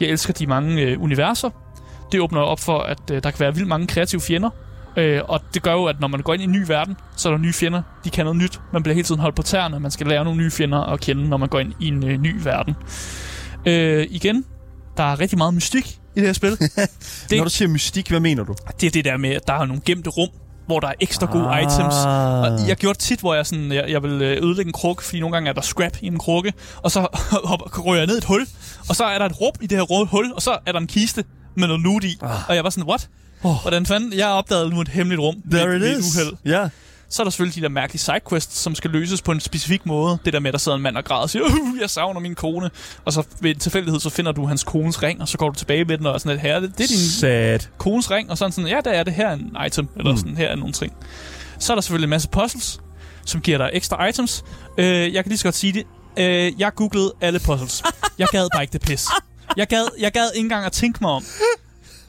Jeg 0.00 0.08
elsker 0.08 0.32
de 0.32 0.46
mange 0.46 0.82
øh, 0.82 1.02
universer. 1.02 1.50
Det 2.12 2.20
åbner 2.20 2.40
op 2.40 2.60
for, 2.60 2.78
at 2.78 2.98
øh, 3.12 3.22
der 3.22 3.30
kan 3.30 3.40
være 3.40 3.54
vildt 3.54 3.68
mange 3.68 3.86
kreative 3.86 4.20
fjender, 4.20 4.50
øh, 4.96 5.20
og 5.28 5.40
det 5.54 5.62
gør 5.62 5.72
jo, 5.72 5.84
at 5.84 6.00
når 6.00 6.08
man 6.08 6.20
går 6.20 6.32
ind 6.34 6.42
i 6.42 6.44
en 6.44 6.52
ny 6.52 6.64
verden, 6.66 6.96
så 7.16 7.28
er 7.28 7.32
der 7.32 7.38
nye 7.38 7.52
fjender. 7.52 7.82
De 8.04 8.10
kan 8.10 8.24
noget 8.24 8.36
nyt. 8.38 8.60
Man 8.72 8.82
bliver 8.82 8.94
hele 8.94 9.04
tiden 9.06 9.20
holdt 9.20 9.36
på 9.36 9.42
tæerne. 9.42 9.80
Man 9.80 9.90
skal 9.90 10.06
lære 10.06 10.24
nogle 10.24 10.40
nye 10.40 10.50
fjender 10.50 10.78
at 10.78 11.00
kende, 11.00 11.28
når 11.28 11.36
man 11.36 11.48
går 11.48 11.58
ind 11.58 11.72
i 11.80 11.88
en 11.88 12.08
øh, 12.08 12.18
ny 12.18 12.34
verden. 12.44 12.74
Øh, 13.66 14.06
igen, 14.10 14.44
der 14.96 15.02
er 15.04 15.20
rigtig 15.20 15.38
meget 15.38 15.54
mystik 15.54 15.98
i 16.16 16.20
det 16.20 16.26
her 16.26 16.32
spil. 16.32 16.50
det, 17.30 17.36
Når 17.38 17.44
du 17.44 17.50
siger 17.50 17.68
mystik, 17.68 18.08
hvad 18.08 18.20
mener 18.20 18.44
du? 18.44 18.54
det 18.80 18.86
er 18.86 18.90
det 18.90 19.04
der 19.04 19.16
med, 19.16 19.30
at 19.30 19.46
der 19.46 19.52
er 19.54 19.64
nogle 19.64 19.82
gemte 19.86 20.10
rum, 20.10 20.28
hvor 20.66 20.80
der 20.80 20.88
er 20.88 20.92
ekstra 21.00 21.26
gode 21.32 21.44
Ah. 21.48 21.62
items. 21.62 21.94
Og 22.62 22.68
jeg 22.68 22.76
gjorde 22.76 22.98
tit, 22.98 23.20
hvor 23.20 23.34
jeg, 23.34 23.46
sådan, 23.46 23.72
jeg, 23.72 23.84
jeg 23.88 24.02
vil 24.02 24.12
øh, 24.22 24.42
ødelægge 24.42 24.68
en 24.68 24.72
krukke, 24.72 25.04
fordi 25.04 25.20
nogle 25.20 25.32
gange 25.36 25.48
er 25.48 25.52
der 25.54 25.60
scrap 25.60 25.92
i 26.00 26.06
en 26.06 26.18
krukke, 26.18 26.52
og 26.82 26.90
så 26.90 27.00
hopper, 27.44 27.82
ryger 27.82 27.96
jeg 27.98 28.06
ned 28.06 28.14
i 28.14 28.18
et 28.18 28.24
hul, 28.24 28.46
og 28.88 28.96
så 28.96 29.04
er 29.04 29.18
der 29.18 29.26
et 29.26 29.40
rum 29.40 29.52
i 29.60 29.66
det 29.66 29.78
her 29.78 29.82
røde 29.82 30.06
hul, 30.06 30.32
og 30.32 30.42
så 30.42 30.58
er 30.66 30.72
der 30.72 30.78
en 30.78 30.86
kiste 30.86 31.24
med 31.56 31.66
noget 31.66 31.82
loot 31.82 32.04
i. 32.04 32.18
Ah. 32.22 32.48
Og 32.48 32.54
jeg 32.54 32.64
var 32.64 32.70
sådan, 32.70 32.88
what? 32.88 33.08
Oh. 33.42 33.56
Hvordan 33.62 33.86
fanden? 33.86 34.12
Jeg 34.12 34.28
opdagede 34.28 34.70
nu 34.70 34.80
et 34.80 34.88
hemmeligt 34.88 35.20
rum. 35.20 35.42
There 35.50 35.68
ved 35.68 35.92
it 35.92 35.98
is. 35.98 36.16
uheld. 36.16 36.36
Ja. 36.44 36.68
Så 37.10 37.22
er 37.22 37.24
der 37.24 37.30
selvfølgelig 37.30 37.56
de 37.56 37.62
der 37.62 37.68
mærkelige 37.68 38.00
sidequests, 38.00 38.58
som 38.58 38.74
skal 38.74 38.90
løses 38.90 39.22
på 39.22 39.32
en 39.32 39.40
specifik 39.40 39.86
måde. 39.86 40.18
Det 40.24 40.32
der 40.32 40.40
med, 40.40 40.48
at 40.48 40.52
der 40.52 40.58
sidder 40.58 40.76
en 40.76 40.82
mand 40.82 40.96
og 40.96 41.04
græder 41.04 41.22
og 41.22 41.30
siger, 41.30 41.44
uh, 41.44 41.80
jeg 41.80 41.90
savner 41.90 42.20
min 42.20 42.34
kone. 42.34 42.70
Og 43.04 43.12
så 43.12 43.22
ved 43.40 43.50
en 43.50 43.58
tilfældighed, 43.58 44.00
så 44.00 44.10
finder 44.10 44.32
du 44.32 44.46
hans 44.46 44.64
kones 44.64 45.02
ring, 45.02 45.20
og 45.20 45.28
så 45.28 45.38
går 45.38 45.48
du 45.48 45.54
tilbage 45.54 45.84
med 45.84 45.98
den, 45.98 46.06
og 46.06 46.14
er 46.14 46.18
sådan, 46.18 46.32
at 46.32 46.40
her, 46.40 46.60
det, 46.60 46.78
det 46.78 46.84
er 46.84 46.88
din 46.88 46.98
Sad. 46.98 47.58
kones 47.78 48.10
ring, 48.10 48.30
og 48.30 48.38
sådan 48.38 48.52
sådan, 48.52 48.70
ja, 48.70 48.80
der 48.84 48.90
er 48.90 49.02
det 49.02 49.12
her 49.14 49.28
er 49.28 49.32
en 49.32 49.56
item, 49.66 49.88
eller 49.96 50.10
mm. 50.12 50.18
sådan, 50.18 50.36
her 50.36 50.48
er 50.48 50.56
nogle 50.56 50.72
ting. 50.72 50.92
Så 51.58 51.72
er 51.72 51.74
der 51.74 51.82
selvfølgelig 51.82 52.06
en 52.06 52.10
masse 52.10 52.28
puzzles, 52.28 52.80
som 53.26 53.40
giver 53.40 53.58
dig 53.58 53.70
ekstra 53.72 54.06
items. 54.06 54.44
Øh, 54.78 55.14
jeg 55.14 55.24
kan 55.24 55.28
lige 55.30 55.38
så 55.38 55.44
godt 55.44 55.54
sige 55.54 55.72
det. 55.72 55.84
Øh, 56.18 56.60
jeg 56.60 56.74
googlede 56.74 57.12
alle 57.20 57.38
puzzles. 57.40 57.82
Jeg 58.18 58.28
gad 58.32 58.48
bare 58.52 58.62
ikke 58.62 58.72
det 58.72 58.80
pis. 58.80 59.06
Jeg 59.56 59.66
gad, 59.66 59.88
jeg 59.98 60.12
gad 60.12 60.30
ikke 60.34 60.44
engang 60.44 60.66
at 60.66 60.72
tænke 60.72 60.98
mig 61.00 61.10
om. 61.10 61.24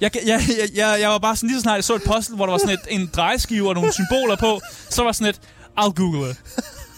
Jeg, 0.02 0.12
jeg, 0.16 0.42
jeg, 0.50 0.70
jeg, 0.76 0.98
jeg 1.02 1.10
var 1.10 1.18
bare 1.18 1.36
sådan 1.36 1.48
lige 1.48 1.58
så 1.58 1.62
snart, 1.62 1.76
jeg 1.76 1.84
så 1.84 1.96
et 1.96 2.02
puzzle, 2.06 2.36
hvor 2.36 2.46
der 2.46 2.52
var 2.52 2.58
sådan 2.58 2.74
et, 2.74 2.80
en 2.90 3.10
drejeskive 3.16 3.70
og 3.70 3.76
nogle 3.76 3.94
symboler 3.94 4.36
på, 4.36 4.62
så 4.90 5.04
var 5.04 5.12
sådan 5.12 5.28
et, 5.28 5.40
I'll 5.80 5.94
google 5.94 6.32
it. 6.32 6.38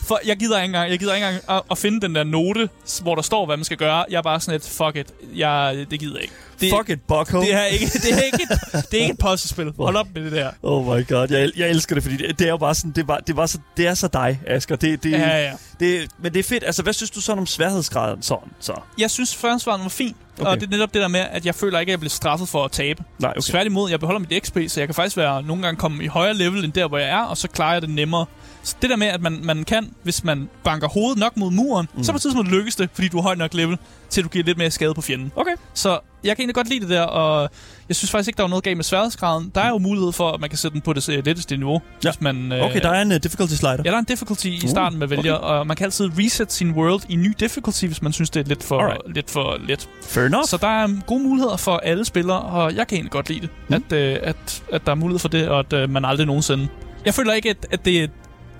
For 0.07 0.19
jeg 0.25 0.37
gider 0.37 0.57
ikke 0.57 0.65
engang, 0.65 0.91
jeg 0.91 0.99
gider 0.99 1.13
ikke 1.13 1.27
engang 1.27 1.43
at, 1.49 1.61
at 1.71 1.77
finde 1.77 2.01
den 2.01 2.15
der 2.15 2.23
note, 2.23 2.69
hvor 3.01 3.15
der 3.15 3.21
står, 3.21 3.45
hvad 3.45 3.57
man 3.57 3.63
skal 3.63 3.77
gøre. 3.77 4.05
Jeg 4.09 4.17
er 4.17 4.21
bare 4.21 4.39
sådan 4.39 4.55
et, 4.55 4.63
fuck 4.63 4.95
it, 4.95 5.07
jeg, 5.35 5.85
det 5.91 5.99
gider 5.99 6.15
jeg 6.15 6.21
ikke. 6.23 6.33
Det, 6.61 6.71
Fuck 6.77 6.89
it, 6.89 7.01
Bucko. 7.07 7.41
det 7.41 7.53
er 7.53 7.63
ikke, 7.63 7.85
det 8.03 8.13
er 8.13 8.21
ikke, 8.21 8.43
et, 8.43 8.49
det 8.91 8.97
er 8.97 9.01
ikke 9.01 9.11
et 9.13 9.19
puzzlespil. 9.19 9.73
Hold 9.79 9.95
op 9.95 10.07
med 10.15 10.23
det 10.23 10.31
der. 10.31 10.51
Oh 10.63 10.85
my 10.97 11.07
god, 11.07 11.27
jeg, 11.31 11.51
jeg 11.57 11.69
elsker 11.69 11.95
det, 11.95 12.03
fordi 12.03 12.17
det, 12.17 12.39
det 12.39 12.45
er 12.45 12.51
jo 12.51 12.57
bare 12.57 12.75
sådan, 12.75 12.91
det, 12.91 13.07
var, 13.07 13.17
det, 13.17 13.35
var 13.35 13.45
så, 13.45 13.57
det 13.77 13.87
er 13.87 13.93
så 13.93 14.07
dig, 14.07 14.39
Asger. 14.47 14.75
Det, 14.75 15.03
det, 15.03 15.11
Ja, 15.11 15.37
ja. 15.43 15.51
det, 15.79 16.07
men 16.19 16.33
det 16.33 16.39
er 16.39 16.43
fedt. 16.43 16.63
Altså, 16.65 16.83
hvad 16.83 16.93
synes 16.93 17.09
du 17.11 17.21
sådan 17.21 17.39
om 17.39 17.45
sværhedsgraden 17.45 18.21
sådan? 18.21 18.49
Så? 18.59 18.73
Jeg 18.97 19.11
synes, 19.11 19.35
førstesvaren 19.35 19.81
var 19.83 19.89
fin. 19.89 20.15
Okay. 20.33 20.41
Okay. 20.41 20.51
Og 20.51 20.59
det 20.61 20.65
er 20.67 20.71
netop 20.71 20.93
det 20.93 21.01
der 21.01 21.07
med, 21.07 21.19
at 21.19 21.45
jeg 21.45 21.55
føler 21.55 21.79
ikke, 21.79 21.89
at 21.89 21.91
jeg 21.91 21.99
bliver 21.99 22.09
straffet 22.09 22.49
for 22.49 22.65
at 22.65 22.71
tabe. 22.71 23.03
Nej, 23.19 23.29
Okay. 23.31 23.41
Tværtimod, 23.41 23.89
jeg 23.89 23.99
beholder 23.99 24.19
mit 24.19 24.43
XP, 24.45 24.57
så 24.67 24.79
jeg 24.79 24.87
kan 24.87 24.95
faktisk 24.95 25.17
være 25.17 25.43
nogle 25.43 25.63
gange 25.63 25.77
komme 25.77 26.03
i 26.03 26.07
højere 26.07 26.33
level 26.33 26.63
end 26.65 26.73
der, 26.73 26.87
hvor 26.87 26.97
jeg 26.97 27.09
er, 27.09 27.21
og 27.21 27.37
så 27.37 27.47
klarer 27.47 27.73
jeg 27.73 27.81
det 27.81 27.89
nemmere. 27.89 28.25
Så 28.63 28.75
det 28.81 28.89
der 28.89 28.95
med, 28.95 29.07
at 29.07 29.21
man, 29.21 29.39
man 29.43 29.63
kan, 29.63 29.93
hvis 30.03 30.23
man 30.23 30.49
banker 30.63 30.87
hovedet 30.87 31.17
nok 31.19 31.37
mod 31.37 31.51
muren, 31.51 31.87
mm. 31.95 32.03
så 32.03 32.11
på 32.11 32.15
et 32.15 32.21
tidspunkt 32.21 32.51
lykkes 32.51 32.75
det, 32.75 32.89
fordi 32.93 33.07
du 33.07 33.17
har 33.17 33.23
højt 33.23 33.37
nok 33.37 33.53
level, 33.53 33.77
til 34.09 34.23
du 34.23 34.29
giver 34.29 34.45
lidt 34.45 34.57
mere 34.57 34.71
skade 34.71 34.93
på 34.93 35.01
fjenden. 35.01 35.31
Okay. 35.35 35.51
Så 35.73 35.99
jeg 36.23 36.35
kan 36.35 36.41
egentlig 36.41 36.55
godt 36.55 36.69
lide 36.69 36.79
det 36.79 36.89
der, 36.89 37.01
og 37.01 37.49
jeg 37.89 37.95
synes 37.95 38.11
faktisk 38.11 38.27
ikke, 38.27 38.37
der 38.37 38.43
var 38.43 38.49
noget 38.49 38.63
galt 38.63 38.77
med 38.77 38.83
sværhedsgraden. 38.83 39.51
Der 39.55 39.61
er 39.61 39.69
jo 39.69 39.77
mulighed 39.77 40.11
for, 40.11 40.31
at 40.31 40.39
man 40.39 40.49
kan 40.49 40.57
sætte 40.57 40.73
den 40.73 40.81
på 40.81 40.93
det 40.93 41.09
øh, 41.09 41.25
letteste 41.25 41.57
niveau, 41.57 41.81
Ja. 42.03 42.09
hvis 42.11 42.21
man... 42.21 42.51
øh, 42.51 42.61
Okay, 42.61 42.79
der 42.81 42.89
er 42.89 43.01
en 43.01 43.11
uh, 43.11 43.17
difficulty 43.23 43.53
slider. 43.53 43.77
Ja, 43.85 43.89
der 43.89 43.95
er 43.95 43.99
en 43.99 44.05
difficulty 44.05 44.45
i 44.45 44.59
Uh, 44.63 44.69
starten, 44.69 44.99
man 44.99 45.09
vælger, 45.09 45.33
okay. 45.33 45.47
og 45.47 45.67
man 45.67 45.77
kan 45.77 45.83
altid 45.85 46.09
reset 46.19 46.51
sin 46.51 46.71
world 46.71 47.01
i 47.09 47.15
ny 47.15 47.33
difficulty, 47.39 47.85
hvis 47.85 48.01
man 48.01 48.13
synes, 48.13 48.29
det 48.29 48.39
er 48.39 48.43
lidt 48.47 48.63
for, 48.63 48.79
Alright. 48.79 49.13
lidt 49.15 49.29
for 49.29 49.57
let. 49.67 49.89
Fair 50.03 50.25
enough. 50.25 50.45
Så 50.45 50.57
der 50.57 50.67
er 50.67 50.83
um, 50.85 51.01
gode 51.07 51.23
muligheder 51.23 51.57
for 51.57 51.77
alle 51.77 52.05
spillere, 52.05 52.39
og 52.41 52.75
jeg 52.75 52.87
kan 52.87 52.95
egentlig 52.95 53.11
godt 53.11 53.29
lide 53.29 53.41
det, 53.41 53.49
mm. 53.67 53.75
at, 53.75 53.91
øh, 53.93 54.17
at, 54.23 54.63
at 54.71 54.85
der 54.85 54.91
er 54.91 54.95
mulighed 54.95 55.19
for 55.19 55.29
det, 55.29 55.47
og 55.49 55.59
at 55.59 55.73
øh, 55.73 55.89
man 55.89 56.05
aldrig 56.05 56.25
nogensinde... 56.27 56.67
Jeg 57.05 57.13
føler 57.13 57.33
ikke, 57.33 57.49
at, 57.49 57.67
at 57.71 57.85
det 57.85 58.09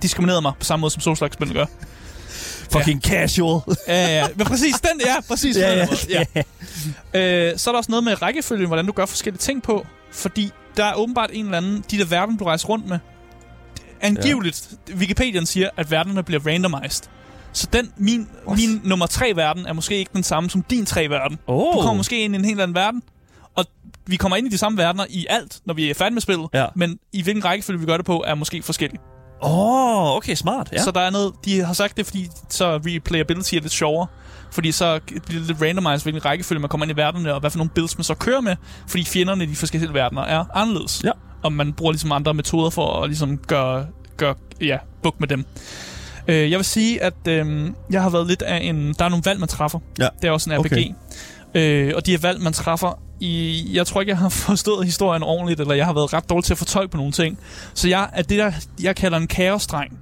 diskriminerer 0.02 0.40
mig 0.42 0.54
på 0.60 0.66
samme 0.66 0.82
måde, 0.82 0.92
som 0.92 1.02
Souls 1.02 1.34
spil 1.34 1.54
gør. 1.54 1.66
Fucking 2.72 3.02
casual. 3.02 3.62
Ja, 3.88 4.08
ja, 4.08 4.28
men 4.36 4.48
præcis 4.48 4.76
den, 4.82 5.02
ja, 5.06 5.16
præcis 5.28 5.58
ja, 5.58 5.78
ja, 5.78 5.86
måde, 5.86 6.26
ja. 7.14 7.50
Øh, 7.50 7.58
så 7.58 7.70
er 7.70 7.72
der 7.74 7.78
også 7.78 7.92
noget 7.92 8.04
med 8.04 8.22
rækkefølgen, 8.22 8.68
hvordan 8.68 8.86
du 8.86 8.92
gør 8.92 9.06
forskellige 9.06 9.40
ting 9.40 9.64
på. 9.64 9.86
Fordi 10.12 10.52
der 10.78 10.86
er 10.86 10.94
åbenbart 10.94 11.30
en 11.34 11.46
eller 11.46 11.58
anden, 11.58 11.84
de 11.92 11.98
der 11.98 12.06
verden, 12.06 12.38
du 12.38 12.44
rejser 12.44 12.68
rundt 12.68 12.88
med. 12.88 13.00
Angiveligt, 14.02 14.70
ja. 14.90 14.96
Wikipedian 14.96 15.46
siger, 15.46 15.70
at 15.78 15.92
verdenerne 15.92 16.24
bliver 16.24 16.48
randomized. 16.48 17.04
Så 17.54 17.68
den, 17.74 17.92
min, 17.98 18.30
min 18.56 18.82
nummer 18.84 19.06
tre 19.06 19.32
verden 19.36 19.66
er 19.66 19.74
måske 19.74 19.98
ikke 19.98 20.12
den 20.14 20.24
samme 20.24 20.50
som 20.50 20.62
din 20.62 20.86
tre 20.86 21.10
verden. 21.10 21.40
Oh. 21.48 21.76
Du 21.76 21.82
kommer 21.82 21.94
måske 21.94 22.24
ind 22.24 22.36
i 22.36 22.38
en 22.38 22.46
helt 22.46 22.62
anden 22.62 22.76
verden, 22.76 23.04
og 23.56 23.66
vi 24.06 24.16
kommer 24.16 24.38
ind 24.38 24.48
i 24.48 24.50
de 24.50 24.58
samme 24.58 24.78
verdener 24.78 25.06
i 25.10 25.26
alt, 25.30 25.60
når 25.66 25.74
vi 25.74 25.90
er 25.90 25.94
færdige 25.94 26.14
med 26.14 26.22
spillet. 26.22 26.50
Ja. 26.54 26.66
Men 26.76 27.00
i 27.14 27.24
hvilken 27.24 27.46
rækkefølge 27.46 27.80
vi 27.80 27.86
gør 27.86 27.98
det 27.98 28.06
på, 28.06 28.24
er 28.28 28.36
måske 28.36 28.64
forskelligt. 28.64 29.02
Åh, 29.42 30.12
oh, 30.12 30.18
okay, 30.18 30.36
smart. 30.36 30.70
Ja. 30.74 30.84
Så 30.84 30.92
der 30.92 31.00
er 31.00 31.10
noget, 31.10 31.34
de 31.46 31.60
har 31.60 31.74
sagt 31.74 31.98
det, 31.98 32.06
fordi 32.06 32.30
så 32.50 32.78
replayability 32.78 33.56
er 33.56 33.62
lidt 33.62 33.74
sjovere. 33.74 34.08
Fordi 34.52 34.72
så 34.72 35.00
bliver 35.26 35.40
det 35.40 35.48
lidt 35.48 35.62
randomized, 35.62 36.04
hvilken 36.04 36.26
rækkefølge 36.26 36.60
man 36.60 36.70
kommer 36.70 36.86
ind 36.86 36.92
i 36.92 37.02
verdenerne, 37.02 37.34
og 37.34 37.40
hvad 37.40 37.50
for 37.50 37.58
nogle 37.58 37.70
builds 37.76 37.98
man 37.98 38.04
så 38.04 38.14
kører 38.16 38.42
med. 38.42 38.56
Fordi 38.88 39.04
fjenderne 39.04 39.44
i 39.44 39.48
de 39.48 39.56
forskellige 39.56 39.94
verdener 39.94 40.22
er 40.22 40.46
anderledes. 40.54 41.02
Ja. 41.04 41.12
Og 41.44 41.54
man 41.54 41.74
bruger 41.74 41.92
ligesom 41.92 42.12
andre 42.12 42.34
metoder 42.34 42.70
for 42.70 43.04
at 43.04 43.10
ligesom 43.10 43.38
gøre, 43.38 43.88
gøre 44.18 44.36
ja, 44.62 44.78
buk 45.04 45.20
med 45.20 45.28
dem. 45.28 45.46
Øh, 46.28 46.52
jeg 46.52 46.58
vil 46.58 46.66
sige, 46.66 47.04
at 47.04 47.28
øh, 47.28 47.72
jeg 47.92 48.02
har 48.02 48.10
været 48.10 48.28
lidt 48.28 48.42
af 48.42 48.58
en... 48.64 48.94
Der 49.00 49.06
er 49.06 49.10
nogle 49.10 49.24
valg, 49.26 49.40
man 49.40 49.50
træffer. 49.50 49.80
Ja. 50.00 50.08
Det 50.22 50.28
er 50.28 50.32
også 50.32 50.50
en 50.50 50.60
RPG. 50.60 50.66
Okay. 50.66 50.88
Øh, 51.56 51.94
og 51.96 52.06
de 52.06 52.12
her 52.12 52.18
valg, 52.18 52.42
man 52.42 52.54
træffer 52.54 53.00
i... 53.20 53.64
Jeg 53.74 53.88
tror 53.88 54.02
ikke, 54.02 54.10
jeg 54.10 54.18
har 54.18 54.30
forstået 54.50 54.86
historien 54.86 55.24
ordentligt, 55.24 55.60
eller 55.60 55.74
jeg 55.74 55.86
har 55.86 55.94
været 55.94 56.14
ret 56.14 56.30
dårlig 56.30 56.46
til 56.46 56.54
at 56.54 56.58
fortolke 56.58 56.92
på 56.92 56.98
nogle 56.98 57.12
ting. 57.12 57.40
Så 57.74 57.88
jeg 57.90 58.10
er 58.14 58.22
det, 58.22 58.40
der 58.40 58.52
jeg 58.82 58.96
kalder 58.96 59.18
en 59.18 59.28
kaosdreng. 59.28 60.00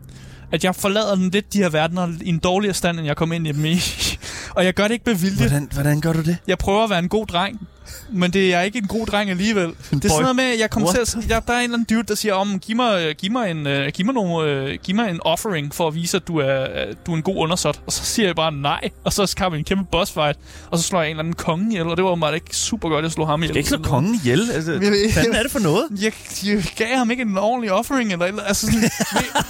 At 0.52 0.64
jeg 0.64 0.76
forlader 0.76 1.16
den 1.16 1.30
lidt, 1.30 1.54
de 1.54 1.58
her 1.58 1.70
verdener, 1.70 2.08
i 2.22 2.30
en 2.30 2.39
dårligere 2.39 2.74
stand, 2.74 2.97
end 2.97 3.08
jeg 3.08 3.18
kom 3.18 3.32
ind 3.32 3.47
i 3.47 3.52
dem 3.52 3.66
i. 3.66 3.78
og 4.56 4.66
jeg 4.66 4.74
gør 4.74 4.84
det 4.84 4.91
ikke 4.91 5.04
med 5.06 5.16
vilje. 5.16 5.38
Hvordan, 5.38 5.70
hvordan 5.74 6.02
gør 6.02 6.14
du 6.14 6.22
det? 6.22 6.38
Jeg 6.47 6.58
prøver 6.58 6.84
at 6.84 6.89
være 6.89 7.00
en 7.00 7.10
god 7.10 7.26
dreng, 7.26 7.68
men 8.11 8.32
det 8.34 8.53
er 8.53 8.61
ikke 8.61 8.77
en 8.77 8.88
god 8.88 9.05
dreng 9.05 9.30
alligevel. 9.30 9.67
Det 9.91 10.05
er 10.05 10.09
sådan 10.09 10.21
noget 10.21 10.36
med, 10.36 10.43
at 10.43 10.59
jeg 10.59 10.69
kommer 10.69 10.91
til 10.91 10.99
at, 10.99 11.15
jeg, 11.30 11.41
der 11.47 11.53
er 11.53 11.57
en 11.57 11.63
eller 11.63 11.77
anden 11.77 11.95
dude, 11.95 12.03
der 12.07 12.15
siger, 12.15 12.34
om, 12.34 12.59
giv 12.59 12.75
mig, 12.75 13.15
giv 13.15 13.32
mig, 13.32 13.51
en, 13.51 13.67
uh, 13.67 13.88
giv 13.93 14.05
mig, 14.05 14.13
nogle, 14.15 14.63
uh, 14.63 14.73
giv 14.84 14.95
mig 14.95 15.09
en 15.09 15.19
offering 15.21 15.75
for 15.75 15.88
at 15.88 15.95
vise, 15.95 16.17
at 16.17 16.27
du 16.27 16.38
er, 16.38 16.61
uh, 16.63 16.93
du 17.05 17.11
er 17.11 17.15
en 17.15 17.21
god 17.21 17.36
undersåt. 17.36 17.82
Og 17.86 17.93
så 17.93 18.03
siger 18.03 18.27
jeg 18.27 18.36
bare 18.36 18.51
nej, 18.51 18.89
og 19.03 19.13
så 19.13 19.36
har 19.38 19.49
vi 19.49 19.57
en 19.57 19.63
kæmpe 19.63 19.86
boss 19.91 20.11
fight, 20.11 20.38
og 20.71 20.77
så 20.77 20.84
slår 20.84 20.99
jeg 21.01 21.07
en 21.07 21.11
eller 21.11 21.23
anden 21.23 21.36
konge 21.36 21.67
ihjel, 21.71 21.88
og 21.88 21.97
det 21.97 22.05
var 22.05 22.15
meget 22.15 22.36
ikke 22.36 22.55
super 22.55 22.89
godt, 22.89 22.97
at 22.97 23.03
jeg 23.03 23.11
slog 23.11 23.27
ham 23.27 23.43
ihjel. 23.43 23.49
Det 23.49 23.55
er 23.55 23.59
ikke 23.59 23.69
så 23.69 23.89
kongen 23.89 24.15
ihjel. 24.15 24.51
Altså, 24.51 24.71
Jeg 24.71 24.80
hvad 24.80 25.39
er 25.39 25.43
det 25.43 25.51
for 25.51 25.59
noget? 25.59 25.86
Jeg, 26.01 26.13
jeg 26.45 26.63
gav 26.75 26.97
ham 26.97 27.11
ikke 27.11 27.21
en 27.21 27.38
ordentlig 27.38 27.71
offering, 27.71 28.11
eller, 28.11 28.25
eller 28.25 28.43
altså 28.43 28.65
sådan, 28.65 28.82
ved, 28.82 28.89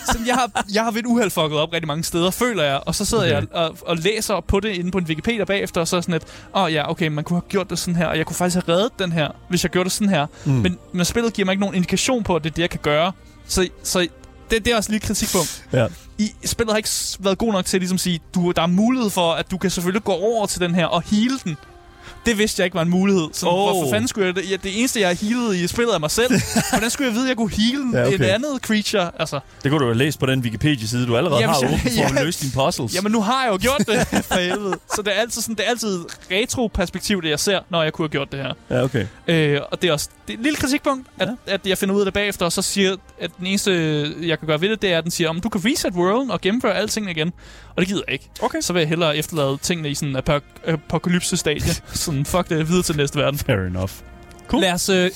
sådan, 0.05 0.27
jeg, 0.27 0.36
har, 0.36 0.65
jeg 0.73 0.84
har 0.84 0.91
ved 0.91 0.99
et 0.99 1.05
uheld 1.05 1.30
fucket 1.30 1.57
op 1.59 1.73
rigtig 1.73 1.88
mange 1.88 2.03
steder, 2.03 2.32
føler 2.32 2.63
jeg, 2.63 2.80
og 2.86 2.95
så 2.95 3.05
sidder 3.05 3.19
Okay. 3.19 3.32
jeg 3.34 3.43
og, 3.51 3.77
og 3.82 3.97
læser 3.97 4.39
på 4.47 4.59
det 4.59 4.69
inde 4.69 4.91
på 4.91 4.97
en 4.97 5.05
Wikipedia 5.05 5.43
bagefter, 5.43 5.82
og 5.82 5.88
så 5.88 6.01
sådan 6.01 6.13
lidt, 6.13 6.23
åh 6.55 6.61
oh, 6.61 6.73
ja, 6.73 6.89
okay, 6.91 7.07
man 7.07 7.23
kunne 7.23 7.38
have 7.38 7.49
gjort 7.49 7.69
det 7.69 7.80
sådan 7.80 7.95
her, 7.95 8.05
og 8.05 8.17
jeg 8.17 8.25
kunne 8.30 8.36
faktisk 8.36 8.65
have 8.65 8.75
reddet 8.75 8.99
den 8.99 9.11
her, 9.11 9.27
hvis 9.49 9.63
jeg 9.63 9.71
gjorde 9.71 9.84
det 9.84 9.91
sådan 9.91 10.09
her. 10.09 10.25
Mm. 10.45 10.51
Men, 10.51 10.77
men 10.93 11.05
spillet 11.05 11.34
giver 11.34 11.45
mig 11.45 11.53
ikke 11.53 11.61
nogen 11.61 11.75
indikation 11.75 12.23
på, 12.23 12.36
at 12.36 12.43
det 12.43 12.49
er 12.49 12.53
det, 12.53 12.61
jeg 12.61 12.69
kan 12.69 12.80
gøre. 12.84 13.11
Så, 13.47 13.69
så 13.84 14.07
det, 14.51 14.65
det 14.65 14.73
er 14.73 14.75
også 14.75 14.89
lige 14.89 14.97
et 14.97 15.03
kritikpunkt. 15.03 15.65
Ja. 15.73 15.88
I, 16.17 16.32
spillet 16.45 16.73
har 16.73 16.77
ikke 16.77 16.89
været 17.19 17.38
god 17.38 17.51
nok 17.53 17.65
til 17.65 17.77
at 17.77 17.82
ligesom 17.82 17.97
sige, 17.97 18.19
du, 18.36 18.51
der 18.51 18.61
er 18.61 18.67
mulighed 18.67 19.09
for, 19.09 19.32
at 19.34 19.51
du 19.51 19.57
kan 19.57 19.69
selvfølgelig 19.69 20.03
gå 20.03 20.11
over 20.11 20.45
til 20.45 20.61
den 20.61 20.75
her 20.75 20.86
og 20.86 21.03
heal 21.05 21.32
den. 21.43 21.57
Det 22.30 22.38
vidste 22.38 22.59
jeg 22.61 22.65
ikke 22.65 22.75
var 22.75 22.82
en 22.82 22.89
mulighed. 22.89 23.27
Så 23.34 23.45
Oh. 23.47 23.53
hvorfor 23.53 23.89
fanden 23.91 24.07
skulle 24.07 24.27
jeg 24.27 24.36
det? 24.36 24.51
Ja, 24.51 24.55
det 24.63 24.80
eneste, 24.80 24.99
jeg 24.99 25.17
healet 25.21 25.55
i 25.55 25.67
spillet 25.67 25.95
er 25.95 25.99
mig 25.99 26.11
selv. 26.11 26.32
Hvordan 26.71 26.89
skulle 26.89 27.07
jeg 27.07 27.13
vide, 27.15 27.23
at 27.25 27.30
jeg 27.30 27.38
kunne 27.38 27.51
heal 27.51 27.84
Ja, 27.93 28.07
okay. 28.07 28.15
et 28.19 28.21
andet 28.25 28.49
creature? 28.61 29.11
Altså, 29.19 29.39
Det 29.63 29.71
kunne 29.71 29.80
du 29.80 29.86
jo 29.86 29.91
have 29.91 29.97
læst 29.97 30.19
på 30.19 30.25
den 30.25 30.39
Wikipedia-side, 30.39 31.07
du 31.07 31.17
allerede 31.17 31.39
Jamen, 31.41 31.55
har 31.55 31.63
åbent 31.67 31.82
for 31.82 32.03
at 32.05 32.15
ja. 32.15 32.23
løse 32.23 32.41
dine 32.41 32.51
puzzles. 32.65 32.95
jamen, 32.95 33.11
nu 33.11 33.21
har 33.21 33.43
jeg 33.43 33.51
jo 33.51 33.57
gjort 33.61 33.77
det 33.88 34.07
for 34.32 34.39
helvede. 34.39 34.75
Så 34.95 35.01
det 35.01 35.07
er 35.17 35.21
altid, 35.21 35.41
sådan, 35.41 35.55
det 35.55 35.65
er 35.65 35.69
altid 35.69 35.99
retro-perspektiv, 36.32 37.21
det 37.21 37.30
jeg 37.30 37.39
ser, 37.39 37.59
når 37.69 37.84
jeg 37.84 37.93
kunne 37.93 38.03
have 38.03 38.09
gjort 38.11 38.32
det 38.32 38.39
her. 38.39 38.53
Ja, 38.69 38.84
okay. 38.84 39.05
Øh, 39.27 39.59
og 39.71 39.82
det 39.82 39.88
er 39.88 39.93
også 39.93 40.09
det 40.27 40.34
er 40.34 40.38
et 40.38 40.43
lille 40.43 40.57
kritikpunkt, 40.57 41.07
at, 41.19 41.27
ja. 41.47 41.53
at 41.53 41.67
jeg 41.67 41.77
finder 41.77 41.95
ud 41.95 42.01
af 42.01 42.05
det 42.05 42.13
bagefter, 42.13 42.45
og 42.45 42.51
så 42.51 42.61
siger, 42.61 42.95
at 43.19 43.32
den 43.39 43.47
eneste, 43.47 43.71
jeg 44.21 44.39
kan 44.39 44.47
gøre 44.47 44.61
ved 44.61 44.69
det, 44.69 44.82
det 44.82 44.91
er, 44.93 44.97
at 44.97 45.03
den 45.03 45.11
siger, 45.11 45.30
om 45.30 45.39
du 45.41 45.49
kan 45.49 45.61
reset 45.65 45.93
worlden 45.93 46.32
og 46.32 46.41
gennemføre 46.41 46.75
alle 46.75 46.88
tingene 46.89 47.11
igen. 47.11 47.34
Og 47.75 47.82
det 47.82 47.88
gider 47.88 48.01
jeg 48.07 48.13
ikke. 48.13 48.30
Okay. 48.41 48.61
Så 48.61 48.73
vil 48.73 48.80
jeg 48.80 48.89
hellere 48.89 49.17
efterlade 49.17 49.57
tingene 49.61 49.89
i 49.89 49.95
sådan 49.95 50.09
en 50.09 50.17
apok- 50.17 50.69
apokalypse-stadie. 50.71 51.73
sådan, 51.93 52.18
fuck 52.26 52.49
det, 52.49 52.67
videre 52.70 52.84
til 52.84 52.97
næste 52.97 53.20
verden. 53.20 53.39
Fair 53.39 53.57
enough. 53.67 53.91
Cool. 54.47 54.61
Lad 54.61 54.74
os 54.74 54.89
øh, 54.89 55.11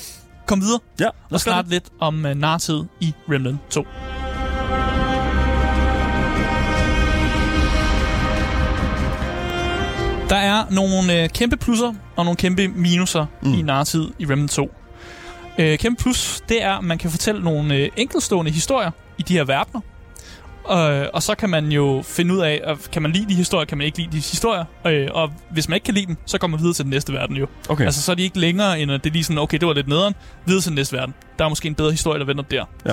komme 0.46 0.64
videre 0.64 0.80
Ja, 1.00 1.08
og 1.32 1.40
snakke 1.40 1.70
lidt 1.70 1.86
om 2.00 2.26
øh, 2.26 2.36
nartid 2.36 2.84
i 3.00 3.14
Remnant 3.30 3.60
2. 3.70 3.86
Der 10.30 10.36
er 10.36 10.64
nogle 10.72 11.22
øh, 11.24 11.30
kæmpe 11.30 11.58
plusser 11.58 11.94
og 12.16 12.26
nogle 12.26 12.36
kæmpe 12.38 12.68
minuser 12.68 13.26
Mm. 13.42 13.54
i 13.54 13.62
nartid 13.62 14.08
i 14.20 14.26
Remnant 14.26 14.52
2. 14.52 14.72
Øh, 15.60 15.78
kæmpe 15.78 16.04
plus, 16.04 16.42
det 16.50 16.64
er, 16.64 16.72
at 16.74 16.84
man 16.84 16.98
kan 16.98 17.12
fortælle 17.12 17.44
nogle 17.44 17.76
øh, 17.76 17.90
enkeltstående 17.98 18.52
historier 18.52 18.92
i 19.18 19.22
de 19.22 19.34
her 19.34 19.44
verdener. 19.44 19.82
Øh, 20.72 21.08
og 21.14 21.24
så 21.24 21.36
kan 21.36 21.50
man 21.50 21.72
jo 21.72 22.04
finde 22.06 22.34
ud 22.34 22.40
af, 22.40 22.78
kan 22.92 23.02
man 23.02 23.12
lide 23.12 23.30
de 23.30 23.36
historier, 23.36 23.66
kan 23.66 23.78
man 23.78 23.86
ikke 23.86 23.98
lide 23.98 24.12
de 24.12 24.18
historier. 24.18 24.66
Øh, 24.88 25.08
og 25.12 25.32
hvis 25.52 25.70
man 25.70 25.76
ikke 25.76 25.86
kan 25.86 25.94
lide 25.94 26.06
dem, 26.06 26.18
så 26.26 26.38
kommer 26.38 26.58
man 26.58 26.62
videre 26.62 26.74
til 26.74 26.86
den 26.86 26.90
næste 26.90 27.14
verden 27.14 27.36
jo. 27.38 27.48
Okay. 27.70 27.86
Altså, 27.86 28.02
så 28.02 28.12
er 28.12 28.16
de 28.16 28.24
ikke 28.24 28.40
længere, 28.40 28.80
end 28.80 28.92
at 28.92 29.04
det 29.04 29.10
er 29.10 29.14
lige 29.14 29.24
sådan, 29.24 29.38
okay, 29.38 29.58
det 29.58 29.68
var 29.68 29.74
lidt 29.74 29.88
nederen, 29.88 30.14
videre 30.46 30.62
til 30.62 30.70
den 30.70 30.76
næste 30.76 30.98
verden. 30.98 31.14
Der 31.40 31.46
er 31.46 31.50
måske 31.50 31.68
en 31.68 31.76
bedre 31.76 31.92
historie, 31.92 32.20
der 32.20 32.26
venter 32.26 32.44
der. 32.44 32.66
Ja. 32.86 32.92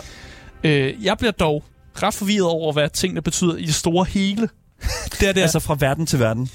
Øh, 0.65 1.05
jeg 1.05 1.19
bliver 1.19 1.33
dog 1.33 1.65
ret 2.03 2.15
forvirret 2.15 2.49
over, 2.49 2.73
hvad 2.73 2.91
tingene 2.91 3.23
betyder 3.23 3.57
i 3.57 3.65
det 3.65 3.75
store 3.75 4.05
hele. 4.05 4.49
det 5.21 5.29
er 5.29 5.33
det, 5.33 5.41
Altså 5.41 5.61
fra 5.61 5.77
verden 5.81 6.07
til 6.07 6.19
verden. 6.19 6.51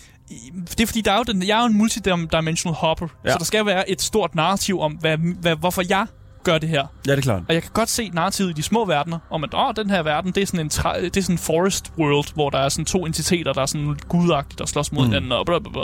det 0.69 0.79
er 0.81 0.85
fordi, 0.85 1.01
der 1.01 1.11
er 1.11 1.17
jo 1.17 1.23
den, 1.23 1.47
jeg 1.47 1.57
er 1.57 1.61
jo 1.61 1.67
en 1.67 1.77
multidimensional 1.77 2.75
hopper, 2.75 3.07
ja. 3.25 3.31
så 3.31 3.37
der 3.37 3.45
skal 3.45 3.65
være 3.65 3.89
et 3.89 4.01
stort 4.01 4.35
narrativ 4.35 4.79
om, 4.79 4.91
hvad, 4.91 5.17
hvad, 5.17 5.55
hvorfor 5.55 5.83
jeg 5.89 6.07
gør 6.45 6.57
det 6.57 6.69
her. 6.69 6.85
Ja, 7.07 7.11
det 7.11 7.17
er 7.17 7.21
klart. 7.21 7.41
Og 7.47 7.53
jeg 7.53 7.61
kan 7.61 7.71
godt 7.73 7.89
se 7.89 8.09
narrativet 8.13 8.49
i 8.49 8.53
de 8.53 8.63
små 8.63 8.85
verdener, 8.85 9.19
om 9.31 9.43
at 9.43 9.53
åh, 9.53 9.73
den 9.75 9.89
her 9.89 10.03
verden, 10.03 10.31
det 10.31 10.41
er 10.43 10.47
sådan 10.47 10.59
en, 10.59 10.71
tra- 10.73 11.01
det 11.01 11.17
er 11.17 11.21
sådan 11.21 11.33
en 11.33 11.37
forest 11.39 11.93
world, 11.97 12.33
hvor 12.33 12.49
der 12.49 12.57
er 12.57 12.69
sådan 12.69 12.85
to 12.85 13.05
entiteter, 13.05 13.53
der 13.53 13.61
er 13.61 13.65
sådan 13.65 13.97
gudagtigt, 14.07 14.59
der 14.59 14.65
slås 14.65 14.91
mod 14.91 15.01
Mm. 15.01 15.05
mm. 15.07 15.13
hinanden 15.13 15.31
og 15.31 15.45
bla, 15.45 15.59
bla, 15.59 15.69
bla. 15.71 15.81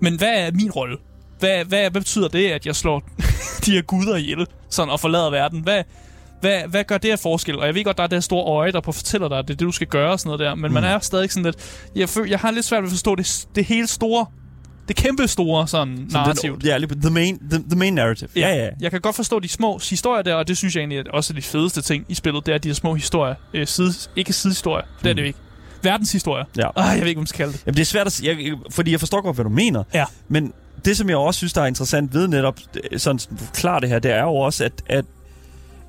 Men 0.00 0.18
hvad 0.18 0.28
er 0.46 0.50
min 0.52 0.70
rolle? 0.70 0.96
Hvad, 1.38 1.64
hvad, 1.64 1.80
hvad 1.80 1.90
betyder 1.90 2.28
det, 2.28 2.48
at 2.50 2.66
jeg 2.66 2.76
slår 2.76 3.02
de 3.66 3.70
her 3.72 3.82
guder 3.82 4.16
ihjel 4.16 4.46
sådan, 4.70 4.90
og 4.90 5.00
forlader 5.00 5.30
verden? 5.30 5.60
Hvad, 5.60 5.82
hvad, 6.40 6.60
hvad 6.68 6.84
gør 6.84 6.98
det 6.98 7.10
af 7.10 7.18
forskel? 7.18 7.58
Og 7.58 7.66
jeg 7.66 7.74
ved 7.74 7.84
godt, 7.84 7.96
der 7.96 8.02
er 8.02 8.06
det 8.06 8.16
her 8.16 8.20
store 8.20 8.44
øje, 8.44 8.72
der 8.72 8.80
på 8.80 8.92
fortæller 8.92 9.28
dig, 9.28 9.38
at 9.38 9.48
det 9.48 9.54
er 9.54 9.56
det, 9.56 9.66
du 9.66 9.72
skal 9.72 9.86
gøre 9.86 10.12
og 10.12 10.20
sådan 10.20 10.28
noget 10.28 10.40
der. 10.40 10.54
Men 10.54 10.68
mm. 10.68 10.74
man 10.74 10.84
er 10.84 10.98
stadig 10.98 11.32
sådan 11.32 11.44
lidt... 11.44 11.88
Jeg, 11.96 12.08
føl, 12.08 12.28
jeg 12.30 12.38
har 12.38 12.50
lidt 12.50 12.64
svært 12.64 12.82
ved 12.82 12.88
at 12.88 12.92
forstå 12.92 13.14
det, 13.14 13.46
det 13.54 13.64
hele 13.64 13.86
store... 13.86 14.26
Det 14.88 14.96
kæmpe 14.96 15.28
store 15.28 15.68
sådan, 15.68 16.06
Så 16.10 16.16
narrativ. 16.18 16.52
Den, 16.60 16.66
ja, 16.66 16.76
lige- 16.78 17.00
the 17.00 17.10
main, 17.10 17.38
the, 17.50 17.62
the 17.70 17.78
main 17.78 17.94
narrative. 17.94 18.28
Ja, 18.36 18.54
ja. 18.54 18.68
Jeg 18.80 18.90
kan 18.90 19.00
godt 19.00 19.16
forstå 19.16 19.40
de 19.40 19.48
små 19.48 19.78
historier 19.90 20.22
der, 20.22 20.34
og 20.34 20.48
det 20.48 20.56
synes 20.56 20.74
jeg 20.76 20.80
egentlig 20.80 20.98
er 20.98 21.02
også 21.12 21.32
de 21.32 21.42
fedeste 21.42 21.82
ting 21.82 22.04
i 22.08 22.14
spillet, 22.14 22.46
det 22.46 22.54
er 22.54 22.58
de 22.58 22.68
her 22.68 22.74
små 22.74 22.94
historier. 22.94 23.34
Øh, 23.54 23.66
side, 23.66 23.92
ikke 24.16 24.32
sidehistorier, 24.32 24.84
for 24.96 25.02
det 25.02 25.10
er 25.10 25.14
det 25.14 25.22
jo 25.22 25.26
ikke. 25.26 25.38
Verdenshistorie. 25.82 26.44
Ja. 26.56 26.62
Ej, 26.76 26.84
jeg 26.84 27.00
ved 27.00 27.06
ikke, 27.06 27.18
hvad 27.18 27.22
man 27.22 27.26
skal 27.26 27.36
kalde 27.38 27.52
det. 27.52 27.62
Jamen, 27.66 27.74
det 27.74 27.80
er 27.80 27.84
svært 27.86 28.06
at 28.06 28.20
jeg, 28.22 28.36
fordi 28.70 28.90
jeg 28.92 29.00
forstår 29.00 29.20
godt, 29.22 29.36
hvad 29.36 29.44
du 29.44 29.50
mener. 29.50 29.82
Ja. 29.94 30.04
Men 30.28 30.52
det, 30.84 30.96
som 30.96 31.08
jeg 31.08 31.16
også 31.16 31.38
synes, 31.38 31.52
der 31.52 31.62
er 31.62 31.66
interessant 31.66 32.14
ved 32.14 32.28
netop, 32.28 32.58
øh, 32.92 32.98
sådan 32.98 33.18
som 33.18 33.36
forklarer 33.38 33.80
det 33.80 33.88
her, 33.88 33.98
det 33.98 34.10
er 34.12 34.22
jo 34.22 34.34
også, 34.34 34.64
at, 34.64 34.72
at, 34.86 35.04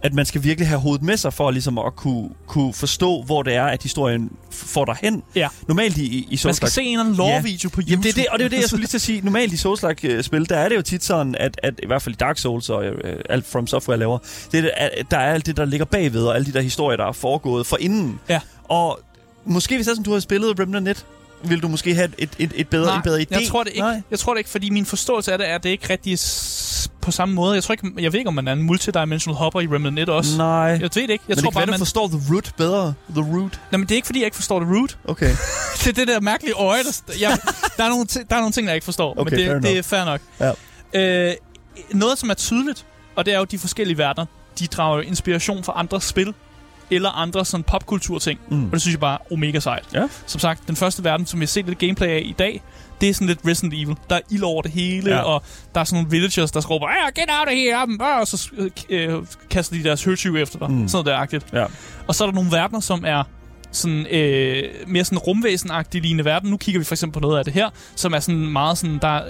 at 0.01 0.13
man 0.13 0.25
skal 0.25 0.43
virkelig 0.43 0.67
have 0.67 0.79
hovedet 0.79 1.03
med 1.03 1.17
sig 1.17 1.33
for 1.33 1.51
ligesom 1.51 1.77
at 1.77 1.95
kunne, 1.95 2.29
kunne 2.47 2.73
forstå, 2.73 3.21
hvor 3.21 3.43
det 3.43 3.55
er, 3.55 3.63
at 3.63 3.83
historien 3.83 4.31
får 4.51 4.85
dig 4.85 4.95
hen. 5.01 5.23
Ja. 5.35 5.47
Normalt 5.67 5.97
i, 5.97 6.17
i 6.17 6.27
Man 6.29 6.37
Souls 6.37 6.57
skal 6.57 6.69
se 6.69 6.81
en 6.81 6.91
eller 6.91 7.03
anden 7.03 7.15
lore-video 7.15 7.69
på 7.69 7.81
YouTube. 7.81 7.91
Jamen, 7.91 8.03
det 8.03 8.09
er 8.09 8.13
det, 8.13 8.27
og 8.27 8.39
det 8.39 8.45
er 8.45 8.49
det, 8.49 8.57
jeg 8.57 8.65
skulle 8.65 8.81
lige 8.81 8.87
til 8.87 8.97
at 8.97 9.01
sige. 9.01 9.21
Normalt 9.21 9.53
i 9.53 9.57
Souls-like-spil, 9.57 10.49
der 10.49 10.57
er 10.57 10.69
det 10.69 10.75
jo 10.75 10.81
tit 10.81 11.03
sådan, 11.03 11.35
at, 11.35 11.59
at 11.63 11.73
i 11.83 11.87
hvert 11.87 12.01
fald 12.01 12.15
i 12.15 12.17
Dark 12.17 12.37
Souls 12.37 12.69
og 12.69 12.85
øh, 12.85 13.19
alt 13.29 13.45
From 13.45 13.67
Software 13.67 13.99
laver, 13.99 14.17
det 14.51 14.65
er, 14.65 14.89
at 14.97 15.11
der 15.11 15.17
er 15.17 15.33
alt 15.33 15.45
det, 15.45 15.57
der 15.57 15.65
ligger 15.65 15.85
bagved, 15.85 16.23
og 16.23 16.35
alle 16.35 16.45
de 16.45 16.53
der 16.53 16.61
historier, 16.61 16.97
der 16.97 17.05
er 17.05 17.11
foregået 17.11 17.65
for 17.65 17.77
inden. 17.77 18.19
Ja. 18.29 18.39
Og 18.63 18.99
måske 19.45 19.75
hvis 19.75 19.85
det 19.85 19.91
er 19.91 19.95
sådan, 19.95 20.03
du 20.03 20.13
har 20.13 20.19
spillet 20.19 20.59
Remnant 20.59 20.83
Net, 20.83 21.05
vil 21.43 21.61
du 21.61 21.67
måske 21.67 21.95
have 21.95 22.09
et, 22.17 22.29
et, 22.39 22.51
et 22.55 22.67
bedre, 22.67 22.85
Nej, 22.85 22.95
en 22.95 23.01
bedre 23.01 23.21
idé. 23.21 23.25
jeg 23.31 23.47
tror 23.47 23.63
det 23.63 23.69
ikke. 23.69 23.81
Nej. 23.81 24.01
Jeg 24.11 24.19
tror 24.19 24.33
det 24.33 24.39
ikke, 24.39 24.49
fordi 24.49 24.69
min 24.69 24.85
forståelse 24.85 25.31
af 25.31 25.37
det 25.37 25.49
er, 25.49 25.55
at 25.55 25.63
det 25.63 25.69
ikke 25.69 25.89
rigtig 25.89 26.19
på 27.01 27.11
samme 27.11 27.35
måde. 27.35 27.55
Jeg 27.55 27.63
tror 27.63 27.73
ikke, 27.73 27.91
jeg 27.99 28.13
ved 28.13 28.19
ikke, 28.19 28.27
om 28.27 28.33
man 28.33 28.47
er 28.47 28.53
en 28.53 28.61
multidimensional 28.61 29.37
hopper 29.37 29.61
i 29.61 29.67
Remnant 29.67 29.99
1 29.99 30.09
også. 30.09 30.37
Nej. 30.37 30.47
Jeg 30.47 30.81
ved 30.81 30.89
det 30.89 30.99
ikke. 30.99 31.09
Jeg 31.09 31.19
men 31.27 31.37
tror 31.37 31.49
det 31.49 31.53
bare, 31.53 31.61
være, 31.61 31.71
man... 31.71 31.79
forstår 31.79 32.07
The 32.07 32.33
Root 32.33 32.51
bedre. 32.57 32.93
The 33.09 33.21
Root. 33.21 33.59
Nej, 33.71 33.77
men 33.77 33.81
det 33.81 33.91
er 33.91 33.95
ikke, 33.95 34.05
fordi 34.05 34.19
jeg 34.19 34.25
ikke 34.25 34.35
forstår 34.35 34.59
det 34.59 34.69
root. 34.69 34.97
Okay. 35.05 35.29
det 35.79 35.87
er 35.87 35.91
det 35.91 36.07
der 36.07 36.19
mærkelige 36.19 36.53
øje, 36.53 36.83
der... 36.83 37.13
Jeg, 37.19 37.37
der, 37.77 37.83
er 37.83 37.89
nogle 37.89 38.05
der 38.05 38.35
er 38.35 38.39
nogle 38.39 38.51
ting, 38.51 38.67
jeg 38.67 38.75
ikke 38.75 38.85
forstår. 38.85 39.19
Okay, 39.19 39.47
men 39.47 39.55
det, 39.55 39.63
det 39.63 39.77
er 39.77 39.81
fair 39.81 40.05
nok. 40.05 40.21
Ja. 40.93 41.29
Øh, 41.29 41.35
noget, 41.93 42.17
som 42.17 42.29
er 42.29 42.33
tydeligt, 42.33 42.85
og 43.15 43.25
det 43.25 43.33
er 43.33 43.37
jo 43.37 43.43
de 43.43 43.59
forskellige 43.59 43.97
verdener, 43.97 44.25
de 44.59 44.67
drager 44.67 44.95
jo 44.97 45.01
inspiration 45.01 45.63
fra 45.63 45.73
andre 45.75 46.01
spil, 46.01 46.33
eller 46.91 47.09
andre 47.09 47.45
sådan 47.45 47.63
popkultur-ting. 47.63 48.39
Mm. 48.49 48.65
Og 48.65 48.71
det 48.71 48.81
synes 48.81 48.93
jeg 48.93 48.99
bare 48.99 49.17
er 49.29 49.33
omega 49.33 49.59
sejt. 49.59 49.83
Ja. 49.93 50.07
Som 50.25 50.39
sagt, 50.39 50.67
den 50.67 50.75
første 50.75 51.03
verden, 51.03 51.25
som 51.25 51.39
vi 51.39 51.43
har 51.43 51.47
set 51.47 51.65
lidt 51.65 51.79
gameplay 51.79 52.07
af 52.07 52.21
i 52.25 52.35
dag, 52.39 52.61
det 53.01 53.09
er 53.09 53.13
sådan 53.13 53.27
lidt 53.27 53.39
Resident 53.47 53.73
Evil. 53.73 53.95
Der 54.09 54.15
er 54.15 54.19
ild 54.29 54.43
over 54.43 54.61
det 54.61 54.71
hele, 54.71 55.11
Ja. 55.15 55.21
og 55.21 55.43
der 55.75 55.79
er 55.81 55.83
sådan 55.85 55.95
nogle 55.97 56.11
villagers, 56.11 56.51
der 56.51 56.61
råber, 56.65 56.87
get 57.15 57.29
out 57.39 57.47
of 57.47 57.53
here, 57.53 58.19
og 58.21 58.27
så 58.27 58.49
øh, 58.89 59.13
kaster 59.49 59.75
de 59.75 59.83
deres 59.83 60.03
hørtyve 60.03 60.39
efter 60.41 60.59
dig. 60.59 60.71
Mm. 60.71 60.87
Sådan 60.87 61.05
noget 61.05 61.05
der-agtigt. 61.05 61.45
Ja. 61.53 61.65
Og 62.07 62.15
så 62.15 62.23
er 62.23 62.27
der 62.27 62.35
nogle 62.35 62.51
verdener, 62.51 62.79
som 62.79 63.03
er 63.07 63.23
sådan 63.71 64.05
øh, 64.11 64.63
mere 64.87 65.03
sådan 65.03 65.17
rumvæsenagtige 65.17 66.01
lignende 66.01 66.25
verden. 66.25 66.49
Nu 66.49 66.57
kigger 66.57 66.79
vi 66.79 66.85
for 66.85 66.95
eksempel 66.95 67.13
på 67.13 67.19
noget 67.19 67.37
af 67.39 67.45
det 67.45 67.53
her, 67.53 67.69
som 67.95 68.13
er 68.13 68.19
sådan 68.19 68.47
meget 68.51 68.77
sådan, 68.77 68.99
der, 69.01 69.21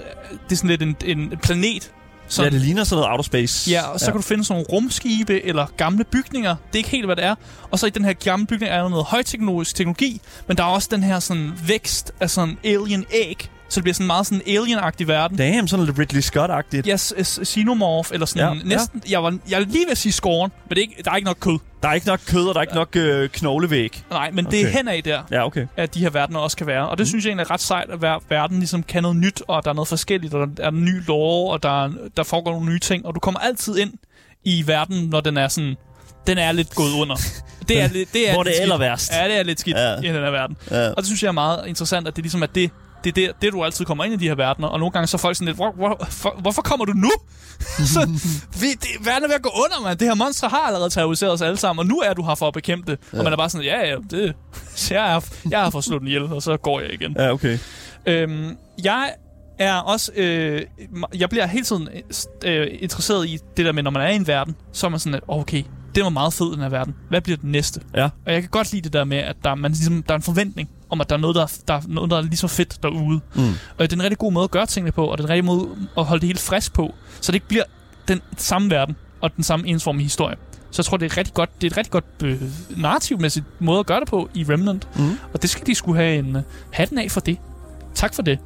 det 0.48 0.52
er 0.52 0.56
sådan 0.56 0.70
lidt 0.70 0.82
en, 0.82 0.96
en 1.04 1.32
planet. 1.42 1.92
Så 2.30 2.42
ja, 2.42 2.50
det 2.50 2.60
ligner 2.60 2.84
sådan 2.84 3.00
noget 3.00 3.10
outer 3.10 3.22
space. 3.22 3.70
Ja, 3.70 3.82
og 3.82 4.00
så 4.00 4.06
ja. 4.06 4.10
kan 4.10 4.20
du 4.20 4.26
finde 4.26 4.44
sådan 4.44 4.54
nogle 4.54 4.66
rumskibe 4.72 5.44
eller 5.44 5.66
gamle 5.76 6.04
bygninger. 6.04 6.50
Det 6.50 6.74
er 6.74 6.78
ikke 6.78 6.88
helt, 6.88 7.06
hvad 7.06 7.16
det 7.16 7.24
er. 7.24 7.34
Og 7.70 7.78
så 7.78 7.86
i 7.86 7.90
den 7.90 8.04
her 8.04 8.12
gamle 8.12 8.46
bygning 8.46 8.72
er 8.72 8.82
der 8.82 8.88
noget 8.88 9.04
højteknologisk 9.04 9.74
teknologi, 9.74 10.20
men 10.48 10.56
der 10.56 10.64
er 10.64 10.68
også 10.68 10.88
den 10.90 11.02
her 11.02 11.20
sådan 11.20 11.52
vækst 11.66 12.12
af 12.20 12.30
sådan 12.30 12.58
alien 12.64 13.04
æg. 13.12 13.50
Så 13.70 13.74
det 13.74 13.82
bliver 13.84 13.94
sådan 13.94 14.06
meget 14.06 14.26
sådan 14.26 14.42
alien-agtig 14.46 15.08
verden. 15.08 15.36
Damn, 15.38 15.68
sådan 15.68 15.86
lidt 15.86 15.98
Ridley 15.98 16.20
Scott-agtigt. 16.22 16.86
Ja, 16.88 16.96
s- 16.96 17.14
s- 17.22 17.40
xenomorph, 17.44 18.10
eller 18.12 18.26
sådan 18.26 18.42
Ja, 18.42 18.54
ja, 18.54 18.60
næsten... 18.76 19.02
Jeg, 19.10 19.22
var, 19.22 19.38
jeg 19.50 19.56
er 19.60 19.64
lige 19.64 19.84
ved 19.84 19.90
at 19.90 19.98
sige 19.98 20.12
scorn, 20.12 20.52
men 20.68 20.70
det 20.70 20.78
er 20.78 20.82
ikke, 20.82 21.02
der 21.04 21.10
er 21.10 21.16
ikke 21.16 21.26
nok 21.26 21.36
kød. 21.40 21.58
Der 21.82 21.88
er 21.88 21.92
ikke 21.92 22.06
nok 22.06 22.20
kød, 22.26 22.46
og 22.46 22.54
der 22.54 22.60
er 22.60 22.62
ikke 22.62 22.74
nok 22.74 22.96
øh, 22.96 23.28
knoglevæg. 23.28 24.02
Nej, 24.10 24.30
men 24.30 24.46
okay. 24.46 24.56
det 24.58 24.66
er 24.66 24.70
henad 24.70 25.02
der, 25.02 25.22
Ja, 25.30 25.46
okay. 25.46 25.66
at 25.76 25.94
de 25.94 26.00
her 26.00 26.10
verdener 26.10 26.38
også 26.40 26.56
kan 26.56 26.66
være. 26.66 26.88
Og 26.88 26.98
det 26.98 27.04
Mm. 27.04 27.08
synes 27.08 27.24
jeg 27.24 27.30
egentlig 27.30 27.44
er 27.44 27.50
ret 27.50 27.60
sejt, 27.60 27.90
at 27.90 27.98
hver 27.98 28.18
verden 28.28 28.58
ligesom 28.58 28.82
kan 28.82 29.02
noget 29.02 29.16
nyt, 29.16 29.42
og 29.48 29.64
der 29.64 29.70
er 29.70 29.74
noget 29.74 29.88
forskelligt, 29.88 30.34
og 30.34 30.48
der 30.56 30.64
er 30.64 30.68
en 30.68 30.84
ny 30.84 31.06
lore, 31.06 31.52
og 31.52 31.62
der, 31.62 31.84
er, 31.84 31.90
der 32.16 32.22
foregår 32.22 32.50
nogle 32.52 32.66
nye 32.72 32.78
ting. 32.78 33.06
Og 33.06 33.14
du 33.14 33.20
kommer 33.20 33.40
altid 33.40 33.78
ind 33.78 33.92
i 34.44 34.66
verden, 34.66 35.08
når 35.08 35.20
den 35.20 35.36
er 35.36 35.48
sådan... 35.48 35.74
Den 36.26 36.38
er 36.38 36.52
lidt 36.52 36.74
gået 36.74 36.92
under. 37.00 37.16
Det 37.68 37.82
er, 37.82 37.88
det 38.14 38.30
er 38.30 38.32
Hvor 38.34 38.42
det 38.42 38.50
er 38.50 38.54
skidt. 38.54 38.62
allerværst. 38.62 39.12
Ja, 39.12 39.28
det 39.28 39.38
er 39.38 39.42
lidt 39.42 39.60
skidt 39.60 39.76
Ja. 39.76 39.90
ja. 39.90 39.96
i 39.96 40.06
den 40.06 40.14
her 40.14 40.30
verden. 40.30 40.56
Ja. 40.70 40.88
Og 40.90 40.96
det 40.96 41.06
synes 41.06 41.22
jeg 41.22 41.28
er 41.28 41.32
meget 41.32 41.66
interessant, 41.66 42.08
at 42.08 42.16
det 42.16 42.24
ligesom 42.24 42.42
er 42.42 42.46
det, 42.46 42.70
det, 43.04 43.10
er 43.10 43.12
det, 43.14 43.42
det 43.42 43.52
du 43.52 43.64
altid 43.64 43.84
kommer 43.84 44.04
ind 44.04 44.14
i 44.14 44.16
de 44.16 44.28
her 44.28 44.34
verdener. 44.34 44.68
Og 44.68 44.78
nogle 44.78 44.92
gange 44.92 45.06
så 45.06 45.16
er 45.16 45.18
folk 45.18 45.36
sådan 45.36 45.46
lidt, 45.46 45.56
hvor, 45.56 45.72
hvor, 45.72 46.06
for, 46.10 46.36
hvorfor 46.40 46.62
kommer 46.62 46.84
du 46.84 46.92
nu? 46.92 47.10
så, 47.94 48.08
vi, 48.60 48.66
det, 48.72 49.06
verden 49.06 49.24
er 49.24 49.28
ved 49.28 49.34
at 49.34 49.42
gå 49.42 49.50
under, 49.54 49.88
mand. 49.88 49.98
Det 49.98 50.08
her 50.08 50.14
monster 50.14 50.48
har 50.48 50.66
allerede 50.66 50.90
terroriseret 50.90 51.32
os 51.32 51.42
alle 51.42 51.56
sammen, 51.56 51.80
og 51.80 51.86
nu 51.86 51.98
er 51.98 52.14
du 52.14 52.22
her 52.22 52.34
for 52.34 52.48
at 52.48 52.54
bekæmpe 52.54 52.90
det. 52.90 52.98
Ja. 53.12 53.18
Og 53.18 53.24
man 53.24 53.32
er 53.32 53.36
bare 53.36 53.50
sådan, 53.50 53.64
ja, 53.64 53.88
ja, 53.88 53.96
det, 54.10 54.34
jeg 54.90 55.14
er, 55.16 55.20
jeg 55.50 55.66
er 55.66 55.70
for 55.70 55.78
at 55.78 55.84
slå 55.84 55.98
den 55.98 56.06
ihjel, 56.06 56.22
og 56.22 56.42
så 56.42 56.56
går 56.56 56.80
jeg 56.80 56.92
igen. 56.92 57.16
Ja, 57.18 57.32
okay. 57.32 57.58
Øhm, 58.06 58.56
jeg 58.84 59.12
er 59.58 59.74
også... 59.74 60.12
Øh, 60.16 60.62
jeg 61.14 61.28
bliver 61.28 61.46
hele 61.46 61.64
tiden 61.64 61.88
øh, 62.44 62.66
interesseret 62.80 63.28
i 63.28 63.38
det 63.56 63.66
der 63.66 63.72
med, 63.72 63.82
når 63.82 63.90
man 63.90 64.02
er 64.02 64.08
i 64.08 64.16
en 64.16 64.26
verden, 64.26 64.56
så 64.72 64.86
er 64.86 64.90
man 64.90 65.00
sådan, 65.00 65.14
at 65.14 65.22
okay, 65.28 65.62
det 65.94 66.04
var 66.04 66.10
meget 66.10 66.32
fed, 66.32 66.52
den 66.52 66.60
her 66.60 66.68
verden. 66.68 66.94
Hvad 67.08 67.20
bliver 67.20 67.36
den 67.36 67.50
næste? 67.52 67.80
Ja. 67.96 68.04
Og 68.04 68.32
jeg 68.32 68.40
kan 68.42 68.50
godt 68.50 68.72
lide 68.72 68.82
det 68.82 68.92
der 68.92 69.04
med, 69.04 69.16
at 69.18 69.36
der, 69.44 69.54
man, 69.54 69.70
ligesom, 69.72 70.02
der 70.02 70.14
er 70.14 70.16
en 70.16 70.22
forventning 70.22 70.68
om, 70.90 71.00
at 71.00 71.10
der 71.10 71.16
er 71.16 71.20
noget, 71.20 71.36
der, 71.36 71.42
er- 71.42 71.58
der, 71.68 71.74
er 71.74 71.80
noget, 71.88 72.10
der 72.10 72.16
er 72.16 72.22
lige 72.22 72.36
så 72.36 72.48
fedt 72.48 72.82
derude. 72.82 73.20
Mm. 73.34 73.42
Og 73.78 73.78
det 73.78 73.92
er 73.92 73.96
en 73.96 74.02
rigtig 74.02 74.18
god 74.18 74.32
måde 74.32 74.44
at 74.44 74.50
gøre 74.50 74.66
tingene 74.66 74.92
på, 74.92 75.04
og 75.06 75.18
det 75.18 75.24
er 75.24 75.26
en 75.26 75.30
rigtig 75.30 75.44
måde 75.44 75.68
at 75.98 76.04
holde 76.04 76.20
det 76.20 76.26
helt 76.26 76.40
frisk 76.40 76.72
på, 76.72 76.94
så 77.20 77.32
det 77.32 77.36
ikke 77.36 77.48
bliver 77.48 77.64
den 78.08 78.20
samme 78.36 78.70
verden 78.70 78.96
og 79.20 79.36
den 79.36 79.44
samme 79.44 79.68
ensformige 79.68 80.02
historie. 80.04 80.36
Så 80.70 80.80
jeg 80.82 80.84
tror, 80.84 80.96
det 80.96 81.12
er, 81.12 81.16
rigtig 81.16 81.34
godt, 81.34 81.50
det 81.60 81.66
er 81.66 81.70
et 81.70 81.76
rigtig 81.76 81.90
godt 81.92 82.04
øh, 82.24 82.42
narrativmæssigt 82.76 83.46
måde 83.60 83.78
at 83.80 83.86
gøre 83.86 84.00
det 84.00 84.08
på 84.08 84.28
i 84.34 84.44
Remnant. 84.48 84.88
Mm. 84.98 85.18
Og 85.34 85.42
det 85.42 85.50
skal 85.50 85.66
de 85.66 85.74
skulle 85.74 85.98
have 86.02 86.18
en 86.18 86.36
øh, 86.36 86.42
hatten 86.72 86.98
af 86.98 87.10
for 87.10 87.20
det. 87.20 87.36
Tak 87.94 88.14
for 88.14 88.22
det. 88.22 88.38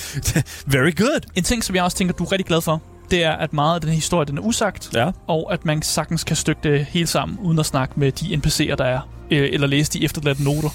Very 0.66 0.92
good. 0.96 1.20
En 1.34 1.42
ting, 1.42 1.64
som 1.64 1.76
jeg 1.76 1.84
også 1.84 1.96
tænker, 1.96 2.14
du 2.14 2.24
er 2.24 2.32
rigtig 2.32 2.46
glad 2.46 2.60
for, 2.60 2.82
det 3.12 3.24
er, 3.24 3.32
at 3.32 3.52
meget 3.52 3.74
af 3.74 3.80
den 3.80 3.90
her 3.90 3.94
historie, 3.94 4.26
den 4.26 4.38
er 4.38 4.42
usagt, 4.42 4.90
Ja. 4.94 5.10
og 5.26 5.52
at 5.52 5.64
man 5.64 5.82
sagtens 5.82 6.24
kan 6.24 6.36
stykke 6.36 6.60
det 6.62 6.84
hele 6.84 7.06
sammen, 7.06 7.38
uden 7.42 7.58
at 7.58 7.66
snakke 7.66 7.94
med 8.00 8.12
de 8.12 8.34
NPC'er, 8.36 8.74
der 8.76 8.84
er, 8.84 9.00
øh, 9.30 9.48
eller 9.52 9.66
læse 9.66 9.92
de 9.92 10.04
efterladte 10.04 10.44
noter. 10.44 10.68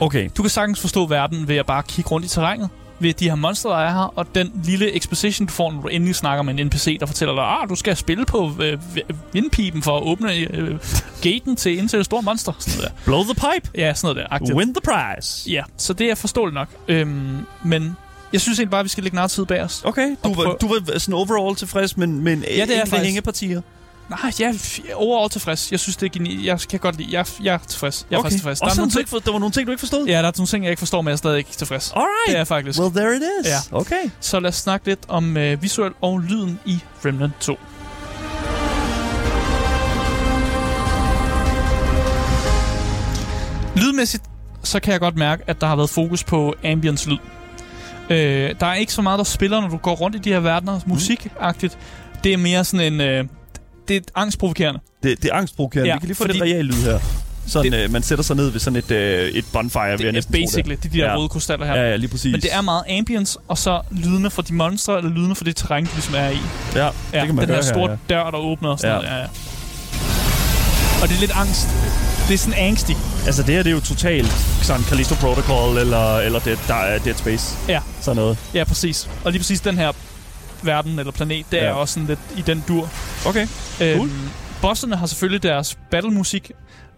Okay. 0.00 0.28
Du 0.36 0.42
kan 0.42 0.50
sagtens 0.50 0.80
forstå 0.80 1.06
verden 1.06 1.48
ved 1.48 1.56
at 1.56 1.66
bare 1.66 1.82
kigge 1.82 2.10
rundt 2.10 2.26
i 2.26 2.28
terrænet, 2.28 2.68
ved 3.00 3.12
de 3.14 3.28
her 3.28 3.34
monster, 3.34 3.70
der 3.70 3.76
er 3.76 3.92
her, 3.92 4.12
og 4.18 4.26
den 4.34 4.52
lille 4.64 4.96
exposition, 4.96 5.46
du 5.46 5.52
får, 5.52 5.72
når 5.72 5.82
du 5.82 5.88
endelig 5.88 6.14
snakker 6.14 6.42
med 6.42 6.58
en 6.60 6.66
NPC, 6.66 6.98
der 7.00 7.06
fortæller 7.06 7.34
dig, 7.34 7.44
ah, 7.44 7.68
du 7.68 7.74
skal 7.74 7.96
spille 7.96 8.24
på 8.24 8.50
øh, 8.62 8.78
vindpipen 9.32 9.82
for 9.82 9.96
at 9.96 10.02
åbne 10.02 10.34
øh, 10.34 10.78
gaten 11.22 11.56
til 11.56 11.78
ind 11.78 11.88
til 11.88 11.98
et 11.98 12.04
stort 12.04 12.24
monster. 12.24 12.52
Sådan 12.58 12.80
der. 12.80 12.88
Blow 13.04 13.22
the 13.22 13.34
pipe. 13.34 13.70
Ja, 13.74 13.94
sådan 13.94 14.14
noget 14.14 14.28
der. 14.30 14.34
Agtigt. 14.34 14.54
Win 14.54 14.74
the 14.74 14.80
prize. 14.84 15.50
Ja, 15.52 15.62
så 15.76 15.92
det 15.92 16.10
er 16.10 16.14
forståeligt 16.14 16.54
nok. 16.54 16.68
Øhm, 16.88 17.46
men 17.62 17.96
jeg 18.32 18.40
synes 18.40 18.58
egentlig 18.58 18.70
bare, 18.70 18.80
at 18.80 18.84
vi 18.84 18.88
skal 18.88 19.04
lægge 19.04 19.14
noget 19.14 19.30
tid 19.30 19.44
bag 19.44 19.62
os. 19.62 19.82
Okay, 19.84 20.16
du 20.24 20.34
var, 20.34 20.56
du 20.60 20.68
var 20.68 20.98
sådan 20.98 21.14
overall 21.14 21.56
tilfreds, 21.56 21.96
men, 21.96 22.24
men 22.24 22.40
det 22.40 22.60
er 22.60 22.64
enkelte 22.64 22.96
hængepartier. 22.98 23.60
Nej, 24.10 24.32
jeg 24.40 24.48
er 24.48 24.94
overall 24.94 25.30
tilfreds. 25.30 25.70
Jeg 25.72 25.80
synes, 25.80 25.96
det 25.96 26.06
er 26.06 26.10
genialt. 26.10 26.46
Jeg 26.46 26.58
kan 26.60 26.78
godt 26.80 26.96
lide. 26.96 27.08
Jeg, 27.18 27.26
jeg 27.42 27.54
er 27.54 27.58
tilfreds. 27.68 28.06
Jeg 28.10 28.16
er 28.18 28.22
faktisk 28.22 28.42
tilfreds. 28.42 28.58
Der 28.60 28.66
Og 28.66 28.72
er, 28.72 28.76
nogle 28.76 28.90
ting, 28.90 29.08
for, 29.08 29.18
der 29.18 29.32
var 29.32 29.38
nogle 29.38 29.52
ting, 29.52 29.66
du 29.66 29.72
ikke 29.72 29.80
forstod? 29.80 30.06
ja, 30.06 30.12
der 30.12 30.28
er 30.28 30.32
nogle 30.36 30.46
ting, 30.46 30.64
jeg 30.64 30.70
ikke 30.70 30.78
forstår, 30.78 31.02
men 31.02 31.08
jeg 31.08 31.12
er 31.12 31.16
stadig 31.16 31.38
ikke 31.38 31.50
tilfreds. 31.50 31.90
Alright. 31.90 32.08
Det 32.26 32.34
er 32.34 32.38
jeg 32.38 32.46
faktisk. 32.46 32.78
Well, 32.80 32.92
there 32.94 33.16
it 33.16 33.22
is. 33.40 33.46
Ja. 33.48 33.76
Okay. 33.76 34.10
Så 34.20 34.40
lad 34.40 34.48
os 34.48 34.56
snakke 34.56 34.86
lidt 34.86 35.00
om 35.08 35.36
øh, 35.36 35.62
visuel 35.62 35.92
og 36.00 36.18
lyden 36.20 36.60
i 36.66 36.78
Remnant 37.04 37.32
2. 37.40 37.56
Lydmæssigt, 43.76 44.22
så 44.62 44.80
kan 44.80 44.92
jeg 44.92 45.00
godt 45.00 45.16
mærke, 45.16 45.42
at 45.46 45.60
der 45.60 45.66
har 45.66 45.76
været 45.76 45.90
fokus 45.90 46.24
på 46.24 46.54
ambience 46.64 47.08
lyd. 47.10 47.16
Øh, 48.10 48.54
der 48.60 48.66
er 48.66 48.74
ikke 48.74 48.92
så 48.92 49.02
meget, 49.02 49.18
der 49.18 49.24
spiller, 49.24 49.60
når 49.60 49.68
du 49.68 49.76
går 49.76 49.94
rundt 49.94 50.16
i 50.16 50.18
de 50.18 50.30
her 50.32 50.40
verdener, 50.40 50.80
musikagtigt. 50.86 51.78
Det 52.24 52.32
er 52.32 52.36
mere 52.36 52.64
sådan 52.64 52.92
en... 52.92 53.00
Øh, 53.00 53.24
det 53.88 53.96
er 53.96 54.00
angstprovokerende. 54.14 54.80
Det, 55.02 55.22
det 55.22 55.30
er 55.30 55.34
angstprovokerende. 55.34 55.88
Ja, 55.88 55.92
Ja, 55.92 55.96
vi 55.96 56.00
kan 56.00 56.06
lige 56.06 56.16
få 56.16 56.22
fordi- 56.24 56.32
lidt 56.38 56.42
real 56.54 56.64
lyd 56.64 56.82
her. 56.84 56.98
Sådan, 57.46 57.72
Det- 57.72 57.84
øh, 57.84 57.90
man 57.92 58.02
sætter 58.02 58.24
sig 58.24 58.36
ned 58.36 58.48
ved 58.50 58.60
sådan 58.60 58.76
et, 58.76 58.90
øh, 58.90 59.28
et 59.28 59.44
bonfire, 59.52 59.82
vil 59.82 59.90
jeg 59.90 59.98
Det 59.98 60.14
næsten 60.14 60.32
basically, 60.32 60.76
det 60.76 60.84
er 60.84 60.88
de 60.90 60.98
der 60.98 61.04
Ja. 61.10 61.16
røde 61.16 61.28
krystaller 61.28 61.66
her. 61.66 61.74
Ja, 61.74 61.88
ja, 61.90 61.96
lige 61.96 62.10
præcis. 62.10 62.32
Men 62.32 62.40
det 62.40 62.54
er 62.54 62.60
meget 62.60 62.82
ambience, 62.98 63.38
og 63.48 63.58
så 63.58 63.80
lydene 63.90 64.30
fra 64.30 64.42
de 64.42 64.54
monstre, 64.54 64.98
eller 64.98 65.10
lydene 65.10 65.34
fra 65.34 65.44
det 65.44 65.56
terræn, 65.56 65.84
de 65.84 65.90
ligesom 65.94 66.14
er 66.14 66.28
i. 66.28 66.36
Ja, 66.74 66.84
Ja, 66.84 66.90
det 67.20 67.26
kan 67.26 67.34
man 67.34 67.46
den 67.48 67.54
her 67.54 67.62
store 67.62 67.88
her, 67.88 67.96
dør, 68.08 68.30
der 68.30 68.38
åbner 68.38 68.68
og 68.68 68.78
sådan 68.78 68.94
Ja. 68.94 69.00
noget. 69.02 69.16
Ja, 69.16 69.20
ja. 69.20 69.26
Og 71.02 71.08
det 71.08 71.16
er 71.16 71.20
lidt 71.20 71.32
angst. 71.34 71.68
Det 72.28 72.34
er 72.34 72.38
sådan 72.38 72.54
angstig. 72.58 72.96
Altså, 73.28 73.42
det 73.42 73.54
her 73.54 73.62
det 73.62 73.70
er 73.70 73.74
jo 73.74 73.80
totalt 73.80 74.32
sådan 74.62 74.82
Callisto 74.82 75.14
Protocol 75.14 75.78
eller, 75.78 76.16
eller 76.16 76.38
Dead, 76.38 76.56
der 76.68 76.74
er 76.74 76.98
Dead 76.98 77.14
Space. 77.14 77.56
Ja. 77.68 77.80
Sådan 78.00 78.16
noget. 78.16 78.38
Ja, 78.54 78.64
præcis. 78.64 79.10
Og 79.24 79.32
lige 79.32 79.40
præcis 79.40 79.60
den 79.60 79.78
her 79.78 79.92
verden 80.62 80.98
eller 80.98 81.12
planet, 81.12 81.46
det 81.50 81.62
er 81.62 81.66
Ja. 81.66 81.72
også 81.72 81.94
sådan 81.94 82.06
lidt 82.06 82.18
i 82.36 82.40
den 82.40 82.64
dur. 82.68 82.88
Okay. 83.26 83.46
Øhm, 83.82 84.10
bosserne 84.62 84.96
har 84.96 85.06
selvfølgelig 85.06 85.42
deres 85.42 85.78
battlemusik, 85.90 86.50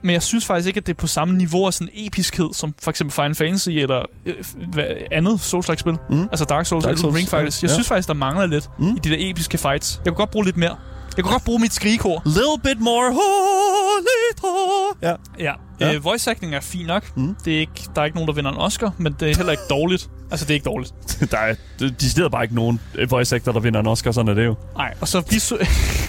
men 0.02 0.12
jeg 0.12 0.22
synes 0.22 0.44
faktisk 0.46 0.66
ikke, 0.68 0.78
at 0.78 0.86
det 0.86 0.92
er 0.92 0.96
på 1.00 1.06
samme 1.06 1.34
niveau 1.36 1.66
af 1.66 1.74
sådan 1.74 1.88
episkhed, 1.94 2.48
som 2.54 2.74
for 2.82 2.90
eksempel 2.90 3.14
Final 3.14 3.34
Fantasy 3.34 3.68
eller 3.68 4.02
øh, 4.26 4.34
hvad, 4.72 4.84
andet 5.12 5.40
Souls-like-spil. 5.40 5.96
Mm. 6.10 6.22
Altså 6.22 6.44
Dark 6.44 6.66
Souls 6.66 6.84
Dark 6.84 6.90
eller 6.92 7.00
Souls, 7.00 7.16
Ring 7.16 7.28
Fighters. 7.28 7.62
Jeg 7.62 7.68
ja. 7.68 7.74
synes 7.74 7.88
faktisk, 7.88 8.08
der 8.08 8.14
mangler 8.14 8.46
lidt 8.46 8.68
Mm. 8.78 8.88
i 8.96 8.98
de 9.04 9.10
der 9.10 9.16
episke 9.18 9.58
fights. 9.58 10.00
Jeg 10.04 10.10
kunne 10.12 10.16
godt 10.16 10.30
bruge 10.30 10.44
lidt 10.44 10.56
mere. 10.56 10.76
Jeg 11.20 11.24
kunne 11.24 11.32
godt 11.32 11.44
bruge 11.44 11.58
mit 11.60 11.72
skrigekor. 11.74 12.22
Little 12.24 12.58
bit 12.64 12.80
more 12.80 13.12
holy. 13.12 14.92
Ja. 15.02 15.14
Ja. 15.38 15.52
Ja. 15.80 15.92
Øh, 15.94 16.04
voice 16.04 16.30
acting 16.30 16.54
er 16.54 16.60
fint 16.60 16.86
nok. 16.86 17.16
Mm. 17.16 17.36
Det 17.44 17.54
er 17.56 17.60
ikke, 17.60 17.72
der 17.94 18.00
er 18.00 18.04
ikke 18.04 18.16
nogen, 18.16 18.28
der 18.28 18.34
vinder 18.34 18.50
en 18.50 18.56
Oscar, 18.56 18.92
men 18.98 19.16
det 19.20 19.30
er 19.30 19.36
heller 19.36 19.50
ikke 19.52 19.62
dårligt. 19.70 20.10
Altså, 20.30 20.44
det 20.46 20.50
er 20.50 20.54
ikke 20.54 20.64
dårligt. 20.64 20.94
der 21.32 21.38
er 21.38 21.54
de 22.00 22.10
steder 22.10 22.28
bare 22.28 22.42
ikke 22.44 22.54
nogen 22.54 22.80
øh, 22.94 23.10
voice 23.10 23.36
actor, 23.36 23.52
der 23.52 23.60
vinder 23.60 23.80
en 23.80 23.86
Oscar. 23.86 24.10
Sådan 24.12 24.28
er 24.28 24.34
det 24.34 24.44
jo. 24.44 24.54
Nej, 24.76 24.94
og 25.00 25.08
så 25.08 25.18
visu- 25.20 25.66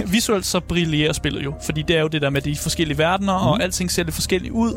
visuelt 0.13 0.45
så 0.45 0.59
brillerer 0.59 1.13
spillet 1.13 1.43
jo. 1.43 1.53
Fordi 1.65 1.81
det 1.81 1.95
er 1.97 2.01
jo 2.01 2.07
det 2.07 2.21
der 2.21 2.29
med 2.29 2.41
de 2.41 2.55
forskellige 2.57 2.97
verdener, 2.97 3.37
mm. 3.39 3.47
og 3.47 3.63
alting 3.63 3.91
ser 3.91 4.03
lidt 4.03 4.15
forskelligt 4.15 4.53
ud. 4.53 4.75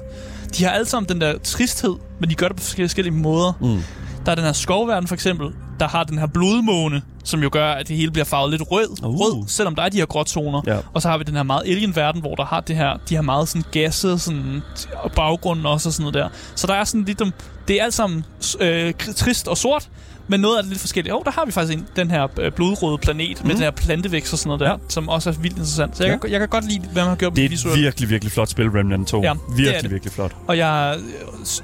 De 0.58 0.64
har 0.64 0.70
alle 0.70 0.86
sammen 0.86 1.08
den 1.08 1.20
der 1.20 1.38
tristhed, 1.38 1.94
men 2.20 2.30
de 2.30 2.34
gør 2.34 2.48
det 2.48 2.56
på 2.56 2.62
forskellige, 2.62 2.88
forskellige 2.88 3.14
måder. 3.14 3.52
Mm. 3.60 3.82
Der 4.26 4.30
er 4.30 4.34
den 4.34 4.44
her 4.44 4.52
skovverden 4.52 5.08
for 5.08 5.14
eksempel, 5.14 5.48
der 5.80 5.88
har 5.88 6.04
den 6.04 6.18
her 6.18 6.26
blodmåne, 6.26 7.02
som 7.24 7.42
jo 7.42 7.48
gør, 7.52 7.72
at 7.72 7.88
det 7.88 7.96
hele 7.96 8.10
bliver 8.10 8.24
farvet 8.24 8.50
lidt 8.50 8.62
rød, 8.70 8.88
Uh. 9.02 9.20
rød 9.20 9.44
selvom 9.48 9.74
der 9.74 9.82
er 9.82 9.88
de 9.88 9.96
her 9.96 10.06
gråzoner. 10.06 10.62
Ja. 10.66 10.78
Og 10.94 11.02
så 11.02 11.08
har 11.08 11.18
vi 11.18 11.24
den 11.24 11.34
her 11.36 11.42
meget 11.42 11.62
alien-verden, 11.66 12.20
hvor 12.20 12.34
der 12.34 12.44
har 12.44 12.60
det 12.60 12.76
her, 12.76 12.96
de 13.08 13.14
her 13.14 13.22
meget 13.22 13.48
sådan 13.48 13.64
gasset 13.70 14.20
sådan, 14.20 14.62
og 14.96 15.12
baggrunden 15.12 15.66
også 15.66 15.88
og 15.88 15.92
sådan 15.92 16.02
noget 16.02 16.14
der. 16.14 16.28
Så 16.54 16.66
der 16.66 16.74
er 16.74 16.84
sådan 16.84 17.04
lidt 17.04 17.20
om, 17.22 17.32
det 17.68 17.80
er 17.80 17.84
alt 17.84 17.94
sammen 17.94 18.24
øh, 18.60 18.94
trist 19.16 19.48
og 19.48 19.56
sort, 19.56 19.88
men 20.28 20.40
noget 20.40 20.58
er 20.58 20.62
lidt 20.68 20.80
forskelligt. 20.80 21.12
Jo, 21.12 21.22
der 21.24 21.30
har 21.30 21.44
vi 21.44 21.52
faktisk 21.52 21.78
en, 21.78 21.86
den 21.96 22.10
her 22.10 22.26
øh, 22.40 22.52
blodrøde 22.52 22.98
planet 22.98 23.28
mm. 23.40 23.46
med 23.46 23.54
Mhm. 23.54 23.60
den 23.60 23.62
her 23.64 23.70
plantevækst 23.70 24.32
og 24.32 24.38
sådan 24.38 24.48
noget 24.48 24.60
der, 24.60 24.70
Ja. 24.70 24.76
som 24.88 25.08
også 25.08 25.30
er 25.30 25.34
vildt 25.34 25.56
interessant. 25.56 25.96
Så 25.96 26.04
jeg, 26.04 26.12
Ja. 26.12 26.18
kan, 26.18 26.30
jeg 26.30 26.40
kan 26.40 26.48
godt 26.48 26.68
lide, 26.68 26.80
hvad 26.80 27.02
man 27.02 27.08
har 27.08 27.16
gjort 27.16 27.32
Det 27.32 27.38
med 27.38 27.44
er 27.44 27.48
visuelt. 27.48 27.76
et 27.78 27.82
virkelig, 27.84 28.10
virkelig 28.10 28.32
flot 28.32 28.48
spil, 28.48 28.68
Remnant 28.70 29.08
2. 29.08 29.22
Ja, 29.22 29.28
det 29.28 29.34
er 29.34 29.54
virkelig, 29.56 29.82
det. 29.82 29.90
virkelig 29.90 30.12
flot. 30.12 30.36
Og 30.46 30.58
jeg 30.58 30.90
er 30.90 30.96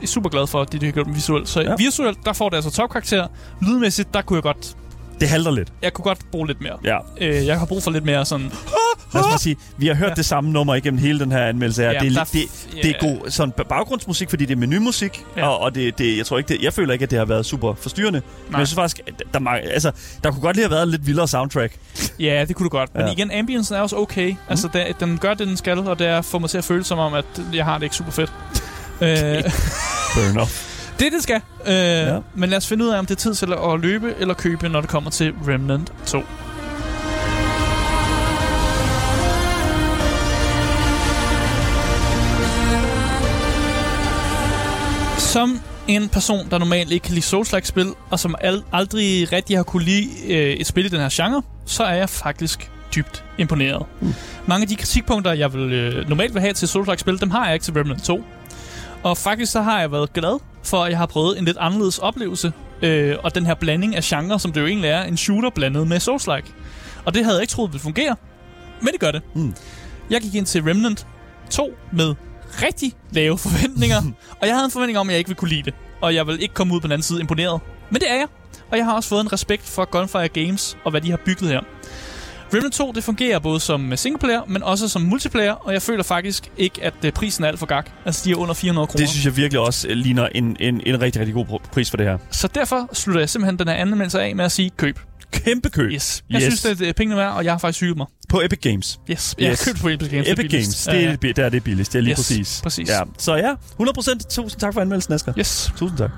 øh, 0.01 0.07
super 0.07 0.31
glad 0.31 0.47
for, 0.47 0.61
at 0.61 0.73
det, 0.73 0.81
de 0.81 0.87
har 0.87 0.93
gjort 0.93 1.07
med 1.07 1.15
visuelt. 1.15 1.49
Så 1.49 1.61
ja. 1.61 1.75
visuelt, 1.79 2.19
der 2.25 2.33
får 2.33 2.49
det 2.49 2.57
altså 2.57 2.71
topkarakter. 2.71 3.27
Lydmæssigt, 3.63 4.15
der 4.15 4.23
kunne 4.23 4.37
jeg 4.37 4.43
godt, 4.43 4.77
Det 5.21 5.29
halter 5.29 5.51
lidt. 5.51 5.73
jeg 5.83 5.93
kunne 5.93 6.03
godt 6.03 6.19
bruge 6.33 6.47
lidt 6.47 6.61
mere. 6.61 6.77
Ja. 6.85 6.99
Øh, 7.21 7.47
jeg 7.47 7.59
har 7.59 7.67
brug 7.67 7.83
for 7.83 7.91
lidt 7.91 8.05
mere 8.05 8.25
sådan... 8.27 8.53
Lad 9.15 9.23
os 9.23 9.29
bare 9.29 9.39
sige, 9.39 9.57
vi 9.77 9.87
har 9.87 9.95
hørt 9.95 10.09
ja. 10.11 10.15
Det 10.15 10.25
samme 10.27 10.51
nummer 10.51 10.75
igennem 10.75 11.01
hele 11.01 11.19
den 11.21 11.33
her 11.33 11.47
anmeldelse 11.47 11.83
her. 11.83 11.91
Ja, 11.93 11.99
det, 11.99 12.17
er, 12.17 12.25
li- 12.25 12.33
det, 12.73 12.83
det 12.83 12.91
er 12.91 13.01
god 13.01 13.31
sådan 13.31 13.53
baggrundsmusik, 13.69 14.31
fordi 14.31 14.45
det 14.45 14.55
er 14.55 14.59
menumusik, 14.59 15.25
ja. 15.37 15.49
Og, 15.49 15.59
og 15.61 15.75
det, 15.75 15.99
det, 15.99 16.17
jeg 16.19 16.27
tror 16.27 16.39
ikke, 16.39 16.49
det, 16.49 16.63
jeg 16.63 16.73
føler 16.73 16.93
ikke, 16.93 17.03
at 17.03 17.11
det 17.11 17.19
har 17.19 17.27
været 17.27 17.47
super 17.47 17.75
forstyrrende. 17.75 18.21
Men 18.21 18.51
Nej. 18.53 18.59
jeg 18.59 18.67
synes 18.69 18.75
faktisk, 18.75 19.01
der, 19.35 19.39
der, 19.39 19.51
altså, 19.51 19.91
der 20.25 20.31
kunne 20.31 20.41
godt 20.43 20.57
lige 20.57 20.65
have 20.65 20.71
været 20.77 20.89
lidt 20.89 21.07
vildere 21.07 21.29
soundtrack. 21.29 21.73
Ja, 22.19 22.45
det 22.49 22.57
kunne 22.57 22.65
du 22.65 22.71
godt. 22.71 22.95
Men 22.95 23.07
Ja. 23.07 23.13
igen, 23.13 23.31
ambience 23.31 23.75
er 23.77 23.81
også 23.81 23.97
okay. 23.97 24.31
Mm. 24.31 24.37
Altså, 24.49 24.69
den, 24.73 24.87
den 25.01 25.19
gør 25.19 25.35
det, 25.35 25.47
den 25.47 25.57
skal, 25.57 25.79
og 25.79 25.99
det 25.99 26.07
er 26.07 26.23
får 26.23 26.39
mig 26.39 26.51
til 26.51 26.59
at 26.59 26.65
føle 26.65 26.85
som 26.85 26.99
om, 26.99 27.15
at 27.15 27.25
jeg 27.53 27.65
har 27.65 27.75
det 27.79 27.83
ikke 27.83 27.97
super 27.97 28.13
fedt. 28.13 28.33
øh, 29.01 29.09
Fair 30.15 30.31
enough. 30.31 30.70
Det, 31.01 31.13
det 31.13 31.23
skal. 31.23 31.41
Øh, 31.67 31.73
Ja. 31.75 32.19
Men 32.35 32.51
lad 32.51 32.57
os 32.57 32.67
finde 32.69 32.85
ud 32.85 32.91
af, 32.91 32.99
om 32.99 33.07
det 33.07 33.15
er 33.15 33.19
tid 33.21 33.35
til 33.35 33.53
at 33.53 33.81
løbe 33.81 34.15
eller 34.19 34.35
købe, 34.35 34.69
når 34.69 34.81
det 34.81 34.91
kommer 34.91 35.11
til 35.11 35.33
Remnant 35.49 35.93
2. 36.07 36.23
Som 45.19 45.61
en 45.89 46.09
person, 46.09 46.51
der 46.51 46.59
normalt 46.59 46.93
ikke 46.93 47.05
kan 47.05 47.15
lide 47.15 47.25
Souls-like-spil, 47.27 47.87
og 48.11 48.19
som 48.19 48.35
al- 48.41 48.63
aldrig 48.73 49.33
rigtig 49.33 49.57
har 49.57 49.63
kunne 49.63 49.85
lide 49.85 50.09
øh, 50.35 50.53
et 50.53 50.67
spil 50.67 50.85
i 50.85 50.89
den 50.89 51.01
her 51.01 51.09
genre, 51.13 51.43
så 51.67 51.85
er 51.85 51.95
jeg 51.95 52.09
faktisk 52.11 52.71
dybt 52.95 53.25
imponeret. 53.39 53.87
Mm. 54.01 54.15
Mange 54.47 54.63
af 54.63 54.69
de 54.69 54.77
kritikpunkter, 54.77 55.33
jeg 55.33 55.53
vil, 55.53 55.73
øh, 55.73 56.09
normalt 56.09 56.35
vil 56.35 56.41
have 56.43 56.53
til 56.53 56.69
Souls-like-spil, 56.69 57.21
dem 57.21 57.31
har 57.31 57.45
jeg 57.45 57.55
ikke 57.55 57.65
til 57.65 57.75
Remnant 57.75 58.03
2. 58.05 58.25
Og 59.03 59.17
faktisk 59.19 59.53
så 59.53 59.63
har 59.63 59.81
jeg 59.81 59.93
været 59.93 60.13
glad 60.13 60.41
for, 60.63 60.85
at 60.85 60.91
jeg 60.91 60.99
har 60.99 61.07
prøvet 61.07 61.39
en 61.39 61.45
lidt 61.45 61.57
anderledes 61.61 61.99
oplevelse, 61.99 62.53
øh, 62.83 63.17
og 63.23 63.35
den 63.35 63.47
her 63.47 63.55
blanding 63.55 63.97
af 63.97 64.03
genre, 64.03 64.41
som 64.41 64.53
det 64.53 64.61
jo 64.61 64.67
egentlig 64.67 64.91
er, 64.91 65.03
en 65.03 65.17
shooter 65.17 65.51
blandet 65.51 65.89
med 65.89 66.01
Souls-like. 66.01 66.53
Og 67.05 67.15
det 67.15 67.25
havde 67.25 67.37
jeg 67.37 67.43
ikke 67.43 67.51
troet 67.51 67.73
ville 67.73 67.83
fungere, 67.83 68.17
men 68.81 68.89
det 68.93 69.01
gør 69.01 69.11
det. 69.11 69.23
Mm. 69.35 69.55
Jeg 70.11 70.21
gik 70.21 70.35
ind 70.35 70.47
til 70.47 70.63
Remnant 70.63 71.07
2 71.51 71.75
med 71.93 72.15
rigtig 72.63 72.93
lave 73.11 73.39
forventninger, 73.39 74.03
og 74.41 74.47
jeg 74.47 74.55
havde 74.55 74.65
en 74.65 74.71
forventning 74.71 74.99
om, 74.99 75.09
at 75.09 75.13
jeg 75.13 75.19
ikke 75.19 75.29
ville 75.29 75.39
kunne 75.39 75.51
lide 75.51 75.63
det. 75.63 75.75
Og 76.01 76.15
jeg 76.15 76.27
vil 76.27 76.43
ikke 76.43 76.55
komme 76.55 76.75
ud 76.75 76.81
på 76.81 76.87
den 76.87 76.93
anden 76.93 77.03
side 77.03 77.21
imponeret. 77.21 77.61
Men 77.91 78.01
det 78.01 78.11
er 78.11 78.15
jeg. 78.15 78.27
Og 78.71 78.77
jeg 78.77 78.85
har 78.85 78.95
også 78.95 79.09
fået 79.09 79.21
en 79.21 79.33
respekt 79.33 79.63
for 79.63 79.85
Gunfire 79.85 80.29
Games 80.29 80.77
og 80.85 80.91
hvad 80.91 81.01
de 81.01 81.11
har 81.11 81.17
bygget 81.17 81.51
her. 81.51 81.61
Remnant 82.55 82.75
2 82.75 82.93
det 82.93 83.05
fungerer 83.05 83.39
både 83.39 83.61
som 83.61 83.97
singleplayer, 83.97 84.41
men 84.47 84.63
også 84.63 84.89
som 84.89 85.03
multiplayer, 85.03 85.53
og 85.53 85.73
jeg 85.73 85.83
føler 85.83 86.03
faktisk 86.03 86.51
ikke, 86.57 86.85
at 86.85 86.95
øh, 87.05 87.13
prisen 87.13 87.45
er 87.45 87.49
alt 87.49 87.59
for 87.59 87.67
gak. 87.67 87.91
Altså, 88.05 88.23
de 88.25 88.31
er 88.31 88.37
under 88.37 88.55
400 88.55 88.87
kroner. 88.87 88.99
Det 89.01 89.09
synes 89.09 89.25
jeg 89.27 89.37
virkelig 89.37 89.61
også 89.61 89.89
øh, 89.89 89.97
ligner 89.97 90.29
en, 90.35 90.57
en, 90.61 90.81
en 90.87 91.01
rigtig, 91.01 91.21
rigtig 91.21 91.35
god 91.35 91.47
pr- 91.47 91.71
pris 91.73 91.91
for 91.91 91.97
det 91.97 92.07
her. 92.07 92.19
Så 92.31 92.49
derfor 92.55 92.89
slutter 92.93 93.21
jeg 93.21 93.29
simpelthen 93.31 93.59
den 93.59 93.69
her 93.69 93.75
anmeldelse 93.75 94.21
af 94.23 94.37
med 94.37 94.45
at 94.45 94.53
sige 94.53 94.71
køb. 94.77 94.99
Kæmpe 95.33 95.69
køb. 95.71 95.91
Yes. 95.93 96.25
Jeg 96.31 96.37
Yes. 96.43 96.59
synes, 96.59 96.79
det 96.79 96.89
er 96.89 96.93
pengene 96.93 97.17
værd, 97.17 97.33
og 97.33 97.45
jeg 97.45 97.53
har 97.53 97.59
faktisk 97.59 97.81
hygget 97.81 97.97
mig. 97.97 98.07
På 98.29 98.41
Epic 98.45 98.59
Games. 98.63 99.01
Yes. 99.11 99.35
Jeg 99.39 99.51
Yes. 99.51 99.65
har 99.65 99.73
købt 99.73 99.83
på 99.83 99.89
Epic 99.89 100.11
Games. 100.11 100.29
Epic 100.29 100.51
Games, 100.51 100.85
det 100.91 101.05
er, 101.05 101.17
det, 101.17 101.37
der 101.37 101.45
er 101.45 101.49
det 101.49 101.65
billigste. 101.65 101.93
Det 101.93 101.99
er 101.99 102.03
lige 102.03 102.13
Yes, 102.13 102.19
præcis. 102.19 102.61
præcis. 102.63 102.89
Ja. 102.89 103.01
Så 103.19 103.35
ja, 103.37 103.55
100% 103.81 104.29
tusind 104.31 104.61
tak 104.61 104.75
for 104.75 104.81
anmeldelsen, 104.81 105.15
Asger. 105.15 105.33
Yes. 105.39 105.73
Tusind 105.77 105.99
tak. 105.99 106.11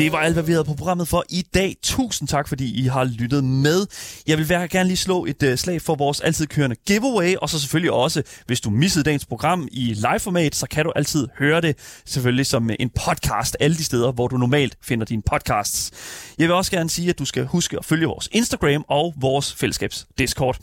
Det 0.00 0.12
var 0.12 0.18
alt, 0.18 0.34
hvad 0.34 0.42
vi 0.42 0.52
havde 0.52 0.64
på 0.64 0.74
programmet 0.74 1.08
for 1.08 1.24
i 1.28 1.42
dag. 1.54 1.76
Tusind 1.82 2.28
tak, 2.28 2.48
fordi 2.48 2.82
I 2.82 2.86
har 2.86 3.04
lyttet 3.04 3.44
med. 3.44 3.86
Jeg 4.26 4.38
vil 4.38 4.48
være 4.48 4.68
gerne 4.68 4.88
lige 4.88 4.96
slå 4.96 5.24
et 5.24 5.42
uh, 5.42 5.54
slag 5.54 5.82
for 5.82 5.94
vores 5.94 6.20
altid 6.20 6.46
kørende 6.46 6.76
giveaway, 6.86 7.34
og 7.36 7.50
så 7.50 7.60
selvfølgelig 7.60 7.92
også, 7.92 8.22
hvis 8.46 8.60
du 8.60 8.70
missede 8.70 9.04
dagens 9.04 9.26
program 9.26 9.68
i 9.72 9.94
live-format, 9.94 10.54
så 10.54 10.66
kan 10.66 10.84
du 10.84 10.92
altid 10.96 11.28
høre 11.38 11.60
det 11.60 11.76
selvfølgelig 12.06 12.46
som 12.46 12.70
en 12.80 12.90
podcast 13.06 13.56
alle 13.60 13.76
de 13.76 13.84
steder, 13.84 14.12
hvor 14.12 14.28
du 14.28 14.36
normalt 14.36 14.76
finder 14.82 15.04
dine 15.04 15.22
podcasts. 15.22 15.90
Jeg 16.38 16.48
vil 16.48 16.54
også 16.54 16.70
gerne 16.70 16.90
sige, 16.90 17.10
at 17.10 17.18
du 17.18 17.24
skal 17.24 17.46
huske 17.46 17.78
at 17.78 17.84
følge 17.84 18.06
vores 18.06 18.28
Instagram 18.32 18.84
og 18.88 19.14
vores 19.16 19.54
fællesskabs 19.54 20.06
Discord. 20.18 20.56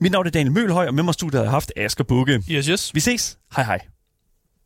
Mit 0.00 0.12
navn 0.12 0.26
er 0.26 0.30
Daniel 0.30 0.52
Mølhøj, 0.52 0.86
og 0.86 0.94
med 0.94 1.02
mig 1.02 1.14
studiet 1.14 1.38
har 1.38 1.44
jeg 1.44 1.50
haft 1.50 1.72
Asger 1.76 2.04
Bukke. 2.04 2.42
Yes, 2.50 2.66
yes. 2.66 2.94
Vi 2.94 3.00
ses. 3.00 3.38
Hej 3.56 3.64
hej. 3.64 3.91